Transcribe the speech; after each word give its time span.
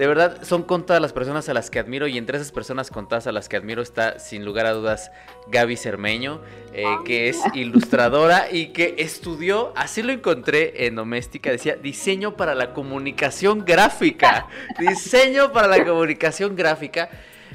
de 0.00 0.06
verdad 0.06 0.38
son 0.44 0.62
contadas 0.62 1.02
las 1.02 1.12
personas 1.12 1.50
a 1.50 1.52
las 1.52 1.68
que 1.68 1.78
admiro 1.78 2.06
y 2.06 2.16
entre 2.16 2.38
esas 2.38 2.52
personas 2.52 2.90
contadas 2.90 3.26
a 3.26 3.32
las 3.32 3.50
que 3.50 3.58
admiro 3.58 3.82
está 3.82 4.18
sin 4.18 4.46
lugar 4.46 4.64
a 4.64 4.72
dudas 4.72 5.12
Gaby 5.48 5.76
Cermeño, 5.76 6.40
eh, 6.72 6.86
que 7.04 7.28
es 7.28 7.38
ilustradora 7.52 8.50
y 8.50 8.68
que 8.68 8.94
estudió, 8.96 9.74
así 9.76 10.02
lo 10.02 10.10
encontré 10.10 10.86
en 10.86 10.94
Doméstica, 10.94 11.50
decía 11.50 11.76
diseño 11.76 12.34
para 12.34 12.54
la 12.54 12.72
comunicación 12.72 13.66
gráfica, 13.66 14.46
diseño 14.78 15.52
para 15.52 15.68
la 15.68 15.84
comunicación 15.84 16.56
gráfica. 16.56 17.10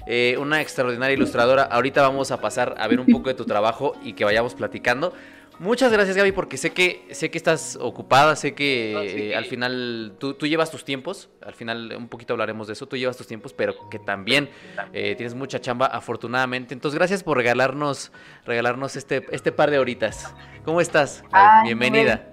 Eh, 0.06 0.38
una 0.40 0.62
extraordinaria 0.62 1.16
ilustradora. 1.16 1.64
Ahorita 1.64 2.04
vamos 2.04 2.30
a 2.30 2.40
pasar 2.40 2.76
a 2.78 2.88
ver 2.88 3.00
un 3.00 3.08
poco 3.08 3.30
de 3.30 3.34
tu 3.34 3.46
trabajo 3.46 3.96
y 4.04 4.14
que 4.14 4.24
vayamos 4.24 4.54
platicando. 4.54 5.16
Muchas 5.60 5.92
gracias 5.92 6.18
Gaby 6.18 6.32
porque 6.32 6.58
sé 6.58 6.72
que 6.72 7.08
sé 7.12 7.32
que 7.32 7.38
estás 7.38 7.78
ocupada, 7.80 8.36
sé 8.36 8.54
que 8.54 9.30
eh, 9.30 9.36
al 9.36 9.46
final 9.46 10.16
tú, 10.20 10.36
llevas 10.42 10.70
tus 10.70 10.84
tiempos, 10.84 11.30
al 11.42 11.54
final 11.54 11.96
un 11.98 12.10
poquito 12.10 12.34
hablaremos 12.34 12.68
de 12.68 12.74
eso, 12.74 12.88
tú 12.88 12.98
llevas 12.98 13.16
tus 13.16 13.28
tiempos, 13.28 13.54
pero 13.54 13.90
que 13.90 14.00
también 14.00 14.50
eh, 14.92 15.16
tienes 15.16 15.34
mucha 15.34 15.62
chamba 15.62 15.86
afortunadamente. 15.88 16.74
Entonces 16.74 16.98
gracias 16.98 17.24
por 17.24 17.38
regalarnos 17.38 18.12
regalarnos 18.46 18.96
este 18.96 19.26
este 19.32 19.52
par 19.52 19.72
de 19.72 19.80
horitas. 19.80 20.34
¿Cómo 20.64 20.82
estás? 20.82 21.24
Bienvenida. 21.64 22.28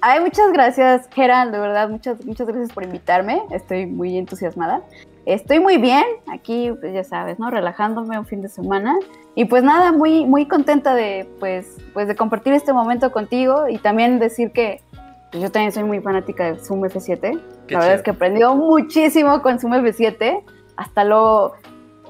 Ay, 0.00 0.20
muchas 0.20 0.52
gracias, 0.52 1.08
Gerald, 1.14 1.52
de 1.52 1.60
verdad, 1.60 1.88
muchas 1.88 2.24
muchas 2.24 2.46
gracias 2.46 2.72
por 2.72 2.84
invitarme. 2.84 3.42
Estoy 3.50 3.86
muy 3.86 4.16
entusiasmada. 4.16 4.82
Estoy 5.24 5.60
muy 5.60 5.78
bien, 5.78 6.04
aquí 6.32 6.72
pues 6.80 6.92
ya 6.92 7.04
sabes, 7.04 7.38
¿no? 7.38 7.50
Relajándome 7.50 8.18
un 8.18 8.26
fin 8.26 8.42
de 8.42 8.48
semana. 8.48 8.96
Y 9.34 9.44
pues 9.44 9.62
nada, 9.62 9.92
muy, 9.92 10.26
muy 10.26 10.46
contenta 10.46 10.94
de, 10.94 11.28
pues, 11.38 11.76
pues 11.94 12.08
de 12.08 12.16
compartir 12.16 12.52
este 12.52 12.72
momento 12.72 13.12
contigo 13.12 13.68
y 13.68 13.78
también 13.78 14.18
decir 14.18 14.52
que 14.52 14.82
pues, 15.30 15.42
yo 15.42 15.50
también 15.50 15.72
soy 15.72 15.84
muy 15.84 16.00
fanática 16.00 16.52
de 16.52 16.58
Zoom 16.58 16.82
F7. 16.82 17.40
la 17.68 17.78
verdad 17.78 17.94
es 17.94 18.02
que 18.02 18.10
he 18.10 18.14
aprendido 18.14 18.54
muchísimo 18.56 19.40
con 19.42 19.58
Zoom 19.58 19.72
F7. 19.74 20.42
Hasta 20.76 21.04
lo... 21.04 21.52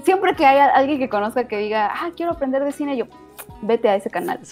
Siempre 0.05 0.35
que 0.35 0.47
haya 0.47 0.67
alguien 0.67 0.99
que 0.99 1.09
conozca 1.09 1.47
que 1.47 1.59
diga, 1.59 1.91
ah, 1.93 2.11
quiero 2.17 2.33
aprender 2.33 2.65
de 2.65 2.73
cine, 2.73 2.97
yo, 2.97 3.05
vete 3.63 3.89
a 3.89 3.97
ese 3.97 4.11
canal. 4.11 4.41
Es 4.43 4.51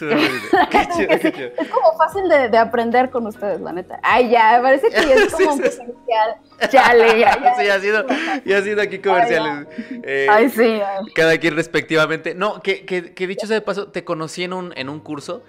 como 1.68 1.92
fácil 1.98 2.28
de, 2.28 2.56
aprender 2.58 3.10
con 3.10 3.26
ustedes, 3.26 3.60
la 3.60 3.72
neta. 3.72 4.00
Ay, 4.02 4.30
ya, 4.30 4.58
parece 4.62 4.88
que 4.88 4.96
es 5.14 5.32
como 5.32 5.54
un 5.54 5.58
comercial. 5.58 6.36
Chale, 6.68 7.20
ya, 7.20 7.38
ya. 7.40 7.54
Sí, 7.60 7.68
ha 7.68 7.80
sido, 7.80 8.06
ya 8.44 8.58
ha 8.58 8.62
sido 8.62 8.80
aquí 8.80 8.98
comerciales. 8.98 9.66
Eh, 10.04 10.26
Ay, 10.30 10.48
sí. 10.48 10.80
Cada 11.14 11.36
quien 11.38 11.56
respectivamente. 11.56 12.34
No, 12.34 12.62
que, 12.62 12.86
que, 12.86 13.12
que 13.12 13.26
dicho 13.26 13.46
sea 13.46 13.56
de 13.56 13.62
paso, 13.62 13.88
te 13.88 14.04
conocí 14.04 14.44
en 14.44 14.52
un, 14.52 14.72
en 14.76 14.88
un 14.88 15.00
curso 15.00 15.42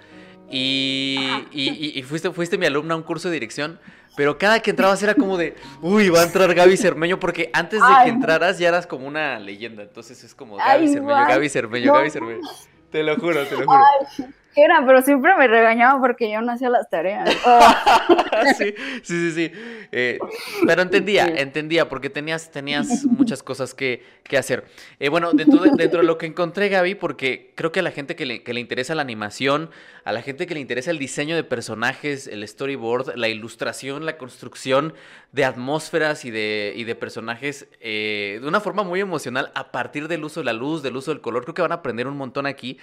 y, 0.50 1.46
y, 1.50 1.98
y, 1.98 2.02
fuiste, 2.02 2.30
fuiste 2.30 2.58
mi 2.58 2.66
alumna 2.66 2.94
a 2.94 2.96
un 2.98 3.02
curso 3.02 3.28
de 3.28 3.34
dirección. 3.34 3.80
Pero 4.14 4.36
cada 4.36 4.60
que 4.60 4.70
entrabas 4.70 5.02
era 5.02 5.14
como 5.14 5.38
de, 5.38 5.56
uy, 5.80 6.10
va 6.10 6.20
a 6.20 6.24
entrar 6.24 6.52
Gaby 6.52 6.76
Cermeño, 6.76 7.18
porque 7.18 7.48
antes 7.54 7.80
de 7.80 8.04
que 8.04 8.10
entraras 8.10 8.58
ya 8.58 8.68
eras 8.68 8.86
como 8.86 9.06
una 9.06 9.38
leyenda. 9.38 9.82
Entonces 9.82 10.22
es 10.22 10.34
como 10.34 10.56
Gaby 10.56 10.88
Cermeño, 10.88 11.26
Gaby 11.26 11.48
Cermeño, 11.48 11.92
Gaby 11.94 12.10
Cermeño. 12.10 12.40
Te 12.92 13.02
lo 13.02 13.16
juro, 13.16 13.44
te 13.46 13.56
lo 13.56 13.64
juro. 13.66 13.84
Ay, 14.18 14.26
era, 14.54 14.84
pero 14.86 15.02
siempre 15.02 15.34
me 15.36 15.48
regañaba 15.48 16.00
porque 16.00 16.30
yo 16.30 16.40
no 16.42 16.52
hacía 16.52 16.68
las 16.68 16.88
tareas. 16.90 17.30
sí, 18.58 18.74
sí, 19.02 19.30
sí, 19.30 19.32
sí. 19.32 19.52
Eh, 19.92 20.18
pero 20.66 20.82
entendía, 20.82 21.26
entendía, 21.26 21.88
porque 21.88 22.10
tenías, 22.10 22.50
tenías 22.50 23.04
muchas 23.04 23.42
cosas 23.42 23.74
que, 23.74 24.02
que 24.24 24.36
hacer. 24.36 24.64
Eh, 25.00 25.08
bueno, 25.08 25.32
dentro 25.32 25.62
de, 25.62 25.70
dentro 25.76 26.00
de 26.00 26.06
lo 26.06 26.18
que 26.18 26.26
encontré, 26.26 26.68
Gaby, 26.68 26.94
porque 26.94 27.52
creo 27.54 27.72
que 27.72 27.80
a 27.80 27.82
la 27.82 27.90
gente 27.90 28.16
que 28.16 28.26
le, 28.26 28.42
que 28.42 28.54
le 28.54 28.60
interesa 28.60 28.94
la 28.94 29.02
animación, 29.02 29.70
a 30.04 30.12
la 30.12 30.22
gente 30.22 30.46
que 30.46 30.54
le 30.54 30.60
interesa 30.60 30.90
el 30.90 30.98
diseño 30.98 31.36
de 31.36 31.44
personajes, 31.44 32.26
el 32.26 32.46
storyboard, 32.46 33.16
la 33.16 33.28
ilustración, 33.28 34.04
la 34.04 34.18
construcción 34.18 34.94
de 35.32 35.44
atmósferas 35.44 36.24
y 36.24 36.30
de, 36.30 36.72
y 36.76 36.84
de 36.84 36.94
personajes 36.94 37.68
eh, 37.80 38.38
de 38.40 38.48
una 38.48 38.60
forma 38.60 38.82
muy 38.82 39.00
emocional 39.00 39.50
a 39.54 39.72
partir 39.72 40.08
del 40.08 40.24
uso 40.24 40.40
de 40.40 40.44
la 40.44 40.52
luz, 40.52 40.82
del 40.82 40.96
uso 40.96 41.10
del 41.10 41.20
color, 41.20 41.44
creo 41.44 41.54
que 41.54 41.62
van 41.62 41.72
a 41.72 41.76
aprender 41.76 42.06
un 42.06 42.16
montón 42.16 42.46
aquí. 42.46 42.78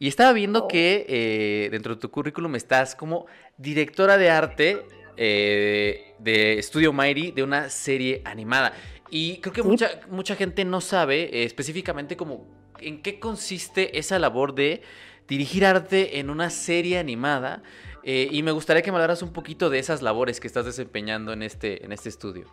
Y 0.00 0.08
estaba 0.08 0.32
viendo 0.32 0.64
oh. 0.64 0.68
que 0.68 1.04
eh, 1.08 1.68
dentro 1.70 1.94
de 1.94 2.00
tu 2.00 2.10
currículum 2.10 2.56
estás 2.56 2.96
como 2.96 3.26
directora 3.58 4.16
de 4.16 4.30
arte 4.30 4.86
eh, 5.18 6.14
de 6.18 6.58
Studio 6.62 6.94
Mighty 6.94 7.32
de 7.32 7.42
una 7.42 7.68
serie 7.68 8.22
animada. 8.24 8.72
Y 9.10 9.36
creo 9.42 9.52
que 9.52 9.62
mucha, 9.62 9.90
mucha 10.10 10.36
gente 10.36 10.64
no 10.64 10.80
sabe 10.80 11.24
eh, 11.24 11.44
específicamente 11.44 12.16
como 12.16 12.46
en 12.78 13.02
qué 13.02 13.20
consiste 13.20 13.98
esa 13.98 14.18
labor 14.18 14.54
de 14.54 14.80
dirigir 15.28 15.66
arte 15.66 16.18
en 16.18 16.30
una 16.30 16.48
serie 16.48 16.98
animada. 16.98 17.62
y 18.02 18.42
me 18.42 18.52
gustaría 18.52 18.80
que 18.80 18.90
me 18.90 18.96
hablaras 18.96 19.20
un 19.20 19.34
poquito 19.34 19.68
de 19.68 19.78
esas 19.78 20.00
labores 20.00 20.40
que 20.40 20.46
estás 20.46 20.64
desempeñando 20.64 21.34
en 21.34 21.42
este, 21.42 21.84
en 21.84 21.92
este 21.92 22.08
estudio. 22.08 22.46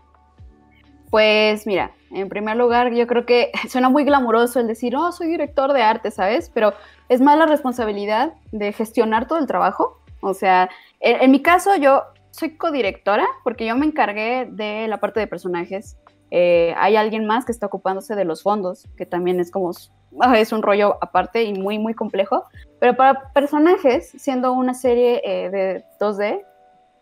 Pues 1.09 1.65
mira, 1.65 1.91
en 2.11 2.27
primer 2.27 2.57
lugar, 2.57 2.93
yo 2.93 3.07
creo 3.07 3.25
que 3.25 3.51
suena 3.69 3.89
muy 3.89 4.03
glamuroso 4.03 4.59
el 4.59 4.67
decir, 4.67 4.95
oh, 4.95 5.11
soy 5.11 5.27
director 5.27 5.71
de 5.71 5.81
arte, 5.81 6.11
¿sabes? 6.11 6.51
Pero 6.53 6.73
es 7.09 7.21
más 7.21 7.37
la 7.37 7.45
responsabilidad 7.45 8.33
de 8.51 8.73
gestionar 8.73 9.27
todo 9.27 9.39
el 9.39 9.47
trabajo. 9.47 9.99
O 10.21 10.33
sea, 10.33 10.69
en, 10.99 11.31
mi 11.31 11.41
caso, 11.41 11.75
yo 11.75 12.03
soy 12.31 12.57
codirectora 12.57 13.25
porque 13.43 13.65
yo 13.65 13.75
me 13.75 13.85
encargué 13.85 14.47
de 14.49 14.87
la 14.87 14.99
parte 14.99 15.19
de 15.19 15.27
personajes. 15.27 15.97
Eh, 16.31 16.73
hay 16.77 16.95
alguien 16.95 17.25
más 17.25 17.45
que 17.45 17.51
está 17.51 17.67
ocupándose 17.67 18.15
de 18.15 18.25
los 18.25 18.43
fondos, 18.43 18.85
que 18.97 19.05
también 19.05 19.39
es 19.39 19.51
como 19.51 19.71
ah, 20.19 20.37
es 20.37 20.51
un 20.51 20.61
rollo 20.61 20.97
aparte 21.01 21.43
y 21.43 21.53
muy, 21.53 21.79
muy 21.79 21.93
complejo. 21.93 22.43
Pero 22.79 22.95
para 22.95 23.31
personajes, 23.33 24.11
siendo 24.17 24.53
una 24.53 24.73
serie 24.73 25.21
eh, 25.23 25.49
de 25.49 25.85
2D, 25.99 26.43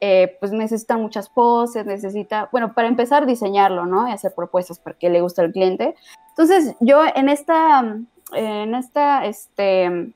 eh, 0.02 0.38
pues 0.40 0.52
necesita 0.52 0.98
muchas 0.98 1.30
poses, 1.30 1.86
necesita, 1.86 2.50
bueno, 2.52 2.74
para 2.74 2.88
empezar, 2.88 3.26
diseñarlo, 3.26 3.86
¿no? 3.86 4.08
Y 4.08 4.12
hacer 4.12 4.34
propuestas 4.36 4.78
para 4.78 4.96
que 4.98 5.10
le 5.10 5.22
guste 5.22 5.42
al 5.42 5.52
cliente. 5.52 5.96
Entonces, 6.30 6.76
yo 6.82 7.02
en 7.16 7.30
esta, 7.30 7.98
en 8.34 8.76
esta 8.76 9.26
este, 9.26 10.14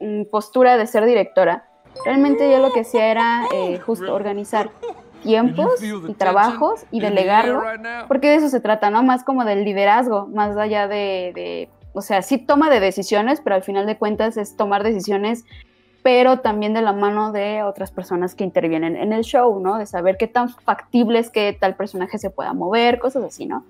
mm, 0.00 0.24
postura 0.30 0.76
de 0.76 0.86
ser 0.86 1.04
directora, 1.04 1.68
realmente 2.04 2.50
yo 2.50 2.58
lo 2.58 2.72
que 2.72 2.80
hacía 2.80 3.10
era 3.10 3.44
eh, 3.54 3.78
justo 3.78 4.14
organizar 4.14 4.70
tiempos 5.22 5.82
y 5.82 6.14
trabajos 6.14 6.84
y 6.90 7.00
delegarlo, 7.00 7.62
porque 8.08 8.28
de 8.28 8.36
eso 8.36 8.48
se 8.48 8.60
trata, 8.60 8.90
¿no? 8.90 9.02
Más 9.02 9.22
como 9.24 9.44
del 9.44 9.64
liderazgo, 9.64 10.26
más 10.26 10.56
allá 10.56 10.88
de, 10.88 11.32
de 11.34 11.68
o 11.92 12.00
sea, 12.00 12.22
sí 12.22 12.38
toma 12.38 12.70
de 12.70 12.80
decisiones, 12.80 13.40
pero 13.40 13.54
al 13.54 13.62
final 13.62 13.86
de 13.86 13.96
cuentas 13.96 14.36
es 14.36 14.56
tomar 14.56 14.82
decisiones 14.82 15.44
pero 16.02 16.40
también 16.40 16.74
de 16.74 16.82
la 16.82 16.92
mano 16.92 17.32
de 17.32 17.62
otras 17.62 17.90
personas 17.92 18.34
que 18.34 18.44
intervienen 18.44 18.96
en 18.96 19.12
el 19.12 19.22
show, 19.22 19.60
¿no? 19.60 19.78
De 19.78 19.86
saber 19.86 20.16
qué 20.16 20.26
tan 20.26 20.48
factible 20.48 21.18
es 21.18 21.30
que 21.30 21.56
tal 21.58 21.76
personaje 21.76 22.18
se 22.18 22.30
pueda 22.30 22.52
mover, 22.52 22.98
cosas 22.98 23.24
así, 23.24 23.46
¿no? 23.46 23.64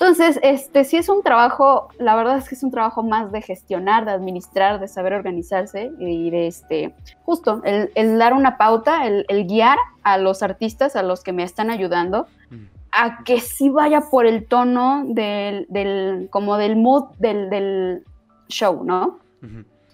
Entonces, 0.00 0.40
este 0.42 0.84
sí 0.84 0.96
es 0.96 1.10
un 1.10 1.22
trabajo, 1.22 1.90
la 1.98 2.16
verdad 2.16 2.38
es 2.38 2.48
que 2.48 2.54
es 2.54 2.62
un 2.62 2.70
trabajo 2.70 3.02
más 3.02 3.30
de 3.32 3.42
gestionar, 3.42 4.06
de 4.06 4.12
administrar, 4.12 4.80
de 4.80 4.88
saber 4.88 5.12
organizarse 5.12 5.92
y 5.98 6.30
de 6.30 6.46
este, 6.46 6.94
justo, 7.24 7.60
el, 7.64 8.18
dar 8.18 8.32
una 8.32 8.56
pauta, 8.56 9.06
el, 9.06 9.46
guiar 9.46 9.76
a 10.02 10.16
los 10.16 10.42
artistas, 10.42 10.96
a 10.96 11.02
los 11.02 11.22
que 11.22 11.34
me 11.34 11.42
están 11.42 11.68
ayudando, 11.68 12.26
mm. 12.48 12.64
a 12.92 13.24
que 13.24 13.40
sí 13.40 13.68
vaya 13.68 14.00
por 14.10 14.24
el 14.24 14.46
tono 14.46 15.04
del, 15.06 15.66
del 15.68 16.28
como 16.30 16.56
del 16.56 16.76
mood 16.76 17.10
del, 17.18 17.50
del 17.50 18.02
show, 18.48 18.82
¿no? 18.82 19.18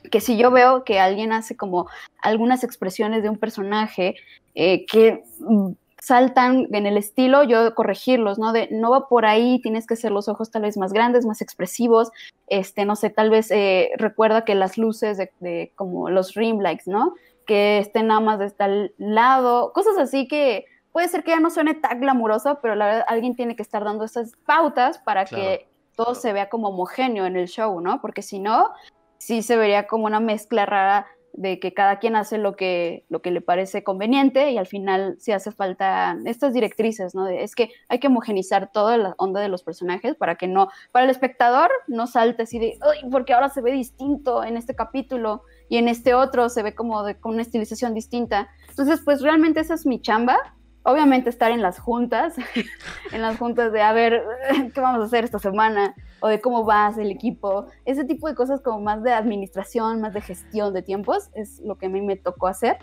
que 0.08 0.20
si 0.20 0.36
yo 0.36 0.52
veo 0.52 0.84
que 0.84 1.00
alguien 1.00 1.32
hace 1.32 1.56
como 1.56 1.88
algunas 2.22 2.62
expresiones 2.62 3.24
de 3.24 3.28
un 3.28 3.38
personaje 3.38 4.14
eh, 4.54 4.86
que 4.86 5.24
saltan 5.98 6.68
en 6.72 6.86
el 6.86 6.96
estilo, 6.96 7.42
yo 7.42 7.74
corregirlos, 7.74 8.38
¿no? 8.38 8.52
De 8.52 8.68
no 8.70 8.90
va 8.90 9.08
por 9.08 9.24
ahí, 9.24 9.60
tienes 9.62 9.86
que 9.86 9.94
hacer 9.94 10.12
los 10.12 10.28
ojos 10.28 10.50
tal 10.50 10.62
vez 10.62 10.76
más 10.76 10.92
grandes, 10.92 11.26
más 11.26 11.40
expresivos, 11.40 12.10
este, 12.46 12.84
no 12.84 12.96
sé, 12.96 13.10
tal 13.10 13.30
vez 13.30 13.50
eh, 13.50 13.90
recuerda 13.96 14.44
que 14.44 14.54
las 14.54 14.78
luces 14.78 15.18
de, 15.18 15.72
como 15.74 16.10
los 16.10 16.34
rim 16.34 16.60
lights, 16.60 16.86
¿no? 16.86 17.14
Que 17.46 17.78
estén 17.78 18.08
nada 18.08 18.20
más 18.20 18.38
de 18.38 18.50
tal 18.50 18.92
lado, 18.98 19.72
cosas 19.72 19.96
así 19.98 20.28
que 20.28 20.66
puede 20.92 21.08
ser 21.08 21.24
que 21.24 21.30
ya 21.30 21.40
no 21.40 21.50
suene 21.50 21.74
tan 21.74 22.00
glamuroso, 22.00 22.58
pero 22.60 22.74
la 22.74 22.86
verdad 22.86 23.04
alguien 23.08 23.34
tiene 23.34 23.56
que 23.56 23.62
estar 23.62 23.84
dando 23.84 24.04
esas 24.04 24.32
pautas 24.46 24.98
para 24.98 25.24
que 25.24 25.68
todo 25.94 26.14
se 26.14 26.32
vea 26.32 26.48
como 26.48 26.68
homogéneo 26.68 27.26
en 27.26 27.36
el 27.36 27.48
show, 27.48 27.80
¿no? 27.80 28.00
Porque 28.00 28.22
si 28.22 28.38
no, 28.38 28.70
sí 29.18 29.42
se 29.42 29.56
vería 29.56 29.86
como 29.86 30.06
una 30.06 30.20
mezcla 30.20 30.66
rara 30.66 31.06
de 31.36 31.60
que 31.60 31.74
cada 31.74 31.98
quien 31.98 32.16
hace 32.16 32.38
lo 32.38 32.56
que, 32.56 33.04
lo 33.08 33.20
que 33.20 33.30
le 33.30 33.40
parece 33.40 33.84
conveniente 33.84 34.50
y 34.50 34.58
al 34.58 34.66
final 34.66 35.16
sí 35.18 35.32
hace 35.32 35.52
falta 35.52 36.16
estas 36.24 36.54
directrices, 36.54 37.14
¿no? 37.14 37.28
es 37.28 37.54
que 37.54 37.70
hay 37.88 37.98
que 37.98 38.06
homogenizar 38.08 38.72
toda 38.72 38.96
la 38.96 39.14
onda 39.18 39.40
de 39.40 39.48
los 39.48 39.62
personajes 39.62 40.16
para 40.16 40.36
que 40.36 40.48
no, 40.48 40.68
para 40.92 41.04
el 41.04 41.10
espectador 41.10 41.70
no 41.86 42.06
salte 42.06 42.44
así 42.44 42.58
de, 42.58 42.78
Ay, 42.80 43.08
porque 43.10 43.34
ahora 43.34 43.50
se 43.50 43.60
ve 43.60 43.72
distinto 43.72 44.42
en 44.42 44.56
este 44.56 44.74
capítulo 44.74 45.42
y 45.68 45.76
en 45.76 45.88
este 45.88 46.14
otro 46.14 46.48
se 46.48 46.62
ve 46.62 46.74
como 46.74 47.02
de, 47.02 47.16
con 47.16 47.34
una 47.34 47.42
estilización 47.42 47.92
distinta. 47.92 48.48
Entonces, 48.68 49.00
pues 49.04 49.20
realmente 49.20 49.60
esa 49.60 49.74
es 49.74 49.84
mi 49.84 50.00
chamba, 50.00 50.54
obviamente 50.84 51.28
estar 51.28 51.50
en 51.50 51.60
las 51.60 51.78
juntas, 51.78 52.34
en 53.12 53.20
las 53.20 53.36
juntas 53.36 53.72
de 53.72 53.82
a 53.82 53.92
ver 53.92 54.22
qué 54.74 54.80
vamos 54.80 55.02
a 55.02 55.04
hacer 55.04 55.24
esta 55.24 55.38
semana 55.38 55.94
o 56.20 56.28
de 56.28 56.40
cómo 56.40 56.64
vas 56.64 56.98
el 56.98 57.10
equipo, 57.10 57.66
ese 57.84 58.04
tipo 58.04 58.28
de 58.28 58.34
cosas 58.34 58.60
como 58.60 58.80
más 58.80 59.02
de 59.02 59.12
administración, 59.12 60.00
más 60.00 60.14
de 60.14 60.20
gestión 60.20 60.72
de 60.72 60.82
tiempos 60.82 61.30
es 61.34 61.60
lo 61.60 61.76
que 61.76 61.86
a 61.86 61.88
mí 61.88 62.00
me 62.00 62.16
tocó 62.16 62.46
hacer 62.46 62.78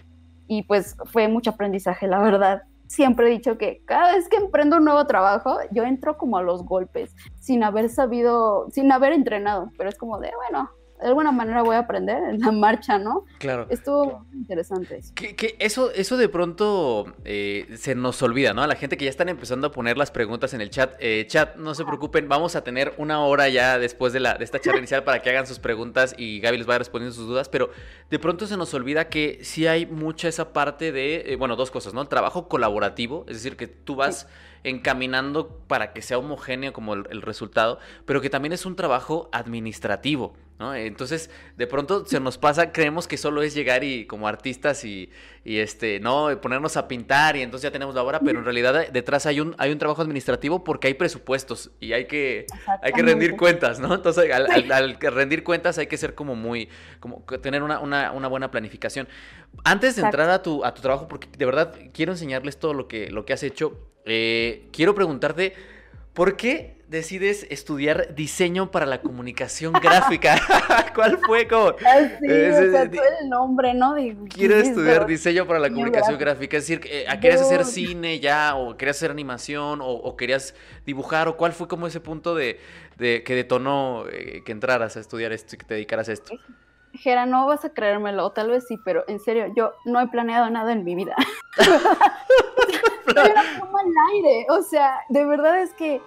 y 0.47 0.63
pues 0.63 0.95
fue 1.05 1.27
mucho 1.27 1.51
aprendizaje, 1.51 2.07
la 2.07 2.19
verdad. 2.19 2.63
siempre 2.87 3.27
he 3.27 3.31
dicho 3.31 3.57
que 3.57 3.81
cada 3.85 4.13
vez 4.13 4.29
que 4.29 4.35
emprendo 4.35 4.77
un 4.77 4.85
nuevo 4.85 5.05
trabajo, 5.07 5.57
yo 5.71 5.83
entro 5.83 6.17
como 6.17 6.37
a 6.37 6.43
los 6.43 6.63
golpes, 6.63 7.15
sin 7.39 7.63
haber 7.63 7.89
sabido, 7.89 8.69
sin 8.69 8.91
haber 8.91 9.13
entrenado, 9.13 9.71
pero 9.77 9.89
es 9.89 9.97
como 9.97 10.19
de, 10.19 10.31
bueno, 10.35 10.69
de 11.03 11.09
alguna 11.09 11.33
manera 11.33 11.61
voy 11.61 11.75
a 11.75 11.79
aprender 11.79 12.23
en 12.23 12.39
la 12.39 12.51
marcha, 12.51 12.97
¿no? 12.97 13.25
Claro. 13.37 13.67
Estuvo 13.69 14.25
interesante. 14.33 15.01
Que, 15.13 15.55
eso, 15.59 15.91
eso 15.91 16.15
de 16.15 16.29
pronto 16.29 17.13
eh, 17.25 17.67
se 17.75 17.93
nos 17.93 18.21
olvida, 18.23 18.53
¿no? 18.53 18.63
A 18.63 18.67
la 18.67 18.75
gente 18.75 18.97
que 18.97 19.05
ya 19.05 19.09
están 19.09 19.27
empezando 19.27 19.67
a 19.67 19.71
poner 19.71 19.97
las 19.97 20.11
preguntas 20.11 20.53
en 20.53 20.61
el 20.61 20.69
chat. 20.69 20.95
Eh, 20.99 21.25
chat, 21.27 21.57
no 21.57 21.75
se 21.75 21.83
preocupen, 21.83 22.29
vamos 22.29 22.55
a 22.55 22.63
tener 22.63 22.93
una 22.97 23.19
hora 23.19 23.49
ya 23.49 23.77
después 23.77 24.13
de, 24.13 24.21
la, 24.21 24.35
de 24.35 24.45
esta 24.45 24.59
charla 24.59 24.79
inicial 24.79 25.03
para 25.03 25.21
que 25.21 25.29
hagan 25.29 25.45
sus 25.45 25.59
preguntas 25.59 26.15
y 26.17 26.39
Gaby 26.39 26.57
les 26.57 26.65
vaya 26.65 26.79
respondiendo 26.79 27.13
sus 27.13 27.27
dudas, 27.27 27.49
pero 27.49 27.69
de 28.09 28.19
pronto 28.19 28.47
se 28.47 28.55
nos 28.55 28.73
olvida 28.73 29.09
que 29.09 29.39
sí 29.41 29.67
hay 29.67 29.85
mucha 29.85 30.29
esa 30.29 30.53
parte 30.53 30.91
de, 30.93 31.33
eh, 31.33 31.35
bueno, 31.35 31.57
dos 31.57 31.69
cosas, 31.69 31.93
¿no? 31.93 32.01
El 32.01 32.07
trabajo 32.07 32.47
colaborativo, 32.47 33.25
es 33.27 33.35
decir, 33.35 33.57
que 33.57 33.67
tú 33.67 33.95
vas 33.95 34.27
encaminando 34.63 35.59
para 35.67 35.93
que 35.93 36.01
sea 36.01 36.17
homogéneo 36.17 36.73
como 36.73 36.93
el, 36.93 37.21
resultado, 37.21 37.79
pero 38.05 38.21
que 38.21 38.29
también 38.29 38.53
es 38.53 38.65
un 38.65 38.75
trabajo 38.75 39.29
administrativo, 39.31 40.33
¿no? 40.59 40.75
Entonces, 40.75 41.29
de 41.57 41.67
pronto 41.67 42.05
se 42.05 42.19
nos 42.19 42.37
pasa, 42.37 42.71
creemos 42.71 43.07
que 43.07 43.17
solo 43.17 43.41
es 43.41 43.53
llegar 43.53 43.83
y 43.83 44.05
como 44.05 44.27
artistas 44.27 44.85
y, 44.85 45.09
este, 45.43 45.99
no, 45.99 46.29
ponernos 46.41 46.77
a 46.77 46.87
pintar 46.87 47.35
y 47.35 47.41
entonces 47.41 47.63
ya 47.63 47.71
tenemos 47.71 47.95
la 47.95 48.03
obra, 48.03 48.19
pero 48.19 48.39
en 48.39 48.45
realidad 48.45 48.87
detrás 48.91 49.25
hay 49.25 49.39
un, 49.39 49.55
hay 49.57 49.71
un 49.71 49.77
trabajo 49.77 50.01
administrativo 50.01 50.63
porque 50.63 50.87
hay 50.87 50.93
presupuestos 50.93 51.71
y 51.79 51.93
hay 51.93 52.05
que, 52.05 52.45
hay 52.81 52.91
que 52.93 53.01
rendir 53.01 53.35
cuentas, 53.35 53.79
¿no? 53.79 53.93
Entonces, 53.95 54.31
al, 54.31 54.97
rendir 54.99 55.43
cuentas 55.43 55.77
hay 55.77 55.87
que 55.87 55.97
ser 55.97 56.15
como 56.15 56.35
muy, 56.35 56.69
como 56.99 57.23
tener 57.41 57.63
una, 57.63 57.79
una, 57.79 58.27
buena 58.27 58.51
planificación. 58.51 59.07
Antes 59.63 59.95
de 59.95 60.03
entrar 60.03 60.29
a 60.29 60.41
tu, 60.41 60.63
a 60.63 60.73
tu 60.73 60.81
trabajo, 60.81 61.07
porque 61.07 61.27
de 61.37 61.45
verdad 61.45 61.75
quiero 61.93 62.13
enseñarles 62.13 62.57
todo 62.57 62.73
lo 62.73 62.87
que, 62.87 63.09
lo 63.11 63.25
que 63.25 63.33
has 63.33 63.43
hecho, 63.43 63.77
eh, 64.05 64.67
quiero 64.71 64.95
preguntarte, 64.95 65.53
¿por 66.13 66.35
qué 66.35 66.72
decides 66.93 67.47
estudiar 67.49 68.13
diseño 68.13 68.69
para 68.69 68.85
la 68.85 69.01
comunicación 69.01 69.73
gráfica? 69.73 70.35
¿Cuál 70.95 71.17
fue 71.17 71.47
como? 71.47 71.71
sí, 71.71 72.27
el 72.27 73.29
nombre, 73.29 73.73
¿no? 73.73 73.95
quiero 74.29 74.55
estudiar 74.55 75.07
diseño 75.07 75.47
para 75.47 75.59
la 75.59 75.69
comunicación 75.69 76.19
gráfica. 76.19 76.57
Es 76.57 76.67
decir, 76.67 76.81
eh, 76.85 77.07
¿querías 77.19 77.41
hacer 77.41 77.65
cine 77.65 78.19
ya? 78.19 78.55
¿O 78.55 78.77
querías 78.77 78.97
hacer 78.97 79.09
animación? 79.09 79.79
O, 79.81 80.15
querías 80.15 80.53
dibujar? 80.85 81.27
¿O 81.27 81.35
cuál 81.35 81.51
fue 81.51 81.67
como 81.67 81.87
ese 81.87 81.99
punto 81.99 82.35
de, 82.35 82.59
que 82.97 83.35
detonó 83.35 84.05
eh, 84.11 84.43
que 84.45 84.51
entraras 84.51 84.95
a 84.95 84.99
estudiar 84.99 85.33
esto 85.33 85.55
y 85.55 85.57
que 85.57 85.65
te 85.65 85.73
dedicaras 85.73 86.09
a 86.09 86.13
esto? 86.13 86.35
Jera, 86.93 87.25
no 87.25 87.47
vas 87.47 87.65
a 87.65 87.73
creérmelo, 87.73 88.27
o 88.27 88.31
tal 88.33 88.51
vez 88.51 88.67
sí, 88.67 88.77
pero 88.85 89.03
en 89.07 89.19
serio, 89.19 89.51
yo 89.55 89.73
no 89.83 89.99
he 89.99 90.07
planeado 90.09 90.47
nada 90.51 90.71
en 90.71 90.83
mi 90.83 90.93
vida. 90.93 91.15
como 93.59 93.79
al 93.79 93.87
aire, 94.13 94.45
o 94.49 94.61
sea, 94.61 94.99
de 95.09 95.25
verdad 95.25 95.59
es 95.59 95.73
que 95.73 95.99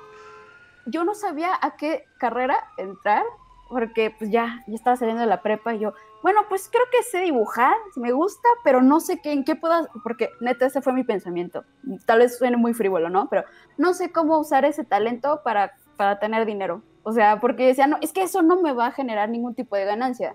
yo 0.87 1.05
no 1.05 1.15
sabía 1.15 1.51
a 1.61 1.77
qué 1.77 2.05
carrera 2.19 2.57
entrar, 2.79 3.25
porque 3.69 4.15
pues 4.17 4.31
ya, 4.31 4.63
ya 4.67 4.75
estaba 4.75 4.97
saliendo 4.97 5.21
de 5.21 5.29
la 5.29 5.43
prepa 5.43 5.75
y 5.75 5.81
yo, 5.81 5.93
bueno, 6.23 6.43
pues 6.49 6.69
creo 6.69 6.85
que 6.91 7.03
sé 7.03 7.21
dibujar, 7.21 7.75
me 7.97 8.13
gusta, 8.13 8.49
pero 8.65 8.83
no 8.83 9.01
sé 9.01 9.21
qué, 9.21 9.33
en 9.33 9.45
qué 9.45 9.57
puedo, 9.57 9.89
porque 10.03 10.31
neta 10.41 10.67
ese 10.67 10.83
fue 10.83 10.93
mi 10.93 11.05
pensamiento. 11.05 11.65
Tal 12.05 12.21
vez 12.21 12.39
suene 12.39 12.57
muy 12.57 12.75
frívolo, 12.75 13.11
¿no? 13.11 13.29
Pero 13.29 13.45
no 13.77 13.95
sé 13.95 14.13
cómo 14.13 14.39
usar 14.39 14.65
ese 14.65 14.85
talento 14.85 15.41
para, 15.45 15.75
para 15.97 16.19
tener 16.19 16.47
dinero. 16.47 16.83
O 17.03 17.13
sea, 17.13 17.41
porque 17.41 17.67
decía, 17.67 17.87
no, 17.87 17.99
es 18.01 18.13
que 18.13 18.23
eso 18.23 18.43
no 18.43 18.61
me 18.61 18.73
va 18.73 18.87
a 18.87 18.93
generar 18.93 19.29
ningún 19.29 19.55
tipo 19.55 19.77
de 19.77 19.85
ganancia. 19.85 20.35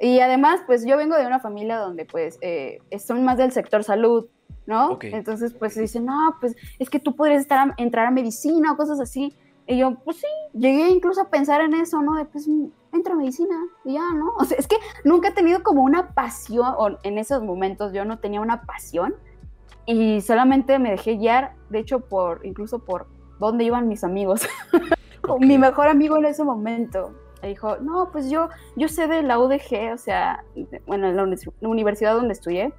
Y 0.00 0.20
además, 0.20 0.60
pues 0.66 0.84
yo 0.84 0.96
vengo 0.96 1.16
de 1.16 1.26
una 1.26 1.40
familia 1.40 1.76
donde 1.76 2.06
pues 2.06 2.38
eh, 2.40 2.80
son 2.98 3.24
más 3.24 3.36
del 3.36 3.52
sector 3.52 3.84
salud, 3.84 4.26
¿no? 4.66 4.98
Entonces, 5.02 5.52
pues 5.52 5.76
dicen, 5.76 6.06
no, 6.06 6.36
pues 6.40 6.56
es 6.78 6.88
que 6.88 6.98
tú 6.98 7.14
podrías 7.14 7.42
estar 7.42 7.74
entrar 7.76 8.06
a 8.06 8.10
medicina 8.10 8.72
o 8.72 8.76
cosas 8.76 8.98
así. 8.98 9.36
Y 9.70 9.78
yo, 9.78 9.94
pues 10.04 10.16
sí, 10.16 10.26
llegué 10.52 10.88
incluso 10.88 11.20
a 11.20 11.30
pensar 11.30 11.60
en 11.60 11.74
eso, 11.74 12.02
¿no? 12.02 12.16
De, 12.16 12.24
pues 12.24 12.48
entro 12.92 13.14
a 13.14 13.16
medicina 13.16 13.54
y 13.84 13.92
ya, 13.92 14.12
¿no? 14.12 14.34
O 14.36 14.44
sea, 14.44 14.58
es 14.58 14.66
que 14.66 14.74
nunca 15.04 15.28
he 15.28 15.32
tenido 15.32 15.62
como 15.62 15.82
una 15.82 16.12
pasión, 16.12 16.74
o 16.76 16.98
en 17.04 17.18
esos 17.18 17.40
momentos 17.44 17.92
yo 17.92 18.04
no 18.04 18.18
tenía 18.18 18.40
una 18.40 18.62
pasión 18.62 19.14
y 19.86 20.22
solamente 20.22 20.80
me 20.80 20.90
dejé 20.90 21.14
guiar, 21.18 21.54
de 21.68 21.78
hecho, 21.78 22.00
por, 22.00 22.44
incluso 22.44 22.80
por 22.80 23.06
dónde 23.38 23.62
iban 23.62 23.86
mis 23.86 24.02
amigos. 24.02 24.42
Mi 25.38 25.56
mejor 25.56 25.86
amigo 25.86 26.16
en 26.16 26.24
ese 26.24 26.42
momento 26.42 27.14
dijo, 27.40 27.76
no, 27.76 28.10
pues 28.10 28.28
yo, 28.28 28.48
yo 28.74 28.88
sé 28.88 29.06
de 29.06 29.22
la 29.22 29.38
UDG, 29.38 29.92
o 29.94 29.98
sea, 29.98 30.44
bueno, 30.88 31.06
en 31.06 31.16
la 31.16 31.28
universidad 31.60 32.14
donde 32.14 32.32
estudié, 32.32 32.74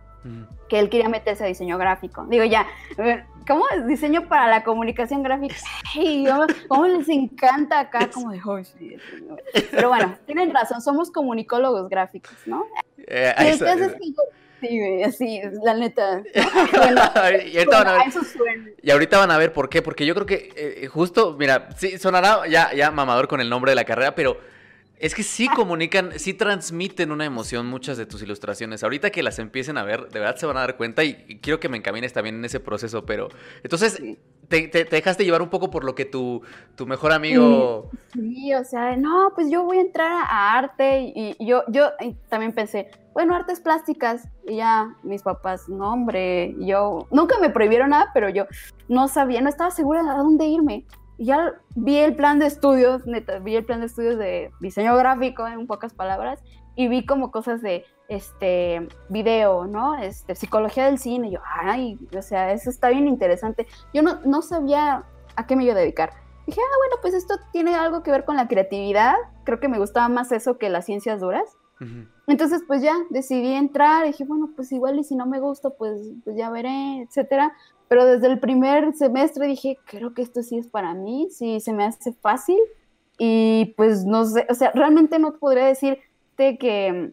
que 0.69 0.79
él 0.79 0.89
quería 0.89 1.09
meterse 1.09 1.43
a 1.43 1.47
diseño 1.47 1.77
gráfico. 1.77 2.25
Digo, 2.29 2.43
ya, 2.45 2.67
¿cómo 3.47 3.65
es 3.75 3.87
diseño 3.87 4.27
para 4.27 4.47
la 4.47 4.63
comunicación 4.63 5.23
gráfica? 5.23 5.55
Ay, 5.95 6.25
¿cómo 6.67 6.85
les 6.87 7.09
encanta 7.09 7.79
acá? 7.79 8.09
Como 8.09 8.31
de, 8.31 8.39
sí, 8.63 8.95
Pero 9.71 9.89
bueno, 9.89 10.15
tienen 10.25 10.53
razón, 10.53 10.81
somos 10.81 11.11
comunicólogos 11.11 11.89
gráficos, 11.89 12.35
¿no? 12.45 12.65
Eh, 12.97 13.33
Sí, 14.61 15.03
así, 15.03 15.41
la 15.63 15.73
neta. 15.73 16.21
y, 16.33 17.57
ahorita 17.57 17.83
van 17.83 17.87
a 17.87 17.93
ver, 17.93 18.75
y 18.79 18.91
ahorita 18.91 19.17
van 19.17 19.31
a 19.31 19.37
ver 19.39 19.53
por 19.53 19.69
qué, 19.69 19.81
porque 19.81 20.05
yo 20.05 20.13
creo 20.13 20.27
que 20.27 20.53
eh, 20.55 20.87
justo, 20.87 21.35
mira, 21.37 21.69
sí, 21.77 21.97
sonará 21.97 22.47
ya, 22.47 22.71
ya 22.71 22.91
mamador 22.91 23.27
con 23.27 23.41
el 23.41 23.49
nombre 23.49 23.71
de 23.71 23.75
la 23.75 23.85
carrera, 23.85 24.13
pero 24.13 24.37
es 25.01 25.15
que 25.15 25.23
sí 25.23 25.47
comunican, 25.47 26.11
sí 26.19 26.35
transmiten 26.35 27.11
una 27.11 27.25
emoción 27.25 27.65
muchas 27.65 27.97
de 27.97 28.05
tus 28.05 28.21
ilustraciones. 28.21 28.83
Ahorita 28.83 29.09
que 29.09 29.23
las 29.23 29.39
empiecen 29.39 29.79
a 29.79 29.83
ver, 29.83 30.09
de 30.09 30.19
verdad 30.19 30.35
se 30.35 30.45
van 30.45 30.57
a 30.57 30.59
dar 30.59 30.77
cuenta 30.77 31.03
y, 31.03 31.39
quiero 31.41 31.59
que 31.59 31.69
me 31.69 31.77
encamines 31.77 32.13
también 32.13 32.35
en 32.35 32.45
ese 32.45 32.59
proceso, 32.59 33.03
pero 33.03 33.29
entonces 33.63 33.99
te, 34.47 34.67
dejaste 34.67 35.25
llevar 35.25 35.41
un 35.41 35.49
poco 35.49 35.71
por 35.71 35.85
lo 35.85 35.95
que 35.95 36.05
tu, 36.05 36.43
tu 36.75 36.85
mejor 36.85 37.13
amigo... 37.13 37.89
Sí, 38.13 38.53
o 38.53 38.63
sea, 38.63 38.95
no, 38.95 39.31
pues 39.33 39.49
yo 39.49 39.63
voy 39.63 39.79
a 39.79 39.81
entrar 39.81 40.11
a 40.11 40.55
arte 40.59 41.11
y, 41.15 41.35
yo, 41.43 41.63
yo 41.69 41.89
también 42.29 42.53
pensé, 42.53 42.91
bueno, 43.15 43.35
artes 43.35 43.59
plásticas 43.59 44.27
y 44.47 44.57
ya 44.57 44.95
mis 45.01 45.23
papás, 45.23 45.67
no 45.67 45.93
hombre, 45.93 46.53
yo 46.59 47.07
nunca 47.09 47.39
me 47.39 47.49
prohibieron 47.49 47.89
nada, 47.89 48.11
pero 48.13 48.29
yo 48.29 48.45
no 48.87 49.07
sabía, 49.07 49.41
no 49.41 49.49
estaba 49.49 49.71
segura 49.71 50.03
de 50.03 50.11
a 50.11 50.17
dónde 50.17 50.45
irme 50.45 50.85
ya 51.25 51.53
vi 51.75 51.97
el 51.97 52.15
plan 52.15 52.39
de 52.39 52.47
estudios, 52.47 53.05
neta, 53.05 53.39
vi 53.39 53.55
el 53.55 53.65
plan 53.65 53.81
de 53.81 53.85
estudios 53.85 54.17
de 54.17 54.51
diseño 54.59 54.95
gráfico, 54.95 55.47
en 55.47 55.67
pocas 55.67 55.93
palabras, 55.93 56.43
y 56.75 56.87
vi 56.87 57.05
como 57.05 57.31
cosas 57.31 57.61
de 57.61 57.85
este 58.07 58.87
video, 59.09 59.65
¿no? 59.65 59.97
Este, 59.97 60.35
psicología 60.35 60.85
del 60.85 60.97
cine, 60.97 61.27
y 61.27 61.31
yo, 61.31 61.39
ay, 61.45 61.97
o 62.17 62.21
sea, 62.21 62.51
eso 62.51 62.69
está 62.69 62.89
bien 62.89 63.07
interesante. 63.07 63.67
Yo 63.93 64.01
no, 64.01 64.19
no 64.25 64.41
sabía 64.41 65.03
a 65.35 65.47
qué 65.47 65.55
me 65.55 65.63
iba 65.63 65.73
a 65.73 65.77
dedicar. 65.77 66.11
Dije, 66.47 66.59
ah, 66.59 66.77
bueno, 66.79 66.95
pues 67.01 67.13
esto 67.13 67.35
tiene 67.51 67.75
algo 67.75 68.03
que 68.03 68.11
ver 68.11 68.25
con 68.25 68.35
la 68.35 68.47
creatividad. 68.47 69.15
Creo 69.43 69.59
que 69.59 69.69
me 69.69 69.77
gustaba 69.77 70.09
más 70.09 70.31
eso 70.31 70.57
que 70.57 70.69
las 70.69 70.85
ciencias 70.85 71.19
duras. 71.19 71.57
Entonces, 72.27 72.61
pues 72.67 72.81
ya 72.81 72.93
decidí 73.09 73.53
entrar. 73.53 74.05
dije, 74.05 74.23
bueno, 74.25 74.51
pues 74.55 74.71
igual 74.71 74.99
y 74.99 75.03
si 75.03 75.15
no 75.15 75.25
me 75.25 75.39
gusta, 75.39 75.69
pues, 75.71 75.99
pues 76.23 76.37
ya 76.37 76.49
veré, 76.49 77.01
etcétera 77.01 77.53
pero 77.91 78.05
desde 78.05 78.27
el 78.27 78.39
primer 78.39 78.93
semestre 78.93 79.47
dije, 79.47 79.77
creo 79.83 80.13
que 80.13 80.21
esto 80.21 80.43
sí 80.43 80.57
es 80.57 80.65
para 80.65 80.93
mí, 80.93 81.27
sí 81.29 81.59
se 81.59 81.73
me 81.73 81.83
hace 81.83 82.13
fácil 82.13 82.57
y 83.17 83.73
pues 83.75 84.05
no 84.05 84.23
sé, 84.23 84.47
o 84.49 84.53
sea, 84.53 84.71
realmente 84.73 85.19
no 85.19 85.33
podría 85.33 85.65
decirte 85.65 86.57
que 86.57 87.11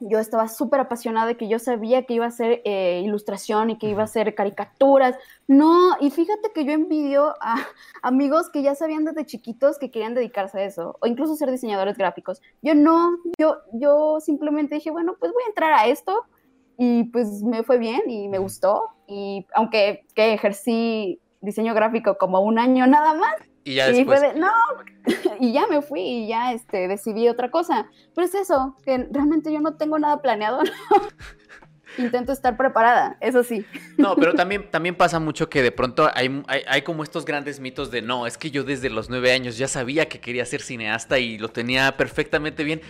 yo 0.00 0.18
estaba 0.18 0.48
súper 0.48 0.80
apasionada 0.80 1.26
de 1.26 1.36
que 1.36 1.48
yo 1.48 1.58
sabía 1.58 2.04
que 2.04 2.14
iba 2.14 2.24
a 2.24 2.28
hacer 2.28 2.62
eh, 2.64 3.02
ilustración 3.04 3.70
y 3.70 3.78
que 3.78 3.88
iba 3.88 4.02
a 4.02 4.04
hacer 4.04 4.34
caricaturas. 4.34 5.16
No, 5.46 5.96
y 6.00 6.10
fíjate 6.10 6.50
que 6.54 6.64
yo 6.64 6.72
envidio 6.72 7.34
a 7.40 7.56
amigos 8.02 8.50
que 8.50 8.62
ya 8.62 8.74
sabían 8.74 9.04
desde 9.04 9.26
chiquitos 9.26 9.78
que 9.78 9.90
querían 9.90 10.14
dedicarse 10.14 10.58
a 10.58 10.64
eso, 10.64 10.96
o 11.00 11.06
incluso 11.06 11.36
ser 11.36 11.50
diseñadores 11.50 11.96
gráficos. 11.96 12.42
Yo 12.62 12.74
no, 12.74 13.16
yo, 13.38 13.58
yo 13.72 14.20
simplemente 14.20 14.76
dije, 14.76 14.90
bueno, 14.90 15.16
pues 15.18 15.32
voy 15.32 15.42
a 15.44 15.48
entrar 15.48 15.72
a 15.72 15.86
esto 15.86 16.24
y 16.76 17.04
pues 17.04 17.42
me 17.42 17.62
fue 17.62 17.78
bien 17.78 18.02
y 18.08 18.28
me 18.28 18.38
gustó. 18.38 18.90
Y 19.06 19.46
aunque 19.54 20.06
que 20.14 20.34
ejercí 20.34 21.20
diseño 21.44 21.74
gráfico 21.74 22.16
como 22.18 22.40
un 22.40 22.58
año 22.58 22.86
nada 22.86 23.14
más. 23.14 23.34
Y 23.64 23.74
ya 23.74 23.90
después. 23.90 24.22
no, 24.36 24.50
y 25.40 25.52
ya 25.52 25.66
me 25.66 25.82
fui 25.82 26.00
y 26.00 26.28
ya 26.28 26.52
este, 26.52 26.86
decidí 26.86 27.28
otra 27.28 27.50
cosa. 27.50 27.88
Pero 28.14 28.26
es 28.26 28.34
eso, 28.34 28.76
que 28.84 29.08
realmente 29.10 29.52
yo 29.52 29.60
no 29.60 29.76
tengo 29.76 29.98
nada 29.98 30.20
planeado. 30.20 30.60
Intento 31.98 32.32
estar 32.32 32.56
preparada, 32.56 33.16
eso 33.20 33.42
sí. 33.44 33.64
No, 33.96 34.16
pero 34.16 34.34
también, 34.34 34.70
también 34.70 34.94
pasa 34.94 35.18
mucho 35.20 35.48
que 35.48 35.62
de 35.62 35.72
pronto 35.72 36.10
hay, 36.14 36.42
hay, 36.46 36.82
como 36.82 37.02
estos 37.02 37.24
grandes 37.24 37.60
mitos 37.60 37.90
de 37.90 38.02
no, 38.02 38.26
es 38.26 38.36
que 38.38 38.50
yo 38.50 38.64
desde 38.64 38.90
los 38.90 39.10
nueve 39.10 39.32
años 39.32 39.56
ya 39.56 39.68
sabía 39.68 40.08
que 40.08 40.20
quería 40.20 40.44
ser 40.44 40.60
cineasta 40.60 41.18
y 41.18 41.38
lo 41.38 41.48
tenía 41.48 41.96
perfectamente 41.96 42.64
bien. 42.64 42.80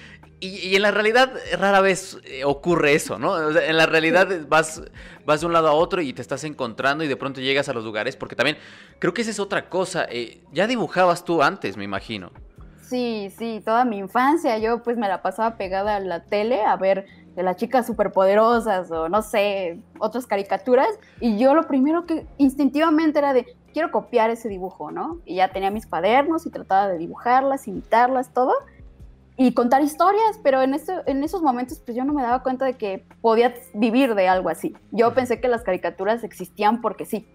Y, 0.41 0.75
en 0.75 0.83
la 0.83 0.91
realidad 0.91 1.33
rara 1.59 1.81
vez 1.81 2.19
eh, 2.25 2.45
ocurre 2.45 2.95
eso, 2.95 3.19
¿no? 3.19 3.59
en 3.59 3.77
la 3.77 3.87
realidad 3.87 4.29
vas, 4.49 4.83
vas 5.25 5.41
de 5.41 5.47
un 5.47 5.53
lado 5.53 5.69
a 5.69 5.73
otro 5.73 6.03
y 6.03 6.13
te 6.13 6.23
estás 6.23 6.45
encontrando 6.45 7.05
y 7.05 7.09
de 7.09 7.17
pronto 7.17 7.41
llegas 7.41 7.69
a 7.69 7.73
los 7.73 7.85
lugares, 7.85 8.17
porque 8.17 8.37
también 8.37 8.59
creo 8.99 9.15
que 9.15 9.23
esa 9.23 9.31
es 9.31 9.39
otra 9.39 9.69
cosa. 9.69 10.07
Eh, 10.11 10.41
ya 10.53 10.67
dibujabas 10.67 11.25
tú 11.25 11.43
antes, 11.43 11.77
me 11.77 11.85
imagino. 11.85 12.33
Sí, 12.83 13.33
sí, 13.39 13.63
toda 13.65 13.85
mi 13.85 13.99
infancia 13.99 14.59
yo 14.59 14.83
pues 14.83 14.97
me 14.97 15.09
la 15.09 15.23
pasaba 15.23 15.57
pegada 15.57 15.97
a 15.97 16.01
la 16.01 16.25
tele 16.25 16.63
a 16.63 16.77
ver 16.77 17.07
de 17.35 17.43
las 17.43 17.57
chicas 17.57 17.87
superpoderosas 17.87 18.91
o 18.91 19.09
no 19.09 19.23
sé, 19.23 19.79
otras 19.99 20.27
caricaturas. 20.27 20.89
Y 21.21 21.39
yo 21.39 21.55
lo 21.55 21.67
primero 21.67 22.07
que 22.07 22.27
instintivamente 22.39 23.19
era 23.19 23.33
de, 23.33 23.47
quiero 23.73 23.91
copiar 23.91 24.31
ese 24.31 24.49
dibujo, 24.49 24.91
¿no? 24.91 25.19
Y 25.25 25.37
ya 25.37 25.49
tenía 25.49 25.71
mis 25.71 25.87
cuadernos 25.87 26.47
y 26.47 26.51
trataba 26.51 26.89
de 26.89 26.99
dibujarlas, 26.99 27.67
imitarlas, 27.69 28.33
todo. 28.33 28.53
Y 29.37 29.53
contar 29.53 29.83
historias, 29.83 30.39
pero 30.45 30.63
en, 30.63 30.75
este, 30.75 30.93
en 31.07 31.25
esos 31.25 31.43
momentos 31.43 31.81
pues 31.85 31.97
yo 31.97 32.05
no 32.05 32.13
me 32.13 32.23
daba 32.23 32.45
cuenta 32.45 32.65
de 32.65 32.75
que 32.75 33.05
podía 33.21 33.53
vivir 33.75 34.15
de 34.15 34.29
algo 34.29 34.49
así. 34.49 34.77
Yo 34.93 35.13
pensé 35.13 35.41
que 35.41 35.49
las 35.49 35.63
caricaturas 35.63 36.23
existían 36.23 36.81
porque 36.81 37.05
sí. 37.05 37.27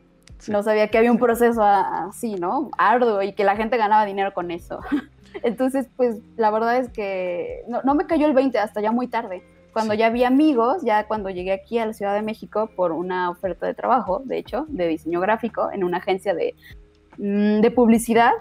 No 0.48 0.64
sabía 0.64 0.88
que 0.88 0.98
había 0.98 1.12
un 1.12 1.18
proceso 1.18 1.62
así, 1.62 2.36
¿no? 2.36 2.70
Arduo 2.78 3.22
y 3.22 3.34
que 3.34 3.44
la 3.44 3.58
gente 3.58 3.76
ganaba 3.76 4.06
dinero 4.06 4.34
con 4.34 4.52
eso. 4.52 4.80
Entonces, 5.44 5.90
pues 5.98 6.16
la 6.38 6.50
verdad 6.50 6.78
es 6.78 6.88
que 6.90 7.66
no, 7.68 7.82
no 7.84 7.94
me 7.94 8.08
cayó 8.08 8.26
el 8.26 8.34
20 8.34 8.58
hasta 8.58 8.80
ya 8.80 8.94
muy 8.94 9.08
tarde 9.08 9.44
cuando 9.74 9.94
ya 9.94 10.10
vi 10.10 10.24
amigos, 10.24 10.82
ya 10.84 11.08
cuando 11.08 11.30
llegué 11.30 11.54
aquí 11.54 11.78
a 11.80 11.86
la 11.86 11.94
Ciudad 11.94 12.14
de 12.14 12.22
México 12.22 12.70
por 12.76 12.92
una 12.92 13.30
oferta 13.30 13.66
de 13.66 13.74
trabajo, 13.74 14.22
de 14.26 14.38
hecho, 14.38 14.66
de 14.68 14.88
diseño 14.88 15.20
gráfico, 15.20 15.72
en 15.72 15.84
una 15.84 15.98
agencia 15.98 16.34
de, 16.34 16.56
mm, 17.18 17.62
de 17.62 17.72
publicidad. 17.72 18.32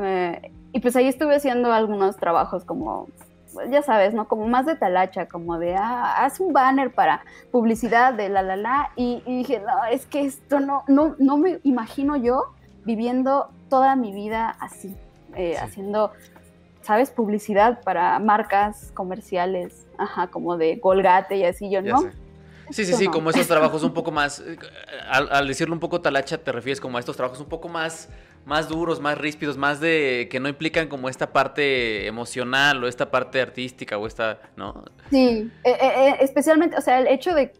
Eh, 0.00 0.52
y 0.72 0.80
pues 0.80 0.96
ahí 0.96 1.06
estuve 1.06 1.36
haciendo 1.36 1.72
algunos 1.72 2.16
trabajos 2.16 2.64
como, 2.64 3.08
pues, 3.52 3.70
ya 3.70 3.82
sabes, 3.82 4.12
¿no? 4.12 4.26
Como 4.26 4.46
más 4.48 4.66
de 4.66 4.76
talacha, 4.76 5.26
como 5.26 5.58
de, 5.58 5.76
ah, 5.76 6.24
haz 6.24 6.40
un 6.40 6.52
banner 6.52 6.92
para 6.92 7.22
publicidad 7.52 8.12
de 8.12 8.28
la 8.28 8.42
la 8.42 8.56
la. 8.56 8.90
Y, 8.96 9.22
dije, 9.26 9.60
no, 9.60 9.84
es 9.90 10.06
que 10.06 10.24
esto 10.24 10.60
no, 10.60 10.82
no, 10.88 11.14
no 11.18 11.36
me 11.36 11.60
imagino 11.62 12.16
yo 12.16 12.46
viviendo 12.84 13.48
toda 13.70 13.96
mi 13.96 14.12
vida 14.12 14.56
así, 14.60 14.96
eh, 15.36 15.56
haciendo 15.56 16.12
¿sabes? 16.84 17.10
Publicidad 17.10 17.80
para 17.82 18.18
marcas 18.18 18.92
comerciales, 18.94 19.86
ajá, 19.98 20.28
como 20.28 20.56
de 20.56 20.80
Colgate 20.80 21.36
y 21.36 21.44
así, 21.44 21.70
yo 21.70 21.82
no. 21.82 22.02
Sí, 22.70 22.84
sí, 22.84 22.92
sí, 22.94 23.06
como 23.06 23.30
esos 23.30 23.46
trabajos 23.48 23.82
un 23.82 23.92
poco 23.92 24.10
más, 24.10 24.40
eh, 24.40 24.56
al, 25.08 25.48
decirlo 25.48 25.74
un 25.74 25.80
poco 25.80 26.00
talacha, 26.00 26.38
te 26.38 26.52
refieres 26.52 26.80
como 26.80 26.96
a 26.96 27.00
estos 27.00 27.16
trabajos 27.16 27.40
un 27.40 27.48
poco 27.48 27.68
más, 27.68 28.08
más 28.44 28.68
duros, 28.68 29.00
más 29.00 29.18
ríspidos, 29.18 29.56
más 29.56 29.80
de 29.80 30.28
que 30.30 30.40
no 30.40 30.48
implican 30.48 30.88
como 30.88 31.08
esta 31.08 31.32
parte 31.32 32.06
emocional 32.06 32.82
o 32.84 32.88
esta 32.88 33.10
parte 33.10 33.40
artística 33.40 33.98
o 33.98 34.06
esta, 34.06 34.40
¿no? 34.56 34.84
Sí, 35.10 35.50
eh, 35.64 35.76
eh, 35.80 36.16
especialmente, 36.20 36.76
o 36.76 36.80
sea, 36.80 36.98
el 36.98 37.08
hecho 37.08 37.34
de, 37.34 37.52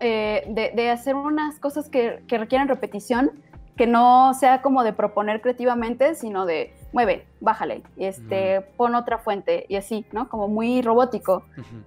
de, 0.00 0.90
hacer 0.90 1.14
unas 1.14 1.58
cosas 1.60 1.88
que, 1.88 2.22
que 2.26 2.38
requieren 2.38 2.68
repetición, 2.68 3.32
que 3.76 3.86
no 3.86 4.34
sea 4.34 4.62
como 4.62 4.84
de 4.84 4.92
proponer 4.92 5.40
creativamente, 5.40 6.14
sino 6.14 6.46
de 6.46 6.72
mueve, 6.92 7.26
bájale, 7.40 7.82
este, 7.96 8.60
pon 8.76 8.94
otra 8.94 9.18
fuente 9.18 9.66
y 9.68 9.74
así, 9.76 10.06
¿no? 10.12 10.28
Como 10.28 10.46
muy 10.46 10.80
robótico. 10.80 11.42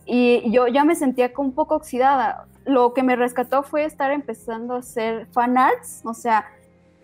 Y 0.05 0.51
yo 0.51 0.67
ya 0.67 0.83
me 0.83 0.95
sentía 0.95 1.33
como 1.33 1.49
un 1.49 1.55
poco 1.55 1.75
oxidada. 1.75 2.45
Lo 2.65 2.93
que 2.93 3.03
me 3.03 3.15
rescató 3.15 3.63
fue 3.63 3.85
estar 3.85 4.11
empezando 4.11 4.75
a 4.75 4.79
hacer 4.79 5.27
fan 5.27 5.57
arts, 5.57 6.01
o 6.03 6.13
sea, 6.13 6.47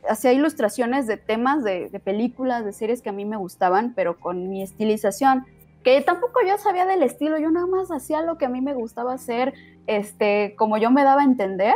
hacía 0.10 0.34
ilustraciones 0.34 1.08
de 1.08 1.16
temas 1.16 1.64
de, 1.64 1.90
de, 1.90 2.00
películas, 2.02 2.66
de 2.66 2.74
series 2.74 3.02
que 3.02 3.08
a 3.08 3.14
mí 3.14 3.24
me 3.24 3.38
gustaban, 3.38 3.94
pero 3.96 4.20
con 4.20 4.50
mi 4.50 4.62
estilización, 4.62 5.46
que 5.82 6.02
tampoco 6.02 6.42
yo 6.46 6.58
sabía 6.58 6.86
del 6.86 7.04
estilo, 7.04 7.38
yo 7.38 7.52
nada 7.52 7.68
más 7.68 7.90
hacía 7.90 8.22
lo 8.22 8.38
que 8.38 8.46
a 8.46 8.50
mí 8.50 8.60
me 8.60 8.74
gustaba 8.74 9.14
hacer, 9.14 9.54
este, 9.88 10.56
como 10.58 10.78
yo 10.78 10.92
me 10.92 11.06
daba 11.06 11.22
a 11.22 11.26
entender, 11.26 11.76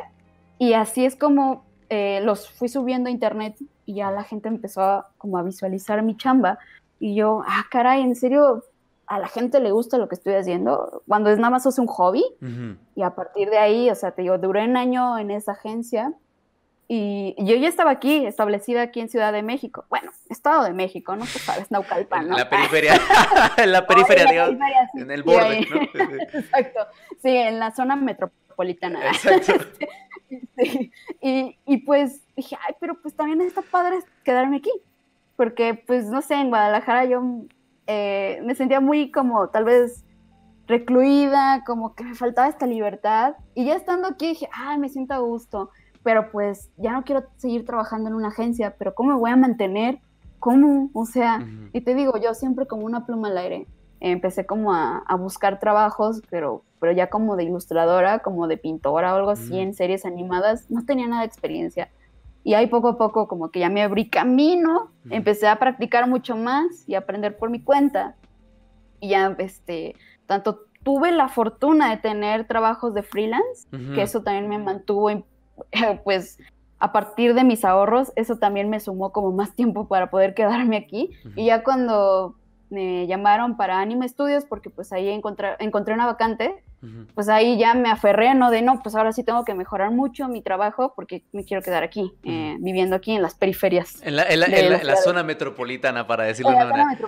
y 0.59 0.73
así 0.73 1.05
es 1.05 1.15
como 1.15 1.63
eh, 1.89 2.19
los 2.23 2.49
fui 2.49 2.67
subiendo 2.69 3.09
a 3.09 3.11
internet 3.11 3.55
y 3.85 3.95
ya 3.95 4.11
la 4.11 4.23
gente 4.23 4.49
empezó 4.49 4.81
a, 4.81 5.09
como 5.17 5.37
a 5.37 5.43
visualizar 5.43 6.01
mi 6.03 6.17
chamba. 6.17 6.59
Y 6.99 7.15
yo, 7.15 7.43
ah, 7.47 7.65
caray, 7.71 8.01
¿en 8.01 8.15
serio 8.15 8.63
a 9.05 9.19
la 9.19 9.27
gente 9.27 9.59
le 9.59 9.71
gusta 9.71 9.97
lo 9.97 10.09
que 10.09 10.15
estoy 10.15 10.33
haciendo? 10.33 11.03
Cuando 11.07 11.29
es 11.29 11.37
nada 11.37 11.51
más 11.51 11.65
es 11.65 11.79
un 11.79 11.87
hobby. 11.87 12.25
Y 12.95 13.01
a 13.01 13.11
partir 13.11 13.49
de 13.49 13.57
ahí, 13.57 13.89
o 13.89 13.95
sea, 13.95 14.11
te 14.11 14.23
digo, 14.23 14.37
duré 14.37 14.65
un 14.65 14.75
año 14.75 15.17
en 15.17 15.31
esa 15.31 15.53
agencia. 15.53 16.13
Y 16.89 17.35
yo 17.37 17.55
ya 17.55 17.67
estaba 17.67 17.91
aquí, 17.91 18.25
establecida 18.25 18.81
aquí 18.81 19.01
en 19.01 19.09
Ciudad 19.09 19.33
de 19.33 19.43
México. 19.43 19.85
Bueno, 19.89 20.11
Estado 20.29 20.63
de 20.63 20.73
México, 20.73 21.15
¿no? 21.17 21.25
Tú 21.25 21.39
sabes, 21.39 21.69
Naucalpan, 21.69 22.29
¿no? 22.29 22.37
En 22.37 22.43
la 22.43 22.49
periferia, 22.49 23.01
en 23.57 23.71
la 23.71 23.87
periferia, 23.87 24.25
digamos, 24.25 24.57
en 24.95 25.11
el 25.11 25.23
borde, 25.23 25.67
¿no? 25.69 25.81
Exacto, 26.39 26.79
sí, 27.21 27.29
en 27.29 27.59
la 27.59 27.71
zona 27.71 27.97
metropolitana. 27.97 29.05
Exacto. 29.07 29.53
Y, 31.21 31.57
y, 31.65 31.77
pues 31.77 32.21
dije, 32.35 32.57
ay, 32.67 32.75
pero 32.79 33.01
pues 33.01 33.15
también 33.15 33.41
está 33.41 33.61
padre 33.61 33.99
quedarme 34.23 34.57
aquí, 34.57 34.71
porque 35.35 35.81
pues 35.87 36.05
no 36.05 36.21
sé, 36.21 36.35
en 36.35 36.49
Guadalajara 36.49 37.05
yo 37.05 37.23
eh, 37.87 38.41
me 38.43 38.55
sentía 38.55 38.79
muy 38.79 39.11
como 39.11 39.49
tal 39.49 39.65
vez 39.65 40.03
recluida, 40.67 41.63
como 41.65 41.95
que 41.95 42.03
me 42.03 42.15
faltaba 42.15 42.47
esta 42.47 42.65
libertad, 42.65 43.35
y 43.55 43.65
ya 43.65 43.75
estando 43.75 44.07
aquí 44.07 44.27
dije, 44.27 44.49
ay, 44.53 44.77
me 44.77 44.89
siento 44.89 45.13
a 45.13 45.19
gusto, 45.19 45.71
pero 46.03 46.31
pues 46.31 46.69
ya 46.77 46.91
no 46.91 47.03
quiero 47.03 47.25
seguir 47.37 47.65
trabajando 47.65 48.09
en 48.09 48.15
una 48.15 48.29
agencia, 48.29 48.75
pero 48.77 48.93
¿cómo 48.93 49.13
me 49.13 49.19
voy 49.19 49.31
a 49.31 49.35
mantener? 49.35 49.99
¿Cómo? 50.39 50.89
O 50.93 51.05
sea, 51.05 51.45
y 51.73 51.81
te 51.81 51.95
digo, 51.95 52.17
yo 52.17 52.33
siempre 52.33 52.67
como 52.67 52.85
una 52.85 53.05
pluma 53.05 53.29
al 53.29 53.37
aire, 53.37 53.67
empecé 53.99 54.45
como 54.45 54.73
a, 54.73 54.99
a 54.99 55.15
buscar 55.15 55.59
trabajos, 55.59 56.21
pero 56.29 56.63
pero 56.79 56.91
ya 56.91 57.09
como 57.09 57.35
de 57.35 57.45
ilustradora, 57.45 58.19
como 58.19 58.47
de 58.47 58.57
pintora 58.57 59.13
o 59.13 59.17
algo 59.17 59.31
así 59.31 59.57
en 59.59 59.73
series 59.73 60.05
animadas, 60.05 60.69
no 60.69 60.85
tenía 60.85 61.07
nada 61.07 61.21
de 61.21 61.27
experiencia. 61.27 61.89
Y 62.43 62.53
ahí 62.53 62.67
poco 62.67 62.89
a 62.89 62.97
poco 62.97 63.27
como 63.27 63.49
que 63.49 63.59
ya 63.59 63.69
me 63.69 63.81
abrí 63.81 64.09
camino, 64.09 64.91
empecé 65.09 65.47
a 65.47 65.59
practicar 65.59 66.07
mucho 66.07 66.37
más 66.37 66.87
y 66.87 66.95
aprender 66.95 67.37
por 67.37 67.49
mi 67.49 67.61
cuenta. 67.61 68.15
Y 68.99 69.09
ya, 69.09 69.35
este, 69.39 69.95
tanto 70.27 70.61
tuve 70.83 71.11
la 71.11 71.27
fortuna 71.27 71.89
de 71.89 71.97
tener 71.97 72.47
trabajos 72.47 72.93
de 72.93 73.03
freelance, 73.03 73.67
que 73.93 74.01
eso 74.01 74.23
también 74.23 74.47
me 74.47 74.59
mantuvo, 74.59 75.09
pues, 76.03 76.39
a 76.79 76.93
partir 76.93 77.33
de 77.33 77.43
mis 77.43 77.65
ahorros, 77.65 78.13
eso 78.15 78.37
también 78.37 78.69
me 78.69 78.79
sumó 78.79 79.11
como 79.11 79.31
más 79.31 79.53
tiempo 79.55 79.87
para 79.87 80.09
poder 80.09 80.33
quedarme 80.35 80.77
aquí. 80.77 81.11
Y 81.35 81.47
ya 81.47 81.63
cuando 81.63 82.35
me 82.69 83.07
llamaron 83.07 83.57
para 83.57 83.79
Anime 83.79 84.07
Studios, 84.07 84.45
porque 84.45 84.69
pues 84.69 84.91
ahí 84.91 85.09
encontré, 85.09 85.55
encontré 85.59 85.93
una 85.93 86.05
vacante, 86.05 86.63
pues 87.15 87.27
ahí 87.27 87.57
ya 87.57 87.73
me 87.73 87.89
aferré, 87.89 88.35
¿no? 88.35 88.51
De 88.51 88.61
no, 88.61 88.81
pues 88.83 88.95
ahora 88.95 89.11
sí 89.11 89.23
tengo 89.23 89.43
que 89.43 89.55
mejorar 89.55 89.91
mucho 89.91 90.27
mi 90.27 90.41
trabajo 90.41 90.93
porque 90.95 91.23
me 91.31 91.43
quiero 91.43 91.63
quedar 91.63 91.83
aquí, 91.83 92.13
eh, 92.23 92.55
viviendo 92.59 92.95
aquí 92.95 93.13
en 93.13 93.21
las 93.21 93.33
periferias. 93.35 94.01
En 94.03 94.15
la, 94.15 94.95
zona 95.03 95.23
metropolitana, 95.23 96.05
para 96.05 96.25
decirlo 96.25 96.51
de 96.51 96.57
una 96.57 96.65
manera. 96.65 96.99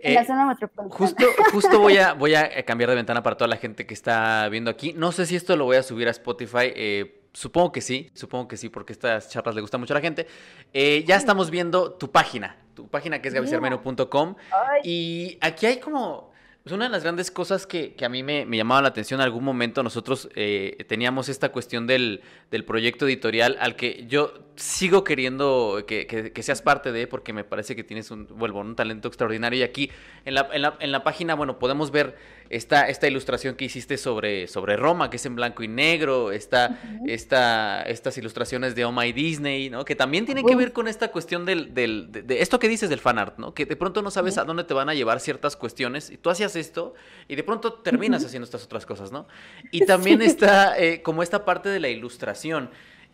En 0.00 0.14
la 0.14 0.24
zona 0.24 0.46
metropolitana. 0.46 0.96
Justo, 0.96 1.26
justo 1.52 1.78
voy, 1.78 1.98
a, 1.98 2.14
voy 2.14 2.34
a 2.34 2.64
cambiar 2.64 2.90
de 2.90 2.96
ventana 2.96 3.22
para 3.22 3.36
toda 3.36 3.48
la 3.48 3.56
gente 3.56 3.86
que 3.86 3.94
está 3.94 4.48
viendo 4.48 4.70
aquí. 4.70 4.94
No 4.94 5.12
sé 5.12 5.26
si 5.26 5.36
esto 5.36 5.56
lo 5.56 5.66
voy 5.66 5.76
a 5.76 5.82
subir 5.82 6.08
a 6.08 6.10
Spotify. 6.10 6.72
Eh, 6.74 7.18
supongo 7.32 7.72
que 7.72 7.80
sí, 7.80 8.10
supongo 8.14 8.48
que 8.48 8.56
sí, 8.56 8.68
porque 8.68 8.92
estas 8.92 9.28
charlas 9.28 9.54
le 9.54 9.60
gustan 9.60 9.80
mucho 9.80 9.94
a 9.94 9.96
la 9.96 10.00
gente. 10.00 10.26
Eh, 10.72 11.04
ya 11.06 11.16
estamos 11.16 11.50
viendo 11.50 11.92
tu 11.92 12.10
página, 12.10 12.56
tu 12.78 12.86
página 12.86 13.20
que 13.20 13.26
es 13.26 13.34
gabicermeno.com. 13.34 14.36
Y 14.84 15.36
aquí 15.40 15.66
hay 15.66 15.80
como 15.80 16.30
pues 16.62 16.72
una 16.72 16.84
de 16.84 16.90
las 16.90 17.02
grandes 17.02 17.32
cosas 17.32 17.66
que, 17.66 17.96
a 18.00 18.08
mí 18.08 18.22
me, 18.22 18.46
llamaba 18.56 18.82
la 18.82 18.88
atención 18.88 19.18
en 19.20 19.24
algún 19.24 19.42
momento, 19.42 19.82
nosotros 19.82 20.28
eh, 20.36 20.84
teníamos 20.88 21.28
esta 21.28 21.48
cuestión 21.48 21.88
del, 21.88 22.22
proyecto 22.66 23.06
editorial 23.06 23.56
al 23.60 23.74
que 23.74 24.04
yo 24.06 24.32
sigo 24.58 25.04
queriendo 25.04 25.84
que, 25.86 26.32
seas 26.42 26.62
parte 26.62 26.92
de, 26.92 27.06
porque 27.06 27.32
me 27.32 27.44
parece 27.44 27.76
que 27.76 27.84
tienes 27.84 28.10
un, 28.10 28.26
vuelvo, 28.26 28.60
un 28.60 28.74
talento 28.76 29.08
extraordinario. 29.08 29.60
Y 29.60 29.62
aquí 29.62 29.90
en 30.24 30.34
la, 30.34 30.48
en 30.52 30.62
la, 30.62 30.76
en 30.80 30.92
la 30.92 31.04
página, 31.04 31.34
bueno, 31.34 31.58
podemos 31.58 31.90
ver 31.90 32.16
esta, 32.50 32.88
esta 32.88 33.06
ilustración 33.06 33.54
que 33.54 33.66
hiciste 33.66 33.96
sobre, 33.96 34.48
sobre 34.48 34.76
Roma, 34.76 35.10
que 35.10 35.16
es 35.16 35.26
en 35.26 35.36
blanco 35.36 35.62
y 35.62 35.68
negro, 35.68 36.32
esta, 36.32 36.78
estas 37.06 38.18
ilustraciones 38.18 38.74
de 38.74 38.84
Oh 38.84 38.92
My 38.92 39.12
Disney, 39.12 39.70
¿no? 39.70 39.84
Que 39.84 39.94
también 39.94 40.26
tiene 40.26 40.42
que 40.42 40.56
ver 40.56 40.72
con 40.72 40.88
esta 40.88 41.08
cuestión 41.08 41.44
del, 41.44 41.74
del 41.74 42.10
de, 42.10 42.40
esto 42.40 42.58
que 42.58 42.68
dices 42.68 42.90
del 42.90 43.00
fan 43.00 43.18
art, 43.18 43.38
¿no? 43.38 43.54
Que 43.54 43.66
de 43.66 43.76
pronto 43.76 44.02
no 44.02 44.10
sabes 44.10 44.38
a 44.38 44.44
dónde 44.44 44.64
te 44.64 44.74
van 44.74 44.88
a 44.88 44.94
llevar 44.94 45.20
ciertas 45.20 45.56
cuestiones 45.56 46.10
y 46.10 46.16
tú 46.16 46.30
hacías 46.30 46.56
esto 46.56 46.94
y 47.28 47.36
de 47.36 47.44
pronto 47.44 47.74
terminas 47.74 48.24
haciendo 48.24 48.44
estas 48.44 48.64
otras 48.64 48.86
cosas, 48.86 49.12
¿no? 49.12 49.28
Y 49.70 49.80
también 49.86 50.22
está 50.22 50.78
eh, 50.78 51.02
como 51.02 51.22
esta 51.22 51.44
parte 51.44 51.68
de 51.68 51.80
la 51.80 51.88
ilustración. 51.88 52.70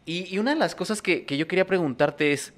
Y, 0.06 0.38
una 0.38 0.52
de 0.52 0.58
las 0.58 0.74
cosas 0.74 1.02
que, 1.02 1.24
que 1.24 1.36
yo 1.36 1.48
quería 1.48 1.66
preguntarte 1.66 2.32
es 2.32 2.52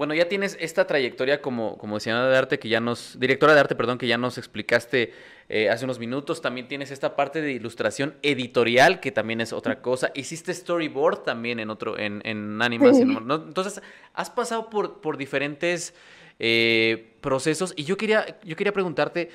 bueno, 0.00 0.14
ya 0.14 0.28
tienes 0.28 0.56
esta 0.60 0.86
trayectoria 0.86 1.42
como, 1.42 1.76
como 1.76 1.96
diseñadora 1.96 2.30
de 2.30 2.38
arte 2.38 2.58
que 2.58 2.70
ya 2.70 2.80
nos, 2.80 3.18
directora 3.20 3.52
de 3.52 3.60
arte, 3.60 3.74
perdón, 3.74 3.98
que 3.98 4.06
ya 4.06 4.16
nos 4.16 4.38
explicaste 4.38 5.12
eh, 5.48 5.68
hace 5.68 5.84
unos 5.84 5.98
minutos. 5.98 6.40
También 6.40 6.68
tienes 6.68 6.90
esta 6.90 7.16
parte 7.16 7.42
de 7.42 7.52
ilustración 7.52 8.14
editorial, 8.22 9.00
que 9.00 9.12
también 9.12 9.42
es 9.42 9.52
otra 9.52 9.82
cosa. 9.82 10.10
Hiciste 10.14 10.54
storyboard 10.54 11.24
también 11.24 11.60
en 11.60 11.70
otro, 11.70 11.98
en, 11.98 12.22
en 12.24 12.62
animación. 12.62 13.10
Entonces, 13.30 13.82
has 14.14 14.30
pasado 14.30 14.70
por, 14.70 15.02
por 15.02 15.18
diferentes 15.18 15.92
eh, 16.38 17.12
procesos. 17.20 17.74
Y 17.76 17.84
yo 17.84 17.98
quería, 17.98 18.38
yo 18.42 18.56
quería 18.56 18.72
preguntarte, 18.72 19.30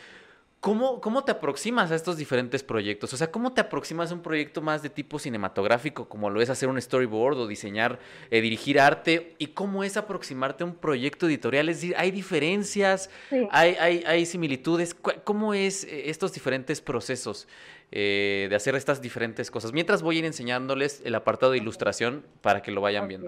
¿Cómo, 0.59 0.99
¿Cómo 0.99 1.23
te 1.23 1.31
aproximas 1.31 1.91
a 1.91 1.95
estos 1.95 2.17
diferentes 2.17 2.63
proyectos? 2.63 3.13
O 3.13 3.17
sea, 3.17 3.31
¿cómo 3.31 3.53
te 3.53 3.61
aproximas 3.61 4.11
a 4.11 4.15
un 4.15 4.21
proyecto 4.21 4.63
más 4.63 4.81
de 4.81 4.89
tipo 4.89 5.19
cinematográfico, 5.19 6.09
como 6.09 6.31
lo 6.31 6.41
es 6.41 6.49
hacer 6.49 6.69
un 6.69 6.81
storyboard 6.81 7.37
o 7.37 7.45
diseñar, 7.45 7.99
eh, 8.31 8.41
dirigir 8.41 8.79
arte? 8.79 9.35
¿Y 9.37 9.47
cómo 9.47 9.83
es 9.83 9.95
aproximarte 9.95 10.63
a 10.63 10.67
un 10.67 10.73
proyecto 10.73 11.27
editorial? 11.27 11.69
Es 11.69 11.81
decir, 11.81 11.95
¿hay 11.99 12.09
diferencias? 12.09 13.11
¿Hay, 13.51 13.75
hay, 13.79 14.03
hay, 14.07 14.25
similitudes? 14.25 14.95
¿Cómo 14.95 15.53
es 15.53 15.83
eh, 15.83 16.09
estos 16.09 16.33
diferentes 16.33 16.81
procesos 16.81 17.47
eh, 17.91 18.47
de 18.49 18.55
hacer 18.55 18.73
estas 18.73 19.03
diferentes 19.03 19.51
cosas? 19.51 19.71
Mientras 19.71 20.01
voy 20.01 20.15
a 20.15 20.19
ir 20.19 20.25
enseñándoles 20.25 20.99
el 21.05 21.13
apartado 21.13 21.51
de 21.51 21.59
ilustración 21.59 22.25
para 22.41 22.63
que 22.63 22.71
lo 22.71 22.81
vayan 22.81 23.07
viendo. 23.07 23.27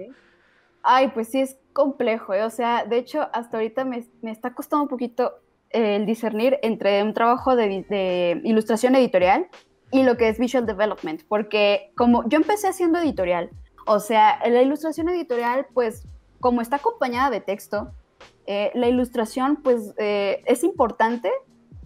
Ay, 0.82 1.10
pues 1.10 1.28
sí, 1.28 1.42
es 1.42 1.58
complejo. 1.74 2.34
O 2.34 2.50
sea, 2.50 2.84
de 2.86 2.98
hecho, 2.98 3.30
hasta 3.32 3.58
ahorita 3.58 3.86
me, 3.86 4.08
me 4.24 4.32
está 4.32 4.56
costando 4.56 4.84
un 4.84 4.90
poquito 4.90 5.40
el 5.70 6.06
discernir 6.06 6.60
entre 6.62 7.04
un 7.04 7.14
trabajo 7.14 7.56
de, 7.56 8.42
ilustración 8.44 8.96
editorial 8.96 9.48
y 9.92 10.04
lo 10.04 10.18
que 10.18 10.30
es 10.30 10.40
visual 10.40 10.66
development, 10.66 11.22
porque 11.28 11.92
como 11.96 12.28
yo 12.28 12.38
empecé 12.38 12.68
haciendo 12.68 13.00
editorial, 13.00 13.50
o 13.86 14.00
sea, 14.00 14.40
la 14.48 14.62
ilustración 14.62 15.10
editorial, 15.10 15.68
pues 15.74 16.06
como 16.40 16.62
está 16.62 16.78
acompañada 16.78 17.30
de 17.30 17.42
texto, 17.42 17.92
eh, 18.46 18.72
la 18.76 18.88
ilustración 18.88 19.58
pues 19.58 19.94
eh, 19.98 20.44
es 20.46 20.64
importante, 20.64 21.32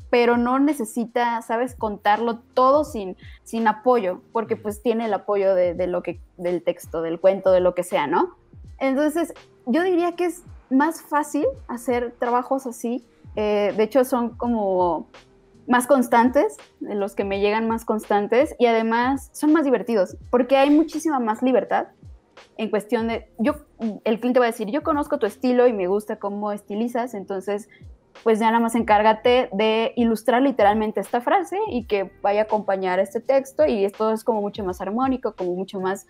pero 0.10 0.36
no 0.36 0.60
necesita, 0.60 1.42
sabes, 1.42 1.76
contarlo 1.76 2.40
todo 2.54 2.84
sin, 2.84 3.16
sin 3.44 3.68
apoyo, 3.68 4.22
porque 4.34 4.58
pues 4.58 4.82
tiene 4.82 5.06
el 5.06 5.14
apoyo 5.14 5.56
de, 5.56 5.74
de, 5.74 5.88
lo 5.88 6.04
que, 6.04 6.20
del 6.38 6.64
texto, 6.64 7.02
del 7.02 7.20
cuento, 7.20 7.52
de 7.52 7.62
lo 7.62 7.76
que 7.76 7.84
sea, 7.84 8.08
¿no? 8.08 8.36
Entonces, 8.78 9.34
yo 9.68 9.84
diría 9.84 10.16
que 10.16 10.26
es 10.26 10.44
más 10.70 11.02
fácil 11.02 11.46
hacer 11.68 12.14
trabajos 12.20 12.66
así 12.66 13.06
eh, 13.36 13.74
de 13.76 13.84
hecho, 13.84 14.04
son 14.04 14.32
como 14.38 15.08
más 15.68 15.88
constantes, 15.88 16.58
los 16.80 17.16
que 17.16 17.24
me 17.24 17.40
llegan 17.40 17.68
más 17.68 17.86
constantes, 17.86 18.56
y 18.60 18.66
además 18.66 19.30
son 19.34 19.54
más 19.54 19.64
divertidos, 19.64 20.18
porque 20.30 20.58
hay 20.58 20.70
muchísima 20.70 21.20
más 21.20 21.42
libertad 21.42 21.88
en 22.58 22.70
cuestión 22.70 23.08
de, 23.08 23.32
yo, 23.38 23.56
el 24.04 24.20
cliente 24.20 24.40
va 24.40 24.46
a 24.46 24.52
decir, 24.52 24.70
yo 24.70 24.84
conozco 24.84 25.20
tu 25.20 25.26
estilo 25.26 25.68
y 25.68 25.74
me 25.74 25.88
gusta 25.88 26.18
cómo 26.18 26.52
estilizas, 26.52 27.14
entonces, 27.14 27.70
pues 28.24 28.40
ya 28.40 28.48
nada 28.48 28.60
más 28.60 28.76
encárgate 28.76 29.50
de 29.54 29.94
ilustrar 29.96 30.42
literalmente 30.42 31.00
esta 31.00 31.22
frase 31.22 31.58
y 31.70 31.86
que 31.86 32.12
vaya 32.22 32.42
a 32.42 32.44
acompañar 32.44 33.00
este 33.00 33.20
texto 33.20 33.66
y 33.66 33.86
esto 33.86 34.12
es 34.12 34.24
como 34.24 34.42
mucho 34.42 34.64
más 34.64 34.82
armónico, 34.82 35.34
como 35.36 35.56
mucho 35.56 35.80
más, 35.80 36.06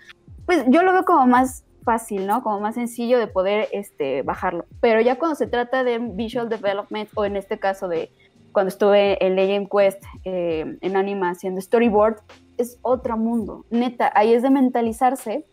pues 0.45 0.65
yo 0.67 0.83
lo 0.83 0.93
veo 0.93 1.05
como 1.05 1.27
más 1.27 1.63
fácil, 1.83 2.27
¿no? 2.27 2.43
Como 2.43 2.59
más 2.59 2.75
sencillo 2.75 3.19
de 3.19 3.27
poder 3.27 3.67
este, 3.71 4.21
bajarlo. 4.21 4.65
Pero 4.79 5.01
ya 5.01 5.17
cuando 5.17 5.35
se 5.35 5.47
trata 5.47 5.83
de 5.83 5.99
visual 5.99 6.49
development, 6.49 7.09
o 7.15 7.25
en 7.25 7.35
este 7.35 7.59
caso 7.59 7.87
de 7.87 8.11
cuando 8.51 8.69
estuve 8.69 9.23
en 9.25 9.35
Legend 9.35 9.69
Quest 9.69 10.03
eh, 10.25 10.77
en 10.81 10.95
Anima 10.95 11.29
haciendo 11.29 11.61
storyboard, 11.61 12.17
es 12.57 12.77
otro 12.81 13.17
mundo. 13.17 13.65
Neta, 13.69 14.11
ahí 14.13 14.33
es 14.33 14.41
de 14.41 14.49
mentalizarse 14.49 15.45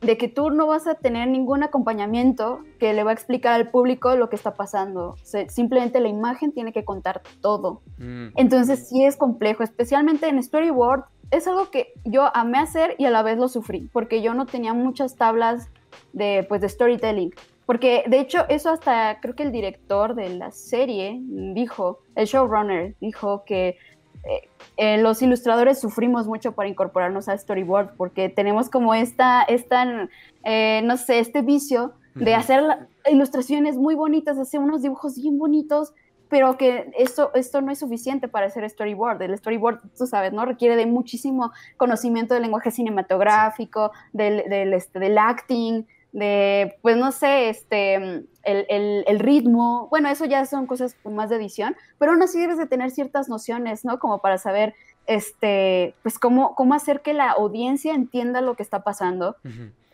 de 0.00 0.16
que 0.16 0.28
tú 0.28 0.50
no 0.50 0.66
vas 0.66 0.86
a 0.86 0.94
tener 0.94 1.28
ningún 1.28 1.62
acompañamiento 1.62 2.60
que 2.78 2.94
le 2.94 3.04
va 3.04 3.10
a 3.10 3.14
explicar 3.14 3.52
al 3.52 3.70
público 3.70 4.16
lo 4.16 4.30
que 4.30 4.36
está 4.36 4.54
pasando. 4.54 5.16
simplemente 5.48 6.00
la 6.00 6.08
imagen 6.08 6.52
tiene 6.52 6.72
que 6.72 6.84
contar 6.84 7.22
todo. 7.40 7.82
Mm. 7.98 8.28
Entonces 8.36 8.88
sí 8.88 9.04
es 9.04 9.16
complejo, 9.16 9.62
especialmente 9.62 10.28
en 10.28 10.42
storyboard 10.42 11.04
es 11.30 11.46
algo 11.46 11.70
que 11.70 11.92
yo 12.04 12.34
amé 12.34 12.58
hacer 12.58 12.94
y 12.98 13.04
a 13.04 13.10
la 13.10 13.22
vez 13.22 13.38
lo 13.38 13.48
sufrí, 13.48 13.88
porque 13.92 14.22
yo 14.22 14.34
no 14.34 14.46
tenía 14.46 14.72
muchas 14.74 15.16
tablas 15.16 15.68
de, 16.12 16.44
pues, 16.48 16.60
de 16.60 16.68
storytelling. 16.68 17.32
Porque 17.66 18.02
de 18.08 18.18
hecho 18.18 18.46
eso 18.48 18.70
hasta 18.70 19.20
creo 19.20 19.36
que 19.36 19.44
el 19.44 19.52
director 19.52 20.16
de 20.16 20.30
la 20.30 20.50
serie 20.50 21.20
dijo, 21.20 22.00
el 22.16 22.26
showrunner 22.26 22.96
dijo 23.00 23.44
que 23.44 23.78
eh, 24.24 24.48
eh, 24.76 24.98
los 24.98 25.22
ilustradores 25.22 25.80
sufrimos 25.80 26.26
mucho 26.26 26.52
para 26.52 26.68
incorporarnos 26.68 27.28
a 27.28 27.38
storyboard 27.38 27.94
porque 27.96 28.28
tenemos 28.28 28.68
como 28.68 28.92
esta, 28.92 29.42
esta 29.44 30.08
eh, 30.42 30.82
no 30.84 30.96
sé, 30.96 31.20
este 31.20 31.42
vicio 31.42 31.94
de 32.16 32.34
hacer 32.34 32.88
ilustraciones 33.08 33.76
muy 33.76 33.94
bonitas, 33.94 34.36
hacer 34.36 34.58
unos 34.58 34.82
dibujos 34.82 35.14
bien 35.14 35.38
bonitos, 35.38 35.94
pero 36.30 36.56
que 36.56 36.92
esto, 36.96 37.32
esto 37.34 37.60
no 37.60 37.72
es 37.72 37.80
suficiente 37.80 38.28
para 38.28 38.46
hacer 38.46 38.68
storyboard. 38.70 39.20
El 39.20 39.36
storyboard, 39.36 39.80
tú 39.98 40.06
sabes, 40.06 40.32
¿no? 40.32 40.46
Requiere 40.46 40.76
de 40.76 40.86
muchísimo 40.86 41.52
conocimiento 41.76 42.34
del 42.34 42.44
lenguaje 42.44 42.70
cinematográfico, 42.70 43.90
del, 44.12 44.48
del, 44.48 44.72
este, 44.72 45.00
del 45.00 45.18
acting, 45.18 45.84
de, 46.12 46.78
pues 46.82 46.96
no 46.96 47.10
sé, 47.10 47.48
este, 47.48 47.94
el, 47.94 48.26
el, 48.44 49.04
el, 49.08 49.18
ritmo. 49.18 49.88
Bueno, 49.90 50.08
eso 50.08 50.24
ya 50.24 50.46
son 50.46 50.66
cosas 50.66 50.96
más 51.04 51.30
de 51.30 51.36
edición, 51.36 51.76
pero 51.98 52.12
aún 52.12 52.22
así 52.22 52.40
debes 52.40 52.58
de 52.58 52.66
tener 52.66 52.92
ciertas 52.92 53.28
nociones, 53.28 53.84
¿no? 53.84 53.98
Como 53.98 54.20
para 54.20 54.38
saber, 54.38 54.74
este, 55.08 55.96
pues 56.02 56.20
cómo, 56.20 56.54
cómo 56.54 56.74
hacer 56.74 57.02
que 57.02 57.12
la 57.12 57.32
audiencia 57.32 57.92
entienda 57.92 58.40
lo 58.40 58.54
que 58.54 58.62
está 58.62 58.84
pasando. 58.84 59.34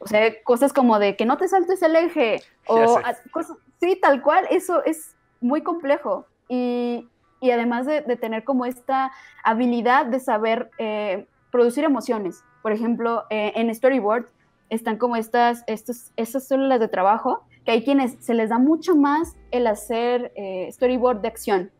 O 0.00 0.06
sea, 0.06 0.30
cosas 0.44 0.74
como 0.74 0.98
de 0.98 1.16
que 1.16 1.24
no 1.24 1.38
te 1.38 1.48
saltes 1.48 1.80
el 1.80 1.96
eje, 1.96 2.42
o 2.66 3.00
cosas, 3.30 3.56
sí, 3.80 3.98
tal 4.00 4.20
cual, 4.20 4.46
eso 4.50 4.84
es 4.84 5.15
muy 5.40 5.62
complejo 5.62 6.26
y, 6.48 7.08
además 7.42 7.86
de, 7.86 8.02
tener 8.16 8.44
como 8.44 8.66
esta 8.66 9.12
habilidad 9.44 10.06
de 10.06 10.20
saber 10.20 10.70
eh, 10.78 11.26
producir 11.50 11.84
emociones. 11.84 12.42
Por 12.62 12.72
ejemplo, 12.72 13.24
eh, 13.30 13.52
en 13.54 13.72
Storyboard 13.74 14.26
están 14.68 14.96
como 14.96 15.16
estas, 15.16 15.62
estos, 15.66 16.12
estas 16.16 16.48
células 16.48 16.80
de 16.80 16.88
trabajo 16.88 17.44
que 17.64 17.72
hay 17.72 17.84
quienes 17.84 18.16
se 18.20 18.34
les 18.34 18.50
da 18.50 18.58
mucho 18.58 18.96
más 18.96 19.36
el 19.50 19.66
hacer 19.66 20.32
eh, 20.36 20.68
storyboard 20.72 21.20
de 21.20 21.28
acción 21.28 21.70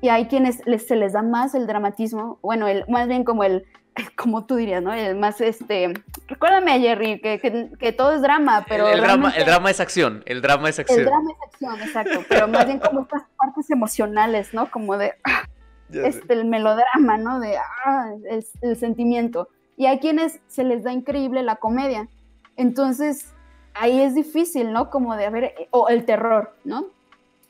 y 0.00 0.08
hay 0.08 0.26
quienes 0.26 0.60
se 0.86 0.96
les 0.96 1.14
da 1.14 1.22
más 1.22 1.54
el 1.54 1.66
dramatismo, 1.66 2.38
bueno, 2.42 2.68
el, 2.68 2.84
más 2.88 3.08
bien 3.08 3.24
como 3.24 3.44
el, 3.44 3.64
como 4.16 4.44
tú 4.44 4.56
dirías, 4.56 4.82
¿no? 4.82 4.92
El 4.92 5.16
más, 5.16 5.40
este, 5.40 5.94
recuérdame, 6.28 6.80
Jerry, 6.80 7.20
que, 7.20 7.70
que, 7.78 7.92
todo 7.92 8.12
es 8.12 8.22
drama, 8.22 8.64
pero... 8.68 8.88
El, 8.88 9.00
drama, 9.00 9.30
el 9.30 9.44
drama 9.44 9.70
es 9.70 9.80
acción, 9.80 10.22
el 10.26 10.42
drama 10.42 10.68
es 10.68 10.78
acción. 10.78 11.00
El 11.00 11.06
drama 11.06 11.30
es 11.32 11.48
acción, 11.48 11.80
exacto, 11.80 12.24
pero 12.28 12.48
más 12.48 12.66
bien 12.66 12.78
como 12.78 13.02
estas 13.02 13.22
partes 13.36 13.70
emocionales, 13.70 14.52
¿no? 14.52 14.70
Como 14.70 14.96
de, 14.96 15.14
este, 15.92 16.34
el 16.34 16.44
melodrama, 16.44 17.16
¿no? 17.18 17.40
De, 17.40 17.56
ah, 17.56 18.12
el, 18.60 18.76
sentimiento. 18.76 19.48
Y 19.76 19.86
hay 19.86 19.98
quienes 19.98 20.40
se 20.46 20.64
les 20.64 20.84
da 20.84 20.92
increíble 20.92 21.42
la 21.42 21.56
comedia. 21.56 22.08
Entonces, 22.56 23.32
ahí 23.74 24.00
es 24.00 24.14
difícil, 24.14 24.72
¿no? 24.72 24.90
Como 24.90 25.16
de 25.16 25.28
ver, 25.30 25.54
o 25.70 25.88
el 25.88 26.04
terror, 26.04 26.54
¿no? 26.64 26.86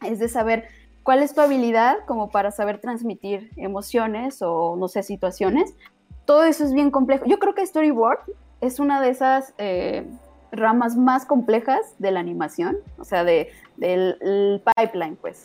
Es 0.02 0.18
de 0.18 0.28
saber 0.28 0.68
cuál 1.02 1.22
es 1.22 1.34
tu 1.34 1.40
habilidad 1.40 1.98
como 2.06 2.30
para 2.30 2.50
saber 2.50 2.80
transmitir 2.80 3.50
emociones 3.56 4.42
o, 4.42 4.76
no 4.76 4.88
sé, 4.88 5.04
situaciones, 5.04 5.74
todo 6.26 6.44
eso 6.44 6.64
es 6.64 6.72
bien 6.72 6.90
complejo. 6.90 7.24
Yo 7.26 7.38
creo 7.38 7.54
que 7.54 7.64
storyboard 7.64 8.18
es 8.60 8.80
una 8.80 9.00
de 9.00 9.10
esas 9.10 9.54
eh, 9.58 10.06
ramas 10.50 10.96
más 10.96 11.24
complejas 11.24 11.80
de 11.98 12.10
la 12.10 12.20
animación, 12.20 12.78
o 12.98 13.04
sea, 13.04 13.24
de, 13.24 13.50
del 13.76 14.62
pipeline, 14.76 15.16
pues, 15.16 15.42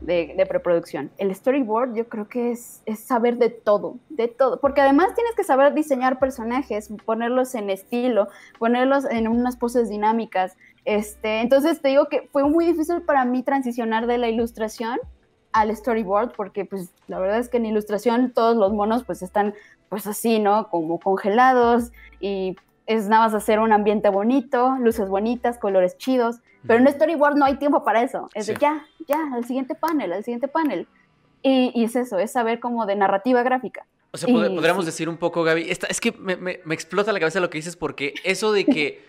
de, 0.00 0.46
preproducción. 0.48 1.10
El 1.18 1.34
storyboard 1.34 1.94
yo 1.94 2.08
creo 2.08 2.28
que 2.28 2.50
es, 2.50 2.82
es, 2.86 3.00
saber 3.00 3.38
de 3.38 3.50
todo, 3.50 3.98
de 4.08 4.28
todo, 4.28 4.60
porque 4.60 4.80
además 4.80 5.14
tienes 5.14 5.34
que 5.34 5.44
saber 5.44 5.74
diseñar 5.74 6.18
personajes, 6.18 6.90
ponerlos 7.04 7.54
en 7.54 7.70
estilo, 7.70 8.28
ponerlos 8.58 9.04
en 9.04 9.28
unas 9.28 9.56
poses 9.56 9.88
dinámicas. 9.88 10.56
Este, 10.84 11.40
entonces 11.40 11.80
te 11.80 11.88
digo 11.88 12.08
que 12.08 12.28
fue 12.32 12.44
muy 12.44 12.66
difícil 12.66 13.02
para 13.02 13.24
mí 13.24 13.42
transicionar 13.42 14.06
de 14.06 14.18
la 14.18 14.28
ilustración 14.28 14.98
al 15.52 15.74
storyboard 15.74 16.32
porque 16.36 16.64
pues 16.64 16.92
la 17.08 17.18
verdad 17.18 17.38
es 17.38 17.48
que 17.48 17.56
en 17.56 17.66
ilustración 17.66 18.32
todos 18.32 18.56
los 18.56 18.72
monos 18.72 19.04
pues 19.04 19.20
están 19.20 19.54
pues 19.90 20.06
así, 20.06 20.38
¿no? 20.38 20.70
Como 20.70 20.98
congelados 20.98 21.92
y 22.20 22.56
es 22.86 23.08
nada 23.08 23.24
más 23.24 23.34
hacer 23.34 23.58
un 23.58 23.72
ambiente 23.72 24.08
bonito, 24.08 24.76
luces 24.80 25.08
bonitas, 25.08 25.58
colores 25.58 25.98
chidos, 25.98 26.36
pero 26.66 26.80
en 26.80 26.90
storyboard 26.90 27.36
no 27.36 27.44
hay 27.44 27.56
tiempo 27.56 27.84
para 27.84 28.02
eso, 28.02 28.28
es 28.34 28.46
de 28.46 28.56
ya, 28.56 28.86
ya, 29.06 29.18
al 29.34 29.44
siguiente 29.44 29.74
panel, 29.74 30.12
al 30.12 30.24
siguiente 30.24 30.48
panel. 30.48 30.86
Y, 31.42 31.84
es 31.84 31.96
eso, 31.96 32.18
es 32.18 32.32
saber 32.32 32.60
como 32.60 32.84
de 32.84 32.96
narrativa 32.96 33.42
gráfica. 33.42 33.86
O 34.12 34.18
sea, 34.18 34.28
podríamos 34.28 34.84
decir 34.84 35.08
un 35.08 35.16
poco, 35.16 35.42
Gaby, 35.42 35.70
es 35.70 36.00
que 36.00 36.12
me, 36.12 36.36
me, 36.36 36.60
me, 36.64 36.74
explota 36.74 37.12
la 37.12 37.20
cabeza 37.20 37.40
lo 37.40 37.48
que 37.48 37.58
dices 37.58 37.76
porque 37.76 38.14
eso 38.24 38.52
de 38.52 38.66
que, 38.66 39.04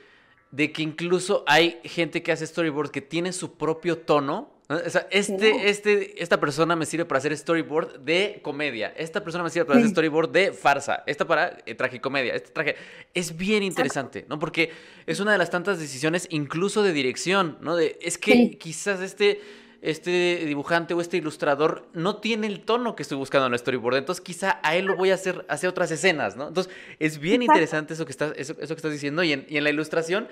de 0.52 0.72
que 0.72 0.82
incluso 0.82 1.44
hay 1.48 1.80
gente 1.84 2.24
que 2.24 2.32
hace 2.32 2.48
storyboard 2.48 2.91
que 2.91 3.02
tiene 3.02 3.34
su 3.34 3.58
propio 3.58 3.98
tono, 3.98 4.50
o 4.76 4.90
sea, 4.90 5.08
este, 5.12 5.70
este, 5.70 6.22
esta 6.22 6.40
persona 6.40 6.76
me 6.76 6.86
sirve 6.86 7.06
para 7.06 7.18
hacer 7.18 7.36
storyboard 7.36 8.00
de 8.00 8.40
comedia. 8.42 8.94
Esta 8.96 9.24
persona 9.24 9.44
me 9.44 9.50
sirve 9.50 9.66
para 9.66 9.80
hacer 9.80 9.92
storyboard 9.92 10.30
de 10.30 10.54
farsa. 10.54 11.04
Esta 11.06 11.26
para 11.26 11.58
eh, 11.66 11.76
tragicomedia. 11.76 12.36
Este 12.36 12.52
traje. 12.52 12.76
Es 13.14 13.36
bien 13.36 13.64
interesante, 13.64 14.26
¿no? 14.30 14.40
Porque 14.40 14.72
es 15.06 15.20
una 15.20 15.32
de 15.32 15.38
las 15.38 15.50
tantas 15.50 15.80
decisiones, 15.80 16.28
incluso 16.30 16.84
de 16.84 16.94
dirección, 16.94 17.58
¿no? 17.62 17.76
De, 17.76 17.98
es 18.02 18.18
que 18.18 18.58
quizás 18.60 19.02
este, 19.02 19.42
este 19.82 20.46
dibujante 20.46 20.94
o 20.94 21.02
este 21.02 21.18
ilustrador 21.18 21.88
no 21.94 22.18
tiene 22.18 22.48
el 22.48 22.62
tono 22.62 22.96
que 22.96 23.04
estoy 23.04 23.18
buscando 23.18 23.48
en 23.48 23.54
el 23.54 23.60
storyboard. 23.60 23.98
Entonces, 23.98 24.22
quizá 24.22 24.60
a 24.64 24.76
él 24.76 24.86
lo 24.86 24.96
voy 24.96 25.12
a 25.12 25.16
hacer, 25.16 25.46
hacer 25.50 25.70
otras 25.70 25.92
escenas, 25.92 26.36
¿no? 26.36 26.48
Entonces, 26.48 26.72
es 27.00 27.20
bien 27.20 27.42
interesante 27.42 27.96
eso 27.96 28.06
que, 28.06 28.12
estás, 28.12 28.34
eso, 28.38 28.54
eso 28.60 28.76
que 28.76 28.80
estás 28.80 28.92
diciendo. 28.92 29.24
Y 29.24 29.34
en, 29.34 29.46
y 29.50 29.58
en 29.58 29.64
la 29.64 29.70
ilustración 29.70 30.28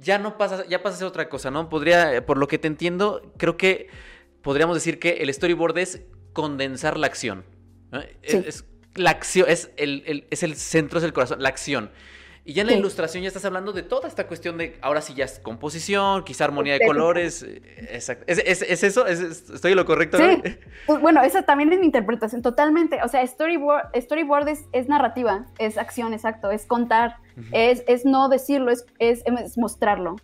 ya 0.00 0.18
no 0.18 0.38
pasa, 0.38 0.66
ya 0.66 0.82
pasa 0.82 0.96
a 0.96 0.98
ser 0.98 1.06
otra 1.08 1.28
cosa, 1.28 1.50
¿no? 1.50 1.68
Podría, 1.68 2.24
por 2.26 2.38
lo 2.38 2.48
que 2.48 2.58
te 2.58 2.68
entiendo, 2.68 3.32
creo 3.36 3.56
que 3.56 3.88
podríamos 4.42 4.74
decir 4.74 4.98
que 4.98 5.18
el 5.18 5.32
storyboard 5.32 5.78
es 5.78 6.02
condensar 6.32 6.96
la 6.96 7.06
acción. 7.06 7.44
Es, 8.22 8.64
la 8.94 9.10
acción, 9.10 9.48
es 9.48 9.70
el, 9.76 10.26
es 10.30 10.42
el 10.42 10.56
centro, 10.56 10.98
es 10.98 11.04
el 11.04 11.12
corazón, 11.12 11.42
la 11.42 11.48
acción. 11.48 11.90
Y 12.44 12.54
ya 12.54 12.62
en 12.62 12.68
la 12.68 12.74
ilustración 12.74 13.22
ya 13.22 13.28
estás 13.28 13.44
hablando 13.44 13.72
de 13.72 13.82
toda 13.82 14.08
esta 14.08 14.26
cuestión 14.26 14.56
de, 14.56 14.78
ahora 14.80 15.02
sí 15.02 15.14
ya 15.14 15.24
es 15.24 15.38
composición, 15.38 16.24
quizá 16.24 16.44
armonía 16.44 16.74
de 16.74 16.86
colores. 16.86 17.42
Eh, 17.42 17.60
exacto. 17.90 18.24
¿Es, 18.26 18.62
eso? 18.82 19.06
¿Estoy 19.06 19.72
en 19.72 19.76
lo 19.76 19.84
correcto? 19.84 20.16
Sí. 20.16 20.42
Pues, 20.86 21.00
bueno, 21.00 21.22
esa 21.22 21.42
también 21.42 21.72
es 21.72 21.78
mi 21.78 21.86
interpretación, 21.86 22.40
totalmente. 22.40 23.00
O 23.04 23.08
sea, 23.08 23.26
storyboard, 23.26 23.90
storyboard 23.94 24.48
es, 24.72 24.88
narrativa, 24.88 25.46
es 25.58 25.76
acción, 25.76 26.14
exacto, 26.14 26.50
es 26.50 26.66
contar, 26.66 27.16
es, 27.52 27.84
es, 27.86 28.04
no 28.04 28.28
decirlo, 28.28 28.70
es, 28.70 28.86
es, 28.98 29.58
mostrarlo. 29.58 30.16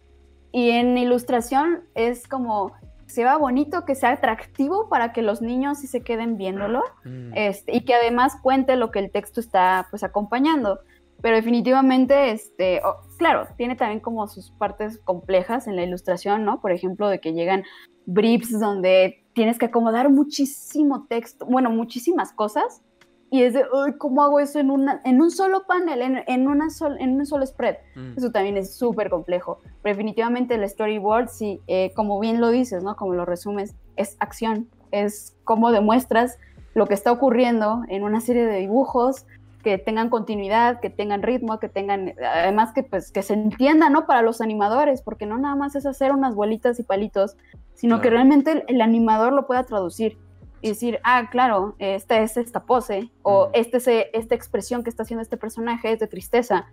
Y 0.53 0.71
en 0.71 0.97
ilustración 0.97 1.85
es 1.95 2.27
como 2.27 2.73
se 3.07 3.25
va 3.25 3.37
bonito, 3.37 3.85
que 3.85 3.95
sea 3.95 4.11
atractivo 4.11 4.89
para 4.89 5.13
que 5.13 5.23
los 5.23 5.41
niños 5.41 5.79
sí 5.79 5.87
se 5.87 6.03
queden 6.03 6.37
viéndolo 6.37 6.83
mm. 7.05 7.33
este, 7.35 7.77
y 7.77 7.83
que 7.83 7.95
además 7.95 8.37
cuente 8.43 8.75
lo 8.77 8.91
que 8.91 8.99
el 8.99 9.11
texto 9.11 9.41
está 9.41 9.87
pues 9.91 10.03
acompañando. 10.03 10.81
Pero 11.23 11.37
definitivamente, 11.37 12.31
este, 12.31 12.81
claro, 13.19 13.47
tiene 13.57 13.77
también 13.77 14.01
como 14.01 14.27
sus 14.29 14.51
partes 14.51 14.99
complejas 14.99 15.67
en 15.67 15.77
la 15.77 15.83
ilustración, 15.83 16.45
¿no? 16.45 16.61
Por 16.61 16.73
ejemplo, 16.73 17.09
de 17.09 17.21
que 17.21 17.33
llegan 17.33 17.65
briefs 18.05 18.59
donde 18.59 19.25
tienes 19.33 19.59
que 19.59 19.67
acomodar 19.67 20.11
muchísimo 20.11 21.07
texto, 21.09 21.47
bueno, 21.47 21.71
muchísimas 21.71 22.33
cosas, 22.33 22.83
y 23.31 23.43
es 23.43 23.55
de, 23.55 23.65
¿cómo 23.99 24.23
hago 24.23 24.39
eso 24.39 24.61
en, 24.61 24.71
una, 24.71 25.01
en 25.05 25.21
un 25.21 25.31
solo 25.31 25.65
panel, 25.67 26.01
en, 26.01 26.23
en, 26.29 26.47
una 26.47 26.69
en 27.01 27.17
un 27.17 27.27
solo 27.27 27.45
spread? 27.45 27.77
Mm. 27.97 28.13
Eso 28.17 28.31
también 28.31 28.57
es 28.57 28.77
súper 28.77 29.11
complejo. 29.11 29.59
Pero 29.83 29.97
definitivamente 29.97 30.55
el 30.55 30.69
storyboard, 30.69 31.29
sí, 31.29 31.61
eh, 31.67 31.93
como 31.95 32.21
bien 32.21 32.41
lo 32.41 32.51
dices, 32.51 32.85
¿no? 32.85 32.95
Como 32.95 33.15
lo 33.15 33.25
resumes, 33.25 33.75
es 33.97 34.17
acción, 34.21 34.69
es 34.93 35.37
cómo 35.45 35.73
demuestras 35.73 36.39
lo 36.75 36.87
que 36.87 36.95
está 36.95 37.11
ocurriendo 37.11 37.83
en 37.89 38.05
una 38.05 38.21
serie 38.21 38.47
de 38.47 38.59
dibujos, 38.59 39.27
que 39.67 39.79
tengan 39.79 40.11
continuidad, 40.11 40.79
que 40.79 40.91
tengan 40.91 41.25
ritmo, 41.25 41.59
que 41.59 41.69
tengan, 41.69 42.15
además 42.25 42.73
que 42.73 42.85
pues 42.85 43.11
que 43.11 43.25
se 43.25 43.35
entienda, 43.35 43.91
¿no? 43.91 44.07
Para 44.07 44.23
los 44.23 44.41
animadores, 44.41 45.03
porque 45.03 45.27
no 45.27 45.39
nada 45.39 45.57
más 45.57 45.75
es 45.75 45.87
hacer 45.87 46.13
unas 46.13 46.37
bolitas 46.37 46.79
y 46.79 46.85
palitos, 46.85 47.37
sino 47.75 48.01
que 48.01 48.09
realmente 48.09 48.65
el, 48.69 48.81
animador 48.81 49.33
lo 49.33 49.49
pueda 49.49 49.65
traducir 49.65 50.19
y 50.63 50.69
decir, 50.69 51.01
ah, 51.03 51.31
claro, 51.33 51.75
esta 51.81 52.21
es 52.21 52.37
esta 52.37 52.63
pose, 52.63 53.11
o 53.23 53.51
este 53.55 53.79
es, 53.79 53.89
esta 54.13 54.37
expresión 54.37 54.85
que 54.85 54.91
está 54.91 55.03
haciendo 55.03 55.23
este 55.23 55.37
personaje 55.37 55.91
es 55.91 55.99
de 55.99 56.07
tristeza. 56.07 56.67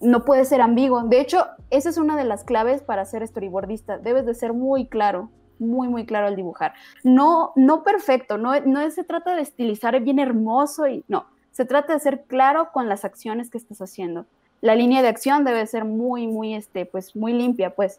No 0.00 0.24
puede 0.24 0.44
ser 0.44 0.60
ambiguo. 0.60 1.02
De 1.02 1.20
hecho, 1.20 1.48
esa 1.70 1.88
es 1.88 1.98
una 1.98 2.16
de 2.16 2.22
las 2.22 2.44
claves 2.44 2.80
para 2.80 3.04
ser 3.06 3.26
storyboardista. 3.26 3.98
Debes 3.98 4.24
de 4.24 4.34
ser 4.34 4.52
muy 4.52 4.86
claro, 4.86 5.30
muy, 5.58 5.88
muy 5.88 6.06
claro 6.06 6.28
al 6.28 6.36
dibujar. 6.36 6.74
No, 7.02 7.52
no 7.56 7.82
perfecto, 7.82 8.38
no, 8.38 8.60
no 8.60 8.88
se 8.88 9.02
trata 9.02 9.34
de 9.34 9.42
estilizar 9.42 10.00
bien 10.00 10.20
hermoso 10.20 10.86
y 10.86 11.04
no 11.08 11.26
se 11.56 11.64
trata 11.64 11.94
de 11.94 12.00
ser 12.00 12.24
claro 12.26 12.68
con 12.70 12.86
las 12.86 13.06
acciones 13.06 13.48
que 13.48 13.56
estás 13.56 13.80
haciendo. 13.80 14.26
La 14.60 14.74
línea 14.74 15.00
de 15.00 15.08
acción 15.08 15.42
debe 15.42 15.66
ser 15.66 15.86
muy, 15.86 16.26
muy, 16.26 16.54
este, 16.54 16.84
pues, 16.84 17.16
muy 17.16 17.32
limpia, 17.32 17.70
pues. 17.70 17.98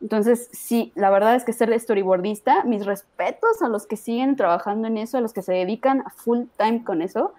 Entonces, 0.00 0.48
sí, 0.52 0.92
la 0.94 1.10
verdad 1.10 1.34
es 1.34 1.42
que 1.42 1.52
ser 1.52 1.76
storyboardista, 1.80 2.62
mis 2.62 2.86
respetos 2.86 3.60
a 3.60 3.68
los 3.68 3.88
que 3.88 3.96
siguen 3.96 4.36
trabajando 4.36 4.86
en 4.86 4.98
eso, 4.98 5.18
a 5.18 5.20
los 5.20 5.32
que 5.32 5.42
se 5.42 5.52
dedican 5.52 6.04
a 6.06 6.10
full 6.10 6.44
time 6.56 6.84
con 6.84 7.02
eso, 7.02 7.34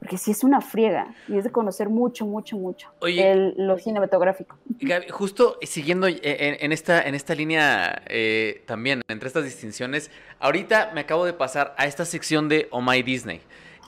porque 0.00 0.18
sí 0.18 0.32
es 0.32 0.42
una 0.42 0.60
friega 0.60 1.14
y 1.28 1.38
es 1.38 1.44
de 1.44 1.52
conocer 1.52 1.88
mucho, 1.88 2.26
mucho, 2.26 2.56
mucho 2.56 2.88
el, 3.02 3.54
lo 3.56 3.78
cinematográfico. 3.78 4.56
Gaby, 4.80 5.08
justo 5.10 5.56
siguiendo 5.62 6.08
en, 6.08 6.72
esta, 6.72 7.00
en 7.02 7.14
esta 7.14 7.36
línea 7.36 8.02
eh, 8.08 8.64
también, 8.66 9.02
entre 9.06 9.28
estas 9.28 9.44
distinciones, 9.44 10.10
ahorita 10.40 10.90
me 10.94 11.02
acabo 11.02 11.26
de 11.26 11.32
pasar 11.32 11.76
a 11.78 11.86
esta 11.86 12.04
sección 12.04 12.48
de 12.48 12.66
Oh 12.72 12.80
My 12.80 13.04
Disney. 13.04 13.40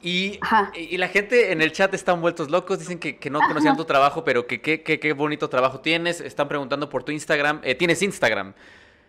Y, 0.03 0.41
y, 0.75 0.97
la 0.97 1.09
gente 1.09 1.53
en 1.53 1.63
el 1.63 1.71
chat 1.71 1.95
están 1.95 2.21
vueltos 2.21 2.51
locos, 2.51 2.81
dicen 2.81 2.99
que, 2.99 3.31
no 3.31 3.39
conocían 3.41 3.77
tu 3.77 3.85
trabajo, 3.85 4.25
pero 4.25 4.47
que 4.47 4.61
qué 4.61 5.13
bonito 5.13 5.49
trabajo 5.49 5.81
tienes. 5.81 6.21
Están 6.21 6.49
preguntando 6.49 6.89
por 6.89 7.05
tu 7.05 7.13
Instagram. 7.13 7.61
Eh, 7.63 7.77
¿Tienes 7.77 8.03
Instagram? 8.03 8.55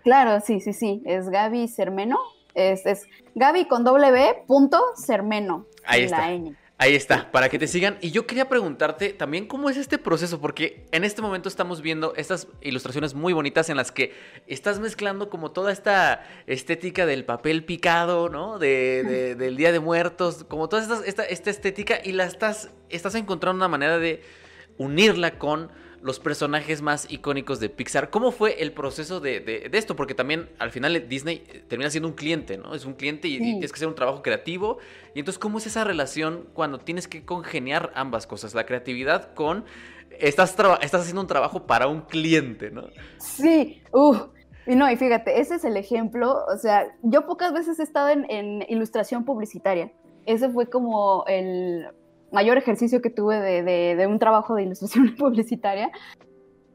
Claro, 0.04 0.40
sí, 0.46 0.60
sí, 0.60 0.74
sí. 0.74 1.02
Es 1.06 1.30
Gaby 1.30 1.68
Cermeno. 1.68 2.20
Es, 2.54 2.86
es 2.86 3.08
Gaby 3.36 3.66
con 3.66 3.84
W 3.84 4.44
punto 4.46 4.80
Cermeno. 4.96 5.66
Ahí 5.86 6.04
está. 6.04 6.30
Ahí 6.84 6.96
está, 6.96 7.32
para 7.32 7.48
que 7.48 7.58
te 7.58 7.66
sigan. 7.68 7.98
Y 8.02 8.12
yo 8.12 8.28
quería 8.28 8.50
preguntarte 8.50 9.14
también 9.14 9.48
cómo 9.48 9.70
es 9.70 9.78
este 9.78 9.98
proceso, 9.98 10.42
porque 10.42 10.86
en 10.92 11.06
este 11.06 11.22
momento 11.22 11.48
estamos 11.48 11.82
viendo 11.82 12.14
estas 12.18 12.50
ilustraciones 12.60 13.14
muy 13.14 13.32
bonitas 13.32 13.70
en 13.70 13.78
las 13.78 13.94
que 13.94 14.12
estás 14.48 14.82
mezclando 14.82 15.30
como 15.30 15.52
toda 15.52 15.72
esta 15.72 16.28
estética 16.46 17.06
del 17.06 17.24
papel 17.24 17.64
picado, 17.64 18.28
¿no? 18.28 18.60
De, 18.60 19.34
del 19.40 19.56
Día 19.56 19.72
de 19.72 19.80
Muertos, 19.80 20.44
como 20.44 20.68
toda 20.68 20.82
esta, 21.06 21.24
esta 21.24 21.50
estética 21.50 22.02
y 22.04 22.12
la 22.12 22.26
estás, 22.26 22.70
estás 22.90 23.16
encontrando 23.16 23.56
una 23.56 23.70
manera 23.70 23.98
de 23.98 24.22
unirla 24.78 25.40
con 25.40 25.72
los 26.04 26.20
personajes 26.20 26.82
más 26.82 27.10
icónicos 27.10 27.60
de 27.62 27.70
Pixar. 27.70 28.10
¿Cómo 28.10 28.32
fue 28.32 28.62
el 28.62 28.74
proceso 28.74 29.22
de, 29.22 29.70
esto? 29.72 29.96
Porque 29.96 30.14
también 30.14 30.50
al 30.60 30.70
final 30.72 31.08
Disney 31.08 31.44
eh, 31.48 31.64
termina 31.68 31.90
siendo 31.90 32.10
un 32.10 32.16
cliente, 32.16 32.58
¿no? 32.58 32.76
Es 32.76 32.86
un 32.86 32.94
cliente 32.94 33.30
y, 33.30 33.40
tienes 33.40 33.72
que 33.72 33.78
hacer 33.78 33.88
un 33.88 33.96
trabajo 33.96 34.22
creativo. 34.22 34.80
Y 35.16 35.20
entonces, 35.20 35.40
¿cómo 35.40 35.60
es 35.60 35.66
esa 35.66 35.86
relación 35.86 36.46
cuando 36.54 36.80
tienes 36.80 37.08
que 37.08 37.24
congeniar 37.24 37.92
ambas 37.96 38.28
cosas? 38.28 38.54
La 38.54 38.66
creatividad 38.66 39.34
con... 39.34 39.64
Estás, 40.20 40.52
estás 40.82 41.02
haciendo 41.02 41.22
un 41.22 41.28
trabajo 41.28 41.66
para 41.66 41.88
un 41.88 42.02
cliente, 42.02 42.70
¿no? 42.70 42.84
Sí. 43.18 43.82
Y 44.68 44.76
no, 44.76 44.92
y 44.92 44.96
fíjate, 44.96 45.40
ese 45.40 45.56
es 45.56 45.64
el 45.64 45.78
ejemplo. 45.78 46.46
O 46.54 46.58
sea, 46.58 46.96
yo 47.02 47.26
pocas 47.26 47.52
veces 47.54 47.80
he 47.80 47.84
estado 47.84 48.10
en 48.10 48.64
ilustración 48.68 49.26
publicitaria. 49.26 49.92
Ese 50.26 50.50
fue 50.50 50.70
como 50.70 51.26
el, 51.28 51.88
mayor 52.34 52.58
ejercicio 52.58 53.02
que 53.02 53.10
tuve 53.10 53.40
de, 53.64 54.08
un 54.08 54.20
trabajo 54.20 54.56
de 54.56 54.64
ilustración 54.64 55.16
publicitaria. 55.18 55.92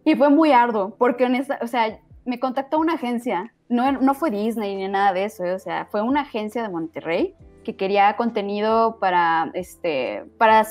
Y 0.04 0.14
fue 0.14 0.30
muy 0.30 0.52
arduo, 0.52 0.94
porque 0.96 1.24
en 1.24 1.34
esta, 1.34 1.58
o 1.60 1.66
sea, 1.66 1.98
me 2.24 2.40
contactó 2.40 2.78
una 2.78 2.94
agencia, 2.94 3.52
no, 3.68 3.92
no 3.92 4.14
fue 4.14 4.30
Disney 4.30 4.76
ni 4.76 4.88
nada 4.88 5.12
de 5.12 5.24
eso, 5.24 5.44
o 5.44 5.58
sea, 5.58 5.86
fue 5.90 6.00
una 6.00 6.22
agencia 6.22 6.62
de 6.62 6.70
Monterrey 6.70 7.34
que 7.64 7.76
quería 7.76 8.16
contenido 8.16 8.98
para, 8.98 9.50
este, 9.52 10.24
para, 10.38 10.66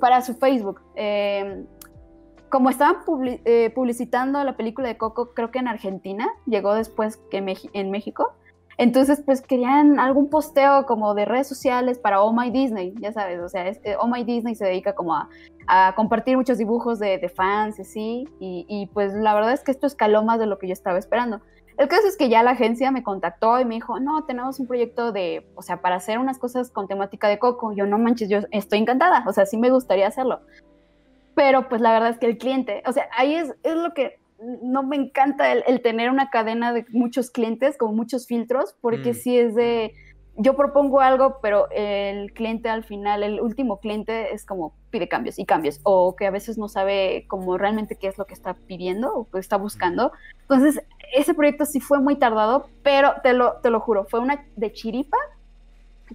para 0.00 0.22
su 0.22 0.34
Facebook. 0.34 0.80
Eh, 0.94 1.66
como 2.48 2.70
estaban 2.70 3.02
eh, 3.44 3.70
publicitando 3.74 4.42
la 4.42 4.56
película 4.56 4.88
de 4.88 4.96
Coco, 4.96 5.34
creo 5.34 5.50
que 5.50 5.58
en 5.58 5.68
Argentina, 5.68 6.26
llegó 6.46 6.74
después 6.74 7.18
que 7.30 7.44
en 7.74 7.90
México, 7.90 8.32
entonces, 8.78 9.20
pues 9.26 9.42
querían 9.42 9.98
algún 9.98 10.30
posteo 10.30 10.86
como 10.86 11.12
de 11.14 11.24
redes 11.24 11.48
sociales 11.48 11.98
para 11.98 12.22
Oh 12.22 12.32
My 12.32 12.50
Disney, 12.50 12.94
ya 13.00 13.12
sabes, 13.12 13.40
o 13.40 13.48
sea, 13.48 13.66
es, 13.66 13.80
Oh 13.98 14.06
My 14.06 14.22
Disney 14.22 14.54
se 14.54 14.66
dedica 14.66 14.94
como 14.94 15.16
a, 15.16 15.28
compartir 15.96 16.36
muchos 16.36 16.58
dibujos 16.58 17.00
de, 17.00 17.28
fans 17.34 17.78
y 17.80 17.82
así, 17.82 18.28
y, 18.38 18.88
pues 18.94 19.12
la 19.14 19.34
verdad 19.34 19.52
es 19.52 19.64
que 19.64 19.72
esto 19.72 19.88
escaló 19.88 20.22
más 20.22 20.38
de 20.38 20.46
lo 20.46 20.58
que 20.58 20.68
yo 20.68 20.72
estaba 20.72 20.96
esperando. 20.96 21.40
El 21.76 21.88
caso 21.88 22.06
es 22.06 22.16
que 22.16 22.28
ya 22.28 22.42
la 22.42 22.52
agencia 22.52 22.90
me 22.90 23.02
contactó 23.02 23.60
y 23.60 23.64
me 23.64 23.74
dijo, 23.74 24.00
no, 24.00 24.24
tenemos 24.24 24.60
un 24.60 24.66
proyecto 24.66 25.12
de, 25.12 25.46
o 25.56 25.62
sea, 25.62 25.80
para 25.80 25.96
hacer 25.96 26.18
unas 26.18 26.38
cosas 26.38 26.70
con 26.70 26.88
temática 26.88 27.28
de 27.28 27.38
Coco. 27.38 27.72
Yo 27.72 27.86
no 27.86 27.98
manches, 27.98 28.28
yo 28.28 28.40
estoy 28.50 28.78
encantada, 28.78 29.24
o 29.28 29.32
sea, 29.32 29.46
sí 29.46 29.56
me 29.58 29.70
gustaría 29.70 30.06
hacerlo. 30.08 30.40
Pero 31.34 31.68
pues 31.68 31.80
la 31.80 31.92
verdad 31.92 32.10
es 32.10 32.18
que 32.18 32.26
el 32.26 32.38
cliente, 32.38 32.82
o 32.86 32.92
sea, 32.92 33.08
ahí 33.16 33.34
es 33.34 33.54
lo 33.62 33.92
que 33.92 34.18
no 34.40 34.82
me 34.82 34.96
encanta 34.96 35.52
el, 35.52 35.82
tener 35.82 36.10
una 36.10 36.30
cadena 36.30 36.72
de 36.72 36.86
muchos 36.90 37.30
clientes, 37.30 37.76
con 37.76 37.94
muchos 37.96 38.26
filtros, 38.26 38.76
porque 38.80 39.10
mm. 39.10 39.14
si 39.14 39.38
es 39.38 39.54
de, 39.54 39.94
yo 40.36 40.54
propongo 40.54 41.00
algo, 41.00 41.38
pero 41.42 41.68
el 41.70 42.32
cliente 42.32 42.68
al 42.68 42.84
final, 42.84 43.22
el 43.22 43.40
último 43.40 43.80
cliente 43.80 44.32
es 44.32 44.44
como 44.44 44.74
pide 44.90 45.08
cambios 45.08 45.38
y 45.38 45.44
cambios, 45.44 45.80
o 45.82 46.14
que 46.14 46.26
a 46.26 46.30
veces 46.30 46.56
no 46.56 46.68
sabe 46.68 47.26
como 47.28 47.58
realmente 47.58 47.96
qué 47.96 48.06
es 48.06 48.16
lo 48.16 48.26
que 48.26 48.34
está 48.34 48.54
pidiendo 48.54 49.12
o 49.12 49.28
que 49.28 49.38
está 49.38 49.56
buscando. 49.56 50.12
Entonces, 50.42 50.82
ese 51.14 51.34
proyecto 51.34 51.64
sí 51.64 51.80
fue 51.80 52.00
muy 52.00 52.16
tardado, 52.16 52.68
pero 52.82 53.14
te 53.22 53.32
lo, 53.32 53.54
te 53.62 53.70
lo 53.70 53.80
juro, 53.80 54.06
fue 54.08 54.20
una 54.20 54.46
de 54.56 54.72
chiripa 54.72 55.18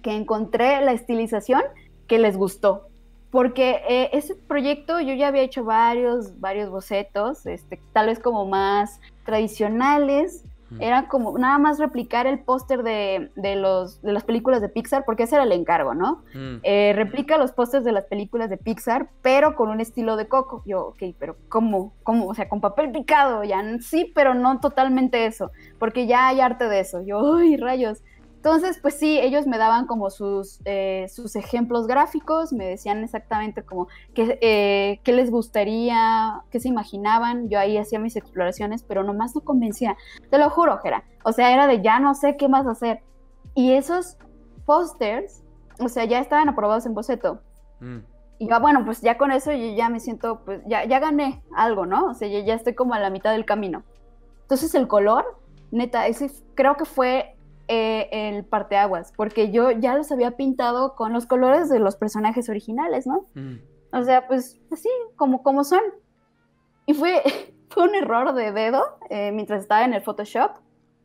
que 0.02 0.12
encontré 0.12 0.80
la 0.80 0.92
estilización 0.92 1.62
que 2.08 2.18
les 2.18 2.36
gustó 2.36 2.88
porque 3.34 3.82
eh, 3.88 4.10
ese 4.12 4.36
proyecto 4.36 5.00
yo 5.00 5.12
ya 5.12 5.26
había 5.26 5.42
hecho 5.42 5.64
varios, 5.64 6.38
varios 6.38 6.70
bocetos, 6.70 7.46
este, 7.46 7.82
tal 7.92 8.06
vez 8.06 8.20
como 8.20 8.46
más 8.46 9.00
tradicionales, 9.24 10.44
era 10.78 11.08
como 11.08 11.36
nada 11.36 11.58
más 11.58 11.80
replicar 11.80 12.28
el 12.28 12.38
póster 12.38 12.84
de, 12.84 13.30
de, 13.34 13.56
los, 13.56 14.00
de 14.02 14.12
las 14.12 14.22
películas 14.22 14.60
de 14.60 14.68
Pixar, 14.68 15.04
porque 15.04 15.24
ese 15.24 15.34
era 15.34 15.44
el 15.44 15.50
encargo, 15.50 15.94
¿no? 15.94 16.22
Mm. 16.32 16.60
Eh, 16.62 16.92
replica 16.94 17.36
los 17.36 17.50
pósters 17.50 17.84
de 17.84 17.90
las 17.90 18.04
películas 18.04 18.50
de 18.50 18.56
Pixar, 18.56 19.08
pero 19.20 19.56
con 19.56 19.68
un 19.68 19.80
estilo 19.80 20.14
de 20.16 20.28
Coco. 20.28 20.62
Yo, 20.64 20.86
ok, 20.88 21.02
pero 21.18 21.36
¿cómo? 21.48 21.92
¿Cómo? 22.04 22.28
O 22.28 22.34
sea, 22.34 22.48
con 22.48 22.60
papel 22.60 22.92
picado, 22.92 23.42
ya 23.42 23.62
sí, 23.80 24.12
pero 24.14 24.34
no 24.34 24.60
totalmente 24.60 25.26
eso, 25.26 25.50
porque 25.80 26.06
ya 26.06 26.28
hay 26.28 26.40
arte 26.40 26.68
de 26.68 26.80
eso. 26.80 27.02
Yo, 27.02 27.36
¡ay, 27.36 27.56
rayos! 27.56 28.00
Entonces, 28.44 28.78
pues 28.78 28.98
sí, 28.98 29.18
ellos 29.18 29.46
me 29.46 29.56
daban 29.56 29.86
como 29.86 30.10
sus, 30.10 30.60
eh, 30.66 31.06
sus 31.08 31.34
ejemplos 31.34 31.86
gráficos, 31.86 32.52
me 32.52 32.66
decían 32.66 33.02
exactamente 33.02 33.62
como 33.62 33.88
qué, 34.12 34.38
eh, 34.42 35.00
qué 35.02 35.12
les 35.14 35.30
gustaría, 35.30 36.42
qué 36.50 36.60
se 36.60 36.68
imaginaban. 36.68 37.48
Yo 37.48 37.58
ahí 37.58 37.78
hacía 37.78 37.98
mis 37.98 38.16
exploraciones, 38.16 38.82
pero 38.82 39.02
nomás 39.02 39.34
no 39.34 39.40
convencía. 39.40 39.96
Te 40.28 40.36
lo 40.36 40.50
juro, 40.50 40.76
Jera. 40.76 41.04
O 41.24 41.32
sea, 41.32 41.54
era 41.54 41.66
de 41.66 41.80
ya 41.80 41.98
no 42.00 42.14
sé 42.14 42.36
qué 42.36 42.50
más 42.50 42.66
hacer. 42.66 43.00
Y 43.54 43.72
esos 43.72 44.18
pósters, 44.66 45.42
o 45.80 45.88
sea, 45.88 46.04
ya 46.04 46.18
estaban 46.18 46.50
aprobados 46.50 46.84
en 46.84 46.92
boceto. 46.92 47.40
Mm. 47.80 48.00
Y 48.40 48.48
ya, 48.48 48.58
bueno, 48.58 48.84
pues 48.84 49.00
ya 49.00 49.16
con 49.16 49.32
eso 49.32 49.52
yo 49.52 49.74
ya 49.74 49.88
me 49.88 50.00
siento, 50.00 50.40
pues 50.44 50.60
ya, 50.66 50.84
ya 50.84 50.98
gané 50.98 51.42
algo, 51.56 51.86
¿no? 51.86 52.08
O 52.08 52.14
sea, 52.14 52.28
ya, 52.28 52.40
ya 52.40 52.52
estoy 52.52 52.74
como 52.74 52.92
a 52.92 53.00
la 53.00 53.08
mitad 53.08 53.32
del 53.32 53.46
camino. 53.46 53.84
Entonces 54.42 54.74
el 54.74 54.86
color, 54.86 55.24
neta, 55.70 56.06
ese 56.08 56.30
creo 56.54 56.76
que 56.76 56.84
fue 56.84 57.33
eh, 57.68 58.08
el 58.12 58.44
parteaguas, 58.44 59.12
porque 59.16 59.50
yo 59.50 59.70
ya 59.70 59.94
los 59.96 60.12
había 60.12 60.32
pintado 60.32 60.94
con 60.94 61.12
los 61.12 61.26
colores 61.26 61.70
de 61.70 61.78
los 61.78 61.96
personajes 61.96 62.48
originales, 62.48 63.06
¿no? 63.06 63.26
Mm. 63.34 63.54
O 63.92 64.02
sea, 64.02 64.26
pues 64.26 64.60
así, 64.72 64.88
como, 65.16 65.42
como 65.42 65.64
son. 65.64 65.80
Y 66.84 66.94
fue, 66.94 67.22
fue 67.70 67.84
un 67.84 67.94
error 67.94 68.34
de 68.34 68.52
dedo 68.52 68.82
eh, 69.08 69.32
mientras 69.32 69.62
estaba 69.62 69.84
en 69.84 69.94
el 69.94 70.02
Photoshop, 70.02 70.52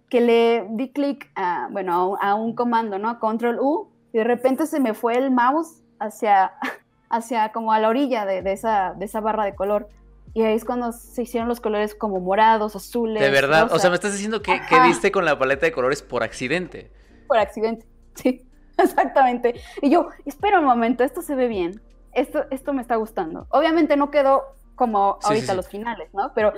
que 0.10 0.22
le 0.22 0.68
di 0.72 0.92
clic 0.92 1.32
a, 1.36 1.70
bueno, 1.72 2.18
a, 2.20 2.36
un 2.36 2.56
comando, 2.56 2.98
¿no? 3.00 3.20
Control 3.20 3.60
U, 3.62 3.90
y 4.12 4.18
de 4.18 4.24
repente 4.24 4.66
se 4.66 4.80
me 4.80 4.94
fue 4.94 5.18
el 5.18 5.32
mouse 5.32 5.84
hacia, 6.00 6.54
hacia 7.10 7.52
como 7.52 7.72
a 7.72 7.80
la 7.80 7.90
orilla 7.90 8.26
de, 8.26 8.40
esa, 8.52 8.96
de 8.98 9.06
esa 9.06 9.22
barra 9.22 9.46
de 9.46 9.56
color. 9.56 9.88
Y 10.34 10.44
ahí 10.44 10.56
es 10.56 10.66
cuando 10.66 10.92
se 10.92 11.24
hicieron 11.24 11.48
los 11.50 11.60
colores 11.60 11.96
como 11.96 12.20
morados, 12.20 12.76
azules. 12.76 13.22
De 13.22 13.30
verdad, 13.30 13.72
o 13.72 13.80
sea, 13.80 13.90
me 13.90 13.96
estás 13.96 14.14
diciendo 14.14 14.42
que, 14.42 14.60
que 14.70 14.82
diste 14.82 15.12
con 15.12 15.26
la 15.26 15.38
paleta 15.38 15.66
de 15.66 15.72
colores 15.72 16.02
por 16.02 16.24
accidente. 16.24 16.92
Por 17.28 17.38
accidente, 17.38 17.86
sí, 18.16 18.48
exactamente. 18.78 19.56
Y 19.82 19.90
yo, 19.90 20.10
espera 20.26 20.60
un 20.60 20.66
momento, 20.66 21.04
esto 21.04 21.22
se 21.22 21.36
ve 21.36 21.48
bien, 21.48 21.82
esto, 22.14 22.46
esto 22.52 22.74
me 22.74 22.82
está 22.82 22.96
gustando. 22.96 23.48
Obviamente 23.50 23.98
no 23.98 24.12
quedó 24.12 24.44
como 24.76 25.20
ahorita 25.24 25.54
los 25.56 25.68
finales, 25.68 26.10
¿no? 26.14 26.32
Pero 26.34 26.54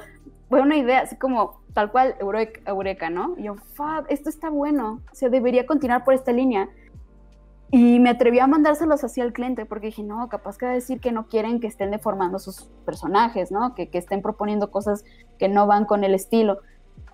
fue 0.50 0.62
una 0.62 0.76
idea 0.76 1.00
así 1.00 1.16
como 1.16 1.62
tal 1.74 1.92
cual 1.92 2.16
eureka, 2.20 3.10
¿no? 3.10 3.36
Y 3.38 3.44
yo, 3.44 3.56
Fab, 3.76 4.06
esto 4.10 4.30
está 4.30 4.50
bueno, 4.50 5.02
se 5.12 5.30
debería 5.30 5.66
continuar 5.66 6.04
por 6.04 6.14
esta 6.14 6.32
línea. 6.32 6.70
Y 7.74 8.00
me 8.00 8.10
atreví 8.10 8.40
a 8.40 8.48
mandárselos 8.48 9.04
así 9.06 9.22
al 9.22 9.32
cliente 9.32 9.66
porque 9.66 9.88
dije, 9.88 10.04
no, 10.04 10.28
capaz 10.28 10.58
que 10.58 10.66
decir 10.66 11.00
que 11.00 11.14
no 11.14 11.28
quieren 11.28 11.62
que 11.62 11.68
estén 11.68 11.90
deformando 11.90 12.38
sus 12.38 12.64
personajes, 12.86 13.50
¿no? 13.50 13.76
Que, 13.76 13.90
que 13.90 13.98
estén 13.98 14.22
proponiendo 14.22 14.72
cosas 14.72 15.06
que 15.40 15.48
no 15.48 15.68
van 15.68 15.86
con 15.86 16.04
el 16.04 16.14
estilo. 16.14 16.60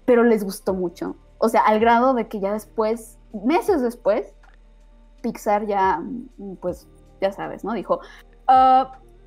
Pero 0.06 0.24
les 0.24 0.44
gustó 0.44 0.74
mucho. 0.74 1.16
O 1.38 1.50
sea, 1.50 1.62
al 1.62 1.80
grado 1.80 2.16
de 2.16 2.28
que 2.28 2.40
ya 2.40 2.54
después, 2.54 3.20
meses 3.46 3.84
después, 3.84 4.34
Pixar 5.22 5.68
ya, 5.68 6.02
pues, 6.60 6.88
ya 7.22 7.32
sabes, 7.32 7.64
¿no? 7.64 7.74
Dijo, 7.74 8.00
uh, 8.48 8.86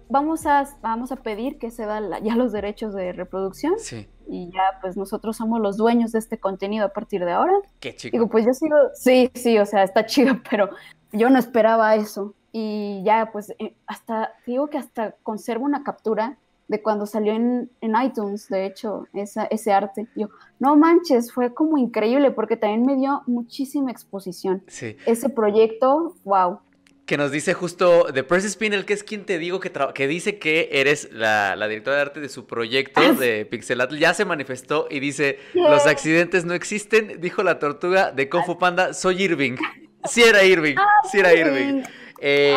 vamos, 0.09 0.47
a, 0.47 0.64
vamos 0.83 1.12
a 1.12 1.16
pedir 1.16 1.59
que 1.59 1.71
se 1.71 1.87
dan 1.87 2.11
ya 2.25 2.35
los 2.35 2.51
derechos 2.51 2.93
de 2.93 3.12
reproducción. 3.12 3.75
Sí. 3.79 4.09
Y 4.27 4.51
ya, 4.53 4.81
pues, 4.81 4.97
nosotros 4.97 5.37
somos 5.37 5.61
los 5.61 5.77
dueños 5.77 6.11
de 6.11 6.19
este 6.19 6.40
contenido 6.40 6.87
a 6.87 6.88
partir 6.88 7.25
de 7.25 7.33
ahora. 7.33 7.53
Qué 7.79 7.95
chido. 7.95 8.11
Digo, 8.12 8.29
pues 8.29 8.45
yo 8.45 8.53
sigo, 8.53 8.77
sí, 8.95 9.31
sí, 9.35 9.59
o 9.59 9.66
sea, 9.66 9.85
está 9.85 10.07
chido, 10.07 10.35
pero 10.51 10.71
yo 11.12 11.31
no 11.31 11.38
esperaba 11.38 11.94
eso. 11.96 12.35
Y 12.53 13.03
ya, 13.05 13.31
pues, 13.33 13.51
eh, 13.59 13.75
hasta, 13.87 14.33
digo 14.46 14.68
que 14.68 14.79
hasta 14.79 15.14
conservo 15.23 15.64
una 15.64 15.85
captura 15.85 16.37
de 16.70 16.83
cuando 16.83 17.05
salió 17.05 17.33
en, 17.33 17.68
iTunes, 17.81 18.49
de 18.49 18.64
hecho, 18.64 19.07
esa, 19.12 19.44
ese 19.46 19.73
arte. 19.73 20.07
Yo, 20.14 20.29
no 20.61 20.77
manches, 20.77 21.33
fue 21.33 21.53
como 21.53 21.79
increíble 21.79 22.31
porque 22.31 22.57
también 22.57 22.87
me 22.87 22.94
dio 22.94 23.23
muchísima 23.27 23.90
exposición. 23.90 24.62
Sí. 24.68 24.96
Ese 25.05 25.29
proyecto, 25.29 26.14
wow. 26.23 26.61
Que 27.07 27.16
nos 27.16 27.33
dice 27.33 27.55
justo 27.55 28.05
de 28.12 28.23
Press 28.23 28.49
Spinel, 28.49 28.85
que 28.85 28.92
es 28.92 29.03
quien 29.03 29.27
te 29.27 29.38
digo 29.38 29.59
que, 29.59 29.73
que 29.94 30.07
dice 30.07 30.38
que 30.38 30.68
eres 30.70 31.12
la, 31.12 31.57
directora 31.66 31.96
de 31.96 32.03
arte 32.03 32.20
de 32.20 32.29
su 32.29 32.46
proyecto 32.46 33.01
ah, 33.01 33.14
de 33.14 33.46
Pixelatl. 33.46 33.96
Ya 33.96 34.14
se 34.14 34.25
manifestó 34.25 34.87
y 34.88 35.01
dice: 35.01 35.40
Los 35.55 35.88
accidentes 35.88 36.44
no 36.44 36.55
existen, 36.55 37.20
dijo 37.20 37.42
la 37.42 37.59
tortuga 37.59 38.12
de 38.12 38.29
Kung 38.29 38.44
Fu 38.44 38.59
Panda, 38.59 38.94
soy 38.94 39.25
Irving. 39.25 39.57
Sí 40.05 40.23
era 40.23 40.43
Irving, 40.45 40.77
sí 41.11 41.19
era 41.19 41.35
Irving. 41.35 41.83
Eh, 42.23 42.55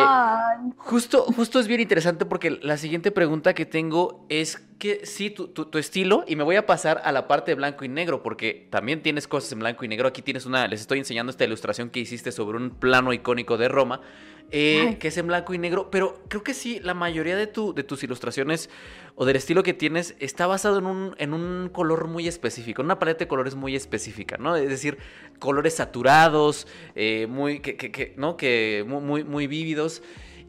justo, 0.76 1.24
justo 1.24 1.58
es 1.58 1.66
bien 1.66 1.80
interesante 1.80 2.26
porque 2.26 2.50
la 2.50 2.76
siguiente 2.76 3.10
pregunta 3.10 3.54
que 3.54 3.64
tengo 3.64 4.26
es 4.28 4.58
que 4.78 5.06
sí, 5.06 5.30
tu, 5.30 5.48
tu, 5.48 5.78
estilo, 5.78 6.24
y 6.26 6.36
me 6.36 6.44
voy 6.44 6.56
a 6.56 6.66
pasar 6.66 7.00
a 7.02 7.12
la 7.12 7.26
parte 7.26 7.52
de 7.52 7.54
blanco 7.54 7.84
y 7.86 7.88
negro, 7.88 8.22
porque 8.22 8.68
también 8.70 9.02
tienes 9.02 9.26
cosas 9.26 9.52
en 9.52 9.60
blanco 9.60 9.84
y 9.84 9.88
negro. 9.88 10.06
Aquí 10.06 10.20
tienes 10.20 10.44
una, 10.44 10.66
les 10.68 10.82
estoy 10.82 10.98
enseñando 10.98 11.30
esta 11.30 11.44
ilustración 11.44 11.88
que 11.88 12.00
hiciste 12.00 12.30
sobre 12.30 12.58
un 12.58 12.70
plano 12.70 13.14
icónico 13.14 13.56
de 13.56 13.68
Roma. 13.68 14.02
Eh, 14.50 14.98
que 15.00 15.08
es 15.08 15.16
en 15.16 15.26
blanco 15.26 15.52
y 15.52 15.58
negro, 15.58 15.90
pero 15.90 16.22
creo 16.28 16.44
que 16.44 16.54
sí, 16.54 16.78
la 16.80 16.94
mayoría 16.94 17.36
de, 17.36 17.48
tu, 17.48 17.74
de 17.74 17.82
tus 17.82 18.04
ilustraciones 18.04 18.70
o 19.16 19.24
del 19.24 19.36
estilo 19.36 19.62
que 19.62 19.74
tienes 19.74 20.14
está 20.20 20.46
basado 20.46 20.78
en 20.78 20.86
un, 20.86 21.14
en 21.18 21.34
un 21.34 21.68
color 21.70 22.06
muy 22.06 22.28
específico, 22.28 22.82
en 22.82 22.86
una 22.86 22.98
paleta 22.98 23.20
de 23.20 23.28
colores 23.28 23.54
muy 23.54 23.74
específica, 23.74 24.36
¿no? 24.38 24.54
Es 24.54 24.68
decir, 24.68 24.98
colores 25.38 25.74
saturados, 25.74 26.68
eh, 26.94 27.26
muy, 27.28 27.60
que, 27.60 28.14
¿no? 28.16 28.36
que 28.36 28.84
muy, 28.86 29.24
muy 29.24 29.46
vívidos. 29.46 30.02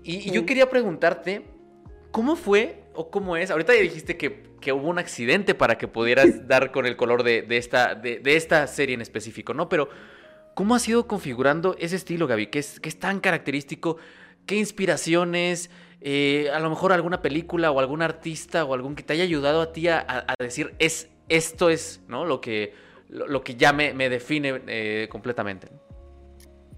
Y, 0.04 0.30
yo 0.30 0.46
quería 0.46 0.70
preguntarte, 0.70 1.44
¿cómo 2.12 2.36
fue 2.36 2.84
o 2.94 3.10
cómo 3.10 3.38
es? 3.38 3.50
Ahorita 3.50 3.74
ya 3.74 3.82
dijiste 3.82 4.18
que, 4.18 4.46
hubo 4.72 4.88
un 4.88 4.98
accidente 4.98 5.54
para 5.54 5.78
que 5.78 5.88
pudieras 5.88 6.48
dar 6.48 6.72
con 6.72 6.86
el 6.88 6.96
color 6.96 7.24
de, 7.24 7.46
esta, 7.50 7.94
de, 7.96 8.20
de 8.20 8.36
esta 8.36 8.66
serie 8.68 8.96
en 8.96 9.02
específico, 9.02 9.54
¿no? 9.54 9.70
Pero 9.70 9.90
¿Cómo 10.56 10.74
has 10.74 10.88
ido 10.88 11.06
configurando 11.06 11.76
ese 11.80 11.98
estilo, 11.98 12.28
Gaby? 12.28 12.48
¿Qué 12.48 12.60
es, 12.60 13.00
tan 13.00 13.20
característico? 13.20 13.98
¿Qué 14.46 14.56
inspiraciones? 14.56 15.70
Eh, 16.00 16.50
a 16.54 16.60
lo 16.60 16.70
mejor 16.70 16.94
alguna 16.94 17.22
película 17.22 17.72
o 17.72 17.80
algún 17.82 18.02
artista 18.02 18.64
o 18.64 18.74
algún 18.74 18.96
que 18.96 19.04
te 19.04 19.12
haya 19.12 19.24
ayudado 19.24 19.62
a 19.62 19.74
ti 19.74 19.90
a, 19.90 20.24
decir, 20.40 20.74
es, 20.80 21.10
esto 21.28 21.70
es 21.70 22.02
¿no? 22.08 22.24
lo, 22.24 22.40
que, 22.40 22.74
lo, 23.10 23.44
que 23.44 23.56
ya 23.56 23.74
me, 23.74 23.92
define 24.08 24.62
eh, 24.68 25.10
completamente. 25.12 25.68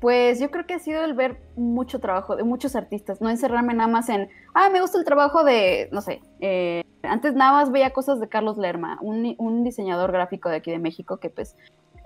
Pues 0.02 0.40
yo 0.40 0.50
creo 0.50 0.66
que 0.66 0.74
ha 0.74 0.80
sido 0.80 1.04
el 1.04 1.14
ver 1.14 1.40
mucho 1.56 2.00
trabajo 2.00 2.36
de 2.36 2.44
muchos 2.44 2.76
artistas, 2.76 3.22
no 3.22 3.30
encerrarme 3.30 3.76
nada 3.76 3.90
más 3.90 4.10
en, 4.10 4.28
ah, 4.56 4.70
me 4.72 4.82
gusta 4.82 4.98
el 4.98 5.06
trabajo 5.06 5.44
de, 5.44 5.88
no 5.92 6.02
sé, 6.02 6.22
eh, 6.40 6.84
antes 7.04 7.34
nada 7.34 7.54
más 7.54 7.72
veía 7.72 7.92
cosas 7.92 8.20
de 8.20 8.28
Carlos 8.28 8.58
Lerma, 8.58 8.98
un, 9.02 9.64
diseñador 9.64 10.12
gráfico 10.12 10.50
de 10.50 10.58
aquí 10.58 10.72
de 10.72 10.80
México 10.80 11.18
que 11.18 11.30
pues 11.30 11.56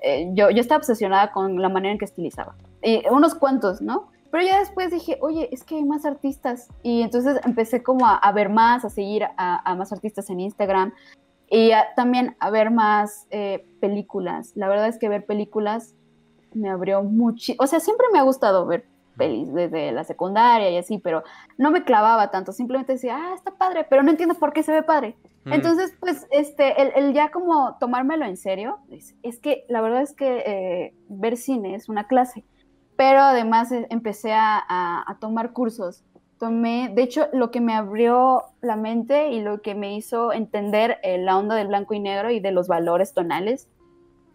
eh, 0.01 0.29
yo, 0.33 0.49
yo 0.49 0.61
estaba 0.61 0.79
obsesionada 0.79 1.31
con 1.31 1.61
la 1.61 1.69
manera 1.69 1.93
en 1.93 1.97
que 1.97 2.05
estilizaba. 2.05 2.55
Y 2.81 3.03
unos 3.09 3.35
cuantos, 3.35 3.81
¿no? 3.81 4.09
Pero 4.31 4.45
ya 4.45 4.59
después 4.59 4.91
dije, 4.91 5.17
oye, 5.21 5.49
es 5.51 5.63
que 5.63 5.75
hay 5.75 5.83
más 5.83 6.05
artistas. 6.05 6.69
Y 6.83 7.01
entonces 7.01 7.39
empecé 7.43 7.83
como 7.83 8.07
a, 8.07 8.31
ver 8.31 8.49
más, 8.49 8.85
a 8.85 8.89
seguir 8.89 9.25
a, 9.37 9.75
más 9.75 9.91
artistas 9.91 10.29
en 10.29 10.39
Instagram 10.39 10.93
y 11.49 11.71
también 11.97 12.37
a 12.39 12.49
ver 12.49 12.71
más 12.71 13.27
eh, 13.29 13.67
películas. 13.81 14.53
La 14.55 14.69
verdad 14.69 14.87
es 14.87 14.97
que 14.97 15.09
ver 15.09 15.25
películas 15.25 15.95
me 16.53 16.69
abrió 16.69 17.03
mucho. 17.03 17.53
O 17.59 17.67
sea, 17.67 17.81
siempre 17.81 18.07
me 18.13 18.19
ha 18.19 18.23
gustado 18.23 18.65
ver 18.65 18.85
pelis 19.11 19.53
desde 19.53 19.91
la 19.91 20.03
secundaria 20.03 20.69
y 20.69 20.77
así, 20.77 20.97
pero 20.97 21.23
no 21.57 21.71
me 21.71 21.83
clavaba 21.83 22.31
tanto. 22.31 22.51
Simplemente 22.51 22.93
decía, 22.93 23.17
ah, 23.17 23.33
está 23.35 23.51
padre, 23.51 23.85
pero 23.89 24.03
no 24.03 24.11
entiendo 24.11 24.35
por 24.35 24.53
qué 24.53 24.63
se 24.63 24.71
ve 24.71 24.83
padre. 24.83 25.15
Entonces, 25.45 25.93
pues, 25.99 26.27
este, 26.29 26.99
el, 26.99 27.13
ya 27.13 27.31
como 27.31 27.75
tomármelo 27.79 28.25
en 28.25 28.37
serio, 28.37 28.77
es, 28.89 29.39
que 29.39 29.65
la 29.69 29.81
verdad 29.81 30.01
es 30.01 30.13
que 30.13 30.43
eh, 30.45 30.93
ver 31.09 31.35
cine 31.35 31.73
es 31.75 31.89
una 31.89 32.07
clase, 32.07 32.43
pero 32.95 33.21
además 33.21 33.71
eh, 33.71 33.87
empecé 33.89 34.33
a, 34.33 35.17
tomar 35.19 35.51
cursos. 35.53 36.03
Tomé, 36.37 36.91
de 36.93 37.03
hecho, 37.03 37.27
lo 37.33 37.51
que 37.51 37.61
me 37.61 37.73
abrió 37.73 38.43
la 38.61 38.75
mente 38.75 39.31
y 39.31 39.41
lo 39.41 39.61
que 39.61 39.75
me 39.75 39.95
hizo 39.95 40.31
entender 40.33 40.97
eh, 41.03 41.17
la 41.17 41.37
onda 41.37 41.55
del 41.55 41.67
blanco 41.67 41.93
y 41.93 41.99
negro 41.99 42.31
y 42.31 42.39
de 42.39 42.51
los 42.51 42.67
valores 42.67 43.13
tonales 43.13 43.67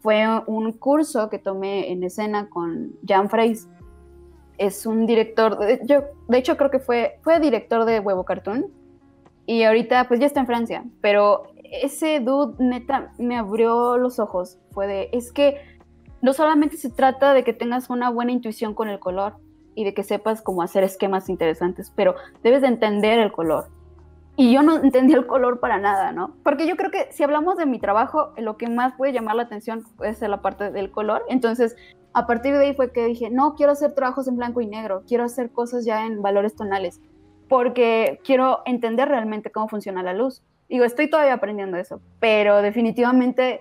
fue 0.00 0.24
un 0.46 0.70
curso 0.72 1.28
que 1.28 1.38
tomé 1.40 1.90
en 1.90 2.04
escena 2.04 2.48
con 2.48 2.92
Jan 3.06 3.28
Freys. 3.28 3.68
Es 4.58 4.86
un 4.86 5.06
director, 5.06 5.58
yo, 5.84 6.04
de 6.28 6.38
hecho 6.38 6.56
creo 6.56 6.70
que 6.70 6.78
fue, 6.78 7.18
fue 7.22 7.40
director 7.40 7.84
de 7.84 8.00
Huevo 8.00 8.24
Cartoon, 8.24 8.66
y 9.46 9.62
ahorita 9.62 10.08
pues 10.08 10.18
ya 10.20 10.26
está 10.26 10.40
en 10.40 10.46
Francia, 10.46 10.84
pero 11.00 11.44
ese 11.62 12.20
dude 12.20 12.56
neta 12.58 13.12
me 13.18 13.36
abrió 13.36 13.96
los 13.96 14.18
ojos. 14.18 14.58
Fue 14.72 14.86
de, 14.86 15.08
es 15.12 15.32
que 15.32 15.60
no 16.20 16.32
solamente 16.32 16.76
se 16.76 16.90
trata 16.90 17.32
de 17.32 17.44
que 17.44 17.52
tengas 17.52 17.88
una 17.88 18.10
buena 18.10 18.32
intuición 18.32 18.74
con 18.74 18.88
el 18.88 18.98
color 18.98 19.34
y 19.74 19.84
de 19.84 19.94
que 19.94 20.02
sepas 20.02 20.42
cómo 20.42 20.62
hacer 20.62 20.82
esquemas 20.82 21.28
interesantes, 21.28 21.92
pero 21.94 22.16
debes 22.42 22.62
de 22.62 22.68
entender 22.68 23.18
el 23.18 23.30
color. 23.30 23.68
Y 24.38 24.52
yo 24.52 24.62
no 24.62 24.76
entendía 24.76 25.16
el 25.16 25.26
color 25.26 25.60
para 25.60 25.78
nada, 25.78 26.12
¿no? 26.12 26.36
Porque 26.42 26.66
yo 26.66 26.76
creo 26.76 26.90
que 26.90 27.08
si 27.10 27.22
hablamos 27.22 27.56
de 27.56 27.64
mi 27.64 27.78
trabajo, 27.78 28.32
lo 28.36 28.58
que 28.58 28.68
más 28.68 28.94
puede 28.96 29.12
llamar 29.12 29.36
la 29.36 29.44
atención 29.44 29.82
puede 29.96 30.12
ser 30.12 30.28
la 30.28 30.42
parte 30.42 30.70
del 30.70 30.90
color. 30.90 31.22
Entonces, 31.28 31.74
a 32.16 32.26
partir 32.26 32.54
de 32.54 32.64
ahí 32.64 32.74
fue 32.74 32.92
que 32.92 33.04
dije, 33.04 33.28
no, 33.28 33.54
quiero 33.56 33.72
hacer 33.72 33.92
trabajos 33.92 34.26
en 34.26 34.36
blanco 34.36 34.62
y 34.62 34.66
negro, 34.66 35.02
quiero 35.06 35.24
hacer 35.24 35.50
cosas 35.50 35.84
ya 35.84 36.06
en 36.06 36.22
valores 36.22 36.56
tonales 36.56 36.98
porque 37.46 38.20
quiero 38.24 38.62
entender 38.64 39.06
realmente 39.06 39.50
cómo 39.50 39.68
funciona 39.68 40.02
la 40.02 40.14
luz. 40.14 40.42
Digo, 40.70 40.86
estoy 40.86 41.10
todavía 41.10 41.34
aprendiendo 41.34 41.76
eso, 41.76 42.00
pero 42.18 42.62
definitivamente 42.62 43.60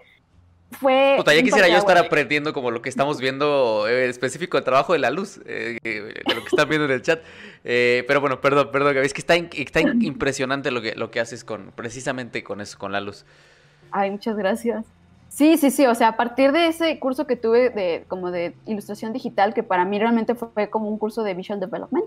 fue... 0.71 1.17
ya 1.25 1.43
quisiera 1.43 1.67
yo 1.67 1.75
estar 1.75 1.97
aprendiendo 1.97 2.53
como 2.53 2.71
lo 2.71 2.81
que 2.81 2.87
estamos 2.87 3.19
viendo 3.19 3.89
eh, 3.89 4.07
específico 4.07 4.57
el 4.57 4.63
trabajo 4.63 4.93
de 4.93 4.99
la 4.99 5.11
luz, 5.11 5.41
eh, 5.45 5.77
lo 5.83 6.41
que 6.41 6.47
están 6.47 6.69
viendo 6.69 6.85
en 6.85 6.91
el 6.91 7.01
chat. 7.01 7.19
Eh, 7.65 8.05
pero 8.07 8.21
bueno, 8.21 8.39
perdón, 8.39 8.69
perdón, 8.71 8.95
es 8.99 9.13
que 9.13 9.19
está, 9.19 9.35
está 9.35 9.81
impresionante 9.99 10.71
lo 10.71 10.81
que, 10.81 10.95
lo 10.95 11.11
que 11.11 11.19
haces 11.19 11.43
con 11.43 11.73
precisamente 11.75 12.41
con 12.41 12.61
eso, 12.61 12.79
con 12.79 12.93
la 12.93 13.01
luz. 13.01 13.25
Ay, 13.91 14.11
muchas 14.11 14.37
gracias. 14.37 14.85
Sí, 15.29 15.57
sí, 15.57 15.69
sí, 15.69 15.85
o 15.85 15.95
sea, 15.95 16.09
a 16.09 16.17
partir 16.17 16.51
de 16.51 16.67
ese 16.67 16.97
curso 16.99 17.27
que 17.27 17.35
tuve 17.35 17.69
de 17.69 18.05
como 18.07 18.31
de 18.31 18.55
ilustración 18.65 19.11
digital, 19.11 19.53
que 19.53 19.63
para 19.63 19.83
mí 19.83 19.99
realmente 19.99 20.33
fue, 20.35 20.69
como 20.69 20.88
un 20.88 20.97
curso 20.97 21.23
de 21.23 21.33
visual 21.33 21.59
development 21.59 22.05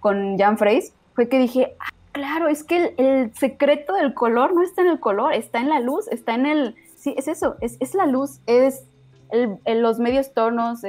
con 0.00 0.36
Jan 0.36 0.58
Freys, 0.58 0.92
fue 1.14 1.28
que 1.28 1.38
dije, 1.38 1.74
ah, 1.80 1.88
claro, 2.12 2.48
es 2.48 2.64
que 2.64 2.94
el, 2.98 3.34
secreto 3.34 3.94
del 3.94 4.12
color 4.12 4.54
no 4.54 4.62
está 4.62 4.82
en 4.82 4.88
el 4.88 5.00
color, 5.00 5.32
está 5.32 5.60
en 5.60 5.70
la 5.70 5.80
luz, 5.80 6.08
está 6.08 6.34
en 6.34 6.46
el, 6.46 6.74
sí, 6.96 7.14
es 7.16 7.26
eso, 7.26 7.56
es, 7.60 7.76
es 7.80 7.94
la 7.94 8.06
luz, 8.06 8.40
es 8.46 8.84
el, 9.30 9.58
los 9.80 9.98
medios 9.98 10.32
tonos 10.34 10.82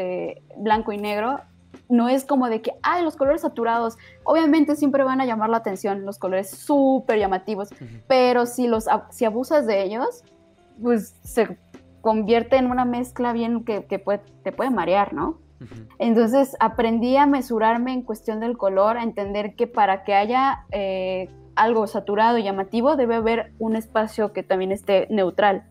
blanco 0.57 0.91
y 0.91 0.97
negro, 0.97 1.39
no 1.87 2.07
es 2.07 2.23
como 2.23 2.49
de 2.49 2.61
que, 2.61 2.73
ay, 2.83 3.03
los 3.03 3.15
colores 3.15 3.41
saturados, 3.41 3.97
obviamente 4.23 4.75
siempre 4.75 5.03
van 5.03 5.21
a 5.21 5.25
llamar 5.25 5.49
la 5.49 5.57
atención, 5.57 6.05
los 6.05 6.19
colores 6.19 6.49
súper 6.49 7.19
llamativos, 7.19 7.69
pero 8.07 8.45
si, 8.45 8.67
los, 8.67 8.85
si 9.09 9.25
abusas 9.25 9.65
de 9.65 9.83
ellos, 9.83 10.23
pues 10.81 11.15
se 11.23 11.57
convierte 12.01 12.57
en 12.57 12.69
una 12.71 12.85
mezcla 12.85 13.33
bien 13.33 13.63
que, 13.63 13.81
te 13.81 14.51
puede 14.51 14.69
marear, 14.69 15.13
¿no? 15.13 15.39
Entonces 15.97 16.55
aprendí 16.59 17.17
a 17.17 17.25
mesurarme 17.25 17.91
en 17.91 18.01
cuestión 18.01 18.39
del 18.39 18.57
color, 18.57 18.97
a 18.97 19.03
entender 19.03 19.55
que 19.55 19.67
para 19.67 20.03
que 20.03 20.13
haya 20.13 20.65
eh, 20.71 21.29
algo 21.55 21.87
saturado 21.87 22.37
y 22.37 22.43
llamativo 22.43 22.95
debe 22.95 23.15
haber 23.15 23.51
un 23.59 23.75
espacio 23.75 24.31
que 24.31 24.41
también 24.43 24.71
esté 24.71 25.07
neutral. 25.09 25.65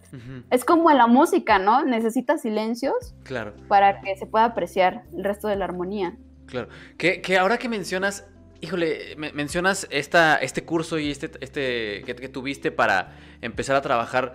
Es 0.50 0.64
como 0.64 0.90
en 0.90 0.98
la 0.98 1.06
música, 1.06 1.58
¿no? 1.58 1.84
Necesita 1.84 2.36
silencios 2.36 3.14
claro. 3.24 3.54
para 3.68 4.02
que 4.02 4.14
se 4.16 4.26
pueda 4.26 4.44
apreciar 4.44 5.04
el 5.16 5.24
resto 5.24 5.48
de 5.48 5.56
la 5.56 5.64
armonía. 5.64 6.16
Claro. 6.46 6.68
Que, 6.98 7.38
ahora 7.38 7.56
que 7.56 7.70
mencionas, 7.70 8.26
híjole, 8.60 9.16
mencionas 9.16 9.86
esta, 9.90 10.36
este 10.36 10.64
curso 10.64 10.98
y 10.98 11.10
este, 11.10 11.30
este 11.40 12.02
que 12.04 12.28
tuviste 12.28 12.70
para 12.70 13.16
empezar 13.40 13.76
a 13.76 13.80
trabajar 13.80 14.34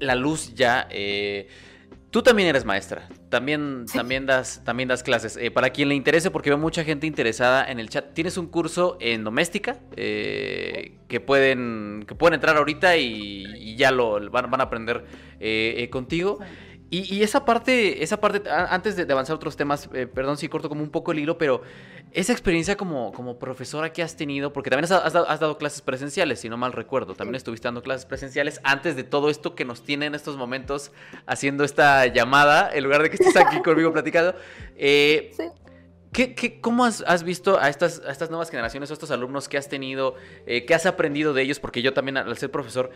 la 0.00 0.14
luz 0.14 0.54
ya. 0.54 0.86
Eh, 0.90 1.48
tú 2.10 2.22
también 2.22 2.48
eres 2.48 2.64
maestra, 2.64 3.08
también, 3.28 3.86
también, 3.92 4.26
das, 4.26 4.62
también 4.64 4.88
das 4.88 5.02
clases. 5.02 5.36
Eh, 5.36 5.50
para 5.50 5.70
quien 5.70 5.88
le 5.88 5.94
interese, 5.94 6.30
porque 6.30 6.50
veo 6.50 6.58
mucha 6.58 6.84
gente 6.84 7.06
interesada 7.06 7.64
en 7.70 7.78
el 7.78 7.88
chat, 7.88 8.12
tienes 8.14 8.36
un 8.36 8.46
curso 8.46 8.96
en 9.00 9.24
doméstica 9.24 9.78
eh, 9.96 10.92
que, 11.08 11.20
pueden, 11.20 12.04
que 12.06 12.14
pueden 12.14 12.34
entrar 12.34 12.56
ahorita 12.56 12.96
y, 12.96 13.76
ya 13.76 13.90
lo 13.90 14.30
van, 14.30 14.50
van 14.50 14.60
a 14.60 14.64
aprender 14.64 15.04
contigo. 15.90 16.38
Y, 16.90 17.22
esa 17.22 17.44
parte, 17.44 18.02
esa 18.02 18.18
parte, 18.18 18.48
antes 18.48 18.96
de, 18.96 19.02
avanzar 19.12 19.34
a 19.34 19.36
otros 19.36 19.56
temas, 19.56 19.90
eh, 19.92 20.06
perdón 20.06 20.38
si 20.38 20.48
corto 20.48 20.70
como 20.70 20.82
un 20.82 20.88
poco 20.88 21.12
el 21.12 21.18
hilo, 21.18 21.36
pero 21.36 21.60
esa 22.12 22.32
experiencia 22.32 22.78
como, 22.78 23.12
como 23.12 23.38
profesora 23.38 23.92
que 23.92 24.02
has 24.02 24.16
tenido, 24.16 24.54
porque 24.54 24.70
también 24.70 24.90
has, 24.90 25.12
dado, 25.12 25.58
clases 25.58 25.82
presenciales, 25.82 26.40
si 26.40 26.48
no 26.48 26.56
mal 26.56 26.72
recuerdo, 26.72 27.14
también 27.14 27.34
estuviste 27.34 27.68
dando 27.68 27.82
clases 27.82 28.06
presenciales 28.06 28.60
antes 28.64 28.96
de 28.96 29.04
todo 29.04 29.28
esto 29.28 29.54
que 29.54 29.66
nos 29.66 29.82
tiene 29.82 30.06
en 30.06 30.14
estos 30.14 30.38
momentos 30.38 30.90
haciendo 31.26 31.62
esta 31.62 32.06
llamada, 32.06 32.70
en 32.72 32.84
lugar 32.84 33.02
de 33.02 33.10
que 33.10 33.16
estés 33.16 33.36
aquí 33.36 33.60
conmigo 33.62 33.92
platicando. 33.92 34.34
Eh, 34.74 35.32
sí. 35.36 35.44
¿Qué, 36.12 36.60
cómo 36.60 36.84
has, 36.84 37.22
visto 37.22 37.60
a 37.60 37.68
estas, 37.68 38.02
estas 38.08 38.30
nuevas 38.30 38.50
generaciones, 38.50 38.90
a 38.90 38.94
estos 38.94 39.10
alumnos 39.10 39.48
que 39.48 39.58
has 39.58 39.68
tenido, 39.68 40.14
eh, 40.46 40.64
qué 40.64 40.74
has 40.74 40.86
aprendido 40.86 41.34
de 41.34 41.42
ellos? 41.42 41.60
Porque 41.60 41.82
yo 41.82 41.92
también, 41.92 42.16
al 42.16 42.36
ser 42.36 42.50
profesor, 42.50 42.90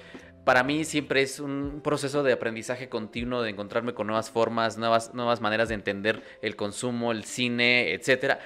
para 0.44 0.64
mí 0.64 0.84
siempre 0.84 1.22
es 1.22 1.38
un 1.38 1.80
proceso 1.84 2.22
de 2.22 2.32
aprendizaje 2.32 2.88
continuo, 2.88 3.42
de 3.42 3.50
encontrarme 3.50 3.94
con 3.94 4.06
nuevas 4.06 4.30
formas, 4.30 4.78
nuevas, 4.78 5.14
nuevas 5.14 5.40
maneras 5.40 5.68
de 5.68 5.74
entender 5.74 6.22
el 6.40 6.56
consumo, 6.56 7.12
el 7.12 7.24
cine, 7.24 7.92
etcétera. 7.92 8.40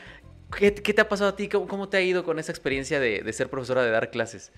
¿Qué, 0.57 0.71
te 0.71 1.01
ha 1.01 1.09
pasado 1.09 1.31
a 1.31 1.37
ti? 1.37 1.49
¿Cómo, 1.49 1.89
te 1.89 1.97
ha 1.97 2.03
ido 2.03 2.25
con 2.25 2.39
esa 2.39 2.53
experiencia 2.53 3.01
de, 3.01 3.33
ser 3.33 3.51
profesora, 3.51 3.83
de 3.83 3.91
dar 3.91 4.11
clases? 4.11 4.53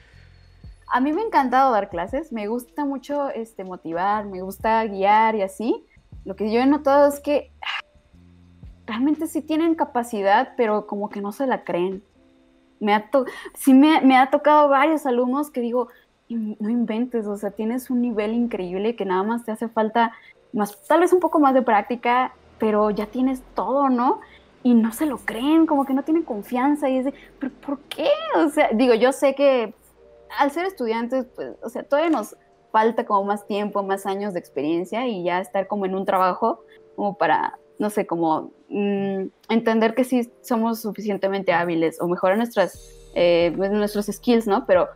A 0.91 1.01
mí 1.01 1.13
me 1.13 1.23
ha 1.23 1.25
encantado 1.25 1.73
dar 1.73 1.91
clases, 1.91 2.33
me 2.33 2.47
gusta 2.47 2.85
mucho 2.85 3.31
este, 3.31 3.65
motivar, 3.65 4.25
me 4.25 4.43
gusta 4.43 4.85
guiar 4.85 5.35
y 5.35 5.43
así. 5.43 5.87
Lo 6.25 6.35
que 6.37 6.53
yo 6.53 6.61
he 6.61 6.67
notado 6.67 7.09
es 7.09 7.21
que 7.21 7.53
realmente 8.89 9.27
sí 9.27 9.43
tienen 9.43 9.75
capacidad, 9.75 10.55
pero 10.57 10.87
como 10.87 11.11
que 11.11 11.21
no 11.21 11.31
se 11.31 11.47
la 11.47 11.63
creen. 11.63 12.03
Me 12.81 12.95
ha 12.95 13.11
sí 13.55 13.75
me, 13.75 14.17
ha 14.17 14.31
tocado 14.31 14.69
varios 14.69 15.05
alumnos 15.05 15.51
que 15.51 15.61
digo, 15.61 15.89
no 16.29 16.71
inventes, 16.71 17.27
o 17.27 17.37
sea, 17.37 17.51
tienes 17.51 17.91
un 17.91 18.01
nivel 18.01 18.33
increíble 18.33 18.97
que 18.97 19.05
nada 19.05 19.23
más 19.23 19.45
te 19.45 19.53
hace 19.53 19.69
falta 19.69 20.13
más, 20.53 20.81
tal 20.87 21.01
vez 21.01 21.13
un 21.13 21.21
poco 21.21 21.39
más 21.39 21.55
de 21.55 21.63
práctica, 21.63 22.33
pero 22.59 22.91
ya 22.91 23.07
tienes 23.07 23.43
todo, 23.55 23.91
¿no? 23.91 24.21
Y 24.63 24.75
no 24.75 24.93
se 24.93 25.07
lo 25.07 25.19
creen, 25.19 25.67
como 25.67 25.85
que 25.85 25.95
no 25.95 26.03
tienen 26.03 26.23
confianza 26.23 26.89
y 26.89 26.99
es 26.99 27.05
de, 27.05 27.15
¿pero 27.39 27.53
por 27.65 27.81
qué? 27.81 28.09
O 28.37 28.49
sea, 28.49 28.71
digo, 28.73 28.95
yo 28.95 29.13
sé 29.13 29.35
que 29.35 29.75
al 30.39 30.51
ser 30.51 30.65
estudiantes, 30.65 31.27
pues, 31.35 31.57
o 31.63 31.69
sea, 31.69 31.83
todavía 31.83 32.11
nos 32.11 32.37
falta 32.73 33.05
como 33.05 33.25
más 33.25 33.47
tiempo, 33.47 33.83
más 33.83 34.07
años 34.07 34.33
de 34.33 34.41
experiencia 34.41 35.07
y 35.07 35.25
ya 35.25 35.41
estar 35.41 35.67
como 35.67 35.85
en 35.87 35.95
un 35.95 36.05
trabajo 36.05 36.65
como 36.97 37.17
para 37.17 37.59
no 37.79 37.91
sé, 37.91 38.07
como 38.07 38.53
mm, 38.69 39.27
entender 39.49 39.95
que 39.95 40.05
sí 40.05 40.31
somos 40.43 40.81
suficientemente 40.81 41.53
hábiles 41.53 42.01
o 42.01 42.09
mejorar 42.09 42.37
nuestras, 42.37 43.11
eh, 43.15 43.53
nuestros 43.57 44.07
skills, 44.07 44.47
¿no? 44.47 44.67
Pero, 44.67 44.89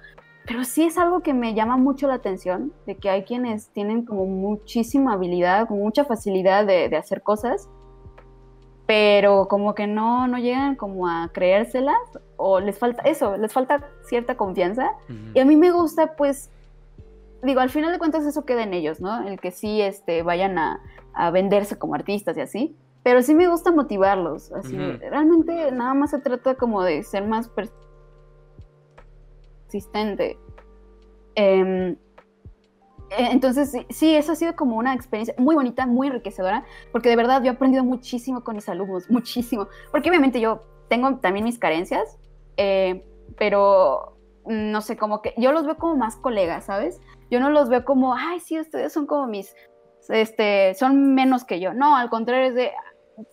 pero 0.47 0.65
sí 0.65 0.85
es 0.85 0.99
algo 0.99 1.21
que 1.21 1.33
me 1.33 1.55
llama 1.55 1.77
mucho 1.77 2.09
la 2.09 2.15
atención, 2.15 2.73
de 2.87 2.97
que 2.97 3.09
hay 3.09 3.23
quienes 3.25 3.69
tienen 3.69 4.05
como 4.05 4.27
muchísima 4.27 5.15
habilidad, 5.15 5.69
con 5.69 5.79
mucha 5.79 6.05
facilidad 6.05 6.67
de, 6.67 6.95
hacer 6.97 7.23
cosas, 7.23 7.69
pero 8.87 9.47
como 9.49 9.75
que 9.75 9.87
no, 9.87 10.27
no 10.27 10.39
llegan 10.39 10.75
como 10.75 11.09
a 11.09 11.31
creérselas 11.33 11.97
o 12.37 12.59
les 12.59 12.79
falta 12.79 13.03
eso, 13.05 13.37
les 13.37 13.53
falta 13.53 13.89
cierta 14.05 14.37
confianza. 14.37 14.91
Y 15.35 15.39
a 15.39 15.45
mí 15.45 15.57
me 15.57 15.71
gusta 15.71 16.17
pues 16.17 16.51
digo, 17.43 17.61
al 17.61 17.71
final 17.71 17.93
de 17.93 17.99
cuentas 17.99 18.25
eso 18.25 18.45
queda 18.45 18.63
en 18.63 18.75
ellos, 18.75 19.01
¿no? 19.01 19.27
El 19.27 19.41
que 19.41 19.51
sí 19.51 19.81
este, 19.81 20.23
vayan 20.23 20.59
a, 20.59 20.81
a 21.15 21.31
venderse 21.31 21.79
como 21.79 21.95
artistas 21.95 22.37
y 22.37 22.41
así. 22.41 22.77
Pero 23.03 23.23
sí 23.23 23.35
me 23.35 23.49
gusta 23.49 23.73
motivarlos. 23.73 24.53
Así, 24.53 24.77
realmente 24.77 25.73
nada 25.73 25.93
más 25.95 26.11
se 26.11 26.21
trata 26.21 26.55
como 26.55 26.83
de 26.85 27.03
ser 27.03 27.27
más 27.27 27.51
persistente. 29.67 30.39
Em, 31.35 31.97
e, 33.11 33.27
entonces, 33.33 33.73
sí, 33.91 34.15
eso 34.15 34.33
ha 34.33 34.37
sido 34.37 34.55
como 34.55 34.77
una 34.77 34.95
experiencia 34.95 35.35
muy 35.37 35.57
bonita, 35.57 35.87
muy 35.87 36.07
enriquecedora, 36.07 36.65
porque 36.93 37.09
de 37.09 37.17
verdad 37.17 37.43
yo 37.43 37.51
he 37.51 37.55
aprendido 37.55 37.83
muchísimo 37.83 38.45
con 38.45 38.55
mis 38.55 38.69
alumnos, 38.69 39.11
muchísimo. 39.11 39.67
Porque 39.91 40.09
obviamente 40.09 40.41
yo 40.41 40.61
tengo 40.89 41.17
también 41.17 41.45
mis 41.45 41.59
carencias, 41.59 42.19
eh, 42.57 43.05
pero 43.37 44.17
no 44.47 44.81
sé, 44.81 44.97
como 44.97 45.23
que 45.23 45.35
yo 45.37 45.53
los 45.53 45.67
veo 45.67 45.77
como 45.77 45.97
más 45.97 46.17
colegas, 46.17 46.67
¿sabes? 46.67 47.01
Yo 47.33 47.41
no 47.41 47.49
los 47.49 47.71
veo 47.71 47.83
como, 47.83 48.15
ay, 48.15 48.41
sí, 48.41 48.61
ustedes 48.61 48.93
son 48.93 49.07
como 49.07 49.27
mis 49.27 49.57
este, 50.11 50.75
son 50.75 51.15
menos 51.15 51.45
que 51.45 51.61
yo. 51.61 51.73
No, 51.73 51.97
al 51.97 52.11
contrario, 52.11 52.49
es 52.49 52.55
de, 52.55 52.73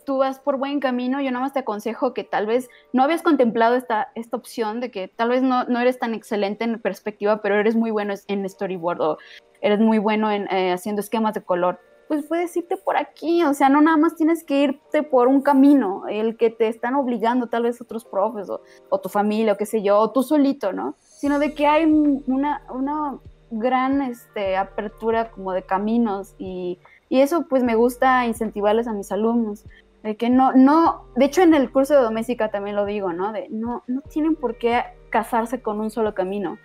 tú 0.05 0.19
vas 0.19 0.39
por 0.39 0.57
buen 0.57 0.79
camino, 0.79 1.19
yo 1.19 1.31
nada 1.31 1.43
más 1.43 1.51
te 1.51 1.59
aconsejo 1.59 2.13
que 2.13 2.23
tal 2.23 2.45
vez 2.45 2.69
no 2.93 3.03
habías 3.03 3.21
contemplado 3.21 3.75
esta, 3.75 4.13
esta 4.15 4.37
opción 4.37 4.79
de 4.79 4.89
que 4.89 5.09
tal 5.09 5.27
vez 5.27 5.41
no, 5.41 5.65
no 5.65 5.81
eres 5.81 5.99
tan 5.99 6.13
excelente 6.13 6.63
en 6.63 6.79
perspectiva, 6.79 7.41
pero 7.41 7.55
eres 7.55 7.75
muy 7.75 7.91
bueno 7.91 8.13
en 8.27 8.47
storyboard 8.47 9.01
o 9.01 9.17
eres 9.59 9.81
muy 9.81 9.97
bueno 9.97 10.31
en 10.31 10.47
eh, 10.49 10.71
haciendo 10.71 11.01
esquemas 11.01 11.33
de 11.33 11.41
color. 11.41 11.81
Pues 12.07 12.25
puedes 12.25 12.55
irte 12.55 12.77
por 12.77 12.95
aquí, 12.95 13.43
o 13.43 13.53
sea, 13.53 13.67
no 13.67 13.81
nada 13.81 13.97
más 13.97 14.15
tienes 14.15 14.45
que 14.45 14.63
irte 14.63 15.03
por 15.03 15.27
un 15.27 15.41
camino, 15.41 16.07
el 16.07 16.37
que 16.37 16.49
te 16.49 16.69
están 16.69 16.95
obligando 16.95 17.47
tal 17.47 17.63
vez 17.63 17.81
otros 17.81 18.05
profes 18.05 18.49
o, 18.49 18.61
o 18.87 19.01
tu 19.01 19.09
familia 19.09 19.53
o 19.53 19.57
qué 19.57 19.65
sé 19.65 19.83
yo, 19.83 19.99
o 19.99 20.11
tú 20.11 20.23
solito, 20.23 20.71
¿no? 20.71 20.95
Sino 21.01 21.37
de 21.37 21.53
que 21.53 21.67
hay 21.67 21.83
una, 21.85 22.63
una 22.69 23.19
gran 23.51 24.01
este, 24.01 24.57
apertura 24.57 25.31
como 25.31 25.53
de 25.53 25.63
caminos 25.63 26.35
y, 26.37 26.79
eso 27.09 27.47
pues 27.49 27.63
me 27.63 27.73
gusta 27.73 28.27
incentivarles 28.27 28.87
a 28.87 28.93
mis 28.93 29.11
alumnos. 29.11 29.65
De 30.03 30.15
que 30.15 30.29
no, 30.29 30.53
no, 30.53 31.05
de 31.15 31.25
hecho 31.25 31.41
en 31.41 31.53
el 31.55 31.71
curso 31.71 31.95
de 31.95 32.01
doméstica 32.01 32.51
también 32.51 32.75
lo 32.75 32.85
digo, 32.85 33.11
¿no? 33.13 33.33
De 33.33 33.47
no, 33.49 33.83
no 33.87 34.01
tienen 34.01 34.35
por 34.35 34.57
qué 34.57 34.83
casarse 35.09 35.61
con 35.61 35.79
un 35.79 35.89
solo 35.89 36.13
camino. 36.13 36.57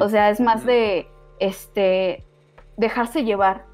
O 0.00 0.08
sea, 0.08 0.28
es 0.28 0.40
más 0.40 0.66
de 0.66 1.06
este 1.38 2.24
dejarse 2.76 3.24
llevar, 3.24 3.64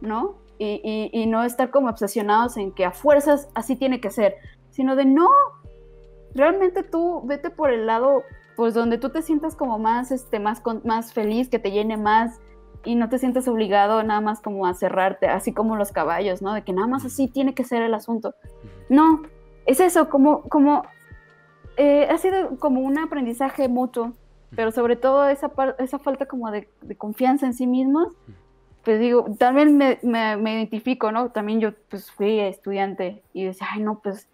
¿no? 0.00 0.36
Y, 0.58 1.10
y, 1.12 1.26
no 1.26 1.42
estar 1.42 1.70
como 1.70 1.88
obsesionados 1.88 2.56
en 2.56 2.72
que 2.72 2.84
a 2.84 2.90
fuerzas 2.90 3.48
así 3.54 3.74
tiene 3.74 4.00
que 4.00 4.10
ser, 4.10 4.34
sino 4.70 4.94
de 4.94 5.04
no, 5.04 5.28
realmente 6.34 6.82
tú 6.82 7.22
vete 7.24 7.50
por 7.50 7.72
el 7.72 7.86
lado 7.86 8.22
pues 8.58 8.74
donde 8.74 8.98
tú 8.98 9.10
te 9.10 9.22
sientas 9.22 9.54
como 9.54 9.78
más, 9.78 10.10
este, 10.10 10.40
más, 10.40 10.60
más 10.82 11.12
feliz, 11.12 11.48
que 11.48 11.60
te 11.60 11.70
llene 11.70 11.96
más 11.96 12.40
y 12.84 12.96
no 12.96 13.08
te 13.08 13.20
sientes 13.20 13.46
obligado 13.46 14.02
nada 14.02 14.20
más 14.20 14.40
como 14.40 14.66
a 14.66 14.74
cerrarte, 14.74 15.28
así 15.28 15.52
como 15.52 15.76
los 15.76 15.92
caballos, 15.92 16.42
¿no? 16.42 16.52
De 16.54 16.62
que 16.62 16.72
nada 16.72 16.88
más 16.88 17.04
así 17.04 17.28
tiene 17.28 17.54
que 17.54 17.62
ser 17.62 17.82
el 17.82 17.94
asunto. 17.94 18.34
No, 18.88 19.22
es 19.64 19.78
eso, 19.78 20.08
como, 20.08 20.42
como, 20.48 20.82
eh, 21.76 22.08
ha 22.10 22.18
sido 22.18 22.56
como 22.58 22.80
un 22.80 22.98
aprendizaje 22.98 23.68
mutuo, 23.68 24.14
pero 24.56 24.72
sobre 24.72 24.96
todo 24.96 25.28
esa, 25.28 25.52
esa 25.78 26.00
falta 26.00 26.26
como 26.26 26.50
de, 26.50 26.68
confianza 26.96 27.46
en 27.46 27.54
sí 27.54 27.68
mismos, 27.68 28.08
pues 28.82 28.98
digo, 28.98 29.24
también 29.38 29.76
me, 29.76 30.00
me, 30.02 30.36
me, 30.36 30.54
identifico, 30.54 31.12
¿no? 31.12 31.30
También 31.30 31.60
yo 31.60 31.74
pues 31.88 32.10
fui 32.10 32.40
estudiante 32.40 33.22
y 33.32 33.44
decía, 33.44 33.68
ay, 33.70 33.82
no, 33.82 34.00
pues 34.00 34.28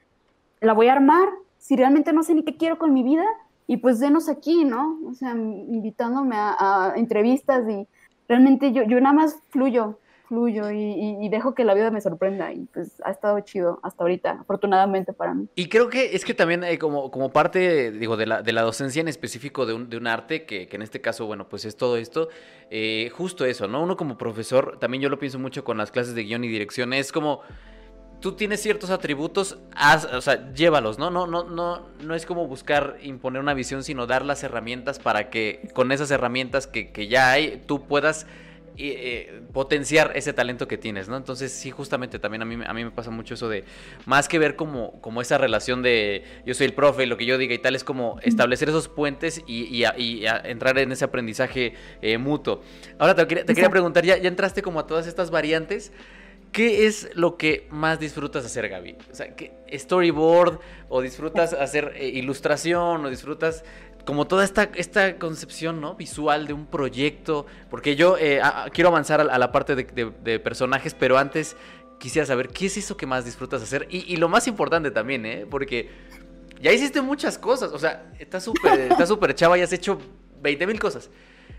la 0.62 0.72
voy 0.72 0.88
a 0.88 0.94
armar, 0.94 1.28
si 1.58 1.76
realmente 1.76 2.14
no 2.14 2.22
sé 2.22 2.34
ni 2.34 2.42
qué 2.42 2.56
quiero 2.56 2.78
con 2.78 2.94
mi 2.94 3.02
vida, 3.02 3.26
y 3.66 3.78
pues 3.78 4.00
denos 4.00 4.28
aquí, 4.28 4.64
¿no? 4.64 4.98
O 5.06 5.14
sea, 5.14 5.32
invitándome 5.32 6.36
a, 6.36 6.92
entrevistas 6.96 7.68
y 7.68 7.86
realmente 8.28 8.72
yo, 8.72 8.82
yo 8.82 9.00
nada 9.00 9.14
más 9.14 9.38
fluyo. 9.50 9.98
fluyo 10.28 10.70
y, 10.70 11.28
dejo 11.28 11.54
que 11.54 11.64
la 11.64 11.74
vida 11.74 11.90
me 11.90 12.00
sorprenda 12.00 12.52
y 12.52 12.66
pues 12.72 13.00
ha 13.04 13.10
estado 13.10 13.38
chido 13.40 13.80
hasta 13.82 14.04
ahorita, 14.04 14.38
afortunadamente 14.40 15.12
para 15.12 15.34
mí. 15.34 15.48
Y 15.54 15.68
creo 15.68 15.88
que 15.88 16.14
es 16.14 16.24
que 16.24 16.34
también 16.34 16.64
eh, 16.64 16.78
como, 16.78 17.10
como 17.10 17.30
parte, 17.30 17.90
digo, 17.92 18.16
de 18.16 18.26
la, 18.26 18.42
de 18.42 18.52
la 18.52 18.62
docencia 18.62 19.00
en 19.00 19.08
específico 19.08 19.66
de 19.66 19.74
un, 19.74 19.88
de 19.88 19.96
un 19.96 20.06
arte, 20.06 20.44
que, 20.44 20.66
que, 20.66 20.76
en 20.76 20.82
este 20.82 21.00
caso, 21.00 21.26
bueno, 21.26 21.48
pues 21.48 21.64
es 21.64 21.76
todo 21.76 21.96
esto, 21.96 22.28
eh, 22.70 23.10
justo 23.14 23.44
eso, 23.44 23.68
¿no? 23.68 23.82
Uno 23.82 23.96
como 23.96 24.16
profesor, 24.16 24.78
también 24.78 25.02
yo 25.02 25.08
lo 25.08 25.18
pienso 25.18 25.38
mucho 25.38 25.64
con 25.64 25.76
las 25.78 25.90
clases 25.90 26.14
de 26.14 26.24
guion 26.24 26.44
y 26.44 26.48
dirección, 26.48 26.92
es 26.92 27.12
como 27.12 27.40
tú 28.24 28.32
tienes 28.32 28.62
ciertos 28.62 28.88
atributos, 28.88 29.58
o 30.14 30.20
sea, 30.22 30.50
llévalos, 30.54 30.98
¿no? 30.98 31.10
No, 31.10 31.26
no, 31.26 31.44
no, 31.44 31.82
no 32.00 32.14
es 32.14 32.24
como 32.24 32.46
buscar 32.46 32.96
imponer 33.02 33.42
una 33.42 33.52
visión, 33.52 33.84
sino 33.84 34.06
dar 34.06 34.24
las 34.24 34.42
herramientas 34.42 34.98
para 34.98 35.28
que 35.28 35.68
con 35.74 35.92
esas 35.92 36.10
herramientas 36.10 36.66
que, 36.66 36.90
que 36.90 37.06
ya 37.06 37.32
hay, 37.32 37.62
tú 37.66 37.86
puedas 37.86 38.26
eh, 38.78 39.42
potenciar 39.52 40.12
ese 40.14 40.32
talento 40.32 40.66
que 40.66 40.78
tienes, 40.78 41.06
¿no? 41.06 41.18
Entonces 41.18 41.52
sí, 41.52 41.70
justamente 41.70 42.18
también 42.18 42.40
a 42.40 42.46
mí, 42.46 42.64
a 42.66 42.72
mí 42.72 42.84
me 42.84 42.90
pasa 42.92 43.10
mucho 43.10 43.34
eso 43.34 43.50
de, 43.50 43.64
más 44.06 44.26
que 44.26 44.38
ver 44.38 44.56
como, 44.56 45.02
como 45.02 45.20
esa 45.20 45.36
relación 45.36 45.82
de 45.82 46.24
yo 46.46 46.54
soy 46.54 46.64
el 46.64 46.72
profe 46.72 47.02
y 47.02 47.06
lo 47.06 47.18
que 47.18 47.26
yo 47.26 47.36
diga 47.36 47.52
y 47.52 47.58
tal, 47.58 47.76
es 47.76 47.84
como 47.84 48.18
establecer 48.22 48.70
esos 48.70 48.88
puentes 48.88 49.44
y, 49.46 49.84
entrar 50.44 50.78
en 50.78 50.92
ese 50.92 51.04
aprendizaje 51.04 51.74
eh, 52.00 52.16
mutuo. 52.16 52.62
Ahora 52.98 53.14
te, 53.14 53.26
quería, 53.26 53.44
te 53.44 53.52
quería 53.52 53.68
preguntar, 53.68 54.02
¿ya, 54.02 54.16
¿ya 54.16 54.28
entraste 54.28 54.62
como 54.62 54.80
a 54.80 54.86
todas 54.86 55.06
estas 55.06 55.30
variantes? 55.30 55.92
¿Qué 56.54 56.86
es 56.86 57.08
lo 57.14 57.36
que 57.36 57.66
más 57.70 57.98
disfrutas 57.98 58.44
hacer, 58.44 58.68
Gaby? 58.68 58.96
O 59.10 59.14
sea, 59.14 59.34
¿qué, 59.34 59.52
storyboard 59.72 60.60
o 60.88 61.02
disfrutas 61.02 61.52
hacer 61.52 61.94
eh, 61.96 62.06
ilustración 62.06 63.04
o 63.04 63.10
disfrutas 63.10 63.64
como 64.04 64.28
toda 64.28 64.44
esta, 64.44 64.70
esta 64.76 65.18
concepción 65.18 65.80
¿no? 65.80 65.96
visual 65.96 66.46
de 66.46 66.52
un 66.52 66.66
proyecto, 66.66 67.44
porque 67.70 67.96
yo 67.96 68.16
eh, 68.20 68.40
quiero 68.72 68.90
avanzar 68.90 69.20
a, 69.20 69.36
la 69.36 69.50
parte 69.50 69.74
de, 69.74 70.38
personajes, 70.38 70.94
pero 70.94 71.18
antes 71.18 71.56
quisiera 71.98 72.24
saber 72.24 72.50
qué 72.50 72.66
es 72.66 72.76
eso 72.76 72.96
que 72.96 73.06
más 73.06 73.24
disfrutas 73.24 73.60
hacer 73.60 73.88
y, 73.90 74.16
lo 74.18 74.28
más 74.28 74.46
importante 74.46 74.92
también, 74.92 75.26
¿eh? 75.26 75.46
porque 75.50 75.90
ya 76.60 76.70
hiciste 76.70 77.02
muchas 77.02 77.36
cosas, 77.36 77.72
o 77.72 77.80
sea, 77.80 78.12
estás 78.20 78.44
súper 78.44 78.78
estás 78.92 79.08
super 79.08 79.34
chava 79.34 79.58
y 79.58 79.62
has 79.62 79.72
hecho 79.72 79.98
20 80.40 80.68
mil 80.68 80.78
cosas. 80.78 81.10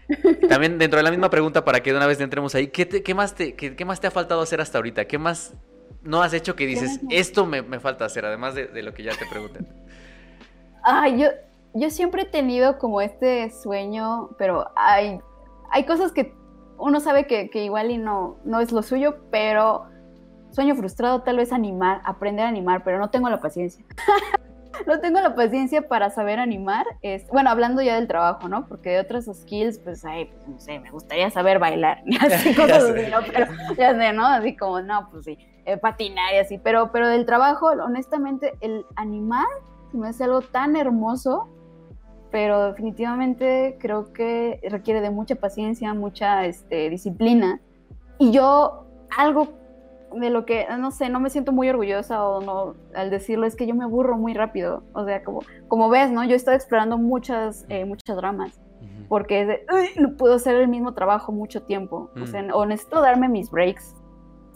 También 0.49 0.77
dentro 0.77 0.97
de 0.97 1.03
la 1.03 1.11
misma 1.11 1.29
pregunta 1.29 1.65
para 1.65 1.81
que 1.81 1.91
de 1.91 1.97
una 1.97 2.07
vez 2.07 2.19
entremos 2.19 2.53
ahí, 2.55 2.67
¿qué, 2.67 2.87
qué 2.87 3.13
más 3.13 3.35
te, 3.35 3.55
qué, 3.55 3.85
más 3.85 3.99
te 3.99 4.07
ha 4.07 4.11
faltado 4.11 4.41
hacer 4.41 4.61
hasta 4.61 4.77
ahorita? 4.77 5.05
¿Qué 5.05 5.17
más 5.17 5.53
no 6.03 6.21
has 6.21 6.33
hecho 6.33 6.55
que 6.55 6.65
dices, 6.67 6.99
esto 7.09 7.45
me, 7.45 7.61
me 7.61 7.79
falta 7.79 8.05
hacer, 8.05 8.25
además 8.25 8.53
de, 8.53 8.67
de, 8.67 8.83
lo 8.83 8.93
que 8.93 9.03
ya 9.03 9.11
te 9.17 9.25
pregunté? 9.25 9.61
Ay, 10.83 11.19
yo, 11.19 11.29
yo 11.73 11.89
siempre 11.89 12.23
he 12.23 12.25
tenido 12.25 12.77
como 12.77 13.01
este 13.01 13.49
sueño, 13.49 14.29
pero 14.37 14.71
hay, 14.75 15.19
hay 15.71 15.85
cosas 15.85 16.11
que 16.11 16.33
uno 16.77 16.99
sabe 16.99 17.25
que, 17.27 17.49
igual 17.63 17.91
y 17.91 17.97
no, 17.97 18.37
no 18.43 18.59
es 18.59 18.71
lo 18.71 18.81
suyo, 18.81 19.17
pero 19.31 19.87
sueño 20.51 20.75
frustrado 20.75 21.21
tal 21.21 21.37
vez 21.37 21.51
animar, 21.51 22.01
aprender 22.05 22.45
a 22.45 22.49
animar, 22.49 22.83
pero 22.83 22.99
no 22.99 23.09
tengo 23.09 23.29
la 23.29 23.39
paciencia. 23.39 23.83
no 24.88 24.99
tengo 24.99 25.19
la 25.19 25.36
paciencia 25.36 25.88
para 25.88 26.09
saber 26.09 26.39
animar. 26.39 26.86
Es, 27.01 27.28
bueno, 27.30 27.49
hablando 27.49 27.82
ya 27.82 27.95
del 27.95 28.07
trabajo, 28.07 28.47
¿no? 28.47 28.67
Porque 28.67 28.91
de 28.91 28.99
otras 28.99 29.26
skills, 29.26 29.80
pues, 29.80 30.05
ay, 30.05 30.26
pues, 30.26 30.47
no 30.47 30.59
sé, 30.59 30.80
me 30.80 30.91
gustaría 30.91 31.30
saber 31.30 31.59
bailar, 31.59 32.03
así 32.21 32.53
cosas 32.55 32.84
así, 32.84 33.09
¿no? 33.11 33.19
Pero 33.26 33.47
ya 33.78 33.95
sé, 33.97 34.13
¿no? 34.13 34.26
Así 34.26 34.55
como, 34.55 34.82
no, 34.82 35.09
pues 35.11 35.26
sí, 35.26 35.38
eh, 35.65 35.78
patinar 35.78 36.34
y 36.34 36.38
así. 36.38 36.57
Pero, 36.57 36.91
pero 36.91 37.07
del 37.07 37.26
trabajo, 37.26 37.67
honestamente, 37.67 38.53
el 38.61 38.86
animar 38.95 39.47
se 39.91 39.97
me 39.97 40.07
hace 40.09 40.23
algo 40.23 40.41
tan 40.41 40.76
hermoso 40.76 41.49
pero 42.32 42.65
definitivamente 42.65 43.78
creo 43.80 44.11
que 44.11 44.59
requiere 44.69 44.99
de 44.99 45.09
mucha 45.09 45.36
paciencia, 45.36 45.93
mucha 45.93 46.45
este, 46.45 46.89
disciplina. 46.89 47.61
Y 48.19 48.32
yo 48.32 48.88
algo 49.15 49.53
de 50.16 50.30
lo 50.30 50.45
que, 50.45 50.66
no 50.78 50.91
sé, 50.91 51.09
no 51.09 51.20
me 51.20 51.30
siento 51.30 51.51
muy 51.51 51.70
orgullosa 51.70 52.26
o 52.26 52.41
no 52.41 52.76
al 52.93 53.09
decirlo 53.09 53.45
es 53.45 53.55
que 53.55 53.68
yo 53.68 53.76
me 53.76 53.84
aburro 53.84 54.18
muy 54.18 54.34
rápido. 54.34 54.84
O 54.93 55.05
sea, 55.05 55.24
como, 55.24 55.41
como 55.68 55.89
ves, 55.89 56.11
¿no? 56.11 56.24
Yo 56.24 56.32
he 56.32 56.36
estado 56.36 56.55
explorando 56.55 56.97
muchas, 56.97 57.66
eh, 57.70 57.86
muchas 57.86 58.16
dramas 58.16 58.59
porque 59.07 59.66
no 59.99 60.16
puedo 60.18 60.36
hacer 60.36 60.55
el 60.55 60.68
mismo 60.68 60.93
trabajo 60.93 61.32
mucho 61.32 61.63
tiempo. 61.63 62.09
O 62.22 62.26
sea, 62.26 62.43
o 62.53 62.66
necesito 62.66 63.01
darme 63.01 63.30
mis 63.30 63.49
breaks 63.51 63.95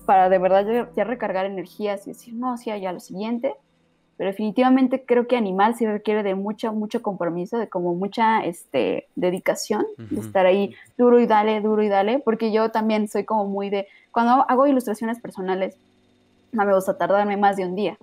para 0.05 0.29
de 0.29 0.39
verdad 0.39 0.65
ya, 0.65 0.89
ya 0.95 1.03
recargar 1.03 1.45
energías 1.45 2.07
y 2.07 2.11
decir, 2.11 2.33
no, 2.33 2.57
sí, 2.57 2.71
ya 2.79 2.91
lo 2.91 2.99
siguiente 2.99 3.55
pero 4.19 4.31
definitivamente 4.31 5.05
creo 5.05 5.27
que 5.27 5.37
animal 5.37 5.75
sí 5.75 5.87
requiere 5.87 6.23
de 6.23 6.35
mucho, 6.35 6.73
mucho 6.73 7.01
compromiso, 7.01 7.57
de 7.57 7.69
como 7.69 7.95
mucha 7.95 8.43
este, 8.43 9.07
dedicación, 9.15 9.85
de 9.97 10.19
estar 10.19 10.45
ahí 10.45 10.75
duro 10.97 11.21
y 11.21 11.25
dale, 11.25 11.61
duro 11.61 11.81
y 11.83 11.87
dale, 11.87 12.19
porque 12.19 12.51
yo 12.51 12.69
también 12.69 13.07
soy 13.07 13.23
como 13.23 13.45
muy 13.45 13.69
de, 13.69 13.87
cuando 14.11 14.45
hago 14.49 14.67
ilustraciones 14.67 15.21
personales, 15.21 15.77
no 16.51 16.65
me 16.65 16.75
gusta 16.75 16.97
tardarme 16.97 17.37
más 17.37 17.55
de 17.55 17.65
un 17.65 17.75
día. 17.75 17.97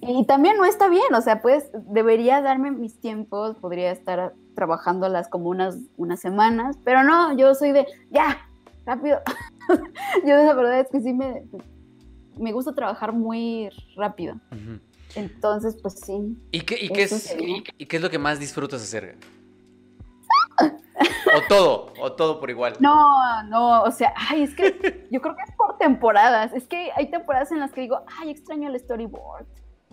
Y 0.00 0.26
también 0.26 0.56
no 0.56 0.64
está 0.64 0.88
bien, 0.88 1.14
o 1.14 1.20
sea, 1.20 1.40
pues 1.40 1.70
debería 1.72 2.42
darme 2.42 2.72
mis 2.72 2.98
tiempos, 2.98 3.56
podría 3.58 3.92
estar 3.92 4.32
trabajándolas 4.56 5.28
como 5.28 5.50
unas, 5.50 5.78
unas 5.96 6.18
semanas, 6.18 6.76
pero 6.82 7.04
no, 7.04 7.36
yo 7.36 7.54
soy 7.54 7.70
de, 7.70 7.86
ya, 8.10 8.38
rápido. 8.84 9.20
yo 10.26 10.34
la 10.34 10.52
verdad 10.54 10.80
es 10.80 10.88
que 10.88 11.00
sí 11.00 11.12
me, 11.12 11.44
me 12.36 12.50
gusta 12.50 12.74
trabajar 12.74 13.12
muy 13.12 13.70
rápido. 13.94 14.34
Entonces, 15.14 15.76
pues 15.80 16.00
sí. 16.00 16.36
¿Y 16.50 16.60
qué, 16.60 16.76
y 16.80 16.88
qué 16.88 17.02
es, 17.02 17.36
y, 17.38 17.62
qué 17.62 17.96
es 17.96 18.02
lo 18.02 18.10
que 18.10 18.18
más 18.18 18.38
disfrutas 18.38 18.82
hacer? 18.82 19.16
o 20.58 21.40
todo, 21.48 21.92
o 22.00 22.12
todo 22.12 22.40
por 22.40 22.50
igual. 22.50 22.74
No, 22.80 23.42
no, 23.44 23.82
o 23.82 23.90
sea, 23.90 24.12
ay, 24.16 24.42
es 24.42 24.54
que 24.54 25.06
yo 25.10 25.20
creo 25.20 25.34
que 25.34 25.42
es 25.42 25.54
por 25.56 25.78
temporadas. 25.78 26.52
Es 26.52 26.66
que 26.66 26.90
hay 26.94 27.10
temporadas 27.10 27.52
en 27.52 27.60
las 27.60 27.72
que 27.72 27.80
digo, 27.82 28.04
ay, 28.18 28.30
extraño 28.30 28.68
el 28.68 28.78
storyboard. 28.78 29.46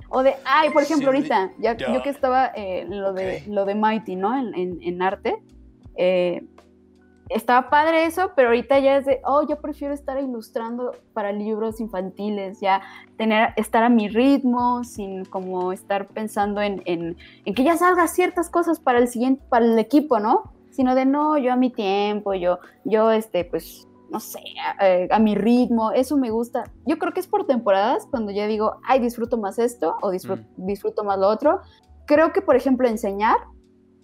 O 0.10 0.22
de, 0.22 0.36
ay, 0.46 0.70
por 0.70 0.84
ejemplo, 0.84 1.08
ahorita, 1.08 1.52
ya, 1.58 1.76
yo 1.76 2.04
que 2.04 2.10
estaba 2.10 2.52
en 2.54 2.94
eh, 2.94 2.96
lo, 2.96 3.14
de, 3.14 3.44
lo 3.48 3.66
de 3.66 3.76
Mighty, 3.76 4.16
¿no? 4.16 4.38
En, 4.38 4.54
en, 4.54 4.78
en 4.82 5.02
arte, 5.02 5.42
eh, 5.96 6.46
estaba 7.30 7.70
padre 7.70 8.06
eso, 8.06 8.32
pero 8.36 8.50
ahorita 8.50 8.80
ya 8.80 8.98
es 8.98 9.06
de, 9.06 9.22
oh, 9.26 9.48
yo 9.48 9.60
prefiero 9.60 9.94
estar 9.94 10.20
ilustrando 10.20 10.92
para 11.14 11.32
libros 11.32 11.80
infantiles, 11.80 12.60
ya 12.60 12.82
tener, 13.18 13.54
estar 13.56 13.84
a 13.84 13.90
mi 13.90 14.08
ritmo, 14.08 14.84
sin 14.84 15.26
como 15.26 15.72
estar 15.74 16.08
pensando 16.08 16.62
en, 16.62 16.82
en, 16.86 17.18
que 17.46 17.64
ya 17.64 17.78
salga 17.78 18.08
ciertas 18.08 18.50
cosas 18.50 18.80
para 18.80 19.00
el 19.00 19.08
siguiente, 19.08 19.44
para 19.50 19.66
el 19.66 19.78
equipo, 19.80 20.20
¿no? 20.20 20.52
Sino 20.70 20.94
de, 20.94 21.06
no, 21.06 21.38
yo 21.38 21.54
a 21.54 21.56
mi 21.56 21.72
tiempo, 21.72 22.34
yo, 22.34 22.60
yo, 22.84 23.12
este, 23.12 23.46
pues, 23.46 23.88
no 24.10 24.20
sé, 24.20 24.40
a, 24.78 24.88
eh, 24.88 25.10
mi 25.20 25.34
ritmo, 25.36 25.92
eso 25.92 26.18
me 26.18 26.30
gusta. 26.30 26.66
Yo 26.86 27.00
creo 27.00 27.12
que 27.14 27.22
es 27.22 27.28
por 27.28 27.48
temporadas, 27.48 28.06
cuando 28.10 28.32
ya 28.32 28.46
digo, 28.46 28.78
ay, 28.84 29.00
disfruto 29.00 29.38
más 29.38 29.58
esto 29.58 29.96
o 30.02 30.12
disfruto, 30.12 30.44
mm. 30.58 30.66
disfruto 30.68 31.04
más 31.04 31.18
lo 31.18 31.28
otro. 31.28 31.62
Creo 32.06 32.32
que, 32.34 32.42
por 32.42 32.56
ejemplo, 32.56 32.88
enseñar 32.88 33.38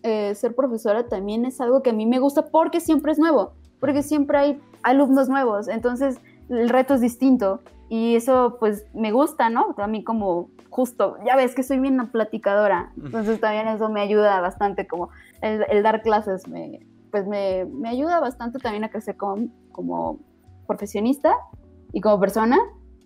eh, 0.03 0.33
ser 0.35 0.55
profesora 0.55 1.07
también 1.07 1.45
es 1.45 1.61
algo 1.61 1.81
que 1.83 1.91
a 1.91 1.93
mí 1.93 2.05
me 2.05 2.19
gusta 2.19 2.47
porque 2.47 2.79
siempre 2.79 3.11
es 3.11 3.19
nuevo, 3.19 3.53
porque 3.79 4.03
siempre 4.03 4.37
hay 4.37 4.61
alumnos 4.83 5.29
nuevos, 5.29 5.67
entonces 5.67 6.19
el 6.49 6.69
reto 6.69 6.95
es 6.95 7.01
distinto 7.01 7.61
y 7.89 8.15
eso 8.15 8.57
pues 8.59 8.85
me 8.93 9.11
gusta, 9.11 9.49
¿no? 9.49 9.75
A 9.77 9.87
mí 9.87 10.03
como 10.03 10.49
justo, 10.69 11.17
ya 11.25 11.35
ves 11.35 11.53
que 11.53 11.63
soy 11.63 11.79
bien 11.79 12.09
platicadora, 12.11 12.93
entonces 13.03 13.39
también 13.39 13.67
eso 13.67 13.89
me 13.89 14.01
ayuda 14.01 14.39
bastante, 14.39 14.87
como 14.87 15.09
el, 15.41 15.83
dar 15.83 16.01
clases, 16.01 16.47
me, 16.47 16.79
pues 17.11 17.27
me, 17.27 17.65
me, 17.65 17.89
ayuda 17.89 18.19
bastante 18.19 18.59
también 18.59 18.85
a 18.85 18.89
crecer 18.89 19.17
como, 19.17 19.49
como 19.71 20.19
profesionista 20.67 21.35
y 21.91 22.01
como 22.01 22.19
persona. 22.19 22.57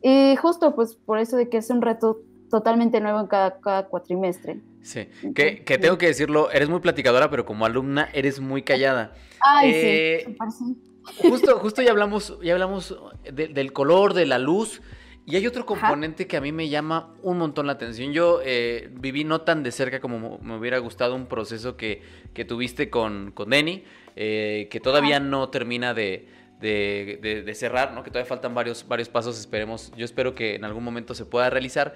Y 0.01 0.35
justo 0.35 0.75
pues 0.75 0.95
por 0.95 1.17
eso 1.17 1.35
de 1.35 1.49
que 1.49 1.57
es 1.57 1.69
un 1.71 1.81
reto 1.81 2.19
totalmente 2.51 3.01
nuevo 3.01 3.19
en 3.19 3.27
cada, 3.27 3.59
cada 3.59 3.87
cuatrimestre. 3.87 4.61
Sí, 4.85 5.07
que, 5.33 5.63
que, 5.63 5.79
tengo 5.79 5.97
que 5.97 6.05
decirlo, 6.05 6.51
eres 6.51 6.69
muy 6.69 6.79
platicadora, 6.79 7.31
pero 7.31 7.43
como 7.43 7.65
alumna 7.65 8.07
eres 8.13 8.39
muy 8.39 8.61
callada. 8.61 9.15
Ay, 9.39 9.73
sí, 9.73 9.79
eh, 9.81 10.35
Justo, 11.17 11.57
justo 11.57 11.81
ya 11.81 11.89
hablamos, 11.89 12.37
ya 12.43 12.53
hablamos 12.53 12.95
del 13.31 13.73
color, 13.73 14.13
de 14.13 14.27
la 14.27 14.37
luz, 14.37 14.83
y 15.25 15.37
hay 15.37 15.47
otro 15.47 15.65
componente 15.65 16.27
que 16.27 16.37
a 16.37 16.41
mí 16.41 16.51
me 16.51 16.69
llama 16.69 17.15
un 17.23 17.39
montón 17.39 17.65
la 17.65 17.73
atención. 17.73 18.13
Yo 18.13 18.41
eh, 18.43 18.91
viví 18.91 19.23
no 19.23 19.41
tan 19.41 19.63
de 19.63 19.71
cerca 19.71 19.99
como 19.99 20.37
me 20.37 20.55
hubiera 20.55 20.77
gustado 20.77 21.15
un 21.15 21.25
proceso 21.25 21.77
que, 21.77 22.03
que 22.35 22.45
tuviste 22.45 22.91
con, 22.91 23.31
con 23.31 23.49
Denny, 23.49 23.83
eh, 24.15 24.67
que 24.69 24.79
todavía 24.79 25.19
no 25.19 25.49
termina 25.49 25.95
de, 25.95 26.27
de, 26.59 27.43
de, 27.43 27.55
cerrar, 27.55 27.93
¿no? 27.93 28.03
que 28.03 28.11
todavía 28.11 28.29
faltan 28.29 28.53
varios, 28.53 28.87
varios 28.87 29.09
pasos, 29.09 29.39
esperemos, 29.39 29.91
yo 29.97 30.05
espero 30.05 30.35
que 30.35 30.53
en 30.53 30.63
algún 30.63 30.83
momento 30.83 31.15
se 31.15 31.25
pueda 31.25 31.49
realizar. 31.49 31.95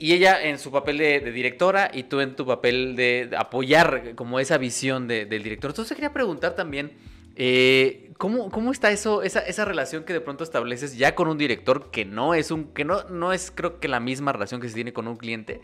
Y 0.00 0.14
ella 0.14 0.42
en 0.42 0.58
su 0.58 0.72
papel 0.72 0.96
de, 0.96 1.20
directora 1.30 1.90
y 1.92 2.04
tú 2.04 2.20
en 2.20 2.34
tu 2.34 2.46
papel 2.46 2.96
de, 2.96 3.30
apoyar 3.36 4.14
como 4.14 4.40
esa 4.40 4.56
visión 4.56 5.06
del 5.06 5.28
director. 5.28 5.70
Entonces 5.70 5.94
quería 5.94 6.14
preguntar 6.14 6.54
también, 6.54 6.92
eh, 7.36 8.10
¿cómo, 8.16 8.50
¿cómo, 8.50 8.72
está 8.72 8.90
eso, 8.90 9.22
esa, 9.22 9.40
esa, 9.40 9.66
relación 9.66 10.04
que 10.04 10.14
de 10.14 10.22
pronto 10.22 10.42
estableces 10.42 10.96
ya 10.96 11.14
con 11.14 11.28
un 11.28 11.36
director 11.36 11.90
que 11.90 12.06
no 12.06 12.32
es 12.32 12.50
un, 12.50 12.72
que 12.72 12.86
no, 12.86 13.04
no 13.10 13.34
es 13.34 13.52
creo 13.54 13.78
que 13.78 13.88
la 13.88 14.00
misma 14.00 14.32
relación 14.32 14.58
que 14.62 14.70
se 14.70 14.74
tiene 14.74 14.94
con 14.94 15.06
un 15.06 15.18
cliente? 15.18 15.60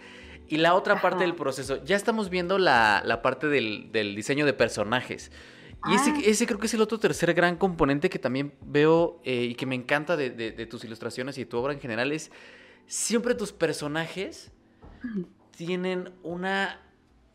Y 0.48 0.58
la 0.58 0.74
otra 0.74 1.00
parte 1.00 1.24
del 1.24 1.34
proceso, 1.34 1.82
ya 1.82 1.96
estamos 1.96 2.28
viendo 2.28 2.58
la, 2.58 3.02
la 3.06 3.22
parte 3.22 3.48
del, 3.48 3.90
del, 3.90 4.14
diseño 4.14 4.44
de 4.44 4.52
personajes. 4.52 5.32
Y 5.90 5.94
ese, 5.94 6.10
ah. 6.10 6.20
ese, 6.24 6.46
creo 6.46 6.58
que 6.58 6.66
es 6.66 6.74
el 6.74 6.82
otro 6.82 6.98
tercer 6.98 7.32
gran 7.32 7.56
componente 7.56 8.10
que 8.10 8.18
también 8.18 8.52
veo 8.60 9.20
eh, 9.24 9.44
y 9.44 9.54
que 9.54 9.64
me 9.64 9.74
encanta 9.74 10.14
de, 10.14 10.28
de, 10.30 10.66
tus 10.66 10.84
ilustraciones 10.84 11.38
y 11.38 11.44
de 11.44 11.46
tu 11.46 11.56
obra 11.56 11.72
en 11.72 11.80
general 11.80 12.12
es 12.12 12.30
siempre 12.86 13.34
tus 13.34 13.52
personajes 13.52 14.50
tienen 15.56 16.12
una... 16.22 16.80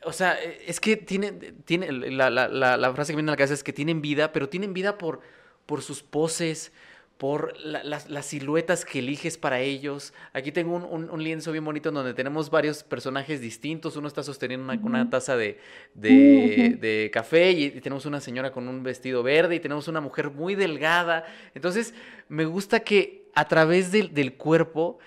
O 0.04 0.14
sea, 0.14 0.34
es 0.42 0.80
que 0.80 0.98
tienen, 0.98 1.62
tiene, 1.64 1.92
la, 1.92 2.32
la, 2.32 2.48
la, 2.48 2.94
frase 2.94 3.12
que 3.12 3.18
viene 3.18 3.30
a 3.30 3.34
la 3.34 3.38
cabeza 3.38 3.54
es 3.54 3.64
que 3.64 3.74
tienen 3.74 4.02
vida, 4.02 4.32
pero 4.32 4.50
tienen 4.50 4.74
vida 4.74 4.98
por, 4.98 5.22
por 5.68 5.84
sus 5.84 6.02
poses, 6.02 6.72
por 7.22 7.54
las, 7.64 8.26
siluetas 8.26 8.84
que 8.84 8.98
eliges 8.98 9.38
para 9.38 9.60
ellos. 9.60 10.12
Aquí 10.34 10.52
tengo 10.52 10.76
un, 10.76 11.24
lienzo 11.24 11.52
bien 11.52 11.64
bonito 11.64 11.92
donde 11.92 12.16
tenemos 12.16 12.50
varios 12.50 12.82
personajes 12.82 13.42
distintos. 13.42 13.96
Uno 13.96 14.08
está 14.08 14.24
sosteniendo 14.24 14.74
una, 14.82 15.08
taza 15.08 15.38
de, 15.38 15.60
de, 15.94 17.12
café 17.14 17.52
y, 17.52 17.70
tenemos 17.80 18.08
una 18.08 18.22
señora 18.22 18.52
con 18.52 18.68
un 18.68 18.82
vestido 18.82 19.22
verde 19.22 19.54
y 19.54 19.60
tenemos 19.60 19.88
una 19.88 20.02
mujer 20.02 20.32
muy 20.32 20.56
delgada. 20.56 21.26
Entonces, 21.54 21.94
me 22.28 22.46
gusta 22.46 22.80
que 22.80 23.28
a 23.36 23.48
través 23.48 23.92
del, 23.92 24.16
del 24.16 24.34
cuerpo 24.34 24.98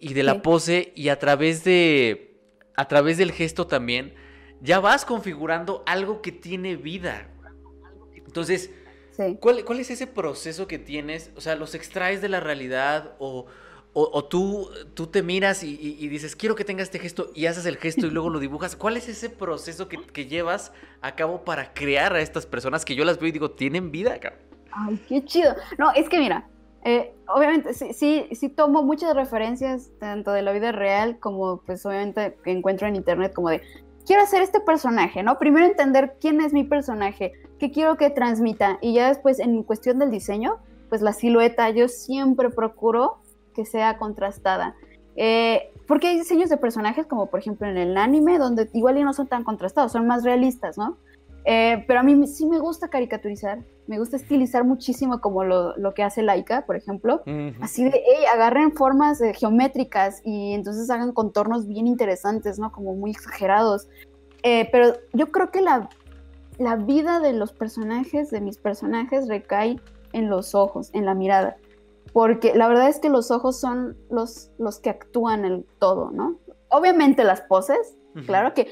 y 0.00 0.14
de 0.14 0.22
la 0.22 0.42
pose 0.42 0.92
y 0.94 1.08
a 1.08 1.18
través 1.18 1.64
de 1.64 2.36
a 2.76 2.86
través 2.86 3.18
del 3.18 3.32
gesto 3.32 3.66
también 3.66 4.14
ya 4.60 4.80
vas 4.80 5.04
configurando 5.04 5.82
algo 5.86 6.22
que 6.22 6.32
tiene 6.32 6.76
vida. 6.76 7.28
Entonces, 8.14 8.70
¿cuál, 9.40 9.80
es 9.80 9.90
ese 9.90 10.06
proceso 10.06 10.66
que 10.66 10.78
tienes? 10.78 11.30
O 11.36 11.40
sea, 11.40 11.54
¿los 11.54 11.74
extraes 11.74 12.20
de 12.20 12.28
la 12.28 12.40
realidad 12.40 13.14
o, 13.18 13.46
o, 13.92 14.24
tú, 14.24 14.70
tú 14.94 15.06
te 15.06 15.22
miras 15.22 15.62
y, 15.62 16.08
dices, 16.08 16.36
quiero 16.36 16.54
que 16.54 16.64
tenga 16.64 16.82
este 16.82 16.98
gesto 16.98 17.30
y 17.34 17.46
haces 17.46 17.66
el 17.66 17.78
gesto 17.78 18.06
y 18.06 18.10
luego 18.10 18.30
lo 18.30 18.38
dibujas? 18.38 18.76
¿Cuál 18.76 18.96
es 18.96 19.08
ese 19.08 19.30
proceso 19.30 19.88
que, 19.88 19.98
que 20.06 20.26
llevas 20.26 20.72
a 21.00 21.14
cabo 21.16 21.44
para 21.44 21.72
crear 21.72 22.14
a 22.14 22.20
estas 22.20 22.46
personas 22.46 22.84
que 22.84 22.94
yo 22.94 23.04
las 23.04 23.18
veo 23.18 23.28
y 23.28 23.32
digo, 23.32 23.50
tienen 23.52 23.90
vida, 23.90 24.18
cabrón? 24.20 24.42
Ay, 24.70 25.00
qué 25.08 25.24
chido. 25.24 25.54
No, 25.78 25.92
es 25.94 26.08
que 26.08 26.18
mira, 26.18 26.48
eh, 26.88 27.14
obviamente, 27.26 27.74
sí, 27.74 28.26
sí, 28.32 28.48
tomo 28.48 28.82
muchas 28.82 29.14
referencias, 29.14 29.90
tanto 29.98 30.32
de 30.32 30.40
la 30.40 30.52
vida 30.52 30.72
real 30.72 31.18
como, 31.18 31.58
pues, 31.58 31.84
obviamente, 31.84 32.38
que 32.42 32.50
encuentro 32.50 32.88
en 32.88 32.96
internet, 32.96 33.34
como 33.34 33.50
de, 33.50 33.60
quiero 34.06 34.22
hacer 34.22 34.40
este 34.40 34.60
personaje, 34.60 35.22
¿no? 35.22 35.38
Primero 35.38 35.66
entender 35.66 36.16
quién 36.18 36.40
es 36.40 36.54
mi 36.54 36.64
personaje, 36.64 37.34
qué 37.58 37.70
quiero 37.70 37.98
que 37.98 38.08
transmita, 38.08 38.78
y 38.80 38.94
ya 38.94 39.08
después, 39.08 39.38
en 39.38 39.62
cuestión 39.64 39.98
del 39.98 40.10
diseño, 40.10 40.56
pues 40.88 41.02
la 41.02 41.12
silueta, 41.12 41.68
yo 41.68 41.88
siempre 41.88 42.48
procuro 42.48 43.18
que 43.54 43.66
sea 43.66 43.98
contrastada. 43.98 44.74
Eh, 45.14 45.70
porque 45.86 46.06
hay 46.06 46.18
diseños 46.18 46.48
de 46.48 46.56
personajes, 46.56 47.04
como 47.04 47.26
por 47.26 47.40
ejemplo 47.40 47.68
en 47.68 47.76
el 47.76 47.98
anime, 47.98 48.38
donde 48.38 48.70
igual 48.72 48.96
y 48.96 49.04
no 49.04 49.12
son 49.12 49.26
tan 49.26 49.44
contrastados, 49.44 49.92
son 49.92 50.06
más 50.06 50.24
realistas, 50.24 50.78
¿no? 50.78 50.96
Eh, 51.50 51.82
pero 51.86 52.00
a 52.00 52.02
mí 52.02 52.26
sí 52.26 52.44
me 52.44 52.58
gusta 52.58 52.88
caricaturizar, 52.88 53.64
me 53.86 53.98
gusta 53.98 54.16
estilizar 54.16 54.64
muchísimo 54.64 55.22
como 55.22 55.44
lo, 55.44 55.74
lo 55.78 55.94
que 55.94 56.02
hace 56.02 56.20
Laika, 56.20 56.66
por 56.66 56.76
ejemplo. 56.76 57.22
Así 57.62 57.84
de, 57.84 58.02
hey, 58.04 58.26
agarren 58.30 58.72
formas 58.72 59.18
eh, 59.22 59.32
geométricas 59.32 60.20
y 60.26 60.52
entonces 60.52 60.90
hagan 60.90 61.12
contornos 61.12 61.66
bien 61.66 61.86
interesantes, 61.86 62.58
¿no? 62.58 62.70
Como 62.70 62.94
muy 62.94 63.12
exagerados. 63.12 63.88
Eh, 64.42 64.68
pero 64.70 64.92
yo 65.14 65.32
creo 65.32 65.50
que 65.50 65.62
la, 65.62 65.88
la 66.58 66.76
vida 66.76 67.18
de 67.18 67.32
los 67.32 67.54
personajes, 67.54 68.30
de 68.30 68.42
mis 68.42 68.58
personajes, 68.58 69.26
recae 69.26 69.80
en 70.12 70.28
los 70.28 70.54
ojos, 70.54 70.90
en 70.92 71.06
la 71.06 71.14
mirada. 71.14 71.56
Porque 72.12 72.54
la 72.54 72.68
verdad 72.68 72.90
es 72.90 72.98
que 72.98 73.08
los 73.08 73.30
ojos 73.30 73.58
son 73.58 73.96
los, 74.10 74.50
los 74.58 74.80
que 74.80 74.90
actúan 74.90 75.46
el 75.46 75.64
todo, 75.78 76.10
¿no? 76.10 76.36
Obviamente 76.68 77.24
las 77.24 77.40
poses, 77.40 77.96
claro 78.26 78.52
que 78.52 78.68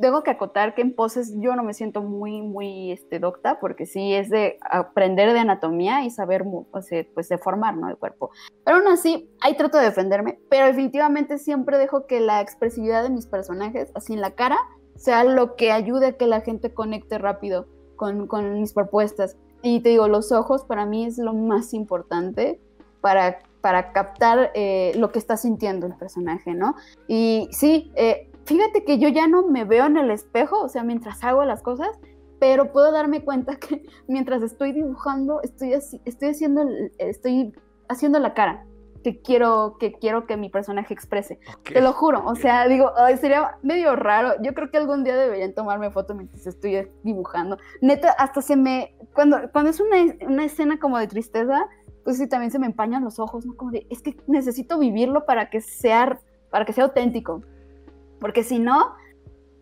tengo 0.00 0.22
que 0.22 0.30
acotar 0.30 0.74
que 0.74 0.82
en 0.82 0.94
poses 0.94 1.34
yo 1.38 1.54
no 1.56 1.62
me 1.62 1.74
siento 1.74 2.02
muy, 2.02 2.42
muy 2.42 2.92
este, 2.92 3.18
docta, 3.18 3.60
porque 3.60 3.86
sí 3.86 4.14
es 4.14 4.30
de 4.30 4.58
aprender 4.68 5.32
de 5.32 5.40
anatomía 5.40 6.04
y 6.04 6.10
saber, 6.10 6.44
pues, 6.70 6.88
de 6.88 7.38
formar, 7.38 7.76
¿no? 7.76 7.88
El 7.88 7.96
cuerpo. 7.96 8.30
Pero 8.64 8.78
aún 8.78 8.88
así, 8.88 9.30
ahí 9.40 9.56
trato 9.56 9.78
de 9.78 9.84
defenderme, 9.84 10.38
pero 10.48 10.66
definitivamente 10.66 11.38
siempre 11.38 11.78
dejo 11.78 12.06
que 12.06 12.20
la 12.20 12.40
expresividad 12.40 13.02
de 13.02 13.10
mis 13.10 13.26
personajes, 13.26 13.90
así 13.94 14.12
en 14.12 14.20
la 14.20 14.32
cara, 14.32 14.58
sea 14.96 15.24
lo 15.24 15.56
que 15.56 15.72
ayude 15.72 16.06
a 16.06 16.12
que 16.12 16.26
la 16.26 16.40
gente 16.40 16.72
conecte 16.72 17.18
rápido 17.18 17.66
con, 17.96 18.26
con 18.26 18.60
mis 18.60 18.72
propuestas. 18.72 19.36
Y 19.62 19.80
te 19.80 19.90
digo, 19.90 20.08
los 20.08 20.32
ojos 20.32 20.64
para 20.64 20.86
mí 20.86 21.04
es 21.06 21.18
lo 21.18 21.34
más 21.34 21.72
importante 21.72 22.60
para, 23.00 23.38
para 23.60 23.92
captar 23.92 24.50
eh, 24.54 24.92
lo 24.96 25.12
que 25.12 25.18
está 25.18 25.36
sintiendo 25.36 25.86
el 25.86 25.94
personaje, 25.94 26.54
¿no? 26.54 26.74
Y 27.06 27.48
sí, 27.52 27.92
eh, 27.94 28.31
fíjate 28.44 28.84
que 28.84 28.98
yo 28.98 29.08
ya 29.08 29.26
no 29.28 29.46
me 29.46 29.64
veo 29.64 29.86
en 29.86 29.96
el 29.96 30.10
espejo, 30.10 30.60
o 30.60 30.68
sea, 30.68 30.82
mientras 30.82 31.22
hago 31.24 31.44
las 31.44 31.62
cosas, 31.62 31.88
pero 32.38 32.72
puedo 32.72 32.90
darme 32.90 33.22
cuenta 33.24 33.56
que 33.56 33.84
mientras 34.08 34.42
estoy 34.42 34.72
dibujando, 34.72 35.40
estoy, 35.42 35.72
estoy, 35.72 36.28
haciendo, 36.28 36.64
estoy 36.98 37.54
haciendo 37.88 38.18
la 38.18 38.34
cara 38.34 38.66
que 39.02 39.20
quiero 39.20 39.76
que 39.78 39.92
quiero 39.92 40.26
que 40.26 40.36
mi 40.36 40.48
personaje 40.48 40.94
exprese. 40.94 41.38
Te 41.64 41.80
lo 41.80 41.92
juro, 41.92 42.24
o 42.24 42.34
sea, 42.34 42.66
digo, 42.68 42.92
sería 43.20 43.58
medio 43.62 43.96
raro. 43.96 44.34
Yo 44.42 44.54
creo 44.54 44.70
que 44.70 44.78
algún 44.78 45.04
día 45.04 45.16
deberían 45.16 45.54
tomarme 45.54 45.90
foto 45.90 46.14
mientras 46.14 46.46
estoy 46.46 46.88
dibujando. 47.02 47.58
Neta, 47.80 48.12
hasta 48.12 48.42
se 48.42 48.56
me 48.56 48.96
cuando 49.14 49.38
cuando 49.52 49.70
es 49.70 49.80
una, 49.80 49.96
una 50.26 50.44
escena 50.44 50.78
como 50.78 50.98
de 50.98 51.08
tristeza, 51.08 51.68
pues 52.04 52.18
sí 52.18 52.28
también 52.28 52.50
se 52.50 52.58
me 52.58 52.66
empañan 52.66 53.04
los 53.04 53.18
ojos, 53.18 53.44
¿no? 53.44 53.56
Como 53.56 53.72
de, 53.72 53.86
es 53.90 54.02
que 54.02 54.16
necesito 54.26 54.78
vivirlo 54.78 55.26
para 55.26 55.50
que 55.50 55.60
sea 55.60 56.18
para 56.50 56.64
que 56.64 56.72
sea 56.72 56.84
auténtico 56.84 57.42
porque 58.22 58.44
si 58.44 58.60
no, 58.60 58.94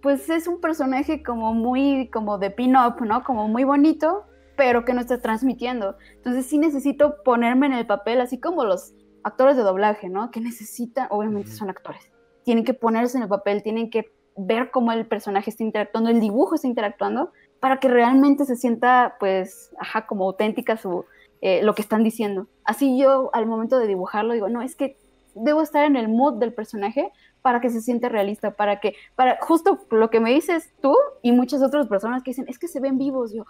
pues 0.02 0.28
es 0.28 0.46
un 0.46 0.60
personaje 0.60 1.22
como 1.22 1.54
muy, 1.54 2.10
como 2.12 2.36
de 2.36 2.50
pin-up, 2.50 3.00
¿no? 3.00 3.24
Como 3.24 3.48
muy 3.48 3.64
bonito, 3.64 4.24
pero 4.54 4.84
que 4.84 4.92
no 4.92 5.00
está 5.00 5.18
transmitiendo. 5.18 5.96
Entonces 6.16 6.44
sí 6.44 6.58
necesito 6.58 7.22
ponerme 7.24 7.66
en 7.66 7.72
el 7.72 7.86
papel, 7.86 8.20
así 8.20 8.38
como 8.38 8.64
los 8.64 8.92
actores 9.22 9.56
de 9.56 9.62
doblaje, 9.62 10.10
¿no? 10.10 10.30
Que 10.30 10.40
necesitan, 10.40 11.06
obviamente 11.08 11.50
son 11.50 11.70
actores, 11.70 12.02
tienen 12.44 12.64
que 12.64 12.74
ponerse 12.74 13.16
en 13.16 13.22
el 13.22 13.30
papel, 13.30 13.62
tienen 13.62 13.88
que 13.88 14.12
ver 14.36 14.70
cómo 14.70 14.92
el 14.92 15.06
personaje 15.06 15.48
está 15.48 15.64
interactuando, 15.64 16.10
el 16.10 16.20
dibujo 16.20 16.54
está 16.54 16.66
interactuando, 16.66 17.32
para 17.60 17.78
que 17.78 17.88
realmente 17.88 18.44
se 18.44 18.56
sienta, 18.56 19.16
pues, 19.18 19.70
ajá, 19.78 20.06
como 20.06 20.26
auténtica 20.26 20.76
su, 20.76 21.06
eh, 21.40 21.62
lo 21.62 21.74
que 21.74 21.80
están 21.80 22.04
diciendo. 22.04 22.46
Así 22.64 22.98
yo 22.98 23.30
al 23.32 23.46
momento 23.46 23.78
de 23.78 23.86
dibujarlo 23.86 24.34
digo, 24.34 24.50
no, 24.50 24.60
es 24.60 24.76
que 24.76 24.98
debo 25.34 25.62
estar 25.62 25.86
en 25.86 25.96
el 25.96 26.08
mood 26.08 26.34
del 26.34 26.52
personaje 26.52 27.10
para 27.42 27.60
que 27.60 27.70
se 27.70 27.80
siente 27.80 28.08
realista, 28.08 28.52
para 28.52 28.80
que, 28.80 28.94
para 29.14 29.38
justo 29.40 29.80
lo 29.90 30.10
que 30.10 30.20
me 30.20 30.32
dices 30.32 30.72
tú 30.80 30.94
y 31.22 31.32
muchas 31.32 31.62
otras 31.62 31.86
personas 31.88 32.22
que 32.22 32.30
dicen, 32.30 32.46
es 32.48 32.58
que 32.58 32.68
se 32.68 32.80
ven 32.80 32.98
vivos, 32.98 33.32
yo, 33.32 33.44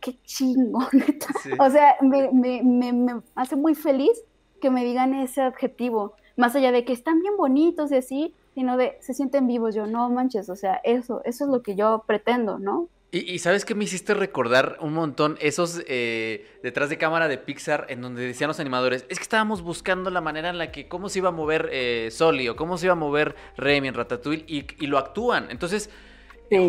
qué 0.00 0.18
chingo, 0.22 0.80
O 1.58 1.70
sea, 1.70 1.96
me, 2.00 2.30
me, 2.32 2.62
me, 2.62 3.20
hace 3.34 3.56
muy 3.56 3.74
feliz 3.74 4.22
que 4.60 4.70
me 4.70 4.84
digan 4.84 5.14
ese 5.14 5.42
adjetivo, 5.42 6.14
más 6.36 6.54
allá 6.56 6.72
de 6.72 6.84
que 6.84 6.92
están 6.92 7.20
bien 7.20 7.36
bonitos 7.36 7.92
y 7.92 7.96
así, 7.96 8.34
sino 8.54 8.76
de 8.76 8.96
se 9.00 9.14
sienten 9.14 9.46
vivos, 9.46 9.74
yo, 9.74 9.86
no 9.86 10.08
manches, 10.10 10.48
o 10.48 10.56
sea, 10.56 10.80
eso, 10.84 11.22
eso 11.24 11.44
es 11.44 11.50
lo 11.50 11.62
que 11.62 11.76
yo 11.76 12.04
pretendo, 12.06 12.58
¿no? 12.58 12.88
Y, 13.12 13.40
sabes 13.40 13.64
que 13.64 13.74
me 13.74 13.82
hiciste 13.82 14.14
recordar 14.14 14.76
un 14.80 14.92
montón 14.92 15.36
esos 15.40 15.82
eh, 15.88 16.46
detrás 16.62 16.90
de 16.90 16.96
cámara 16.96 17.26
de 17.26 17.38
Pixar 17.38 17.86
en 17.88 18.02
donde 18.02 18.24
decían 18.24 18.46
los 18.46 18.60
animadores, 18.60 19.04
es 19.08 19.18
que 19.18 19.24
estábamos 19.24 19.62
buscando 19.62 20.10
la 20.10 20.20
manera 20.20 20.48
en 20.48 20.58
la 20.58 20.70
que 20.70 20.86
cómo 20.86 21.08
se 21.08 21.18
iba 21.18 21.30
a 21.30 21.32
mover 21.32 21.70
eh, 21.72 22.10
Soli 22.12 22.48
o 22.48 22.54
cómo 22.54 22.78
se 22.78 22.86
iba 22.86 22.92
a 22.92 22.96
mover 22.96 23.34
Remy 23.56 23.88
en 23.88 23.94
Ratatouille 23.94 24.44
y, 24.46 24.86
lo 24.86 24.96
actúan. 24.96 25.48
Entonces, 25.50 25.90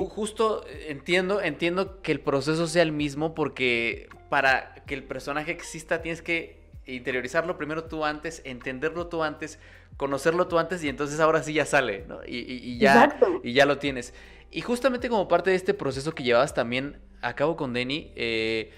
justo 0.10 0.66
entiendo, 0.88 1.42
entiendo 1.42 2.02
que 2.02 2.12
el 2.12 2.20
proceso 2.20 2.66
sea 2.66 2.82
el 2.82 2.92
mismo 2.92 3.36
porque 3.36 4.10
para 4.30 4.74
que 4.88 4.96
el 4.96 5.04
personaje 5.04 5.52
exista 5.52 6.02
tienes 6.02 6.24
que 6.24 6.61
interiorizarlo 6.86 7.58
primero 7.58 7.84
tú 7.86 8.06
antes, 8.06 8.42
entenderlo 8.46 9.08
tú 9.08 9.24
antes, 9.24 9.60
conocerlo 9.98 10.48
tú 10.48 10.58
antes 10.58 10.84
y 10.84 10.90
entonces 10.90 11.20
ahora 11.20 11.44
sí 11.44 11.54
ya 11.54 11.66
sale, 11.66 12.06
¿no? 12.08 12.20
Y, 12.26 12.78
ya, 12.78 13.18
y 13.44 13.54
ya 13.54 13.66
lo 13.66 13.78
tienes. 13.78 14.14
Y 14.52 14.62
justamente 14.62 15.10
como 15.10 15.28
parte 15.28 15.50
de 15.50 15.56
este 15.56 15.74
proceso 15.74 16.14
que 16.14 16.24
llevabas 16.24 16.54
también 16.54 17.00
a 17.22 17.36
cabo 17.36 17.56
con 17.56 17.74
Denny, 17.74 18.12
eh, 18.16 18.72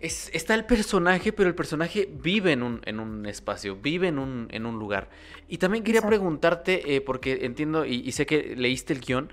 está 0.00 0.54
el 0.54 0.64
personaje, 0.64 1.32
pero 1.32 1.48
el 1.48 1.54
personaje 1.54 2.08
vive 2.10 2.52
en 2.52 2.62
un, 2.62 2.80
en 2.84 3.00
un 3.00 3.26
espacio, 3.26 3.76
vive 3.76 4.08
en 4.08 4.18
un, 4.18 4.48
en 4.50 4.66
un 4.66 4.78
lugar. 4.78 5.08
Y 5.48 5.58
también 5.58 5.84
quería 5.84 6.02
preguntarte, 6.02 6.96
eh, 6.96 7.00
porque 7.00 7.40
entiendo 7.42 7.84
y, 7.84 8.10
sé 8.12 8.26
que 8.26 8.54
leíste 8.56 8.92
el 8.92 9.00
guion, 9.00 9.32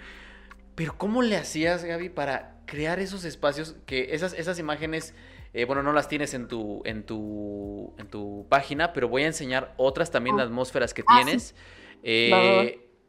pero 0.76 0.98
¿cómo 0.98 1.22
le 1.22 1.38
hacías, 1.38 1.84
Gaby, 1.84 2.10
para 2.10 2.56
crear 2.66 3.00
esos 3.00 3.26
espacios, 3.26 3.76
que 3.86 4.14
esas, 4.14 4.34
esas 4.34 4.60
imágenes... 4.60 5.14
Eh, 5.54 5.66
bueno, 5.66 5.84
no 5.84 5.92
las 5.94 6.08
tienes 6.08 6.34
en 6.34 6.48
tu, 6.48 6.82
en 6.86 7.04
tu, 7.06 7.94
en 7.98 8.08
tu 8.08 8.46
página, 8.50 8.94
pero 8.94 9.10
voy 9.10 9.24
a 9.24 9.28
enseñar 9.28 9.74
otras 9.78 10.12
también, 10.12 10.38
las 10.38 10.46
ah. 10.46 10.48
atmósferas 10.48 10.94
que 10.94 11.04
ah, 11.08 11.16
tienes 11.16 11.56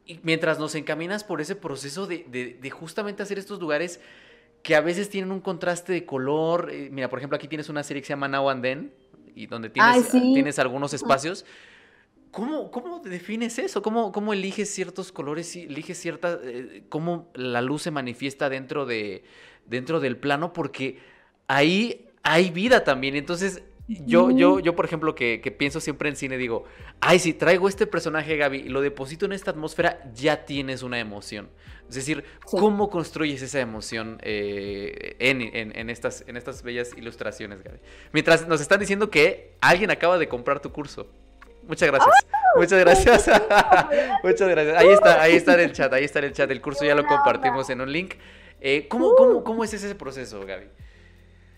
y 0.04 0.20
mientras 0.22 0.58
nos 0.58 0.74
encaminas 0.74 1.24
por 1.24 1.40
ese 1.40 1.56
proceso 1.56 2.06
de, 2.06 2.70
justamente 2.70 3.22
hacer 3.22 3.38
estos 3.38 3.60
lugares 3.60 4.00
que 4.62 4.76
a 4.76 4.80
veces 4.80 5.08
tienen 5.08 5.32
un 5.32 5.40
contraste 5.40 5.92
de 5.92 6.04
color. 6.04 6.70
Eh, 6.72 6.88
mira, 6.90 7.08
por 7.08 7.18
ejemplo, 7.18 7.36
aquí 7.36 7.48
tienes 7.48 7.68
una 7.68 7.82
serie 7.82 8.00
que 8.02 8.06
se 8.06 8.12
llama 8.12 8.28
Now 8.28 8.48
and 8.48 8.62
Then, 8.62 8.94
y 9.34 9.46
donde 9.46 9.70
tienes, 9.70 10.10
tienes 10.10 10.58
algunos 10.58 10.92
espacios. 10.92 11.44
¿Cómo, 12.30 12.70
¿Cómo 12.70 13.00
defines 13.00 13.58
eso? 13.58 13.82
¿Cómo, 13.82 14.12
cómo 14.12 14.32
eliges 14.32 14.72
ciertos 14.72 15.12
colores 15.12 15.54
y 15.56 15.62
eliges 15.64 15.98
cierta. 15.98 16.38
Eh, 16.42 16.84
cómo 16.88 17.30
la 17.34 17.60
luz 17.60 17.82
se 17.82 17.90
manifiesta 17.90 18.48
dentro, 18.48 18.86
de, 18.86 19.24
dentro 19.66 20.00
del 20.00 20.16
plano? 20.16 20.52
Porque 20.52 20.98
ahí 21.48 22.08
hay 22.22 22.50
vida 22.50 22.84
también. 22.84 23.16
Entonces, 23.16 23.62
yo, 23.88 24.30
yo, 24.30 24.60
yo, 24.60 24.76
por 24.76 24.84
ejemplo, 24.84 25.14
que, 25.14 25.38
pienso 25.58 25.80
siempre 25.80 26.08
en 26.08 26.16
cine, 26.16 26.36
digo, 26.36 26.64
ay, 27.00 27.18
si 27.18 27.34
traigo 27.34 27.68
este 27.68 27.86
personaje, 27.86 28.36
Gaby, 28.36 28.58
y 28.58 28.68
lo 28.68 28.80
deposito 28.80 29.26
en 29.26 29.32
esta 29.32 29.50
atmósfera, 29.50 30.00
ya 30.14 30.44
tienes 30.44 30.82
una 30.82 30.98
emoción. 30.98 31.48
Es 31.88 31.96
decir, 31.96 32.24
¿cómo 32.44 32.88
construyes 32.88 33.42
esa 33.42 33.60
emoción 33.60 34.18
eh, 34.22 35.16
en, 35.18 35.90
estas, 35.90 36.24
en 36.26 36.36
estas 36.36 36.62
bellas 36.62 36.96
ilustraciones, 36.96 37.62
Gaby? 37.62 37.78
Mientras 38.12 38.48
nos 38.48 38.60
están 38.60 38.80
diciendo 38.80 39.10
que 39.10 39.56
alguien 39.60 39.90
acaba 39.90 40.16
de 40.16 40.28
comprar 40.28 40.60
tu 40.60 40.72
curso. 40.72 41.08
Muchas 41.64 41.90
gracias. 41.90 42.14
Muchas 42.56 42.80
gracias. 42.80 43.28
Muchas 44.22 44.48
gracias. 44.48 44.76
Ahí 44.76 44.88
está, 44.88 45.22
ahí 45.22 45.36
está 45.36 45.54
en 45.54 45.60
el 45.60 45.72
chat, 45.72 45.92
ahí 45.92 46.04
está 46.04 46.18
en 46.20 46.26
el 46.26 46.32
chat. 46.32 46.50
El 46.50 46.60
curso 46.60 46.84
ya 46.84 46.94
lo 46.94 47.04
compartimos 47.06 47.68
en 47.68 47.80
un 47.80 47.92
link. 47.92 48.14
Eh, 48.60 48.86
¿cómo, 48.88 49.14
cómo, 49.16 49.44
¿Cómo 49.44 49.64
es 49.64 49.74
ese 49.74 49.94
proceso, 49.94 50.44
Gaby? 50.46 50.66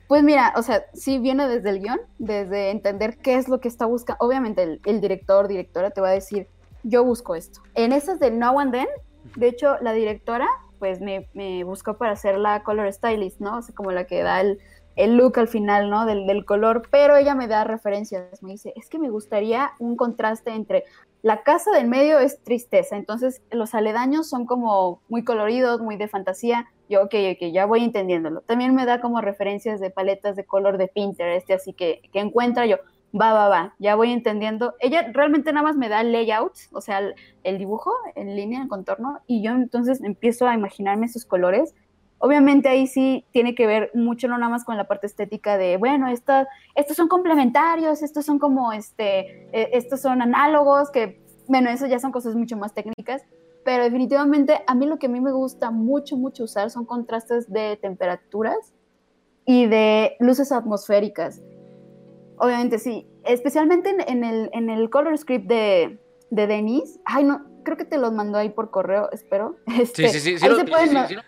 Pues 0.09 0.23
mira, 0.23 0.53
o 0.57 0.63
sea, 0.63 0.85
sí 0.93 1.19
viene 1.19 1.49
desde 1.49 1.71
el 1.71 1.81
guion, 1.81 2.01
desde 2.19 2.71
entender 2.71 3.17
qué 3.17 3.37
es 3.37 3.49
lo 3.49 3.61
que 3.61 3.69
está 3.69 3.87
buscando. 3.87 4.25
Obviamente 4.25 4.81
el, 4.85 5.01
director, 5.01 5.49
directora 5.49 5.91
te 5.91 6.01
va 6.01 6.09
a 6.09 6.13
decir, 6.13 6.47
yo 6.83 7.05
busco 7.05 7.35
esto. 7.35 7.63
En 7.75 7.93
esas 7.93 8.21
de 8.21 8.31
Now 8.31 8.61
and 8.61 8.73
Then, 8.73 8.89
de 9.37 9.49
hecho, 9.49 9.77
la 9.81 9.93
directora, 9.93 10.47
pues 10.79 11.01
me, 11.01 11.29
me 11.33 11.65
buscó 11.65 11.95
para 11.95 12.13
hacer 12.13 12.37
la 12.37 12.63
color 12.63 12.93
stylist, 12.93 13.41
¿no? 13.41 13.59
O 13.59 13.63
sea, 13.63 13.75
como 13.75 13.93
la 13.93 14.05
que 14.05 14.23
da 14.23 14.43
el, 14.43 14.59
el 14.97 15.17
look 15.17 15.39
al 15.39 15.49
final, 15.49 15.89
¿no? 15.89 16.05
Del, 16.05 16.27
del, 16.27 16.45
color, 16.45 16.83
pero 16.91 17.17
ella 17.17 17.35
me 17.35 17.49
da 17.49 17.65
referencias, 17.65 18.43
me 18.43 18.53
dice, 18.53 18.75
es 18.77 18.91
que 18.91 18.99
me 18.99 19.09
gustaría 19.09 19.73
un 19.79 19.97
contraste 19.97 20.51
entre 20.51 20.85
la 21.25 21.43
casa 21.43 21.70
del 21.70 21.89
medio 21.89 22.18
es 22.18 22.43
tristeza, 22.43 22.99
entonces 22.99 23.41
los 23.51 23.75
aledaños 23.75 24.29
son 24.29 24.45
como 24.45 25.01
muy 25.09 25.25
coloridos, 25.25 25.81
muy 25.81 25.97
de 25.97 26.07
fantasía, 26.07 26.66
yo, 26.91 27.03
ok, 27.03 27.14
ok, 27.33 27.51
ya 27.51 27.64
voy 27.64 27.83
entendiéndolo. 27.83 28.43
También 28.43 28.75
me 28.75 28.85
da 28.85 29.01
como 29.01 29.22
referencias 29.22 29.81
de 29.81 29.89
paletas 29.89 30.37
de 30.37 30.45
color 30.45 30.77
de 30.77 30.87
Pinterest, 30.87 31.51
así 31.51 31.72
que, 31.72 32.03
que 32.12 32.20
encuentra 32.20 32.66
yo, 32.66 32.77
va, 33.18 33.33
va, 33.33 33.49
va, 33.49 33.75
ya 33.79 33.95
voy 33.95 34.12
entendiendo. 34.12 34.75
Ella 34.81 35.12
realmente 35.14 35.51
nada 35.51 35.64
más 35.64 35.79
me 35.79 35.89
da 35.89 36.03
layout, 36.03 36.53
o 36.72 36.83
sea, 36.83 36.99
el, 36.99 37.14
el 37.43 37.57
dibujo 37.57 37.91
en 38.16 38.37
línea, 38.37 38.61
el 38.61 38.68
contorno, 38.68 39.20
y 39.27 39.43
yo 39.43 39.53
entonces 39.53 40.03
empiezo 40.03 40.47
a 40.47 40.53
imaginarme 40.53 41.07
esos 41.07 41.25
colores 41.25 41.75
Obviamente 42.25 42.70
ahí 42.70 42.87
sí 42.87 43.27
tiene 43.33 43.55
que 43.55 43.66
ver 43.66 43.91
mucho 43.93 44.29
no 44.29 44.39
nada 44.39 44.49
más 44.51 44.64
con 44.64 44.79
la 44.79 44.89
parte 44.89 45.07
estética 45.07 45.59
de, 45.59 45.77
bueno, 45.77 46.09
estos 46.09 46.97
son 46.97 47.07
complementarios, 47.07 48.03
estos 48.03 48.25
son 48.25 48.39
como, 48.39 48.72
este, 48.72 49.47
e, 49.53 49.77
estos 49.77 50.01
son 50.01 50.22
análogos, 50.22 50.91
que, 50.91 51.20
bueno, 51.49 51.68
eso 51.68 51.87
ya 51.87 51.99
son 51.99 52.12
cosas 52.12 52.35
mucho 52.35 52.57
más 52.57 52.72
técnicas, 52.72 53.20
pero 53.62 53.85
definitivamente 53.85 54.62
a 54.66 54.75
mí 54.75 54.87
lo 54.87 54.99
que 54.99 55.05
a 55.05 55.11
mí 55.11 55.20
me 55.20 55.33
gusta 55.33 55.70
mucho, 55.70 56.16
mucho 56.16 56.45
usar 56.45 56.70
son 56.70 56.87
contrastes 56.87 57.53
de 57.53 57.77
temperaturas 57.77 58.72
y 59.45 59.66
de 59.66 60.16
luces 60.18 60.51
atmosféricas. 60.51 61.43
Obviamente 62.39 62.79
sí, 62.79 63.07
especialmente 63.27 63.95
en, 64.09 64.25
el, 64.25 64.49
en 64.55 64.70
el 64.70 64.89
color 64.89 65.18
script 65.18 65.47
de, 65.47 66.01
de 66.31 66.47
Denise, 66.47 66.99
ay 67.05 67.25
no, 67.25 67.45
creo 67.65 67.77
que 67.77 67.85
te 67.85 67.99
los 67.99 68.12
mandó 68.12 68.39
ahí 68.39 68.51
por 68.51 68.71
correo, 68.71 69.11
espero. 69.12 69.57
sí, 69.95 70.09
sí, 70.09 70.21
sí, 70.21 70.39
sí, 70.39 70.47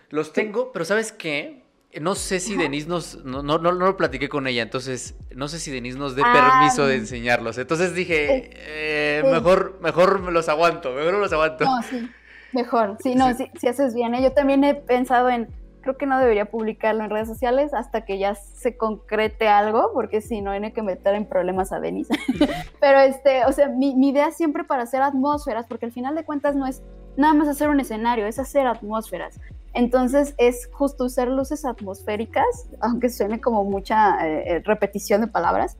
los 0.09 0.33
tengo, 0.33 0.71
pero 0.71 0.85
¿sabes 0.85 1.11
qué? 1.11 1.63
No 2.01 2.15
sé 2.15 2.39
si 2.39 2.55
Denise 2.55 2.87
nos. 2.87 3.23
No, 3.25 3.41
no, 3.41 3.57
no, 3.57 3.71
lo 3.71 3.97
platiqué 3.97 4.29
con 4.29 4.45
ella, 4.45 4.61
entonces 4.61 5.15
no 5.35 5.47
sé 5.47 5.57
si 5.59 5.71
Denise 5.71 5.97
nos 5.97 6.15
dé 6.15 6.21
ah, 6.23 6.33
permiso 6.33 6.85
de 6.85 6.95
enseñarlos. 6.95 7.57
Entonces 7.57 7.95
dije, 7.95 8.51
eh, 8.53 9.23
mejor, 9.25 9.79
mejor 9.81 10.21
me 10.21 10.31
los 10.31 10.47
aguanto, 10.47 10.93
mejor 10.93 11.13
me 11.13 11.19
los 11.19 11.33
aguanto. 11.33 11.65
No, 11.65 11.81
sí, 11.81 12.07
mejor. 12.51 12.97
Sí, 13.01 13.15
no, 13.15 13.33
si, 13.35 13.49
si 13.59 13.67
haces 13.67 13.95
bien. 13.95 14.13
¿eh? 14.13 14.21
Yo 14.21 14.31
también 14.31 14.63
he 14.63 14.75
pensado 14.75 15.29
en 15.29 15.47
creo 15.87 15.97
que 15.97 16.05
no 16.05 16.19
debería 16.19 16.51
publicarlo 16.51 17.01
en 17.01 17.09
redes 17.09 17.29
sociales 17.29 17.73
hasta 17.73 18.03
que 18.03 18.19
ya 18.19 18.35
se 18.35 18.75
concrete 18.75 19.47
algo, 19.47 19.91
porque 19.93 20.19
si 20.19 20.41
no, 20.41 20.51
hay 20.51 20.73
que 20.73 20.81
meter 20.81 21.15
en 21.15 21.25
problemas 21.25 21.71
a 21.71 21.79
Denise. 21.79 22.13
Pero, 22.81 22.99
este, 22.99 23.45
o 23.45 23.53
sea, 23.53 23.69
mi, 23.69 23.95
mi 23.95 24.09
idea 24.09 24.31
siempre 24.31 24.65
para 24.65 24.83
hacer 24.83 25.01
atmósferas, 25.01 25.65
porque 25.65 25.85
al 25.85 25.93
final 25.93 26.13
de 26.13 26.25
cuentas 26.25 26.57
no 26.57 26.67
es 26.67 26.83
nada 27.15 27.33
más 27.33 27.47
hacer 27.47 27.69
un 27.69 27.79
escenario, 27.79 28.27
es 28.27 28.37
hacer 28.37 28.67
atmósferas. 28.67 29.39
Entonces 29.73 30.35
es 30.37 30.69
justo 30.73 31.05
usar 31.05 31.29
luces 31.29 31.63
atmosféricas, 31.63 32.69
aunque 32.81 33.09
suene 33.09 33.39
como 33.39 33.63
mucha 33.63 34.27
eh, 34.27 34.43
eh, 34.57 34.61
repetición 34.65 35.21
de 35.21 35.27
palabras. 35.27 35.77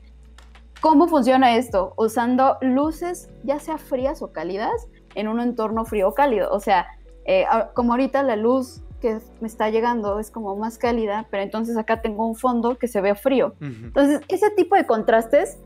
¿Cómo 0.80 1.06
funciona 1.06 1.54
esto? 1.56 1.92
Usando 1.98 2.56
luces 2.62 3.28
ya 3.42 3.58
sea 3.58 3.76
frías 3.76 4.22
o 4.22 4.32
cálidas 4.32 4.88
en 5.16 5.28
un 5.28 5.40
entorno 5.40 5.84
frío 5.84 6.08
o 6.08 6.14
cálido. 6.14 6.50
O 6.50 6.60
sea, 6.60 6.86
eh, 7.26 7.44
como 7.74 7.92
ahorita 7.92 8.22
la 8.22 8.36
luz 8.36 8.80
que 9.00 9.18
me 9.40 9.48
está 9.48 9.70
llegando 9.70 10.18
es 10.18 10.30
como 10.30 10.56
más 10.56 10.78
cálida, 10.78 11.26
pero 11.30 11.42
entonces 11.42 11.76
acá 11.76 12.02
tengo 12.02 12.26
un 12.26 12.34
fondo 12.34 12.78
que 12.78 12.88
se 12.88 13.00
ve 13.00 13.14
frío. 13.14 13.54
Entonces, 13.60 14.20
ese 14.28 14.50
tipo 14.50 14.76
de 14.76 14.86
contrastes 14.86 15.58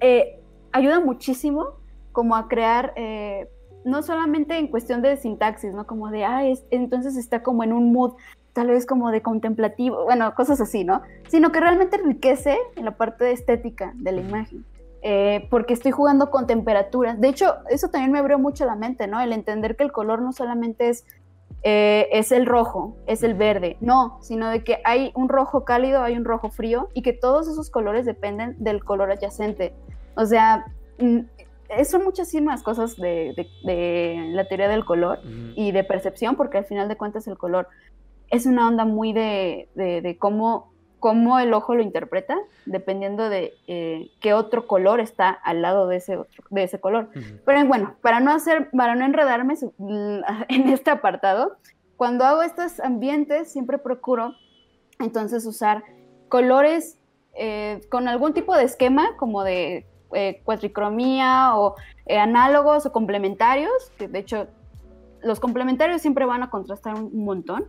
eh, 0.00 0.40
ayuda 0.72 1.00
muchísimo 1.00 1.74
como 2.12 2.36
a 2.36 2.48
crear, 2.48 2.92
eh, 2.96 3.48
no 3.84 4.02
solamente 4.02 4.58
en 4.58 4.68
cuestión 4.68 5.02
de 5.02 5.16
sintaxis, 5.16 5.74
¿no? 5.74 5.86
Como 5.86 6.10
de, 6.10 6.24
ah, 6.24 6.42
entonces 6.70 7.16
está 7.16 7.42
como 7.42 7.64
en 7.64 7.72
un 7.72 7.92
mood 7.92 8.14
tal 8.54 8.68
vez 8.68 8.86
como 8.86 9.10
de 9.10 9.20
contemplativo, 9.20 10.04
bueno, 10.04 10.32
cosas 10.34 10.60
así, 10.60 10.84
¿no? 10.84 11.02
Sino 11.28 11.52
que 11.52 11.60
realmente 11.60 11.96
enriquece 11.96 12.56
en 12.76 12.84
la 12.84 12.92
parte 12.92 13.24
de 13.24 13.32
estética 13.32 13.92
de 13.96 14.12
la 14.12 14.20
imagen. 14.20 14.64
Eh, 15.02 15.48
porque 15.50 15.74
estoy 15.74 15.92
jugando 15.92 16.30
con 16.30 16.46
temperaturas. 16.46 17.20
De 17.20 17.28
hecho, 17.28 17.56
eso 17.68 17.88
también 17.88 18.10
me 18.10 18.20
abrió 18.20 18.38
mucho 18.38 18.64
la 18.64 18.74
mente, 18.74 19.06
¿no? 19.06 19.20
El 19.20 19.34
entender 19.34 19.76
que 19.76 19.84
el 19.84 19.92
color 19.92 20.22
no 20.22 20.32
solamente 20.32 20.88
es 20.88 21.04
eh, 21.66 22.10
es 22.12 22.30
el 22.30 22.44
rojo, 22.44 22.94
es 23.06 23.22
el 23.22 23.32
verde, 23.32 23.78
no, 23.80 24.18
sino 24.20 24.50
de 24.50 24.62
que 24.62 24.80
hay 24.84 25.12
un 25.14 25.30
rojo 25.30 25.64
cálido, 25.64 26.02
hay 26.02 26.14
un 26.14 26.26
rojo 26.26 26.50
frío 26.50 26.90
y 26.92 27.00
que 27.00 27.14
todos 27.14 27.48
esos 27.48 27.70
colores 27.70 28.04
dependen 28.04 28.54
del 28.58 28.84
color 28.84 29.10
adyacente. 29.10 29.72
O 30.14 30.26
sea, 30.26 30.66
mm, 30.98 31.20
son 31.86 32.04
muchísimas 32.04 32.62
cosas 32.62 32.96
de, 32.96 33.48
la 33.64 34.46
teoría 34.46 34.68
del 34.68 34.84
color 34.84 35.20
y 35.24 35.72
de 35.72 35.84
percepción, 35.84 36.36
porque 36.36 36.58
al 36.58 36.66
final 36.66 36.86
de 36.86 36.96
cuentas 36.98 37.26
el 37.28 37.38
color 37.38 37.68
es 38.28 38.44
una 38.44 38.68
onda 38.68 38.84
muy 38.84 39.14
de, 39.14 40.16
cómo 40.20 40.73
cómo 41.04 41.38
el 41.38 41.52
ojo 41.52 41.74
lo 41.74 41.82
interpreta, 41.82 42.34
dependiendo 42.64 43.28
de 43.28 43.52
eh, 43.66 44.10
qué 44.20 44.32
otro 44.32 44.66
color 44.66 45.00
está 45.00 45.28
al 45.28 45.60
lado 45.60 45.86
de 45.86 45.96
ese, 45.96 46.18
de 46.48 46.62
ese 46.62 46.80
color. 46.80 47.10
Pero 47.44 47.66
bueno, 47.66 47.96
para 48.00 48.20
no 48.20 48.32
hacer, 48.32 48.70
para 48.70 48.94
no 48.94 49.04
enredarme 49.04 49.52
en 49.78 50.68
este 50.70 50.90
apartado, 50.90 51.58
cuando 51.98 52.24
hago 52.24 52.40
estos 52.40 52.80
ambientes 52.80 53.52
siempre 53.52 53.76
procuro 53.76 54.32
entonces 54.98 55.44
usar 55.44 55.84
colores 56.30 56.98
eh, 57.34 57.82
con 57.90 58.08
algún 58.08 58.32
tipo 58.32 58.56
de 58.56 58.64
esquema, 58.64 59.14
como 59.18 59.44
de 59.44 59.84
eh, 60.14 60.40
cuatricromía 60.42 61.54
o 61.58 61.74
análogos 62.18 62.86
o 62.86 62.92
complementarios, 62.92 63.92
que 63.98 64.08
de 64.08 64.20
hecho 64.20 64.46
los 65.22 65.38
complementarios 65.38 66.00
siempre 66.00 66.24
van 66.24 66.42
a 66.42 66.48
contrastar 66.48 66.94
un 66.94 67.26
montón 67.26 67.68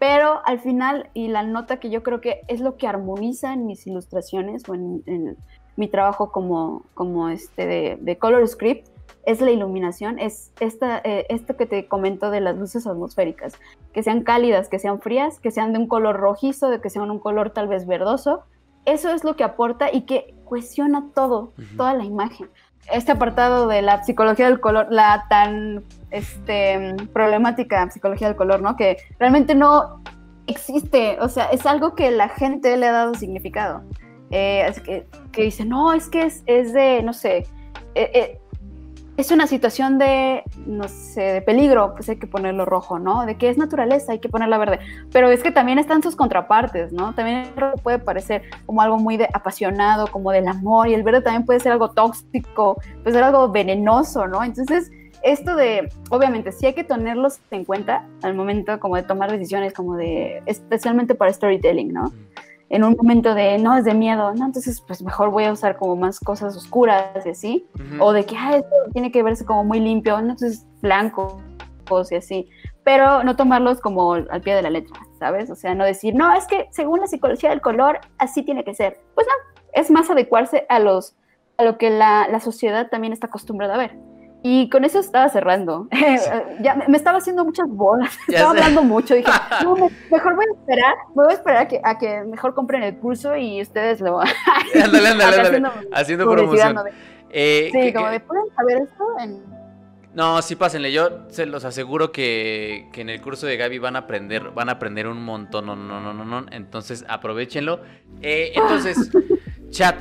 pero 0.00 0.40
al 0.46 0.60
final, 0.60 1.10
y 1.12 1.28
la 1.28 1.42
nota 1.42 1.78
que 1.78 1.90
yo 1.90 2.02
creo 2.02 2.22
que 2.22 2.40
es 2.48 2.60
lo 2.60 2.78
que 2.78 2.88
armoniza 2.88 3.52
en 3.52 3.66
mis 3.66 3.86
ilustraciones 3.86 4.66
o 4.66 4.74
en, 4.74 5.36
mi 5.76 5.88
trabajo 5.88 6.32
como, 6.32 6.86
como 6.94 7.28
este 7.28 7.98
de, 8.00 8.18
color 8.18 8.48
script, 8.48 8.88
es 9.24 9.42
la 9.42 9.50
iluminación, 9.50 10.18
es 10.18 10.52
esta, 10.58 11.02
eh, 11.04 11.26
esto 11.28 11.56
que 11.56 11.66
te 11.66 11.86
comento 11.86 12.30
de 12.30 12.40
las 12.40 12.56
luces 12.56 12.86
atmosféricas, 12.86 13.58
que 13.92 14.02
sean 14.02 14.22
cálidas, 14.22 14.70
que 14.70 14.78
sean 14.78 15.02
frías, 15.02 15.38
que 15.38 15.50
sean 15.50 15.74
de 15.74 15.78
un 15.78 15.86
color 15.86 16.16
rojizo, 16.16 16.70
de 16.70 16.80
que 16.80 16.88
sean 16.88 17.10
un 17.10 17.18
color 17.18 17.50
tal 17.50 17.68
vez 17.68 17.86
verdoso. 17.86 18.40
Eso 18.86 19.10
es 19.10 19.22
lo 19.22 19.36
que 19.36 19.44
aporta 19.44 19.92
y 19.92 20.02
que 20.02 20.34
cuestiona 20.44 21.10
todo, 21.14 21.52
toda 21.76 21.92
la 21.92 22.04
imagen 22.04 22.48
este 22.92 23.12
apartado 23.12 23.68
de 23.68 23.82
la 23.82 24.02
psicología 24.02 24.46
del 24.46 24.60
color, 24.60 24.86
la 24.90 25.26
tan 25.28 25.84
este, 26.10 26.96
problemática 27.12 27.90
psicología 27.90 28.28
del 28.28 28.36
color, 28.36 28.60
¿no? 28.62 28.76
Que 28.76 28.98
realmente 29.18 29.54
no 29.54 30.02
existe, 30.46 31.18
o 31.20 31.28
sea, 31.28 31.46
es 31.46 31.66
algo 31.66 31.94
que 31.94 32.10
la 32.10 32.28
gente 32.28 32.76
le 32.76 32.86
ha 32.88 32.92
dado 32.92 33.14
significado. 33.14 33.82
Eh, 34.32 34.72
que, 34.84 35.06
que 35.32 35.42
dice, 35.42 35.64
no, 35.64 35.92
es 35.92 36.08
que 36.08 36.22
es, 36.22 36.42
es 36.46 36.72
de, 36.72 37.02
no 37.02 37.12
sé, 37.12 37.46
eh, 37.94 38.10
eh, 38.14 38.39
es 39.20 39.30
una 39.30 39.46
situación 39.46 39.98
de, 39.98 40.42
no 40.66 40.88
sé, 40.88 41.20
de 41.20 41.42
peligro, 41.42 41.94
pues 41.94 42.08
hay 42.08 42.16
que 42.16 42.26
ponerlo 42.26 42.64
rojo, 42.64 42.98
¿no? 42.98 43.26
De 43.26 43.36
que 43.36 43.48
es 43.48 43.58
naturaleza, 43.58 44.12
hay 44.12 44.18
que 44.18 44.28
ponerla 44.28 44.58
verde. 44.58 44.80
Pero 45.12 45.30
es 45.30 45.42
que 45.42 45.50
también 45.50 45.78
están 45.78 46.02
sus 46.02 46.16
contrapartes, 46.16 46.92
¿no? 46.92 47.14
También 47.14 47.38
el 47.38 47.56
rojo 47.56 47.76
puede 47.76 47.98
parecer 47.98 48.42
como 48.66 48.82
algo 48.82 48.98
muy 48.98 49.20
apasionado, 49.32 50.06
como 50.08 50.32
del 50.32 50.48
amor, 50.48 50.88
y 50.88 50.94
el 50.94 51.02
verde 51.02 51.20
también 51.22 51.44
puede 51.44 51.60
ser 51.60 51.72
algo 51.72 51.90
tóxico, 51.90 52.80
puede 53.02 53.14
ser 53.14 53.24
algo 53.24 53.48
venenoso, 53.48 54.26
¿no? 54.26 54.42
Entonces, 54.42 54.90
esto 55.22 55.54
de, 55.54 55.90
obviamente, 56.10 56.50
sí 56.50 56.66
hay 56.66 56.72
que 56.72 56.84
tenerlos 56.84 57.40
en 57.50 57.64
cuenta 57.64 58.06
al 58.22 58.34
momento 58.34 58.80
como 58.80 58.96
de 58.96 59.02
tomar 59.02 59.30
decisiones, 59.30 59.74
como 59.74 59.96
de, 59.96 60.42
especialmente 60.46 61.14
para 61.14 61.32
storytelling, 61.32 61.92
¿no? 61.92 62.12
En 62.70 62.84
un 62.84 62.94
momento 62.96 63.34
de, 63.34 63.58
no, 63.58 63.76
es 63.76 63.84
de 63.84 63.94
miedo, 63.94 64.32
no, 64.34 64.46
entonces 64.46 64.80
pues 64.80 65.02
mejor 65.02 65.30
voy 65.30 65.44
a 65.44 65.52
usar 65.52 65.76
como 65.76 65.96
más 65.96 66.18
cosas 66.20 66.56
oscuras 66.56 67.26
y 67.26 67.30
así, 67.30 67.66
o 67.98 68.12
de 68.12 68.24
que, 68.24 68.36
ah, 68.36 68.56
esto 68.56 68.70
tiene 68.92 69.12
que 69.12 69.22
verse 69.22 69.44
como 69.44 69.64
muy 69.64 69.80
limpio, 69.80 70.18
entonces 70.18 70.66
blanco 70.80 71.42
y 72.10 72.14
así, 72.14 72.48
pero 72.84 73.24
no 73.24 73.36
tomarlos 73.36 73.80
como 73.80 74.14
al 74.14 74.40
pie 74.42 74.54
de 74.54 74.62
la 74.62 74.70
letra, 74.70 75.00
¿sabes? 75.18 75.50
O 75.50 75.56
sea, 75.56 75.74
no 75.74 75.84
decir, 75.84 76.14
no, 76.14 76.32
es 76.32 76.46
que 76.46 76.68
según 76.70 77.00
la 77.00 77.08
psicología 77.08 77.50
del 77.50 77.60
color, 77.60 78.00
así 78.18 78.42
tiene 78.42 78.62
que 78.64 78.74
ser. 78.74 79.00
Pues 79.14 79.26
no, 79.26 79.60
es 79.72 79.90
más 79.90 80.08
adecuarse 80.08 80.66
a, 80.68 80.78
los, 80.78 81.16
a 81.56 81.64
lo 81.64 81.78
que 81.78 81.90
la, 81.90 82.28
la 82.28 82.40
sociedad 82.40 82.88
también 82.88 83.12
está 83.12 83.26
acostumbrada 83.26 83.74
a 83.74 83.78
ver. 83.78 83.96
Y 84.42 84.70
con 84.70 84.84
eso 84.84 85.00
estaba 85.00 85.28
cerrando. 85.28 85.88
ya 86.60 86.74
me, 86.88 86.96
estaba 86.96 87.18
haciendo 87.18 87.44
muchas 87.44 87.68
bolas, 87.68 88.16
estaba 88.26 88.50
hablando 88.50 88.82
mucho. 88.82 89.14
Dije, 89.14 89.30
no, 89.64 89.74
mejor 90.10 90.34
voy 90.34 90.46
a 90.48 90.58
esperar, 90.58 90.94
voy 91.14 91.26
a 91.30 91.34
esperar 91.34 91.62
a 91.62 91.68
que, 91.68 91.80
a 91.82 91.98
que 91.98 92.22
mejor 92.24 92.54
compren 92.54 92.82
el 92.82 92.96
curso 92.96 93.36
y 93.36 93.60
ustedes 93.60 94.00
lo. 94.00 94.20
ándale, 94.74 95.08
ándale, 95.08 95.40
ándale. 95.40 95.88
Haciendo, 95.92 96.30
promoción. 96.30 96.76
Eh, 97.30 97.70
sí, 97.72 97.92
como 97.92 98.08
de, 98.08 98.20
¿pueden 98.20 98.44
saber 98.56 98.82
esto? 98.82 99.04
En... 99.20 99.42
No, 100.14 100.40
sí, 100.42 100.56
pásenle. 100.56 100.90
Yo 100.90 101.28
se 101.28 101.46
los 101.46 101.64
aseguro 101.64 102.10
que, 102.10 102.88
que, 102.92 103.02
en 103.02 103.10
el 103.10 103.20
curso 103.20 103.46
de 103.46 103.56
Gaby 103.56 103.78
van 103.78 103.94
a 103.94 104.00
aprender, 104.00 104.50
van 104.50 104.68
a 104.70 104.72
aprender 104.72 105.06
un 105.06 105.22
montón. 105.22 105.66
No, 105.66 105.76
no, 105.76 106.00
no, 106.00 106.14
no, 106.14 106.24
no. 106.24 106.46
Entonces, 106.50 107.04
aprovechenlo. 107.08 107.82
Eh, 108.22 108.52
entonces, 108.54 109.10
chat, 109.68 109.96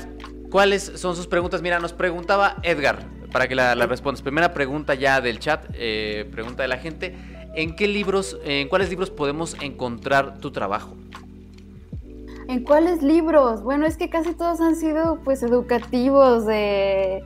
¿cuáles 0.49 0.81
son 0.95 1.15
sus 1.15 1.27
preguntas? 1.27 1.61
Mira, 1.61 1.79
nos 1.79 1.93
preguntaba 1.93 2.55
Edgar 2.63 3.18
para 3.31 3.47
que 3.47 3.55
la, 3.55 3.75
respondas. 3.85 4.21
Primera 4.21 4.53
pregunta 4.53 4.95
ya 4.95 5.21
del 5.21 5.39
chat, 5.39 5.65
eh, 5.73 6.27
pregunta 6.31 6.63
de 6.63 6.69
la 6.69 6.77
gente. 6.77 7.15
¿En 7.55 7.75
qué 7.75 7.87
libros, 7.87 8.37
en 8.45 8.67
cuáles 8.69 8.89
libros 8.89 9.09
podemos 9.09 9.55
encontrar 9.61 10.37
tu 10.39 10.51
trabajo? 10.51 10.95
¿En 12.47 12.63
cuáles 12.63 13.01
libros? 13.03 13.63
Bueno, 13.63 13.85
es 13.85 13.97
que 13.97 14.09
casi 14.09 14.33
todos 14.33 14.59
han 14.61 14.75
sido 14.75 15.19
pues 15.23 15.43
educativos 15.43 16.45
de 16.45 17.23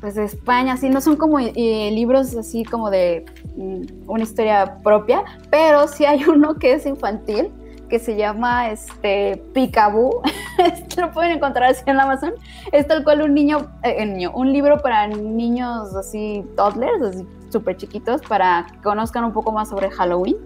pues 0.00 0.14
de 0.14 0.24
España, 0.24 0.74
así 0.74 0.90
no 0.90 1.00
son 1.00 1.16
como 1.16 1.38
eh, 1.38 1.90
libros 1.90 2.36
así 2.36 2.64
como 2.64 2.90
de 2.90 3.24
mm, 3.56 4.08
una 4.10 4.22
historia 4.24 4.78
propia, 4.82 5.24
pero 5.50 5.88
sí 5.88 6.04
hay 6.04 6.24
uno 6.28 6.56
que 6.56 6.74
es 6.74 6.84
infantil 6.86 7.50
que 7.88 7.98
se 7.98 8.16
llama 8.16 8.70
este 8.70 9.42
Picaboo. 9.52 10.22
Lo 10.96 11.12
pueden 11.12 11.32
encontrar 11.32 11.70
así 11.70 11.82
en 11.86 12.00
Amazon. 12.00 12.32
Es 12.72 12.86
tal 12.86 13.04
cual 13.04 13.22
un 13.22 13.34
niño, 13.34 13.66
eh, 13.82 14.04
niño, 14.04 14.32
un 14.34 14.52
libro 14.52 14.78
para 14.78 15.06
niños 15.06 15.94
así 15.94 16.44
toddlers, 16.56 17.02
así 17.02 17.26
súper 17.50 17.76
chiquitos, 17.76 18.22
para 18.22 18.66
que 18.70 18.78
conozcan 18.82 19.24
un 19.24 19.32
poco 19.32 19.52
más 19.52 19.68
sobre 19.68 19.90
Halloween. 19.90 20.36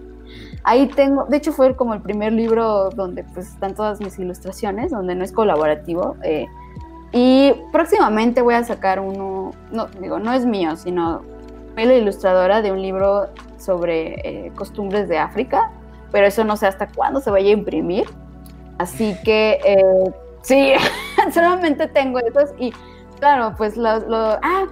Ahí 0.63 0.87
tengo, 0.87 1.25
de 1.25 1.37
hecho 1.37 1.51
fue 1.51 1.75
como 1.75 1.93
el 1.93 2.01
primer 2.01 2.31
libro 2.33 2.89
donde 2.91 3.23
pues 3.23 3.47
están 3.47 3.73
todas 3.73 3.99
mis 3.99 4.17
ilustraciones, 4.19 4.91
donde 4.91 5.15
no 5.15 5.23
es 5.23 5.31
colaborativo. 5.31 6.15
Eh, 6.23 6.47
y 7.11 7.53
próximamente 7.71 8.41
voy 8.41 8.53
a 8.53 8.63
sacar 8.63 8.99
uno, 8.99 9.51
no 9.71 9.87
digo, 9.99 10.19
no 10.19 10.31
es 10.31 10.45
mío, 10.45 10.75
sino 10.77 11.23
soy 11.75 11.85
la 11.85 11.95
ilustradora 11.95 12.61
de 12.61 12.71
un 12.71 12.81
libro 12.81 13.29
sobre 13.57 14.45
eh, 14.45 14.51
costumbres 14.55 15.09
de 15.09 15.17
África 15.17 15.71
pero 16.11 16.27
eso 16.27 16.43
no 16.43 16.57
sé 16.57 16.67
hasta 16.67 16.87
cuándo 16.87 17.21
se 17.21 17.31
vaya 17.31 17.49
a 17.49 17.53
imprimir. 17.53 18.05
Así 18.77 19.15
que 19.23 19.59
eh, 19.63 20.11
sí, 20.41 20.73
solamente 21.33 21.87
tengo 21.87 22.19
esos 22.19 22.51
y 22.57 22.73
claro, 23.19 23.53
pues 23.57 23.77
lo, 23.77 23.89
ah, 23.89 24.67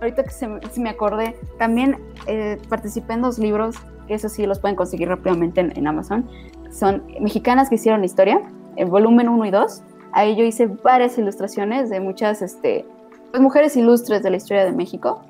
ahorita 0.00 0.24
que 0.24 0.30
se, 0.30 0.48
me 0.48 0.90
acordé, 0.90 1.36
también 1.58 1.98
eh, 2.26 2.58
participé 2.68 3.12
en 3.12 3.22
dos 3.22 3.38
libros, 3.38 3.76
que 4.08 4.14
eso 4.14 4.28
sí 4.28 4.46
los 4.46 4.58
pueden 4.58 4.76
conseguir 4.76 5.08
rápidamente 5.08 5.60
en, 5.60 5.86
Amazon, 5.86 6.28
son 6.70 7.04
Mexicanas 7.20 7.68
que 7.68 7.74
hicieron 7.76 8.04
historia, 8.04 8.40
el 8.76 8.86
volumen 8.86 9.28
1 9.28 9.44
y 9.44 9.50
2. 9.50 9.82
Ahí 10.12 10.36
yo 10.36 10.44
hice 10.44 10.66
varias 10.66 11.18
ilustraciones 11.18 11.90
de 11.90 12.00
muchas 12.00 12.42
este, 12.42 12.86
pues, 13.30 13.42
mujeres 13.42 13.76
ilustres 13.76 14.22
de 14.22 14.30
la 14.30 14.36
historia 14.36 14.64
de 14.64 14.72
México. 14.72 15.22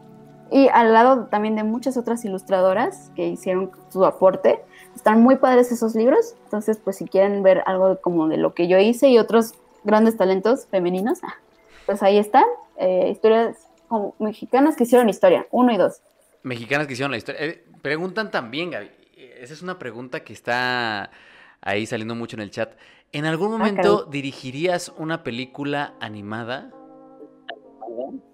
Y 0.50 0.68
al 0.68 0.92
lado 0.92 1.26
también 1.26 1.54
de 1.54 1.64
muchas 1.64 1.96
otras 1.96 2.24
ilustradoras 2.24 3.10
que 3.14 3.28
hicieron 3.28 3.70
su 3.88 4.04
aporte. 4.04 4.64
Están 4.94 5.22
muy 5.22 5.36
padres 5.36 5.72
esos 5.72 5.94
libros, 5.94 6.34
entonces 6.44 6.78
pues 6.82 6.96
si 6.96 7.06
quieren 7.06 7.42
ver 7.42 7.62
algo 7.66 8.00
como 8.00 8.28
de 8.28 8.36
lo 8.36 8.54
que 8.54 8.68
yo 8.68 8.78
hice 8.78 9.08
y 9.08 9.18
otros 9.18 9.54
grandes 9.84 10.16
talentos 10.16 10.66
femeninos, 10.66 11.20
ah, 11.22 11.34
pues 11.86 12.02
ahí 12.02 12.18
están, 12.18 12.44
eh, 12.76 13.08
historias 13.10 13.56
como 13.88 14.14
mexicanas 14.18 14.76
que 14.76 14.84
hicieron 14.84 15.08
historia, 15.08 15.46
uno 15.50 15.72
y 15.72 15.76
dos. 15.76 16.02
Mexicanas 16.42 16.86
que 16.86 16.92
hicieron 16.94 17.10
la 17.10 17.18
historia. 17.18 17.44
Eh, 17.44 17.64
preguntan 17.82 18.30
también, 18.30 18.70
Gaby, 18.70 18.90
esa 19.40 19.54
es 19.54 19.62
una 19.62 19.78
pregunta 19.78 20.20
que 20.20 20.32
está 20.32 21.10
ahí 21.60 21.86
saliendo 21.86 22.14
mucho 22.14 22.36
en 22.36 22.42
el 22.42 22.50
chat. 22.50 22.72
¿En 23.12 23.24
algún 23.24 23.48
ah, 23.48 23.58
momento 23.58 24.04
dirigirías 24.04 24.92
una 24.96 25.22
película 25.22 25.94
animada? 26.00 26.70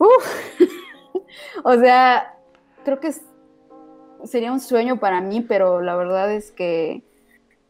o 1.64 1.74
sea, 1.74 2.38
creo 2.84 3.00
que 3.00 3.08
es 3.08 3.22
sería 4.24 4.52
un 4.52 4.60
sueño 4.60 4.98
para 4.98 5.20
mí, 5.20 5.40
pero 5.40 5.80
la 5.80 5.96
verdad 5.96 6.32
es 6.32 6.50
que 6.50 7.02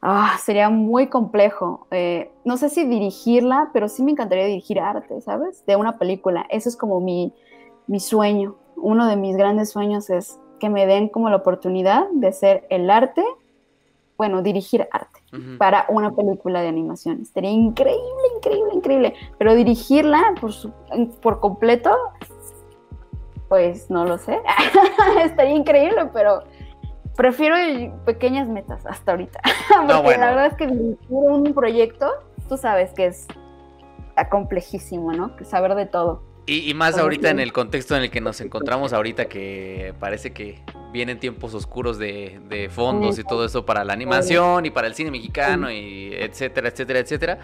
ah, 0.02 0.36
sería 0.42 0.70
muy 0.70 1.08
complejo. 1.08 1.86
Eh, 1.90 2.30
no 2.44 2.56
sé 2.56 2.68
si 2.68 2.84
dirigirla, 2.84 3.70
pero 3.72 3.88
sí 3.88 4.02
me 4.02 4.12
encantaría 4.12 4.46
dirigir 4.46 4.80
arte, 4.80 5.20
¿sabes? 5.20 5.64
De 5.66 5.76
una 5.76 5.98
película. 5.98 6.46
Eso 6.50 6.68
es 6.68 6.76
como 6.76 7.00
mi, 7.00 7.32
mi 7.86 8.00
sueño. 8.00 8.56
Uno 8.76 9.06
de 9.06 9.16
mis 9.16 9.36
grandes 9.36 9.70
sueños 9.70 10.10
es 10.10 10.38
que 10.58 10.68
me 10.68 10.86
den 10.86 11.08
como 11.08 11.30
la 11.30 11.36
oportunidad 11.36 12.08
de 12.12 12.28
hacer 12.28 12.66
el 12.70 12.90
arte, 12.90 13.24
bueno, 14.16 14.42
dirigir 14.42 14.86
arte 14.92 15.20
para 15.56 15.86
una 15.88 16.14
película 16.14 16.60
de 16.60 16.68
animación. 16.68 17.24
Sería 17.24 17.50
increíble, 17.50 18.02
increíble, 18.36 18.74
increíble. 18.74 19.14
Pero 19.38 19.54
dirigirla 19.54 20.34
por, 20.38 20.52
por 21.22 21.40
completo 21.40 21.90
pues 23.50 23.90
no 23.90 24.04
lo 24.04 24.16
sé. 24.16 24.38
Estaría 25.24 25.56
increíble, 25.56 26.08
pero 26.14 26.44
prefiero 27.16 27.56
pequeñas 28.06 28.48
metas 28.48 28.86
hasta 28.86 29.10
ahorita. 29.10 29.40
Porque 29.88 30.16
la 30.16 30.30
verdad 30.30 30.46
es 30.46 30.54
que 30.54 30.68
un 31.08 31.52
proyecto, 31.52 32.08
tú 32.48 32.56
sabes 32.56 32.92
que 32.92 33.06
es 33.06 33.26
complejísimo, 34.30 35.12
¿no? 35.12 35.34
Saber 35.44 35.74
de 35.74 35.86
todo. 35.86 36.22
Y, 36.46 36.72
más 36.74 36.96
ahorita 36.96 37.30
en 37.30 37.38
el 37.38 37.52
contexto 37.52 37.96
en 37.96 38.02
el 38.02 38.10
que 38.10 38.20
nos 38.20 38.40
encontramos 38.40 38.92
ahorita, 38.92 39.26
que 39.26 39.94
parece 40.00 40.32
que 40.32 40.60
vienen 40.92 41.18
tiempos 41.20 41.54
oscuros 41.54 41.98
de, 41.98 42.68
fondos 42.72 43.18
y 43.18 43.24
todo 43.24 43.44
eso 43.44 43.66
para 43.66 43.84
la 43.84 43.92
animación 43.92 44.64
y 44.66 44.70
para 44.70 44.86
el 44.86 44.94
cine 44.94 45.10
mexicano 45.10 45.70
y 45.70 46.12
etcétera, 46.14 46.68
etcétera, 46.68 46.98
etcétera. 47.00 47.38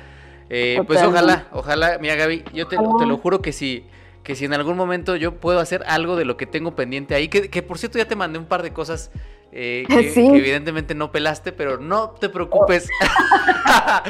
Eh, 0.50 0.80
pues 0.86 1.02
ojalá, 1.02 1.46
ojalá, 1.52 1.98
mira 2.00 2.14
Gaby, 2.14 2.44
yo 2.52 2.68
te, 2.68 2.76
te 2.76 3.06
lo 3.06 3.18
juro 3.18 3.42
que 3.42 3.52
si 3.52 3.84
que 4.26 4.34
si 4.34 4.44
en 4.44 4.54
algún 4.54 4.76
momento 4.76 5.14
yo 5.14 5.36
puedo 5.36 5.60
hacer 5.60 5.84
algo 5.86 6.16
de 6.16 6.24
lo 6.24 6.36
que 6.36 6.46
tengo 6.46 6.74
pendiente 6.74 7.14
ahí, 7.14 7.28
que, 7.28 7.62
por 7.62 7.78
cierto 7.78 7.96
ya 7.96 8.08
te 8.08 8.16
mandé 8.16 8.40
un 8.40 8.46
par 8.46 8.64
de 8.64 8.72
cosas 8.72 9.12
eh, 9.52 9.84
que, 9.88 10.12
evidentemente 10.16 10.96
no 10.96 11.12
pelaste, 11.12 11.52
pero 11.52 11.78
no 11.78 12.10
te 12.10 12.28
preocupes. 12.28 12.88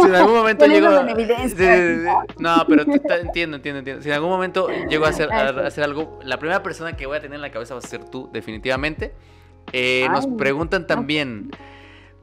si 0.00 0.06
en 0.06 0.14
algún 0.14 0.34
momento 0.34 0.66
llego... 0.68 0.90
no, 2.38 2.66
pero 2.68 2.82
entiendo, 2.82 3.56
entiendo, 3.56 3.78
entiendo. 3.78 4.02
Si 4.02 4.10
en 4.10 4.14
algún 4.16 4.28
momento 4.28 4.68
llego 4.90 5.06
a 5.06 5.08
hacer, 5.08 5.32
hacer 5.32 5.82
algo, 5.82 6.20
la 6.22 6.38
primera 6.38 6.62
persona 6.62 6.94
que 6.94 7.06
voy 7.06 7.16
a 7.16 7.20
tener 7.20 7.36
en 7.36 7.40
la 7.40 7.50
cabeza 7.50 7.72
va 7.72 7.78
a 7.78 7.82
ser 7.82 8.04
tú, 8.04 8.28
definitivamente. 8.34 9.14
Eh, 9.72 10.08
nos 10.10 10.26
preguntan 10.26 10.86
también, 10.86 11.52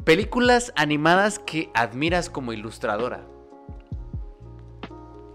películas 0.04 0.74
animadas 0.76 1.40
que 1.40 1.72
admiras 1.74 2.30
como 2.30 2.54
ilustradora 2.54 3.22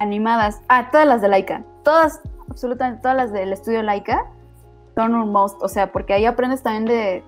animadas. 0.04 0.60
Ah, 0.68 0.90
todas 0.90 1.06
las 1.06 1.20
de 1.20 1.28
Laika. 1.28 1.64
Todas, 1.82 2.20
absolutamente 2.48 3.02
todas 3.02 3.16
las 3.16 3.32
del 3.32 3.52
estudio 3.52 3.82
Laika 3.82 4.26
son 4.94 5.14
un 5.14 5.32
most. 5.32 5.60
O 5.62 5.68
sea, 5.68 5.92
porque 5.92 6.14
ahí 6.14 6.24
aprendes 6.24 6.62
también 6.62 6.84
de, 6.84 7.24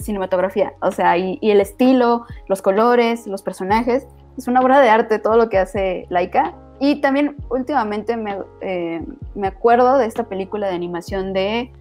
cinematografía. 0.00 0.72
O 0.82 0.90
sea, 0.90 1.16
y, 1.16 1.38
el 1.40 1.60
estilo, 1.60 2.26
los 2.48 2.62
colores, 2.62 3.26
los 3.26 3.42
personajes. 3.42 4.06
Es 4.36 4.48
una 4.48 4.60
obra 4.60 4.80
de 4.80 4.90
arte 4.90 5.20
todo 5.20 5.36
lo 5.36 5.48
que 5.48 5.58
hace 5.58 6.06
Laika. 6.10 6.54
Y 6.80 7.00
también 7.00 7.36
últimamente 7.50 8.16
me, 8.16 8.38
eh, 8.60 9.06
me 9.36 9.46
acuerdo 9.46 9.96
de 9.96 10.06
esta 10.06 10.24
película 10.24 10.66
de 10.66 10.74
animación 10.74 11.32
de. 11.32 11.72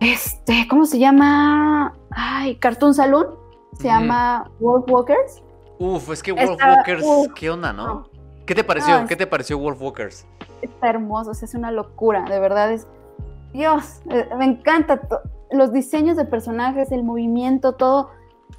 Este, 0.00 0.66
¿cómo 0.70 0.86
se 0.86 0.98
llama? 0.98 1.94
Ay, 2.10 2.56
Cartoon 2.56 2.94
Saloon. 2.94 3.26
Se 3.78 3.84
llama 3.84 4.50
Wolf 4.58 4.90
Walkers. 4.90 5.42
Uf, 5.78 6.10
es 6.10 6.22
que 6.22 6.32
Wolf 6.32 6.58
Walkers, 6.60 7.04
¿qué 7.34 7.50
onda, 7.50 7.72
no? 7.72 8.07
¿Qué 8.48 8.54
te 8.54 8.64
pareció? 8.64 9.04
¿Qué 9.06 9.14
te 9.14 9.26
pareció 9.26 9.58
Wolf 9.58 9.82
Walkers? 9.82 10.26
Está 10.62 10.88
hermoso, 10.88 11.32
es 11.32 11.54
una 11.54 11.70
locura, 11.70 12.24
de 12.24 12.40
verdad 12.40 12.72
es. 12.72 12.86
Dios, 13.52 14.00
eh, 14.08 14.26
me 14.38 14.46
encanta 14.46 15.02
los 15.50 15.70
diseños 15.70 16.16
de 16.16 16.24
personajes, 16.24 16.90
el 16.90 17.04
movimiento, 17.04 17.74
todo. 17.74 18.08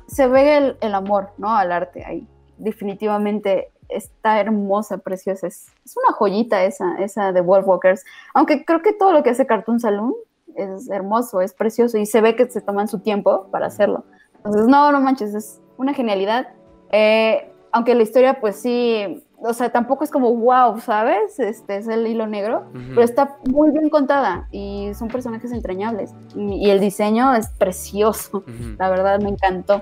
Se 0.05 0.27
ve 0.27 0.75
el, 0.79 0.93
amor, 0.93 1.31
¿no? 1.39 1.55
Al 1.55 1.71
arte 1.71 2.05
ahí. 2.05 2.27
Definitivamente 2.59 3.71
está 3.87 4.39
hermosa, 4.39 4.99
preciosa. 4.99 5.47
Es, 5.47 5.71
una 5.95 6.15
joyita 6.15 6.65
esa, 6.65 6.99
esa 6.99 7.31
de 7.31 7.41
Wolf 7.41 7.67
Walkers. 7.67 8.05
Aunque 8.35 8.65
creo 8.65 8.83
que 8.83 8.93
todo 8.93 9.11
lo 9.11 9.23
que 9.23 9.31
hace 9.31 9.47
Cartoon 9.47 9.79
Saloon 9.79 10.13
es 10.53 10.87
hermoso, 10.91 11.41
es 11.41 11.55
precioso 11.55 11.97
y 11.97 12.05
se 12.05 12.21
ve 12.21 12.35
que 12.35 12.47
se 12.47 12.61
toman 12.61 12.87
su 12.87 12.99
tiempo 12.99 13.47
para 13.49 13.65
hacerlo. 13.65 14.03
Entonces, 14.35 14.67
no, 14.67 14.91
no 14.91 15.01
manches, 15.01 15.33
es 15.33 15.59
una 15.77 15.95
genialidad 15.95 16.49
Eh, 16.91 17.51
aunque 17.71 17.93
la 17.93 18.03
historia, 18.03 18.39
pues 18.39 18.55
sí, 18.55 19.23
o 19.41 19.53
sea, 19.53 19.71
tampoco 19.71 20.03
es 20.03 20.11
como 20.11 20.35
wow, 20.35 20.79
¿sabes? 20.79 21.39
Este 21.39 21.77
es 21.77 21.87
el 21.87 22.05
hilo 22.07 22.27
negro, 22.27 22.69
pero 22.73 23.01
está 23.01 23.37
muy 23.49 23.71
bien 23.71 23.89
contada 23.89 24.47
y 24.51 24.91
son 24.93 25.07
personajes 25.07 25.51
entrañables. 25.51 26.13
Y 26.35 26.69
el 26.69 26.79
diseño 26.79 27.33
es 27.35 27.49
precioso, 27.49 28.43
la 28.77 28.89
verdad 28.89 29.19
me 29.21 29.29
encantó. 29.29 29.81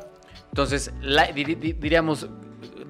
Entonces, 0.50 0.94
diríamos 1.34 2.30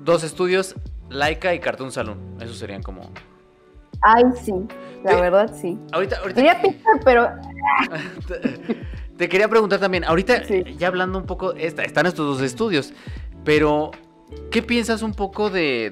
dos 0.04 0.24
estudios, 0.24 0.76
Laika 1.10 1.54
y 1.54 1.60
Cartoon 1.60 1.92
Saloon. 1.92 2.38
Esos 2.42 2.58
serían 2.58 2.84
como. 2.84 3.02
Ay, 4.02 4.24
sí, 4.42 4.54
la 5.04 5.20
verdad 5.20 5.52
sí. 5.54 5.80
Ahorita, 5.92 6.18
ahorita. 6.18 6.36
Diría 6.36 6.62
Pixar, 6.62 7.00
pero. 7.04 7.30
Te 9.18 9.28
quería 9.28 9.48
preguntar 9.48 9.80
también, 9.80 10.04
ahorita 10.04 10.44
ya 10.78 10.88
hablando 10.88 11.18
un 11.18 11.26
poco, 11.26 11.54
están 11.54 12.06
estos 12.06 12.38
dos 12.38 12.42
estudios, 12.42 12.94
pero 13.44 13.90
¿Qué 14.52 14.62
piensas 14.62 15.02
un 15.02 15.14
poco 15.14 15.50
de, 15.50 15.90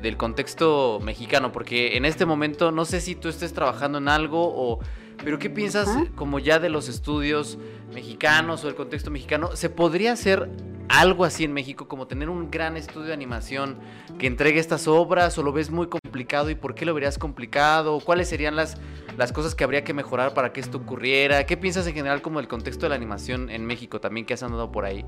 del 0.00 0.16
contexto 0.16 1.00
mexicano? 1.02 1.52
Porque 1.52 1.96
en 1.96 2.04
este 2.04 2.24
momento 2.24 2.70
no 2.70 2.84
sé 2.84 3.00
si 3.00 3.14
tú 3.14 3.28
estés 3.28 3.52
trabajando 3.52 3.98
en 3.98 4.08
algo 4.08 4.42
o... 4.42 4.78
Pero 5.22 5.38
¿qué 5.38 5.48
piensas 5.48 5.88
como 6.16 6.38
ya 6.38 6.58
de 6.58 6.68
los 6.68 6.88
estudios 6.88 7.56
mexicanos 7.94 8.64
o 8.64 8.68
el 8.68 8.74
contexto 8.74 9.10
mexicano? 9.10 9.54
¿Se 9.54 9.70
podría 9.70 10.12
hacer 10.12 10.50
algo 10.88 11.24
así 11.24 11.44
en 11.44 11.52
México, 11.52 11.88
como 11.88 12.06
tener 12.06 12.28
un 12.28 12.50
gran 12.50 12.76
estudio 12.76 13.06
de 13.06 13.14
animación 13.14 13.78
que 14.18 14.26
entregue 14.26 14.60
estas 14.60 14.86
obras 14.86 15.38
o 15.38 15.42
lo 15.42 15.52
ves 15.52 15.70
muy 15.70 15.86
complicado 15.86 16.50
y 16.50 16.54
por 16.54 16.74
qué 16.74 16.84
lo 16.84 16.94
verías 16.94 17.18
complicado? 17.18 18.00
¿Cuáles 18.00 18.28
serían 18.28 18.56
las, 18.56 18.76
las 19.16 19.32
cosas 19.32 19.54
que 19.54 19.64
habría 19.64 19.84
que 19.84 19.94
mejorar 19.94 20.34
para 20.34 20.52
que 20.52 20.60
esto 20.60 20.78
ocurriera? 20.78 21.46
¿Qué 21.46 21.56
piensas 21.56 21.86
en 21.86 21.94
general 21.94 22.22
como 22.22 22.40
el 22.40 22.48
contexto 22.48 22.86
de 22.86 22.90
la 22.90 22.96
animación 22.96 23.50
en 23.50 23.64
México 23.64 24.00
también 24.00 24.26
que 24.26 24.34
has 24.34 24.42
andado 24.42 24.72
por 24.72 24.84
ahí? 24.84 25.04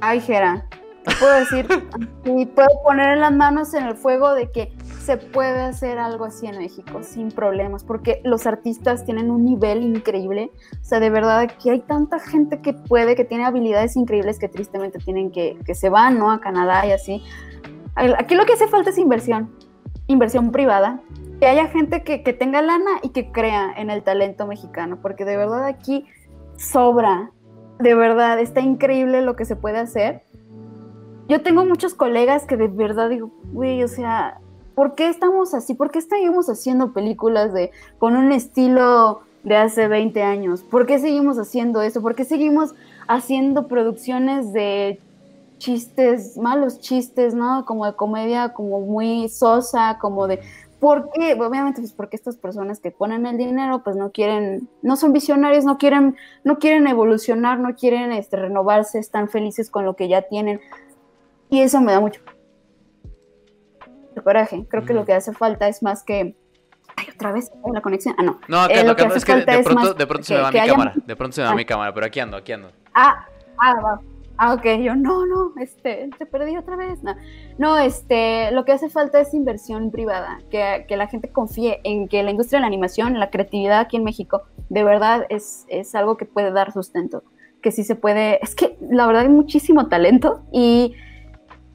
Ay, 0.00 0.20
Gera, 0.20 0.68
puedo 1.18 1.34
decir 1.34 1.66
y 2.24 2.46
puedo 2.46 2.68
poner 2.84 3.18
las 3.18 3.32
manos 3.32 3.74
en 3.74 3.84
el 3.84 3.96
fuego 3.96 4.34
de 4.34 4.50
que 4.50 4.72
se 5.08 5.16
puede 5.16 5.62
hacer 5.62 5.98
algo 5.98 6.26
así 6.26 6.46
en 6.46 6.58
México 6.58 7.02
sin 7.02 7.30
problemas, 7.30 7.82
porque 7.82 8.20
los 8.24 8.46
artistas 8.46 9.04
tienen 9.04 9.30
un 9.30 9.44
nivel 9.44 9.82
increíble. 9.82 10.50
O 10.80 10.84
sea, 10.84 11.00
de 11.00 11.08
verdad 11.08 11.50
que 11.62 11.70
hay 11.70 11.80
tanta 11.80 12.18
gente 12.18 12.60
que 12.60 12.74
puede, 12.74 13.16
que 13.16 13.24
tiene 13.24 13.46
habilidades 13.46 13.96
increíbles 13.96 14.38
que 14.38 14.48
tristemente 14.48 14.98
tienen 14.98 15.30
que, 15.30 15.58
que 15.64 15.74
se 15.74 15.88
van, 15.88 16.18
¿no? 16.18 16.30
A 16.30 16.40
Canadá 16.40 16.86
y 16.86 16.92
así. 16.92 17.22
Aquí 17.94 18.34
lo 18.34 18.44
que 18.44 18.52
hace 18.52 18.68
falta 18.68 18.90
es 18.90 18.98
inversión, 18.98 19.50
inversión 20.08 20.52
privada, 20.52 21.00
que 21.40 21.46
haya 21.46 21.68
gente 21.68 22.02
que, 22.04 22.22
que 22.22 22.32
tenga 22.32 22.60
lana 22.60 22.90
y 23.02 23.08
que 23.08 23.32
crea 23.32 23.72
en 23.76 23.90
el 23.90 24.02
talento 24.02 24.46
mexicano, 24.46 24.98
porque 25.00 25.24
de 25.24 25.36
verdad 25.36 25.64
aquí 25.64 26.04
sobra, 26.58 27.30
de 27.78 27.94
verdad, 27.94 28.38
está 28.40 28.60
increíble 28.60 29.22
lo 29.22 29.36
que 29.36 29.44
se 29.44 29.56
puede 29.56 29.78
hacer 29.78 30.22
yo 31.28 31.42
tengo 31.42 31.64
muchos 31.64 31.94
colegas 31.94 32.44
que 32.46 32.56
de 32.56 32.68
verdad 32.68 33.10
digo, 33.10 33.30
güey, 33.52 33.82
o 33.84 33.88
sea, 33.88 34.40
¿por 34.74 34.94
qué 34.94 35.08
estamos 35.08 35.54
así? 35.54 35.74
¿Por 35.74 35.90
qué 35.90 36.00
seguimos 36.00 36.48
haciendo 36.48 36.92
películas 36.92 37.52
de 37.52 37.70
con 37.98 38.16
un 38.16 38.32
estilo 38.32 39.20
de 39.42 39.56
hace 39.56 39.88
20 39.88 40.22
años? 40.22 40.62
¿Por 40.62 40.86
qué 40.86 40.98
seguimos 40.98 41.38
haciendo 41.38 41.82
eso? 41.82 42.00
¿Por 42.00 42.14
qué 42.14 42.24
seguimos 42.24 42.74
haciendo 43.06 43.68
producciones 43.68 44.52
de 44.52 45.00
chistes, 45.58 46.38
malos 46.38 46.80
chistes, 46.80 47.34
¿no? 47.34 47.64
Como 47.66 47.84
de 47.84 47.94
comedia, 47.94 48.52
como 48.52 48.80
muy 48.80 49.28
sosa, 49.28 49.98
como 50.00 50.26
de... 50.26 50.40
¿Por 50.80 51.10
qué? 51.10 51.34
Obviamente, 51.34 51.80
pues 51.80 51.92
porque 51.92 52.14
estas 52.14 52.36
personas 52.36 52.78
que 52.78 52.92
ponen 52.92 53.26
el 53.26 53.36
dinero, 53.36 53.82
pues 53.82 53.96
no 53.96 54.12
quieren, 54.12 54.68
no 54.80 54.96
son 54.96 55.12
visionarios, 55.12 55.64
no 55.64 55.76
quieren, 55.76 56.16
no 56.44 56.60
quieren 56.60 56.86
evolucionar, 56.86 57.58
no 57.58 57.74
quieren 57.74 58.12
este, 58.12 58.36
renovarse, 58.36 59.00
están 59.00 59.28
felices 59.28 59.70
con 59.70 59.84
lo 59.84 59.96
que 59.96 60.06
ya 60.06 60.22
tienen. 60.22 60.60
Y 61.50 61.60
eso 61.60 61.80
me 61.80 61.92
da 61.92 62.00
mucho 62.00 62.20
coraje. 64.22 64.66
Creo 64.68 64.84
que 64.84 64.94
lo 64.94 65.04
que 65.04 65.12
hace 65.12 65.32
falta 65.32 65.68
es 65.68 65.82
más 65.82 66.02
que. 66.02 66.36
Ay, 66.96 67.06
otra 67.14 67.32
vez 67.32 67.50
la 67.72 67.80
conexión. 67.80 68.14
Ah, 68.18 68.22
no. 68.22 68.40
No, 68.48 68.60
acá, 68.60 68.74
eh, 68.74 68.84
lo 68.84 68.96
que 68.96 69.04
hace 69.04 69.18
es 69.18 69.24
que 69.24 69.36
de 69.36 69.62
pronto, 69.62 69.94
de 69.94 70.06
pronto 70.06 70.24
se 70.24 70.34
me 70.34 70.40
va 70.40 70.50
mi 70.50 70.66
cámara. 70.66 70.94
De 71.06 71.16
pronto 71.16 71.34
se 71.34 71.42
me 71.42 71.48
va 71.48 71.54
mi 71.54 71.64
cámara, 71.64 71.94
pero 71.94 72.06
aquí 72.06 72.20
ando, 72.20 72.36
aquí 72.36 72.52
ando. 72.52 72.70
Ah, 72.94 73.26
ah, 73.58 73.74
va. 73.82 74.00
Ah, 74.40 74.54
ok, 74.54 74.64
yo 74.80 74.94
no, 74.94 75.26
no, 75.26 75.52
este, 75.60 76.10
te 76.16 76.24
perdí 76.24 76.56
otra 76.56 76.76
vez. 76.76 77.02
No, 77.02 77.16
no 77.58 77.76
este, 77.76 78.52
lo 78.52 78.64
que 78.64 78.70
hace 78.70 78.88
falta 78.88 79.20
es 79.20 79.34
inversión 79.34 79.90
privada, 79.90 80.38
que, 80.48 80.84
que, 80.86 80.96
la 80.96 81.08
gente 81.08 81.28
confíe 81.28 81.80
en 81.82 82.06
que 82.06 82.22
la 82.22 82.30
industria 82.30 82.58
de 82.58 82.60
la 82.60 82.68
animación, 82.68 83.18
la 83.18 83.30
creatividad 83.30 83.80
aquí 83.80 83.96
en 83.96 84.04
México, 84.04 84.42
de 84.68 84.84
verdad 84.84 85.26
es, 85.28 85.66
es 85.68 85.92
algo 85.96 86.16
que 86.16 86.24
puede 86.24 86.52
dar 86.52 86.70
sustento, 86.70 87.24
que 87.62 87.72
sí 87.72 87.82
se 87.82 87.96
puede, 87.96 88.38
es 88.40 88.54
que 88.54 88.76
la 88.80 89.08
verdad 89.08 89.22
hay 89.22 89.28
muchísimo 89.28 89.88
talento 89.88 90.44
y 90.52 90.94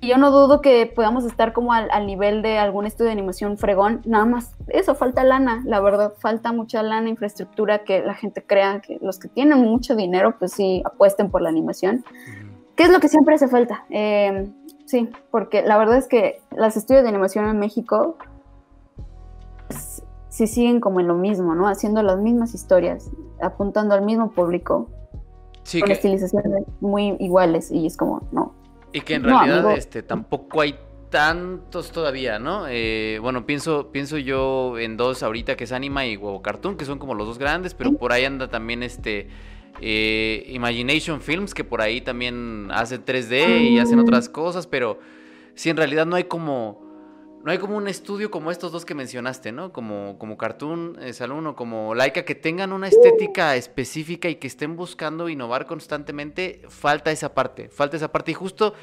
yo 0.08 0.18
no 0.18 0.32
dudo 0.32 0.62
que 0.62 0.86
podamos 0.86 1.26
estar 1.26 1.54
como 1.54 1.74
al, 1.74 2.06
nivel 2.06 2.42
de 2.42 2.58
algún 2.58 2.86
estudio 2.86 3.08
de 3.08 3.14
animación 3.14 3.58
fregón, 3.58 4.02
nada 4.06 4.26
más 4.26 4.56
eso, 4.68 4.96
falta 4.96 5.24
lana, 5.24 5.62
la 5.66 5.80
verdad, 5.80 6.14
falta 6.20 6.52
mucha 6.52 6.84
lana, 6.84 7.10
infraestructura, 7.10 7.84
que 7.84 8.02
la 8.02 8.14
gente 8.14 8.44
crea 8.44 8.82
que 8.82 8.98
los 9.02 9.20
que 9.20 9.28
tienen 9.28 9.60
mucho 9.60 9.96
dinero, 9.96 10.36
pues 10.38 10.54
sí, 10.54 10.82
apuesten 10.86 11.30
por 11.30 11.42
la 11.42 11.50
animación. 11.50 12.04
¿Qué 12.76 12.84
es 12.84 12.90
lo 12.90 13.00
que 13.00 13.08
siempre 13.08 13.36
hace 13.36 13.48
falta? 13.48 13.86
Em, 13.90 14.54
sí, 14.86 15.10
porque 15.32 15.62
la 15.62 15.78
verdad 15.78 15.98
es 15.98 16.08
que 16.08 16.42
los 16.56 16.76
estudios 16.76 17.04
de 17.04 17.10
animación 17.10 17.48
en 17.48 17.60
México 17.60 18.18
pues, 19.68 20.04
sí 20.30 20.48
siguen 20.48 20.80
como 20.80 21.00
en 21.00 21.08
lo 21.08 21.16
mismo, 21.16 21.56
¿no? 21.56 21.68
Haciendo 21.68 22.02
las 22.02 22.20
mismas 22.20 22.54
historias, 22.54 23.12
apuntando 23.42 23.94
al 23.94 24.02
mismo 24.02 24.32
público, 24.32 24.88
sí, 25.64 25.82
con 25.82 25.92
estilizaciones 25.92 26.66
muy 26.82 27.16
iguales, 27.20 27.72
y 27.72 27.86
es 27.86 27.96
como, 27.96 28.24
no, 28.32 28.54
y 28.94 29.02
que 29.02 29.16
en 29.16 29.24
realidad 29.24 29.76
este, 29.76 30.04
tampoco 30.04 30.62
hay 30.62 30.76
tantos 31.10 31.92
todavía, 31.92 32.40
¿no? 32.40 32.66
Eh, 32.68 33.20
bueno, 33.22 33.46
pienso, 33.46 33.92
pienso 33.92 34.18
yo 34.18 34.80
en 34.80 34.98
dos 34.98 35.22
ahorita, 35.22 35.56
que 35.56 35.66
es 35.66 35.72
Anima 35.72 36.06
y 36.06 36.18
Huevo 36.18 36.42
Cartoon, 36.42 36.78
que 36.78 36.86
son 36.86 36.98
como 36.98 37.14
los 37.14 37.28
dos 37.28 37.38
grandes, 37.38 37.74
pero 37.74 37.94
por 37.94 38.12
ahí 38.12 38.26
anda 38.26 38.50
también 38.50 38.82
este 38.82 39.28
eh, 39.82 40.46
Imagination 40.48 41.22
Films, 41.22 41.54
que 41.54 41.64
por 41.64 41.82
ahí 41.82 42.02
también 42.02 42.70
hace 42.72 43.00
3D 43.00 43.72
y 43.72 43.80
hacen 43.80 44.00
otras 44.00 44.30
cosas, 44.30 44.66
pero 44.68 45.00
sí, 45.56 45.70
en 45.70 45.78
realidad 45.78 46.06
no 46.06 46.16
hay 46.16 46.24
como 46.24 46.93
no 47.44 47.52
hay 47.52 47.58
como 47.58 47.76
un 47.76 47.88
estudio 47.90 48.32
como 48.32 48.52
estos 48.52 48.72
dos 48.72 48.86
que 48.86 48.96
mencionaste, 48.96 49.52
¿no? 49.52 49.74
Como, 49.74 50.18
como 50.18 50.38
Cartoon 50.38 50.98
eh, 51.02 51.12
Saloon 51.12 51.48
o 51.48 51.56
como 51.56 51.94
Laika, 51.94 52.24
que 52.24 52.36
tengan 52.36 52.72
una 52.72 52.88
estética 52.88 53.56
específica 53.58 54.30
y 54.30 54.36
que 54.36 54.48
estén 54.48 54.78
buscando 54.78 55.28
innovar 55.28 55.66
constantemente. 55.66 56.62
Falta 56.70 57.12
esa 57.12 57.34
parte, 57.34 57.68
falta 57.68 57.98
esa 57.98 58.12
parte. 58.12 58.32
Y 58.32 58.34
justo 58.34 58.74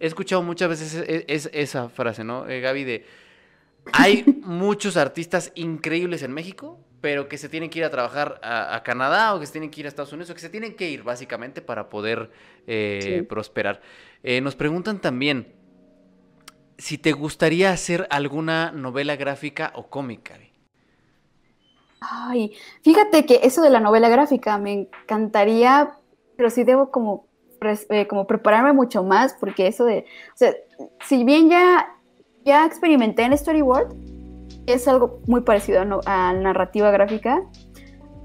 he 0.00 0.06
escuchado 0.06 0.42
muchas 0.42 0.70
veces 0.70 1.04
esa 1.26 1.88
frase, 1.90 2.24
¿no, 2.24 2.48
eh, 2.48 2.60
Gaby? 2.60 2.84
De, 2.84 3.04
hay 3.92 4.24
muchos 4.42 4.96
artistas 4.96 5.52
increíbles 5.54 6.22
en 6.22 6.32
México, 6.32 6.80
pero 7.00 7.28
que 7.28 7.36
se 7.38 7.48
tienen 7.48 7.68
que 7.68 7.80
ir 7.80 7.84
a 7.84 7.90
trabajar 7.90 8.40
a, 8.42 8.82
Canadá 8.84 9.34
o 9.34 9.40
que 9.40 9.46
se 9.46 9.52
tienen 9.52 9.70
que 9.70 9.80
ir 9.80 9.86
a 9.86 9.88
Estados 9.88 10.12
Unidos 10.12 10.30
o 10.30 10.34
que 10.34 10.40
se 10.40 10.48
tienen 10.48 10.74
que 10.74 10.88
ir 10.88 11.02
básicamente 11.02 11.60
para 11.60 11.88
poder 11.88 12.30
eh, 12.66 13.24
prosperar. 13.28 13.80
Eh, 14.22 14.40
nos 14.40 14.56
preguntan 14.56 14.98
también 14.98 15.57
si 16.78 16.96
te 16.96 17.12
gustaría 17.12 17.70
hacer 17.70 18.06
alguna 18.08 18.70
novela 18.72 19.16
gráfica 19.16 19.72
o 19.74 19.88
cómica. 19.88 20.34
Ay, 22.00 22.52
fíjate 22.82 23.26
que 23.26 23.40
eso 23.42 23.60
de 23.60 23.70
la 23.70 23.80
novela 23.80 24.08
gráfica 24.08 24.56
me 24.58 24.72
encantaría, 24.72 25.94
pero 26.36 26.48
sí 26.48 26.62
debo 26.62 26.92
como, 26.92 27.26
eh, 27.90 28.06
como 28.06 28.26
prepararme 28.28 28.72
mucho 28.72 29.02
más, 29.02 29.34
porque 29.34 29.66
eso 29.66 29.84
de, 29.84 30.06
o 30.32 30.36
sea, 30.36 30.54
si 31.04 31.24
bien 31.24 31.50
ya, 31.50 31.96
ya 32.44 32.64
experimenté 32.64 33.22
en 33.24 33.36
Storyboard, 33.36 33.96
es 34.66 34.86
algo 34.86 35.20
muy 35.26 35.40
parecido 35.40 36.00
a, 36.06 36.32
narrativa 36.34 36.92
gráfica, 36.92 37.42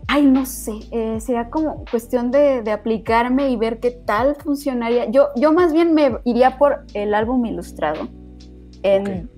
ay, 0.07 0.27
no 0.27 0.45
sé, 0.45 0.73
eh, 0.91 1.19
sería 1.19 1.49
como 1.49 1.85
cuestión 1.89 2.29
de, 2.29 2.61
de, 2.61 2.71
aplicarme 2.71 3.49
y 3.49 3.55
ver 3.57 3.79
qué 3.79 3.89
tal 3.89 4.35
funcionaría. 4.35 5.09
Yo, 5.09 5.29
yo 5.35 5.51
más 5.51 5.73
bien 5.73 5.95
me 5.95 6.19
iría 6.25 6.59
por 6.59 6.85
el 6.93 7.15
álbum 7.15 7.43
ilustrado 7.47 8.07
en 8.83 9.29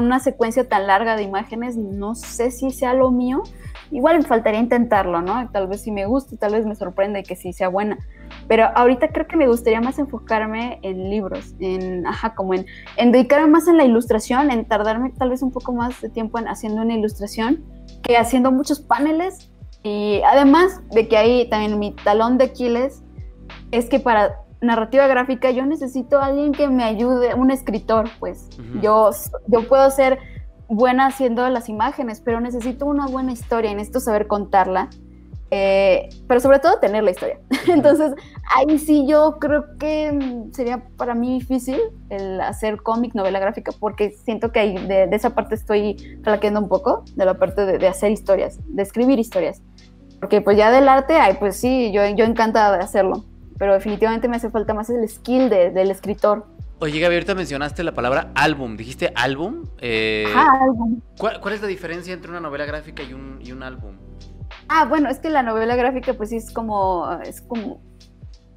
una 0.00 0.18
secuencia 0.18 0.68
tan 0.68 0.86
larga 0.86 1.16
de 1.16 1.22
imágenes, 1.22 1.76
no 1.76 2.14
sé 2.14 2.50
si 2.50 2.70
sea 2.70 2.94
lo 2.94 3.10
mío. 3.10 3.42
Igual 3.90 4.18
me 4.18 4.24
faltaría 4.24 4.58
intentarlo, 4.58 5.22
¿no? 5.22 5.48
Tal 5.50 5.68
vez 5.68 5.82
si 5.82 5.92
me 5.92 6.06
guste, 6.06 6.36
tal 6.36 6.52
vez 6.52 6.66
me 6.66 6.74
sorprende 6.74 7.22
que 7.22 7.36
sí 7.36 7.52
sea 7.52 7.68
buena. 7.68 7.98
Pero 8.48 8.66
ahorita 8.74 9.08
creo 9.08 9.26
que 9.26 9.36
me 9.36 9.46
gustaría 9.46 9.80
más 9.80 9.98
enfocarme 9.98 10.80
en 10.82 11.08
libros, 11.08 11.54
en, 11.60 12.06
ajá, 12.06 12.34
como 12.34 12.54
en, 12.54 12.66
en 12.96 13.12
dedicarme 13.12 13.46
más 13.46 13.68
en 13.68 13.76
la 13.76 13.84
ilustración, 13.84 14.50
en 14.50 14.64
tardarme 14.64 15.12
tal 15.16 15.30
vez 15.30 15.42
un 15.42 15.52
poco 15.52 15.72
más 15.72 16.00
de 16.00 16.08
tiempo 16.08 16.38
en 16.38 16.48
haciendo 16.48 16.82
una 16.82 16.94
ilustración 16.94 17.64
que 18.02 18.16
haciendo 18.16 18.50
muchos 18.50 18.80
paneles. 18.80 19.50
Y 19.82 20.20
además 20.22 20.80
de 20.90 21.06
que 21.06 21.16
ahí 21.16 21.48
también 21.48 21.78
mi 21.78 21.92
talón 21.92 22.38
de 22.38 22.46
Aquiles 22.46 23.04
es 23.70 23.88
que 23.88 24.00
para 24.00 24.45
narrativa 24.60 25.06
gráfica, 25.06 25.50
yo 25.50 25.66
necesito 25.66 26.18
a 26.18 26.26
alguien 26.26 26.52
que 26.52 26.68
me 26.68 26.84
ayude, 26.84 27.34
un 27.34 27.50
escritor, 27.50 28.08
pues. 28.18 28.48
yo, 28.80 29.10
yo 29.46 29.68
puedo 29.68 29.90
ser 29.90 30.18
buena 30.68 31.06
haciendo 31.06 31.48
las 31.48 31.68
imágenes, 31.68 32.20
pero 32.20 32.40
necesito 32.40 32.86
una 32.86 33.06
buena 33.06 33.32
historia, 33.32 33.72
necesito 33.72 34.00
saber 34.00 34.26
contarla. 34.26 34.90
Eh, 35.52 36.08
pero 36.26 36.40
sobre 36.40 36.58
todo 36.58 36.80
tener 36.80 37.04
la 37.04 37.12
historia. 37.12 37.38
Entonces, 37.68 38.12
ahí 38.56 38.78
sí 38.78 39.06
yo 39.06 39.38
creo 39.38 39.78
que 39.78 40.48
sería 40.52 40.82
para 40.96 41.14
mí 41.14 41.38
difícil 41.38 41.78
el 42.08 42.40
hacer 42.40 42.82
cómic, 42.82 43.14
novela 43.14 43.38
gráfica, 43.38 43.70
porque 43.78 44.10
siento 44.10 44.50
que 44.50 44.58
ahí 44.58 44.86
de, 44.86 45.08
esa 45.12 45.30
parte 45.30 45.54
estoy 45.54 46.18
flaqueando 46.24 46.60
un 46.60 46.68
poco, 46.68 47.04
de 47.14 47.24
la 47.24 47.34
parte 47.34 47.64
de, 47.64 47.86
hacer 47.86 48.10
historias, 48.10 48.58
de 48.66 48.82
escribir 48.82 49.20
historias. 49.20 49.62
Porque 50.18 50.40
pues 50.40 50.56
ya 50.56 50.72
del 50.72 50.88
arte, 50.88 51.14
ay, 51.14 51.36
pues 51.38 51.56
sí, 51.56 51.92
yo, 51.92 52.04
yo 52.08 52.24
encantada 52.24 52.78
de 52.78 52.82
hacerlo, 52.82 53.24
pero 53.58 53.74
definitivamente 53.74 54.28
me 54.28 54.36
hace 54.36 54.50
falta 54.50 54.74
más 54.74 54.90
el 54.90 55.08
skill 55.08 55.48
del 55.48 55.90
escritor. 55.90 56.46
Oye, 56.78 57.00
Gaby, 57.00 57.14
ahorita 57.14 57.34
mencionaste 57.34 57.82
la 57.84 57.94
palabra 57.94 58.32
álbum. 58.34 58.76
¿Dijiste 58.76 59.10
álbum? 59.14 59.64
Eh, 59.78 60.26
álbum. 60.60 61.00
¿cuál, 61.18 61.54
es 61.54 61.62
la 61.62 61.68
diferencia 61.68 62.12
entre 62.12 62.30
una 62.30 62.40
novela 62.40 62.66
gráfica 62.66 63.02
y 63.02 63.14
un, 63.14 63.38
y 63.42 63.52
un 63.52 63.62
álbum? 63.62 63.96
Ah, 64.68 64.84
bueno, 64.84 65.08
es 65.08 65.18
que 65.18 65.30
la 65.30 65.42
novela 65.42 65.74
gráfica 65.74 66.14
pues 66.14 66.30
sí 66.30 66.36
es 66.36 66.50
como, 66.50 67.10
es 67.24 67.40
como, 67.40 67.80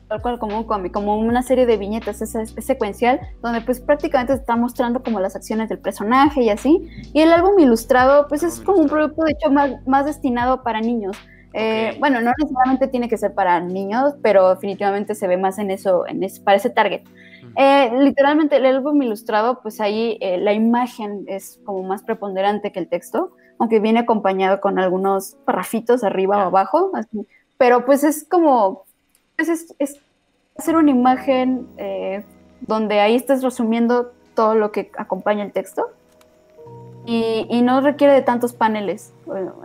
tal 0.09 0.21
cual 0.21 0.39
como 0.39 0.57
un 0.57 0.63
cómic, 0.65 0.91
como 0.91 1.17
una 1.17 1.43
serie 1.43 1.65
de 1.65 1.77
viñetas, 1.77 2.21
es, 2.21 2.53
secuencial, 2.57 3.21
donde 3.41 3.61
pues 3.61 3.79
prácticamente 3.79 4.33
está 4.33 4.55
mostrando 4.55 5.01
como 5.01 5.19
las 5.19 5.35
acciones 5.35 5.69
del 5.69 5.79
personaje 5.79 6.41
y 6.41 6.49
así. 6.49 6.89
Y 7.13 7.21
el 7.21 7.31
álbum 7.31 7.57
ilustrado 7.59 8.27
pues 8.27 8.43
es 8.43 8.59
como 8.59 8.79
un 8.79 8.89
producto 8.89 9.23
de 9.23 9.31
hecho 9.31 9.49
más, 9.49 9.71
más 9.87 10.05
destinado 10.05 10.63
para 10.63 10.81
niños. 10.81 11.15
Eh, 11.59 11.97
bueno, 11.99 12.21
no 12.21 12.31
necesariamente 12.37 12.87
tiene 12.87 13.09
que 13.09 13.17
ser 13.17 13.33
para 13.33 13.59
niños, 13.59 14.13
pero 14.21 14.49
definitivamente 14.49 15.15
se 15.15 15.27
ve 15.27 15.37
más 15.37 15.59
en 15.59 15.71
eso, 15.71 16.07
en 16.07 16.23
ese, 16.23 16.41
para 16.41 16.57
ese 16.57 16.69
target. 16.69 17.01
Eh, 17.55 17.91
literalmente 17.99 18.57
el 18.57 18.65
álbum 18.65 19.01
ilustrado, 19.01 19.61
pues 19.61 19.81
ahí 19.81 20.17
eh, 20.21 20.37
la 20.37 20.53
imagen 20.53 21.25
es 21.27 21.59
como 21.65 21.83
más 21.83 22.03
preponderante 22.03 22.71
que 22.71 22.79
el 22.79 22.87
texto 22.87 23.33
aunque 23.59 23.79
viene 23.79 23.99
acompañado 23.99 24.61
con 24.61 24.79
algunos 24.79 25.35
parrafitos 25.45 26.03
arriba 26.03 26.37
o 26.37 26.47
abajo, 26.47 26.91
pero 27.57 27.85
pues 27.85 28.03
es 28.03 28.23
como, 28.23 28.85
pues 29.35 29.49
es, 29.77 29.99
hacer 30.57 30.77
una 30.77 30.91
imagen 30.91 31.67
eh, 31.77 32.23
donde 32.61 33.01
ahí 33.01 33.15
estés 33.15 33.43
resumiendo 33.43 34.13
todo 34.33 34.55
lo 34.55 34.71
que 34.71 34.91
acompaña 34.97 35.43
el 35.43 35.51
texto 35.51 35.87
y, 37.09 37.61
no 37.63 37.81
requiere 37.81 38.13
de 38.13 38.21
tantos 38.21 38.53
paneles, 38.53 39.13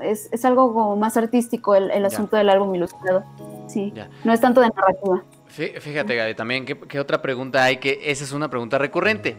es, 0.03 0.45
algo 0.47 0.72
como 0.72 0.97
más 0.97 1.16
artístico 1.18 1.74
el, 1.74 2.05
asunto 2.05 2.36
del 2.36 2.49
álbum 2.49 2.74
ilustrado, 2.74 3.22
sí, 3.66 3.92
no 4.24 4.32
es 4.32 4.40
tanto 4.40 4.62
de 4.62 4.68
narrativa. 4.68 5.22
Fíjate, 5.49 6.16
Gaby, 6.16 6.34
también, 6.34 6.64
¿qué, 6.64 6.99
otra 6.99 7.20
pregunta 7.20 7.62
hay? 7.62 7.76
Que 7.76 8.01
esa 8.05 8.24
es 8.24 8.32
una 8.32 8.49
pregunta 8.49 8.78
recurrente. 8.78 9.36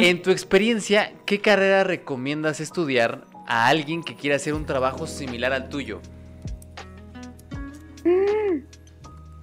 En 0.00 0.22
tu 0.22 0.30
experiencia, 0.30 1.12
¿qué 1.24 1.40
carrera 1.40 1.84
recomiendas 1.84 2.58
estudiar 2.58 3.26
a 3.46 3.68
alguien 3.68 4.02
que 4.02 4.16
quiera 4.16 4.36
hacer 4.36 4.54
un 4.54 4.66
trabajo 4.66 5.06
similar 5.06 5.52
al 5.52 5.68
tuyo? 5.68 6.00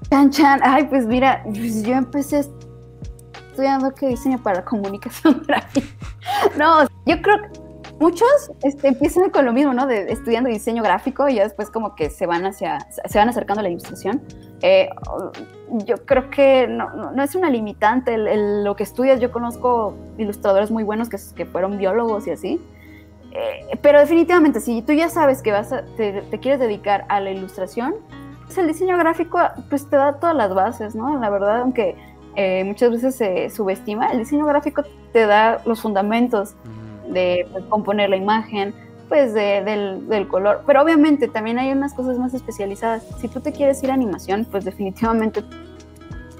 Chan, 0.09 0.29
chan. 0.31 0.59
Ay, 0.63 0.85
pues 0.85 1.05
mira, 1.05 1.43
yo 1.51 1.93
empecé 1.93 2.45
estudiando 3.55 3.93
que 3.95 4.07
diseño 4.07 4.37
para 4.43 4.65
comunicación 4.65 5.41
gráfica. 5.47 5.87
No, 6.57 6.83
yo 7.05 7.21
creo 7.21 7.41
que 7.41 7.59
muchos 7.99 8.51
este, 8.63 8.89
empiezan 8.89 9.29
con 9.29 9.45
lo 9.45 9.53
mismo, 9.53 9.73
¿no? 9.73 9.87
De 9.87 10.11
estudiando 10.11 10.49
diseño 10.49 10.83
gráfico 10.83 11.29
y 11.29 11.35
ya 11.35 11.43
después 11.43 11.69
como 11.69 11.95
que 11.95 12.09
se 12.09 12.25
van 12.25 12.45
hacia, 12.45 12.85
se 13.05 13.17
van 13.17 13.29
acercando 13.29 13.61
a 13.61 13.63
la 13.63 13.69
ilustración. 13.69 14.21
Eh, 14.61 14.89
yo 15.85 16.05
creo 16.05 16.29
que 16.29 16.67
no, 16.67 17.11
no, 17.11 17.23
es 17.23 17.35
una 17.35 17.49
limitante 17.49 18.17
lo 18.17 18.75
que 18.75 18.83
estudias. 18.83 19.21
Yo 19.21 19.31
conozco 19.31 19.95
ilustradores 20.17 20.69
muy 20.69 20.83
buenos 20.83 21.07
que, 21.07 21.17
que 21.35 21.45
fueron 21.45 21.77
biólogos 21.77 22.27
y 22.27 22.31
así. 22.31 22.61
Eh, 23.31 23.77
pero 23.81 23.99
definitivamente, 23.99 24.59
si 24.59 24.81
tú 24.81 24.93
ya 24.93 25.09
sabes 25.09 25.41
que 25.41 25.51
vas 25.51 25.69
te, 25.97 26.23
quieres 26.41 26.59
dedicar 26.59 27.05
a 27.09 27.19
la 27.19 27.31
ilustración, 27.31 27.95
pues 28.45 28.57
el 28.57 28.67
diseño 28.67 28.97
gráfico 28.97 29.39
pues 29.69 29.89
te 29.89 29.95
da 29.95 30.19
todas 30.19 30.35
las 30.35 30.53
bases, 30.53 30.95
¿no? 30.95 31.19
La 31.19 31.29
verdad, 31.29 31.61
aunque 31.61 31.95
eh, 32.35 32.63
muchas 32.63 32.91
veces 32.91 33.15
se 33.15 33.49
subestima, 33.49 34.07
el 34.11 34.19
diseño 34.19 34.45
gráfico 34.45 34.83
te 35.13 35.25
da 35.25 35.61
los 35.65 35.81
fundamentos 35.81 36.55
de 37.09 37.47
pues, 37.51 37.63
componer 37.65 38.09
la 38.09 38.17
imagen, 38.17 38.73
pues 39.07 39.33
del, 39.33 40.07
del, 40.07 40.27
color. 40.27 40.63
Pero 40.65 40.81
obviamente 40.81 41.27
también 41.27 41.59
hay 41.59 41.71
unas 41.71 41.93
cosas 41.93 42.17
más 42.17 42.33
especializadas. 42.33 43.03
Si 43.19 43.27
tú 43.27 43.39
te 43.39 43.51
quieres 43.51 43.81
ir 43.83 43.91
a 43.91 43.93
animación, 43.93 44.45
pues 44.49 44.65
definitivamente 44.65 45.43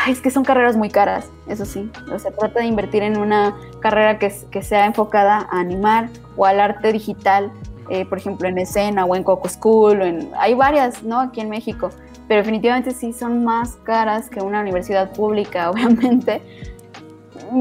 es 0.08 0.22
que 0.22 0.30
son 0.30 0.43
carreras 0.43 0.76
muy 0.76 0.89
caras, 0.89 1.30
eso 1.48 1.66
sí. 1.66 1.91
O 2.12 2.20
sea, 2.20 2.32
trata 2.32 2.60
de 2.60 2.66
invertir 2.66 3.04
en 3.04 3.18
una 3.18 3.56
carrera 3.80 4.20
que, 4.20 4.34
que 4.52 4.62
sea 4.62 4.86
enfocada 4.86 5.48
a 5.50 5.60
animar 5.60 6.10
o 6.38 6.46
al 6.46 6.60
arte 6.60 6.91
digital, 6.91 7.52
eh, 7.89 8.06
por 8.06 8.18
ejemplo, 8.18 8.48
en 8.48 8.58
escena 8.58 9.06
o 9.06 9.16
en 9.16 9.24
Coco 9.24 9.50
School. 9.50 10.02
en, 10.02 10.30
hay 10.38 10.54
varias, 10.54 11.04
¿no? 11.04 11.20
Aquí 11.20 11.41
en 11.41 11.50
México. 11.50 11.89
Pero 12.28 12.41
definitivamente 12.41 12.91
sí 12.91 13.13
son 13.13 13.43
más 13.43 13.76
caras 13.84 14.30
que 14.30 14.41
una 14.41 14.61
universidad 14.61 15.11
pública, 15.13 15.69
obviamente. 15.71 16.41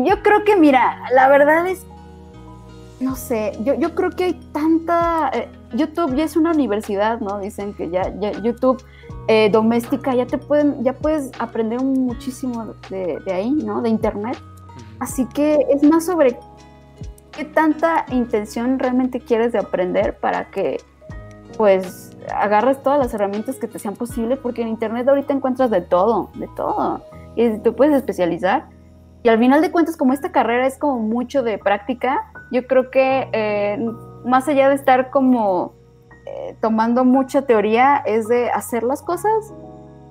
Yo 0.04 0.22
creo 0.22 0.44
que, 0.44 0.56
mira, 0.56 1.02
la 1.12 1.28
verdad 1.28 1.66
es, 1.66 1.86
no 3.00 3.16
sé, 3.16 3.52
yo, 3.62 3.74
yo 3.74 3.94
creo 3.94 4.10
que 4.10 4.24
hay 4.24 4.34
tanta... 4.52 5.30
Eh, 5.34 5.48
YouTube 5.74 6.14
ya 6.14 6.24
es 6.24 6.36
una 6.36 6.52
universidad, 6.52 7.20
¿no? 7.20 7.40
Dicen 7.40 7.74
que 7.74 7.90
ya, 7.90 8.14
ya 8.20 8.30
YouTube 8.30 8.82
eh, 9.26 9.48
doméstica, 9.50 10.14
ya 10.14 10.26
te 10.26 10.36
pueden, 10.36 10.84
ya 10.84 10.92
puedes 10.92 11.30
aprender 11.38 11.80
muchísimo 11.82 12.74
de, 12.90 13.20
ahí, 13.32 13.50
¿no? 13.50 13.80
De 13.80 13.88
internet. 13.88 14.36
Así 14.98 15.26
que 15.26 15.66
es 15.70 15.82
más 15.82 16.04
sobre 16.04 16.38
qué 17.32 17.44
tanta 17.44 18.04
intención 18.10 18.78
realmente 18.78 19.20
quieres 19.20 19.52
de 19.52 19.58
aprender 19.58 20.18
para 20.18 20.50
que 20.50 20.78
pues 21.56 22.13
agarres 22.32 22.82
todas 22.82 22.98
las 22.98 23.12
herramientas 23.14 23.56
que 23.56 23.68
te 23.68 23.78
sean 23.78 23.94
posibles, 23.96 24.38
porque 24.38 24.62
en 24.62 24.68
internet 24.68 25.08
ahorita 25.08 25.32
encuentras 25.32 25.70
de 25.70 25.80
todo, 25.80 26.30
de 26.34 26.48
todo. 26.56 27.02
Y 27.36 27.58
te 27.58 27.72
puedes 27.72 27.94
especializar. 27.94 28.66
Y 29.22 29.28
al 29.28 29.38
final 29.38 29.60
de 29.62 29.72
cuentas, 29.72 29.96
como 29.96 30.12
esta 30.12 30.32
carrera 30.32 30.66
es 30.66 30.78
como 30.78 30.98
mucho 30.98 31.42
de 31.42 31.58
práctica, 31.58 32.30
yo 32.52 32.66
creo 32.66 32.90
que 32.90 33.28
eh, 33.32 33.78
más 34.24 34.48
allá 34.48 34.68
de 34.68 34.74
estar 34.74 35.10
como 35.10 35.72
eh, 36.26 36.56
tomando 36.60 37.04
mucha 37.04 37.42
teoría 37.42 37.96
es 38.06 38.28
de 38.28 38.50
hacer 38.50 38.82
las 38.82 39.02
cosas 39.02 39.52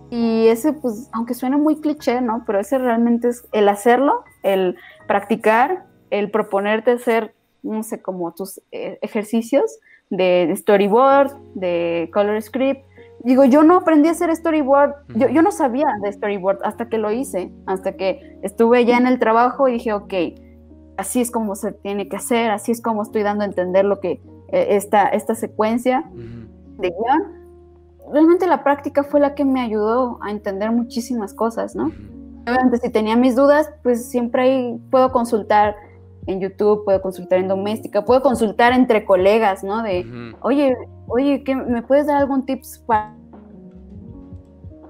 y 0.10 0.48
ese 0.48 0.74
pues 0.74 1.10
aunque 1.12 1.34
suene 1.34 1.58
muy 1.58 1.82
cliché, 1.82 2.22
¿no? 2.22 2.44
Pero 2.46 2.60
ese 2.60 2.78
realmente 2.78 3.30
es 3.30 3.48
el 3.52 3.68
hacerlo, 3.68 4.24
el 4.44 4.78
practicar, 5.08 5.86
el 6.12 6.30
proponerte 6.30 6.92
hacer, 6.92 7.34
no 7.64 7.82
sé, 7.82 8.02
como 8.02 8.32
tus 8.32 8.62
eh, 8.72 9.00
ejercicios 9.02 9.80
de, 10.16 10.54
storyboard, 10.56 11.32
de 11.56 12.10
color 12.14 12.42
script. 12.42 12.86
Digo, 13.24 13.46
yo 13.46 13.64
no 13.64 13.78
aprendí 13.78 14.10
a 14.10 14.12
hacer 14.12 14.36
storyboard, 14.36 14.94
yo, 15.16 15.30
yo 15.30 15.42
no 15.42 15.52
sabía 15.52 15.88
de 16.02 16.12
storyboard 16.12 16.60
hasta 16.64 16.90
que 16.90 16.98
lo 16.98 17.12
hice, 17.12 17.52
hasta 17.66 17.94
que 17.94 18.38
estuve 18.42 18.84
ya 18.86 18.98
en 18.98 19.08
el 19.08 19.18
trabajo 19.18 19.68
y 19.68 19.74
dije, 19.74 19.94
ok, 19.94 20.14
así 20.98 21.22
es 21.22 21.32
como 21.32 21.56
se 21.56 21.72
tiene 21.72 22.10
que 22.10 22.18
hacer, 22.18 22.52
así 22.52 22.72
es 22.72 22.82
como 22.82 23.02
estoy 23.02 23.24
dando 23.24 23.44
a 23.44 23.48
entender 23.48 23.86
lo 23.86 24.00
que 24.02 24.22
eh, 24.50 24.68
esta, 24.72 25.08
esta 25.08 25.36
secuencia 25.36 26.04
de 26.14 26.90
guion, 26.90 27.44
realmente 28.12 28.46
la 28.46 28.64
práctica 28.64 29.04
fue 29.04 29.22
la 29.22 29.36
que 29.36 29.46
me 29.46 29.62
ayudó 29.62 30.20
a 30.22 30.30
entender 30.30 30.72
muchísimas 30.72 31.34
cosas, 31.34 31.76
¿no? 31.76 31.92
Obviamente 32.46 32.78
si 32.80 32.90
tenía 32.90 33.16
mis 33.16 33.38
dudas, 33.38 33.70
pues 33.84 34.10
siempre 34.10 34.44
ahí 34.44 34.82
puedo 34.92 35.14
consultar 35.14 35.76
en 36.28 36.40
YouTube, 36.40 36.86
puedo 36.86 37.02
consultar 37.02 37.40
en 37.40 37.48
doméstica, 37.48 38.06
puedo 38.06 38.22
consultar 38.22 38.74
entre 38.74 39.06
colegas, 39.06 39.64
¿no? 39.64 39.84
De, 39.84 40.06
oye, 40.42 40.76
oye, 41.08 41.44
¿qué, 41.44 41.56
¿me 41.56 41.82
puedes 41.82 42.08
dar 42.08 42.18
algún 42.18 42.46
tips 42.46 42.84
para, 42.86 43.16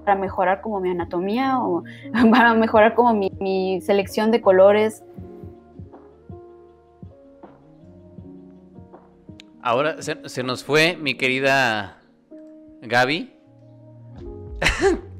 para 0.05 0.15
mejorar 0.15 0.61
como 0.61 0.79
mi 0.79 0.89
anatomía 0.89 1.59
o 1.59 1.83
para 2.31 2.53
mejorar 2.53 2.93
como 2.93 3.13
mi, 3.13 3.31
mi 3.39 3.81
selección 3.81 4.31
de 4.31 4.41
colores? 4.41 5.03
Ahora 9.65 9.95
se, 10.01 10.43
nos 10.43 10.63
fue 10.63 10.97
mi 10.97 11.15
querida 11.15 12.01
Gaby. 12.81 13.33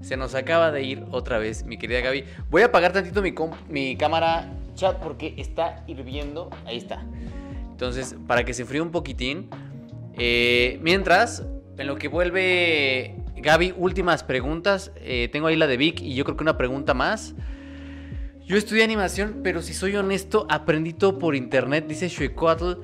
se, 0.00 0.16
nos 0.16 0.34
acaba 0.34 0.70
de 0.70 0.82
ir 0.82 1.06
otra 1.10 1.38
vez 1.38 1.64
mi 1.64 1.78
querida 1.78 2.00
Gaby. 2.00 2.24
Voy 2.50 2.60
a 2.60 2.66
apagar 2.66 2.92
tantito 2.92 3.22
mi, 3.22 3.34
mi 3.70 3.96
cámara 3.96 4.52
chat 4.74 4.98
porque 4.98 5.34
está 5.36 5.84
hirviendo. 5.86 6.50
Ahí 6.66 6.78
está. 6.78 7.04
Entonces, 7.70 8.14
para 8.26 8.44
que 8.44 8.54
se 8.54 8.64
fríe 8.64 8.80
un 8.80 8.90
poquitín. 8.90 9.48
Eh, 10.14 10.78
mientras, 10.82 11.44
en 11.76 11.86
lo 11.86 11.96
que 11.96 12.08
vuelve 12.08 13.16
Gaby, 13.36 13.74
últimas 13.76 14.22
preguntas. 14.22 14.92
Eh, 14.96 15.28
tengo 15.32 15.46
ahí 15.48 15.56
la 15.56 15.66
de 15.66 15.76
Vic 15.76 16.00
y 16.00 16.14
yo 16.14 16.24
creo 16.24 16.36
que 16.36 16.44
una 16.44 16.56
pregunta 16.56 16.94
más. 16.94 17.34
Yo 18.44 18.56
estudié 18.56 18.84
animación, 18.84 19.40
pero 19.42 19.62
si 19.62 19.72
soy 19.72 19.96
honesto, 19.96 20.46
aprendí 20.50 20.92
todo 20.92 21.18
por 21.18 21.34
internet, 21.34 21.86
dice 21.88 22.08
Shuecoatl. 22.08 22.80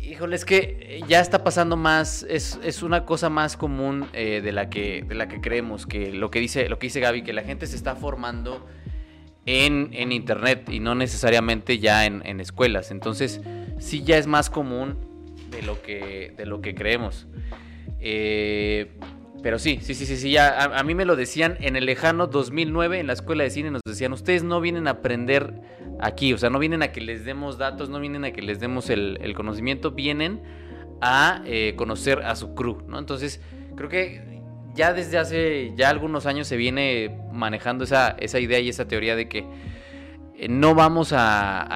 Híjole, 0.00 0.36
es 0.36 0.44
que 0.44 0.78
eh, 0.80 1.00
ya 1.08 1.20
está 1.20 1.44
pasando 1.44 1.76
más, 1.76 2.24
es, 2.28 2.82
una 2.82 3.04
cosa 3.04 3.28
más 3.28 3.56
común 3.56 4.06
de, 4.12 4.52
la 4.52 4.70
que, 4.70 5.04
de 5.06 5.14
la 5.14 5.28
que 5.28 5.40
creemos, 5.40 5.86
que 5.86 6.12
lo 6.12 6.30
que 6.30 6.40
dice, 6.40 6.68
lo 6.68 6.78
que 6.78 6.86
dice 6.86 7.00
Gaby, 7.00 7.22
que 7.22 7.32
la 7.32 7.42
gente 7.42 7.66
se 7.66 7.76
está 7.76 7.96
formando 7.96 8.66
en, 9.46 10.12
internet 10.12 10.68
y 10.70 10.80
no 10.80 10.94
necesariamente 10.94 11.78
ya 11.78 12.06
en, 12.06 12.40
escuelas. 12.40 12.90
Entonces, 12.90 13.40
sí 13.78 14.02
ya 14.02 14.18
es 14.18 14.26
más 14.26 14.50
común 14.50 14.96
de 15.50 15.62
lo 15.62 15.82
que, 15.82 16.34
de 16.36 16.46
lo 16.46 16.60
que 16.60 16.74
creemos. 16.74 17.26
Eh, 18.00 18.90
pero 19.42 19.58
sí, 19.58 19.80
sí, 19.82 19.94
sí, 19.94 20.06
sí, 20.06 20.16
sí, 20.16 20.30
ya 20.30 20.62
a, 20.64 20.82
mí 20.84 20.94
me 20.94 21.04
lo 21.04 21.16
decían 21.16 21.56
en 21.60 21.74
el 21.74 21.86
lejano 21.86 22.28
2009 22.28 23.00
en 23.00 23.08
la 23.08 23.12
escuela 23.12 23.42
de 23.42 23.50
cine, 23.50 23.72
nos 23.72 23.82
decían, 23.84 24.12
ustedes 24.12 24.44
no 24.44 24.60
vienen 24.60 24.86
a 24.86 24.92
aprender 24.92 25.60
aquí, 26.00 26.32
o 26.32 26.38
sea, 26.38 26.48
no 26.48 26.60
vienen 26.60 26.82
a 26.82 26.92
que 26.92 27.00
les 27.00 27.24
demos 27.24 27.58
datos, 27.58 27.88
no 27.88 27.98
vienen 27.98 28.24
a 28.24 28.30
que 28.30 28.40
les 28.40 28.60
demos 28.60 28.88
el, 28.88 29.34
conocimiento, 29.34 29.90
vienen 29.90 30.42
a 31.00 31.42
eh, 31.44 31.74
conocer 31.76 32.20
a 32.22 32.36
su 32.36 32.54
crew, 32.54 32.82
¿no? 32.86 33.00
Entonces, 33.00 33.40
creo 33.74 33.88
que 33.88 34.31
ya 34.74 34.92
desde 34.92 35.18
hace 35.18 35.72
ya 35.76 35.90
algunos 35.90 36.26
años 36.26 36.46
se 36.48 36.56
viene 36.56 37.18
manejando 37.32 37.84
esa, 37.84 38.10
esa 38.18 38.38
idea 38.38 38.58
y 38.60 38.68
esa 38.68 38.86
teoría 38.86 39.16
de 39.16 39.28
que 39.28 39.44
eh, 40.42 40.48
no 40.48 40.74
vamos 40.74 41.12
a, 41.14 41.68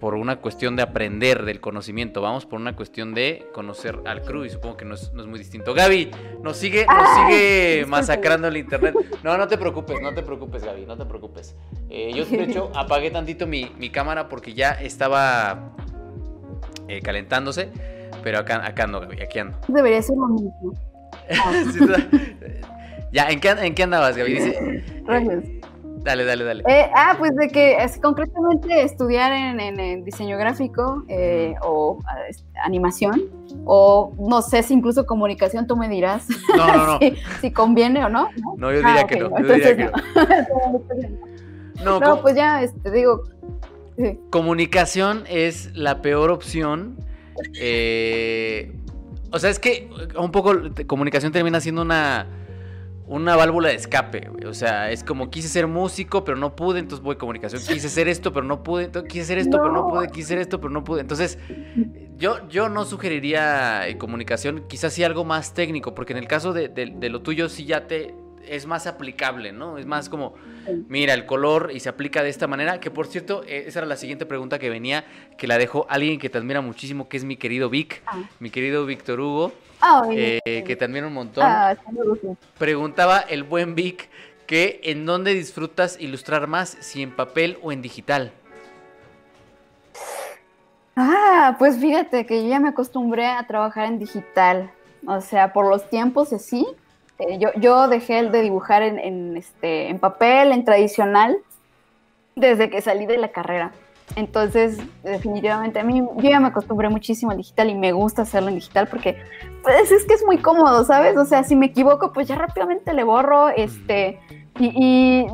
por 0.00 0.14
una 0.16 0.36
cuestión 0.36 0.76
de 0.76 0.82
aprender 0.82 1.44
del 1.46 1.60
conocimiento, 1.60 2.20
vamos 2.20 2.44
por 2.44 2.60
una 2.60 2.76
cuestión 2.76 3.14
de 3.14 3.48
conocer 3.54 4.00
al 4.04 4.20
crew 4.20 4.44
y 4.44 4.50
supongo 4.50 4.76
que 4.76 4.84
no 4.84 4.94
es, 4.94 5.12
muy 5.14 5.38
distinto. 5.38 5.72
Gaby, 5.72 6.10
nos 6.42 6.58
sigue, 6.58 6.84
nos 6.84 7.08
sigue 7.16 7.86
masacrando 7.86 8.48
el 8.48 8.58
internet. 8.58 8.94
No, 9.22 9.38
no 9.38 9.48
te 9.48 9.56
preocupes, 9.56 9.98
no 10.02 10.12
te 10.12 10.22
preocupes, 10.22 10.62
Gaby, 10.62 10.84
no 10.84 10.98
te 10.98 11.06
preocupes. 11.06 11.56
Eh, 11.88 12.12
yo 12.14 12.26
de 12.26 12.42
hecho 12.42 12.70
apagué 12.74 13.10
tantito 13.10 13.46
mi, 13.46 13.90
cámara 13.90 14.28
porque 14.28 14.52
ya 14.52 14.72
estaba 14.72 15.74
eh, 16.86 17.00
calentándose, 17.00 17.70
pero 18.22 18.40
acá, 18.40 18.66
acá 18.66 18.84
ando, 18.84 19.00
Gaby, 19.00 19.22
aquí 19.22 19.38
ando. 19.38 19.58
Debería 19.68 20.02
ser 20.02 20.16
lo 20.16 20.28
mismo. 20.28 20.87
ya, 23.12 23.28
¿en 23.28 23.40
qué, 23.40 23.50
¿en 23.50 23.74
qué 23.74 23.82
andabas, 23.82 24.16
Gaby? 24.16 24.34
Dice, 24.34 24.84
Gracias. 25.04 25.44
Dale, 26.02 26.24
dale, 26.24 26.44
dale. 26.44 26.64
Eh, 26.68 26.90
ah, 26.94 27.16
pues 27.18 27.34
de 27.36 27.48
que 27.48 27.76
es, 27.82 27.98
concretamente 27.98 28.82
estudiar 28.82 29.32
en, 29.32 30.04
diseño 30.04 30.38
gráfico 30.38 31.04
eh, 31.08 31.54
o 31.62 31.98
animación 32.64 33.24
o 33.64 34.14
no 34.18 34.42
sé 34.42 34.62
si 34.62 34.74
incluso 34.74 35.06
comunicación, 35.06 35.66
tú 35.66 35.76
me 35.76 35.88
dirás 35.88 36.26
no, 36.56 36.66
no, 36.66 36.86
no. 36.86 36.98
si, 37.40 37.50
conviene 37.50 38.04
o 38.04 38.08
no. 38.08 38.30
No, 38.56 38.70
yo 38.70 38.78
diría 38.78 39.00
ah, 39.00 39.06
que 39.06 39.16
no. 39.16 39.30
Yo 39.38 39.54
diría 39.54 39.76
que 39.76 39.90
no. 41.84 42.00
no, 42.00 42.22
pues 42.22 42.36
ya, 42.36 42.62
este, 42.62 42.90
digo. 42.90 43.24
Comunicación 44.30 45.24
es 45.28 45.74
la 45.74 46.00
peor 46.00 46.30
opción. 46.30 46.96
Eh, 47.60 48.72
o 49.30 49.38
sea, 49.38 49.50
es 49.50 49.58
que 49.58 49.88
un 50.18 50.30
poco 50.30 50.54
comunicación 50.86 51.32
termina 51.32 51.60
siendo 51.60 51.82
una 51.82 52.26
una 53.08 53.36
válvula 53.36 53.70
de 53.70 53.74
escape, 53.74 54.30
O 54.46 54.52
sea, 54.52 54.90
es 54.90 55.02
como 55.02 55.30
quise 55.30 55.48
ser 55.48 55.66
músico, 55.66 56.24
pero 56.24 56.36
no 56.36 56.54
pude, 56.54 56.78
entonces 56.78 57.02
voy 57.02 57.14
a 57.14 57.18
comunicación. 57.18 57.62
Quise 57.62 57.88
ser 57.88 58.06
esto, 58.06 58.32
pero 58.32 58.44
no 58.44 58.62
pude. 58.62 58.84
Entonces, 58.84 59.10
quise 59.10 59.24
ser 59.24 59.38
esto, 59.38 59.56
pero 59.56 59.72
no 59.72 59.88
pude. 59.88 60.08
Quise 60.08 60.28
ser 60.28 60.38
esto, 60.38 60.60
pero 60.60 60.70
no 60.70 60.84
pude. 60.84 61.00
Entonces, 61.00 61.38
yo, 62.16 62.46
yo 62.48 62.68
no 62.68 62.84
sugeriría 62.84 63.88
eh, 63.88 63.96
comunicación, 63.96 64.64
quizás 64.68 64.92
sí 64.92 65.04
algo 65.04 65.24
más 65.24 65.54
técnico, 65.54 65.94
porque 65.94 66.12
en 66.12 66.18
el 66.18 66.28
caso 66.28 66.52
de, 66.52 66.68
de 66.68 67.08
lo 67.08 67.22
tuyo 67.22 67.48
sí 67.48 67.64
ya 67.64 67.86
te 67.86 68.14
es 68.48 68.66
más 68.66 68.86
aplicable, 68.86 69.52
¿no? 69.52 69.78
Es 69.78 69.86
más 69.86 70.08
como, 70.08 70.34
mira, 70.88 71.14
el 71.14 71.26
color 71.26 71.70
y 71.72 71.80
se 71.80 71.88
aplica 71.88 72.22
de 72.22 72.28
esta 72.28 72.46
manera, 72.46 72.80
que 72.80 72.90
por 72.90 73.06
cierto, 73.06 73.42
eh, 73.44 73.64
esa 73.66 73.80
era 73.80 73.86
la 73.86 73.96
siguiente 73.96 74.26
pregunta 74.26 74.58
que 74.58 74.70
venía, 74.70 75.04
que 75.36 75.46
la 75.46 75.58
dejó 75.58 75.86
alguien 75.88 76.18
que 76.18 76.30
te 76.30 76.38
admira 76.38 76.60
muchísimo, 76.60 77.08
que 77.08 77.16
es 77.16 77.24
mi 77.24 77.36
querido 77.36 77.70
Vic, 77.70 78.02
ah. 78.06 78.16
mi 78.40 78.50
querido 78.50 78.86
Víctor 78.86 79.20
Hugo, 79.20 79.52
eh, 80.12 80.40
que 80.44 80.76
te 80.76 80.84
admira 80.84 81.06
un 81.06 81.14
montón. 81.14 81.44
Ah, 81.46 81.76
Preguntaba 82.58 83.20
el 83.20 83.42
buen 83.42 83.74
Vic 83.74 84.08
que 84.46 84.80
en 84.84 85.04
dónde 85.04 85.34
disfrutas 85.34 86.00
ilustrar 86.00 86.46
más, 86.46 86.76
si 86.80 87.02
en 87.02 87.14
papel 87.14 87.58
o 87.62 87.70
en 87.70 87.82
digital. 87.82 88.32
Ah, 90.96 91.54
pues 91.58 91.78
fíjate 91.78 92.26
que 92.26 92.42
yo 92.42 92.48
ya 92.48 92.58
me 92.58 92.70
acostumbré 92.70 93.26
a 93.26 93.46
trabajar 93.46 93.84
en 93.84 93.98
digital. 93.98 94.72
O 95.06 95.20
sea, 95.20 95.52
por 95.52 95.68
los 95.68 95.88
tiempos 95.88 96.32
así, 96.32 96.66
eh, 97.18 97.38
yo, 97.38 97.48
yo, 97.56 97.88
dejé 97.88 98.18
el 98.18 98.30
de 98.30 98.42
dibujar 98.42 98.82
en, 98.82 99.36
este, 99.36 99.88
en 99.88 99.98
papel, 99.98 100.52
en 100.52 100.64
tradicional, 100.64 101.38
desde 102.36 102.70
que 102.70 102.80
salí 102.80 103.06
de 103.06 103.18
la 103.18 103.28
carrera. 103.28 103.72
Entonces, 104.16 104.78
definitivamente, 105.02 105.80
a 105.80 105.84
mí 105.84 106.00
yo 106.00 106.30
ya 106.30 106.40
me 106.40 106.48
acostumbré 106.48 106.88
muchísimo 106.88 107.30
al 107.30 107.36
digital 107.36 107.68
y 107.68 107.74
me 107.74 107.92
gusta 107.92 108.22
hacerlo 108.22 108.48
en 108.48 108.54
digital 108.54 108.88
porque 108.88 109.18
pues, 109.62 109.90
es 109.90 110.06
que 110.06 110.14
es 110.14 110.24
muy 110.24 110.38
cómodo, 110.38 110.84
¿sabes? 110.84 111.16
O 111.16 111.24
sea, 111.24 111.44
si 111.44 111.56
me 111.56 111.66
equivoco, 111.66 112.12
pues 112.12 112.26
ya 112.26 112.36
rápidamente 112.36 112.94
le 112.94 113.04
borro, 113.04 113.48
este, 113.50 114.18
y, 114.58 115.26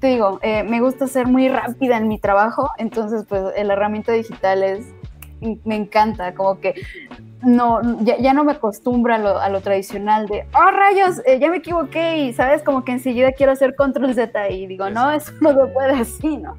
te 0.00 0.08
digo, 0.08 0.38
eh, 0.42 0.64
me 0.64 0.80
gusta 0.80 1.06
ser 1.06 1.26
muy 1.28 1.48
rápida 1.48 1.96
en 1.98 2.08
mi 2.08 2.18
trabajo, 2.18 2.70
entonces, 2.78 3.24
pues, 3.28 3.42
la 3.42 3.72
herramienta 3.72 4.12
digital 4.12 4.62
es, 4.62 4.86
me 5.64 5.76
encanta, 5.76 6.34
como 6.34 6.60
que 6.60 6.74
no, 7.42 7.80
ya, 8.02 8.32
no 8.32 8.44
me 8.44 8.52
acostumbro 8.52 9.14
a 9.14 9.48
lo, 9.48 9.60
tradicional 9.60 10.26
de, 10.26 10.46
oh 10.54 10.70
rayos, 10.70 11.20
eh, 11.26 11.38
ya 11.38 11.50
me 11.50 11.58
equivoqué 11.58 12.18
y 12.18 12.32
sabes, 12.32 12.62
como 12.62 12.84
que 12.84 12.92
enseguida 12.92 13.32
quiero 13.32 13.52
hacer 13.52 13.74
control 13.74 14.14
Z 14.14 14.50
y 14.50 14.66
digo, 14.66 14.90
no, 14.90 15.10
eso 15.10 15.32
no 15.40 15.50
se 15.50 15.72
puede 15.72 15.92
así, 15.92 16.36
¿no? 16.38 16.56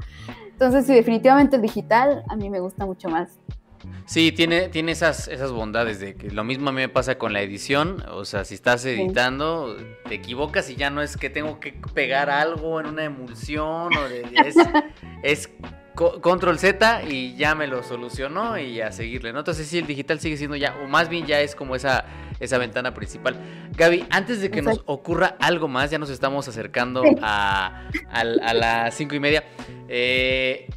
Entonces, 0.51 0.85
sí, 0.85 0.93
definitivamente 0.93 1.55
el 1.55 1.61
digital 1.61 2.23
a 2.29 2.35
mí 2.35 2.49
me 2.49 2.59
gusta 2.59 2.85
mucho 2.85 3.09
más. 3.09 3.39
Sí, 4.05 4.31
tiene, 4.31 4.69
tiene 4.69 4.93
esas, 4.93 5.27
esas 5.27 5.51
bondades 5.51 5.99
de 5.99 6.15
que 6.15 6.31
lo 6.31 6.43
mismo 6.43 6.69
a 6.69 6.71
mí 6.71 6.77
me 6.77 6.89
pasa 6.89 7.17
con 7.17 7.33
la 7.33 7.41
edición, 7.41 8.03
o 8.09 8.23
sea, 8.25 8.45
si 8.45 8.55
estás 8.55 8.85
editando, 8.85 9.75
te 10.07 10.15
equivocas 10.15 10.69
y 10.69 10.75
ya 10.75 10.89
no 10.89 11.01
es 11.01 11.17
que 11.17 11.29
tengo 11.29 11.59
que 11.59 11.73
pegar 11.93 12.29
algo 12.29 12.79
en 12.79 12.87
una 12.87 13.03
emulsión, 13.03 13.93
o 13.95 14.05
es, 14.45 14.55
es 15.23 15.49
control 15.97 16.59
Z 16.59 17.03
y 17.09 17.35
ya 17.35 17.55
me 17.55 17.67
lo 17.67 17.83
solucionó 17.83 18.57
y 18.57 18.79
a 18.81 18.91
seguirle, 18.91 19.33
¿no? 19.33 19.39
Entonces 19.39 19.67
sí, 19.67 19.79
el 19.79 19.87
digital 19.87 20.19
sigue 20.19 20.37
siendo 20.37 20.55
ya, 20.55 20.75
o 20.83 20.87
más 20.87 21.09
bien 21.09 21.25
ya 21.25 21.41
es 21.41 21.55
como 21.55 21.75
esa, 21.75 22.05
esa 22.39 22.57
ventana 22.57 22.93
principal. 22.93 23.35
Gaby, 23.75 24.05
antes 24.09 24.39
de 24.39 24.51
que 24.51 24.61
nos 24.61 24.83
ocurra 24.85 25.35
algo 25.39 25.67
más, 25.67 25.89
ya 25.89 25.97
nos 25.97 26.09
estamos 26.09 26.47
acercando 26.47 27.03
a, 27.21 27.89
las 28.53 28.93
cinco 28.95 29.15
y 29.15 29.19
media. 29.19 29.43
Eh, 29.89 30.69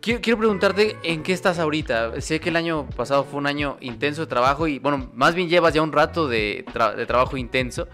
quiero, 0.00 0.38
preguntarte 0.38 0.96
en 1.02 1.22
qué 1.22 1.32
estás 1.32 1.58
ahorita. 1.58 2.20
Sé 2.20 2.38
que 2.38 2.50
el 2.50 2.56
año 2.56 2.86
pasado 2.96 3.24
fue 3.24 3.38
un 3.38 3.46
año 3.46 3.78
intenso 3.80 4.20
de 4.22 4.26
trabajo 4.26 4.68
y, 4.68 4.78
bueno, 4.78 5.10
más 5.14 5.34
bien 5.34 5.48
llevas 5.48 5.74
ya 5.74 5.82
un 5.82 5.92
rato 5.92 6.28
de, 6.28 6.64
de 6.96 7.06
trabajo 7.06 7.36
intenso 7.36 7.88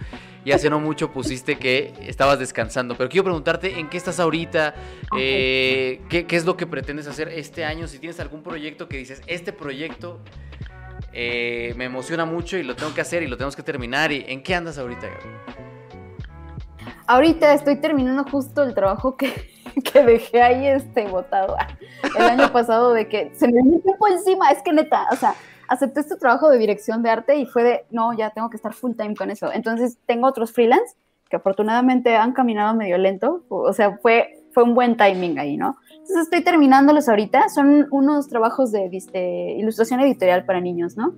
y 0.45 0.53
hace 0.53 0.69
no 0.71 0.79
mucho 0.79 1.11
pusiste 1.11 1.57
que 1.57 1.95
estabas 2.03 2.39
descansando. 2.39 2.97
Pero 2.97 3.09
quiero 3.09 3.25
preguntarte 3.25 3.79
en 3.79 3.89
qué 3.89 3.97
estás 3.97 4.21
ahorita, 4.21 4.75
eh, 5.19 6.03
qué, 6.09 6.27
es 6.29 6.45
lo 6.45 6.57
que 6.57 6.67
pretendes 6.67 7.07
hacer 7.07 7.29
este 7.29 7.65
año, 7.65 7.87
si 7.89 7.99
tienes 7.99 8.21
algún 8.21 8.43
proyecto 8.43 8.89
que 8.89 8.99
dices, 8.99 9.23
este 9.27 9.53
proyecto 9.53 10.21
eh, 11.13 11.75
me 11.77 11.85
emociona 11.85 12.25
mucho 12.25 12.57
y 12.57 12.63
lo 12.63 12.77
tengo 12.77 12.93
que 12.95 13.01
hacer 13.01 13.23
y 13.23 13.27
lo 13.27 13.37
tenemos 13.37 13.57
que 13.57 13.63
terminar. 13.63 14.13
¿Y 14.13 14.25
¿En 14.29 14.43
qué 14.43 14.55
andas 14.55 14.79
ahorita, 14.79 15.09
Ahorita 17.07 17.53
estoy 17.53 17.77
terminando 17.77 18.25
justo 18.25 18.63
el 18.63 18.75
trabajo 18.75 19.17
que, 19.17 19.51
que 19.93 20.03
dejé 20.03 20.43
ahí 20.43 20.67
este 20.67 21.07
botado 21.07 21.57
el 22.19 22.23
año 22.23 22.53
pasado 22.53 22.93
de 22.93 23.09
que 23.09 23.31
se 23.35 23.47
me 23.47 23.63
dio 23.63 23.81
tiempo 23.81 24.09
encima, 24.09 24.51
es 24.51 24.63
que 24.63 24.73
neta, 24.73 25.07
o 25.11 25.17
sea, 25.17 25.35
acepté 25.69 26.01
este 26.01 26.17
trabajo 26.17 26.51
de 26.51 26.59
dirección 26.59 27.03
de 27.03 27.11
arte 27.11 27.37
y 27.37 27.47
fue 27.47 27.63
de, 27.63 27.85
no, 27.91 28.13
ya 28.13 28.31
tengo 28.31 28.51
que 28.51 28.57
estar 28.57 28.73
full 28.75 28.93
time 28.97 29.15
con 29.15 29.31
eso. 29.31 29.53
Entonces 29.53 29.99
tengo 30.07 30.27
otros 30.27 30.53
freelance 30.53 30.95
que 31.29 31.37
afortunadamente 31.37 32.17
han 32.17 32.33
caminado 32.33 32.75
medio 32.75 32.99
lento, 32.99 33.45
o 33.49 33.73
sea, 33.73 33.99
fue, 33.99 34.45
fue 34.53 34.63
un 34.63 34.75
buen 34.75 34.97
timing 34.97 35.39
ahí, 35.39 35.57
¿no? 35.57 35.77
Entonces 35.91 36.25
estoy 36.25 36.45
terminándolos 36.45 37.09
ahorita, 37.09 37.49
son 37.49 37.87
unos 37.91 38.29
trabajos 38.29 38.73
de, 38.73 39.57
ilustración 39.59 40.01
editorial 40.01 40.45
para 40.45 40.61
niños, 40.61 40.97
¿no? 40.97 41.15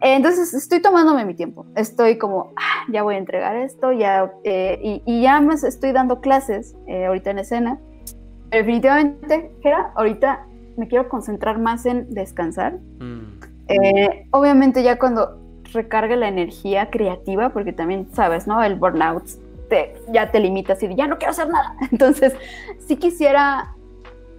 Entonces 0.00 0.54
estoy 0.54 0.80
tomándome 0.80 1.24
mi 1.24 1.34
tiempo, 1.34 1.66
estoy 1.74 2.18
como, 2.18 2.52
ah, 2.56 2.84
ya 2.92 3.02
voy 3.02 3.16
a 3.16 3.18
entregar 3.18 3.56
esto, 3.56 3.92
ya, 3.92 4.32
eh, 4.44 5.02
y, 5.04 5.22
ya 5.22 5.40
más 5.40 5.64
estoy 5.64 5.92
dando 5.92 6.20
clases 6.20 6.76
eh, 6.86 7.06
ahorita 7.06 7.30
en 7.30 7.38
escena. 7.38 7.80
Definitivamente, 8.50 9.52
Gera, 9.60 9.92
ahorita 9.96 10.46
me 10.76 10.86
quiero 10.86 11.08
concentrar 11.08 11.58
más 11.58 11.84
en 11.86 12.12
descansar. 12.14 12.78
Mm. 13.00 13.47
Eh, 13.68 14.26
obviamente 14.30 14.82
ya 14.82 14.98
cuando 14.98 15.38
recargue 15.72 16.16
la 16.16 16.28
energía 16.28 16.90
creativa, 16.90 17.50
porque 17.50 17.72
también 17.72 18.08
sabes, 18.14 18.46
¿no? 18.46 18.62
El 18.62 18.76
burnout 18.76 19.24
te, 19.68 19.94
ya 20.10 20.30
te 20.30 20.40
limitas 20.40 20.82
y 20.82 20.94
ya 20.94 21.06
no 21.06 21.18
quiero 21.18 21.32
hacer 21.32 21.48
nada. 21.48 21.76
Entonces, 21.92 22.34
sí 22.86 22.96
quisiera 22.96 23.74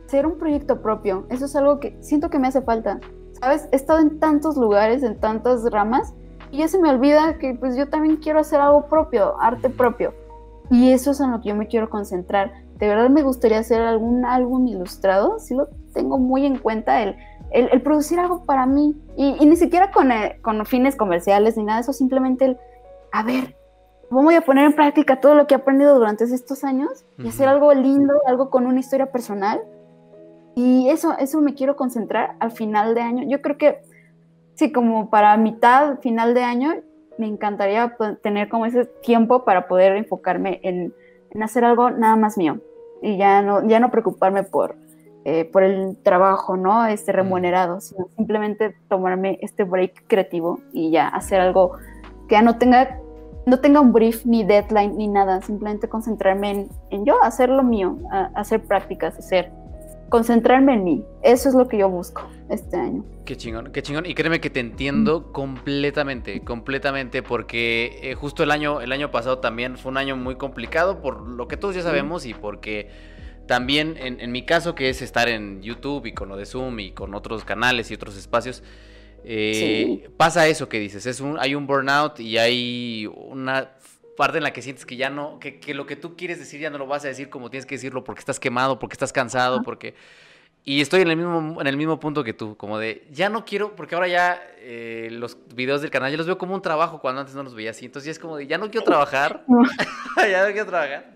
hacer 0.06 0.26
un 0.26 0.38
proyecto 0.38 0.82
propio. 0.82 1.26
Eso 1.30 1.46
es 1.46 1.56
algo 1.56 1.80
que 1.80 1.96
siento 2.02 2.30
que 2.30 2.40
me 2.40 2.48
hace 2.48 2.62
falta. 2.62 3.00
¿Sabes? 3.40 3.70
He 3.72 3.76
estado 3.76 4.00
en 4.00 4.20
tantos 4.20 4.58
lugares, 4.58 5.04
en 5.04 5.20
tantas 5.20 5.64
ramas, 5.72 6.14
y 6.52 6.58
ya 6.58 6.68
se 6.68 6.80
me 6.80 6.90
olvida 6.90 7.38
que 7.38 7.54
pues 7.54 7.78
yo 7.78 7.88
también 7.88 8.18
quiero 8.18 8.40
hacer 8.40 8.60
algo 8.60 8.88
propio, 8.88 9.40
arte 9.40 9.70
propio. 9.70 10.14
Y 10.72 10.92
eso 10.92 11.12
es 11.12 11.20
en 11.20 11.32
lo 11.32 11.42
que 11.42 11.50
yo 11.50 11.56
me 11.56 11.68
quiero 11.68 11.90
concentrar. 11.90 12.52
De 12.78 12.88
verdad 12.88 13.10
me 13.10 13.24
gustaría 13.24 13.60
hacer 13.60 13.82
algún 13.82 14.26
álbum 14.26 14.68
ilustrado, 14.68 15.40
sí 15.40 15.54
lo 15.54 15.68
tengo 15.94 16.18
muy 16.18 16.46
en 16.46 16.58
cuenta, 16.58 17.02
el 17.02 17.16
el, 17.52 17.82
producir 17.82 18.20
algo 18.20 18.46
para 18.46 18.66
mí, 18.66 18.96
y, 19.18 19.46
ni 19.46 19.56
siquiera 19.56 19.92
con, 19.92 20.12
eh, 20.12 20.40
con, 20.42 20.66
fines 20.66 20.96
comerciales 20.96 21.58
ni 21.58 21.64
nada 21.64 21.80
de 21.80 21.84
eso, 21.84 21.94
simplemente 21.94 22.46
el, 22.46 22.58
a 23.12 23.24
ver, 23.24 23.56
¿cómo 24.10 24.24
voy 24.24 24.36
a 24.36 24.42
poner 24.42 24.66
en 24.66 24.74
práctica 24.74 25.20
todo 25.20 25.36
lo 25.36 25.48
que 25.48 25.56
he 25.56 25.58
aprendido 25.58 25.96
durante 25.96 26.24
estos 26.24 26.64
años 26.64 27.06
y 27.18 27.28
hacer 27.28 27.48
algo 27.48 27.74
lindo, 27.74 28.14
algo 28.28 28.50
con 28.50 28.66
una 28.66 28.80
historia 28.80 29.12
personal? 29.12 29.62
Y 30.56 30.90
eso, 30.90 31.16
eso 31.18 31.42
me 31.42 31.54
quiero 31.54 31.76
concentrar 31.76 32.36
al 32.40 32.52
final 32.52 32.94
de 32.94 33.02
año. 33.02 33.24
Yo 33.28 33.42
creo 33.42 33.58
que, 33.58 33.82
sí, 34.56 34.72
como 34.72 35.10
para 35.10 35.38
mitad, 35.38 36.00
final 36.00 36.34
de 36.34 36.44
año, 36.44 36.76
me 37.18 37.28
encantaría 37.28 37.96
tener 38.22 38.50
como 38.50 38.66
ese 38.66 38.86
tiempo 38.86 39.44
para 39.44 39.68
poder 39.68 39.96
enfocarme 39.96 40.60
en, 40.64 40.94
en 41.32 41.44
hacer 41.44 41.64
algo 41.64 41.92
nada 41.92 42.16
más 42.16 42.38
mío 42.38 42.60
y 43.02 43.18
ya 43.18 43.42
no, 43.42 43.66
ya 43.68 43.80
no 43.80 43.92
preocuparme 43.92 44.44
por, 44.44 44.76
eh, 45.26 45.46
por 45.46 45.64
el 45.64 45.98
trabajo, 46.04 46.58
¿no? 46.58 46.86
Este 46.86 47.12
remunerado, 47.12 47.82
sino 47.82 48.08
simplemente 48.16 48.76
tomarme 48.88 49.38
este 49.42 49.64
break 49.64 50.06
creativo 50.08 50.60
y 50.74 50.92
ya 50.92 51.08
hacer 51.08 51.42
algo 51.42 51.74
que 52.28 52.36
ya 52.36 52.42
no 52.42 52.58
tenga, 52.58 53.00
no 53.46 53.60
tenga 53.60 53.82
un 53.82 53.92
brief 53.92 54.26
ni 54.26 54.44
deadline 54.44 54.98
ni 54.98 55.08
nada, 55.08 55.42
simplemente 55.42 55.90
concentrarme 55.90 56.52
en, 56.52 56.70
en 56.90 57.06
yo, 57.06 57.22
hacer 57.24 57.50
lo 57.50 57.64
mío, 57.64 57.98
hacer 58.34 58.62
prácticas, 58.62 59.18
hacer 59.18 59.52
concentrarme 60.10 60.74
en 60.74 60.84
mí. 60.84 61.06
Eso 61.22 61.50
es 61.50 61.56
lo 61.56 61.68
que 61.68 61.78
yo 61.78 61.90
busco 61.90 62.28
este 62.50 62.76
año. 62.78 63.06
Qué 63.26 63.38
chingón, 63.38 63.72
qué 63.72 63.82
chingón. 63.82 64.06
Y 64.06 64.16
créeme 64.16 64.42
que 64.42 64.50
te 64.50 64.60
entiendo 64.60 65.32
completamente, 65.32 66.42
completamente, 66.42 67.24
porque 67.24 68.00
eh, 68.02 68.16
justo 68.16 68.44
el 68.44 68.52
año, 68.52 68.82
el 68.82 68.92
año 68.92 69.12
pasado 69.12 69.40
también 69.40 69.78
fue 69.78 69.92
un 69.92 69.98
año 69.98 70.16
muy 70.16 70.36
complicado 70.36 71.02
por 71.02 71.22
lo 71.22 71.48
que 71.48 71.58
todos 71.58 71.76
ya 71.76 71.84
sabemos 71.84 72.26
y 72.26 72.34
porque 72.34 72.90
también 73.50 73.98
en, 73.98 74.32
mi 74.32 74.46
caso, 74.46 74.76
que 74.76 74.90
es 74.90 75.02
estar 75.02 75.28
en 75.28 75.64
YouTube 75.64 76.06
y 76.06 76.14
con 76.14 76.30
lo 76.30 76.38
de 76.38 76.46
Zoom 76.46 76.80
y 76.82 76.92
con 76.92 77.16
otros 77.16 77.44
canales 77.44 77.90
y 77.90 77.96
otros 77.96 78.16
espacios, 78.16 78.62
eh, 79.24 80.08
pasa 80.18 80.48
eso 80.48 80.70
que 80.70 80.80
dices, 80.80 81.08
es 81.08 81.20
un, 81.20 81.40
hay 81.40 81.56
un 81.56 81.66
burnout 81.66 82.20
y 82.20 82.38
hay 82.38 83.10
una 83.12 83.72
parte 84.16 84.38
en 84.38 84.44
la 84.44 84.54
que 84.54 84.62
sientes 84.62 84.86
que 84.86 84.98
ya 84.98 85.10
no, 85.10 85.40
que, 85.40 85.74
lo 85.74 85.88
que 85.88 85.96
tú 85.96 86.16
quieres 86.16 86.38
decir 86.38 86.62
ya 86.62 86.70
no 86.70 86.78
lo 86.78 86.86
vas 86.86 87.06
a 87.06 87.08
decir 87.08 87.32
como 87.32 87.50
tienes 87.50 87.66
que 87.66 87.74
decirlo 87.74 88.04
porque 88.04 88.20
estás 88.20 88.40
quemado, 88.40 88.78
porque 88.78 88.94
estás 88.94 89.12
cansado, 89.12 89.64
porque... 89.64 89.96
Y 90.70 90.82
estoy 90.82 91.02
en 91.02 91.08
el 91.08 91.18
mismo, 91.18 91.60
en 91.60 91.66
el 91.66 91.78
mismo 91.78 92.00
punto 92.00 92.24
que 92.24 92.32
tú, 92.32 92.56
como 92.56 92.78
de, 92.78 93.08
ya 93.10 93.28
no 93.28 93.44
quiero, 93.44 93.76
porque 93.76 93.96
ahora 93.96 94.08
ya 94.08 94.40
eh, 94.60 95.08
los 95.12 95.36
videos 95.56 95.82
del 95.82 95.90
canal 95.90 96.12
ya 96.12 96.18
los 96.18 96.28
veo 96.28 96.38
como 96.38 96.54
un 96.54 96.62
trabajo 96.62 97.02
cuando 97.02 97.22
antes 97.22 97.34
no 97.34 97.42
los 97.42 97.56
veía 97.56 97.72
así. 97.72 97.88
Entonces 97.88 98.06
ya 98.06 98.12
es 98.12 98.20
como 98.20 98.38
de, 98.38 98.46
ya 98.46 98.60
no 98.60 98.70
quiero 98.70 98.86
trabajar, 98.86 99.44
ya 100.30 100.46
no 100.46 100.54
quiero 100.54 100.68
trabajar. 100.68 101.12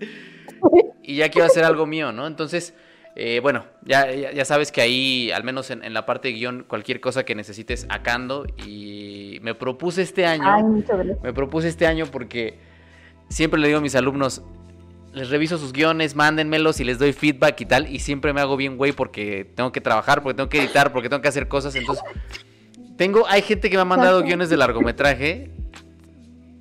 Y 1.04 1.18
ya 1.18 1.30
quiero 1.30 1.46
hacer 1.46 1.64
algo 1.66 1.86
mío, 1.86 2.12
¿no? 2.12 2.26
Entonces, 2.26 2.74
eh, 3.16 3.42
bueno, 3.42 3.64
ya, 3.84 4.12
ya, 4.12 4.44
sabes 4.44 4.72
que 4.72 4.82
ahí, 4.82 5.30
al 5.30 5.44
menos 5.44 5.70
en, 5.70 5.94
la 5.94 6.04
parte 6.08 6.30
de 6.30 6.34
guion, 6.34 6.66
cualquier 6.68 7.00
cosa 7.00 7.24
que 7.24 7.36
necesites, 7.36 7.86
acando. 7.90 8.48
Y 8.66 9.38
me 9.44 9.54
propuse 9.54 10.02
este 10.02 10.26
año, 10.26 10.84
me 11.22 11.32
propuse 11.32 11.68
este 11.68 11.86
año 11.86 12.08
porque 12.08 12.58
siempre 13.30 13.60
le 13.60 13.68
digo 13.68 13.78
a 13.78 13.84
mis 13.84 13.94
alumnos, 13.94 14.42
les 15.14 15.30
reviso 15.30 15.58
sus 15.58 15.74
guiones, 15.74 16.16
mándenmelos 16.16 16.80
y 16.80 16.84
les 16.84 16.98
doy 16.98 17.14
feedback 17.14 17.62
y 17.62 17.66
tal. 17.66 17.88
Y 17.88 18.00
siempre 18.00 18.34
me 18.34 18.42
hago 18.42 18.58
bien, 18.58 18.78
güey, 18.78 18.92
porque 18.92 19.46
tengo 19.56 19.72
que 19.72 19.80
trabajar, 19.80 20.24
porque 20.24 20.36
tengo 20.36 20.50
que 20.50 20.60
editar, 20.60 20.92
porque 20.92 21.10
tengo 21.10 21.22
que 21.22 21.28
hacer 21.28 21.48
cosas. 21.48 21.76
Entonces, 21.76 22.04
tengo, 22.98 23.28
hay 23.28 23.44
gente 23.44 23.70
que 23.70 23.76
me 23.76 23.82
ha 23.82 23.86
mandado 23.86 24.24
guiones 24.24 24.50
de 24.50 24.58
largometraje 24.58 25.52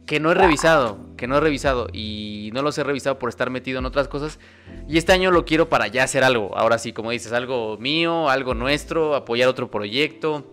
que 0.06 0.20
no 0.20 0.30
he 0.30 0.34
revisado, 0.34 0.98
que 1.16 1.26
no 1.26 1.38
he 1.38 1.40
revisado. 1.40 1.88
Y 1.92 2.50
no 2.52 2.60
los 2.60 2.76
he 2.76 2.84
revisado 2.84 3.18
por 3.18 3.30
estar 3.30 3.48
metido 3.48 3.78
en 3.78 3.86
otras 3.86 4.08
cosas. 4.08 4.38
Y 4.86 4.98
este 4.98 5.12
año 5.12 5.30
lo 5.30 5.46
quiero 5.46 5.70
para 5.70 5.86
ya 5.86 6.04
hacer 6.04 6.22
algo. 6.22 6.56
Ahora 6.56 6.76
sí, 6.76 6.92
como 6.92 7.10
dices, 7.10 7.32
algo 7.32 7.78
mío, 7.78 8.28
algo 8.28 8.52
nuestro, 8.52 9.14
apoyar 9.14 9.48
otro 9.48 9.70
proyecto. 9.70 10.46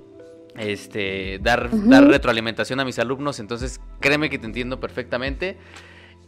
Este, 0.55 1.39
dar, 1.41 1.69
dar 1.87 2.05
retroalimentación 2.05 2.79
a 2.79 2.85
mis 2.85 2.97
alumnos. 2.99 3.41
Entonces, 3.41 3.81
créeme 3.99 4.29
que 4.29 4.39
te 4.39 4.45
entiendo 4.45 4.79
perfectamente. 4.79 5.57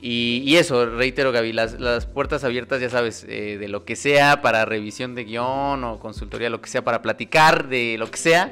Y, 0.04 0.56
eso, 0.56 0.88
reitero, 0.88 1.32
Gaby, 1.32 1.54
las, 1.54 1.80
las 1.80 2.08
puertas 2.08 2.44
abiertas, 2.44 2.82
ya 2.82 2.90
sabes, 2.90 3.24
eh, 3.30 3.58
de 3.60 3.68
lo 3.68 3.86
que 3.86 3.96
sea 3.96 4.42
para 4.42 4.66
revisión 4.66 5.14
de 5.14 5.26
guion 5.26 5.84
o 5.84 6.00
consultoría, 6.00 6.50
lo 6.50 6.60
que 6.60 6.70
sea 6.70 6.84
para 6.84 7.04
platicar 7.04 7.68
de 7.68 7.98
lo 8.00 8.10
que 8.10 8.18
sea. 8.18 8.52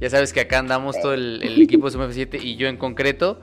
Ya 0.00 0.10
sabes 0.10 0.34
que 0.34 0.40
acá 0.40 0.58
andamos 0.58 1.00
todo 1.00 1.14
el, 1.14 1.62
equipo 1.62 1.86
de 1.86 1.92
Sum 1.92 2.06
7 2.10 2.38
y 2.42 2.56
yo 2.56 2.68
en 2.68 2.76
concreto. 2.76 3.40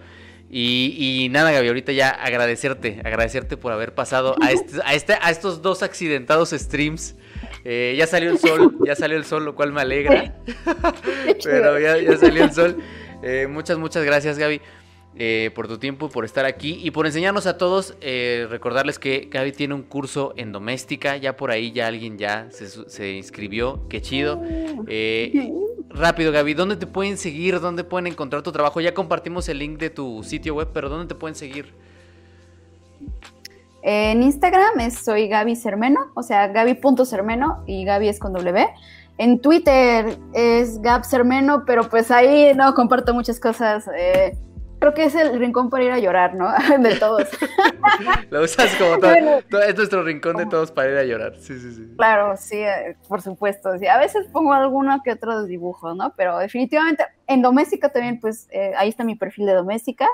Y, 0.51 1.27
nada, 1.31 1.51
Gaby, 1.51 1.67
ahorita 1.67 1.91
ya 1.91 2.09
agradecerte, 2.09 3.01
agradecerte 3.03 3.57
por 3.57 3.71
haber 3.71 3.95
pasado 3.95 4.35
a, 4.41 4.51
este, 4.51 4.80
a, 4.84 4.93
este, 4.93 5.13
a 5.13 5.31
estos 5.31 5.61
dos 5.63 5.81
accidentados 5.81 6.51
streams. 6.51 7.15
Eh, 7.65 7.95
ya 7.97 8.05
salió 8.05 8.30
el 8.30 8.39
sol, 8.39 8.77
ya 8.85 8.95
salió 8.95 9.17
el 9.17 9.26
sol, 9.26 9.45
lo 9.45 9.55
cual 9.55 9.71
me 9.71 9.81
alegra. 9.81 10.35
Pero 11.43 11.80
ya, 11.80 11.97
ya, 11.97 12.17
salió 12.17 12.43
el 12.43 12.51
sol. 12.51 12.77
Eh, 13.23 13.47
muchas, 13.49 13.77
muchas 13.77 14.03
gracias, 14.03 14.38
Gaby. 14.38 14.61
Eh, 15.22 15.52
por 15.54 15.68
tu 15.68 15.78
tiempo, 15.78 16.08
por 16.08 16.24
estar 16.24 16.46
aquí 16.46 16.80
y 16.82 16.91
por 16.91 17.06
enseñarnos 17.06 17.46
a 17.46 17.58
todos. 17.58 17.94
Eh, 18.00 18.48
recordarles 18.50 19.00
que 19.00 19.28
Gaby 19.30 19.52
tiene 19.52 19.74
un 19.74 19.82
curso 19.82 20.34
en 20.38 20.54
doméstica. 20.54 21.18
Ya 21.18 21.36
por 21.36 21.52
ahí 21.52 21.74
ya 21.74 21.88
alguien 21.88 22.18
ya 22.18 22.48
se, 22.52 23.12
inscribió. 23.18 23.86
Qué 23.90 24.02
chido. 24.02 24.41
Eh, 24.88 25.52
rápido, 25.90 26.32
Gaby, 26.32 26.54
¿dónde 26.54 26.78
te 26.78 26.88
pueden 26.88 27.18
seguir? 27.18 27.60
¿Dónde 27.60 27.84
pueden 27.84 28.08
encontrar 28.08 28.44
tu 28.44 28.54
trabajo? 28.54 28.80
Ya 28.80 28.94
compartimos 28.94 29.50
el 29.50 29.60
link 29.60 29.78
de 29.78 29.90
tu 29.90 30.24
sitio 30.24 30.56
web, 30.56 30.70
pero 30.74 30.88
¿dónde 30.88 31.08
te 31.08 31.16
pueden 31.16 31.36
seguir? 31.36 31.74
En 33.82 34.24
Instagram 34.24 34.80
es 34.80 35.00
soy 35.00 35.28
Gaby 35.28 35.58
Cermeno, 35.58 36.12
o 36.14 36.24
sea, 36.24 36.48
Gaby.cermeno 36.48 37.66
y 37.68 37.84
Gaby 37.84 38.08
es 38.08 38.20
con 38.20 38.32
W. 38.32 38.68
En 39.18 39.41
Twitter 39.41 40.18
es 40.34 40.82
Gab 40.82 41.04
Cermeno, 41.04 41.64
pero 41.68 41.90
pues 41.90 42.10
ahí 42.10 42.54
no 42.56 42.74
comparto 42.74 43.14
muchas 43.14 43.38
cosas 43.38 43.86
creo 44.80 44.93
que 44.93 45.03
es 45.03 45.15
el 45.15 45.38
rincón 45.38 45.69
para 45.69 45.84
ir 45.84 45.91
a 45.91 45.99
llorar, 45.99 46.35
¿no? 46.35 46.51
De 46.80 46.95
todos. 46.95 47.27
Lo 48.30 48.43
usas 48.43 48.73
como 48.76 48.97
todo, 48.97 49.14
es 49.61 49.76
nuestro 49.76 50.03
rincón 50.03 50.38
de 50.38 50.45
todos 50.45 50.72
para 50.72 50.89
ir 50.89 50.97
a 50.97 51.03
llorar. 51.03 51.35
Sí, 51.38 51.60
sí, 51.60 51.72
sí. 51.73 51.93
Claro, 51.97 52.35
sí, 52.38 52.57
eh, 52.57 52.95
por 53.07 53.22
supuesto. 53.22 53.77
Sí, 53.77 53.88
a 53.88 53.97
veces 53.97 54.27
pongo 54.31 54.53
alguno 54.53 55.01
que 55.03 55.11
otro 55.11 55.43
dibujo, 55.43 55.93
¿no? 55.93 56.14
Pero 56.15 56.38
definitivamente 56.38 57.03
en 57.27 57.41
doméstica 57.41 57.89
también, 57.89 58.19
pues 58.19 58.47
eh, 58.51 58.73
ahí 58.77 58.89
está 58.89 59.03
mi 59.03 59.15
perfil 59.15 59.45
de 59.45 59.53
doméstica. 59.53 60.07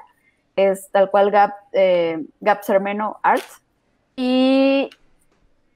Es 0.55 0.89
tal 0.91 1.11
cual 1.11 1.31
Gap, 1.31 1.53
eh, 1.73 2.23
Gap 2.39 2.63
Sermeno 2.63 3.19
Art. 3.23 3.43
Y 4.15 4.89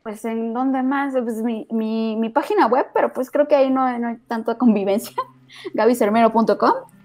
pues 0.03 0.23
en 0.23 0.53
dónde 0.53 0.81
más, 0.81 1.13
pues 1.13 1.41
mi, 1.43 1.67
mi, 1.69 2.15
mi, 2.15 2.29
página 2.29 2.67
web, 2.67 2.87
pero 2.93 3.11
pues 3.11 3.29
creo 3.29 3.47
que 3.47 3.55
ahí 3.55 3.69
no, 3.69 3.99
no 3.99 4.07
hay 4.07 4.17
tanta 4.27 4.57
convivencia, 4.57 5.15
gabicermeno.com. 5.73 6.98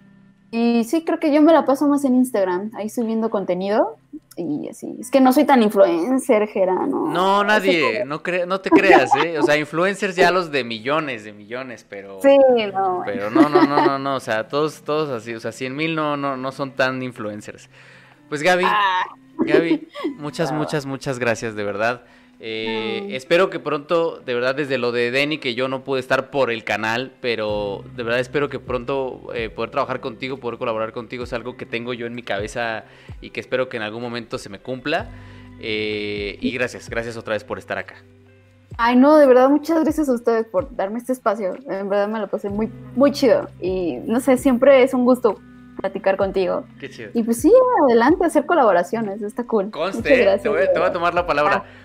Y 0.57 0.85
sí, 0.85 1.03
creo 1.05 1.19
que 1.19 1.33
yo 1.33 1.43
me 1.43 1.53
la 1.53 1.65
paso 1.65 1.89
más 1.89 2.05
en 2.05 2.15
Instagram, 2.15 2.71
ahí 2.75 2.89
subiendo 2.89 3.29
contenido 3.29 3.97
y 4.37 4.69
así. 4.69 4.95
Es 5.01 5.11
que 5.11 5.21
no 5.21 5.33
soy 5.33 5.45
tan 5.45 5.65
influencer, 5.65 6.47
Gerano. 6.47 7.09
No, 7.09 7.43
nadie, 7.43 8.05
no, 8.05 8.23
no 8.47 8.61
te 8.61 8.71
creas, 8.71 9.11
¿eh? 9.17 9.37
O 9.41 9.43
sea, 9.43 9.57
influencers 9.57 10.15
ya 10.15 10.31
los 10.31 10.53
de 10.53 10.63
millones, 10.63 11.25
de 11.25 11.33
millones, 11.33 11.85
pero... 11.89 12.21
Sí, 12.23 12.39
no. 12.73 13.03
Pero 13.05 13.31
no, 13.31 13.49
no, 13.49 13.63
no, 13.67 13.85
no, 13.85 13.99
no, 13.99 14.15
o 14.15 14.21
sea, 14.21 14.47
todos, 14.47 14.83
todos 14.83 15.11
así, 15.11 15.35
o 15.35 15.41
sea, 15.41 15.51
100 15.51 15.75
mil 15.75 15.97
no, 15.97 16.17
no, 16.17 16.37
no 16.37 16.53
son 16.53 16.71
tan 16.71 17.03
influencers. 17.03 17.69
Pues 18.29 18.41
Gaby, 18.45 18.65
ah. 18.65 19.07
Gaby, 19.39 19.89
muchas, 20.19 20.53
muchas, 20.53 20.87
muchas 20.87 21.19
gracias, 21.19 21.57
de 21.57 21.65
verdad. 21.65 22.05
Eh, 22.41 23.09
espero 23.13 23.49
que 23.49 23.59
pronto, 23.59 24.21
de 24.21 24.35
verdad, 24.35 24.55
desde 24.55 24.79
lo 24.79 24.93
de 24.93 25.11
Denny, 25.11 25.39
que 25.39 25.55
yo 25.55 25.69
no 25.69 25.85
pude 25.85 26.01
estar 26.01 26.31
por 26.31 26.51
el 26.51 26.65
canal, 26.65 27.13
pero 27.21 27.85
de 27.97 28.03
verdad 28.03 28.21
espero 28.21 28.49
que 28.49 28.59
pronto 28.59 29.31
eh, 29.35 29.51
poder 29.51 29.71
trabajar 29.71 30.01
contigo, 30.01 30.39
poder 30.39 30.59
colaborar 30.59 30.93
contigo, 30.93 31.25
es 31.25 31.33
algo 31.33 31.57
que 31.57 31.67
tengo 31.67 31.95
yo 31.95 32.07
en 32.07 32.15
mi 32.15 32.23
cabeza 32.23 32.85
y 33.21 33.31
que 33.31 33.41
espero 33.41 33.69
que 33.69 33.77
en 33.77 33.83
algún 33.83 34.03
momento 34.03 34.39
se 34.39 34.49
me 34.49 34.59
cumpla. 34.59 35.11
Eh, 35.61 36.37
y 36.41 36.51
gracias, 36.51 36.91
gracias 36.91 37.17
otra 37.17 37.35
vez 37.35 37.45
por 37.45 37.59
estar 37.59 37.79
acá. 37.79 37.95
Ay, 38.77 38.97
no, 38.97 39.17
de 39.17 39.27
verdad, 39.27 39.49
muchas 39.49 39.83
gracias 39.85 40.09
a 40.09 40.13
ustedes 40.13 40.47
por 40.47 40.75
darme 40.75 40.99
este 40.99 41.13
espacio. 41.13 41.55
En 41.71 41.89
verdad 41.89 42.09
me 42.09 42.19
lo 42.19 42.27
pasé 42.27 42.51
muy, 42.51 42.71
muy 42.97 43.13
chido. 43.13 43.49
Y 43.61 43.99
no 44.05 44.19
sé, 44.19 44.37
siempre 44.37 44.83
es 44.83 44.95
un 44.95 45.05
gusto 45.05 45.39
platicar 45.81 46.17
contigo. 46.17 46.65
Qué 46.81 46.91
chido. 46.91 47.11
Y 47.15 47.23
pues 47.23 47.41
sí, 47.41 47.53
adelante, 47.85 48.25
hacer 48.25 48.47
colaboraciones, 48.47 49.23
está 49.23 49.45
cool. 49.45 49.71
Conste, 49.71 50.39
te 50.43 50.49
voy, 50.49 50.59
a 50.63 50.93
tomar 50.93 51.15
la 51.15 51.27
palabra. 51.27 51.65
Ah. 51.65 51.84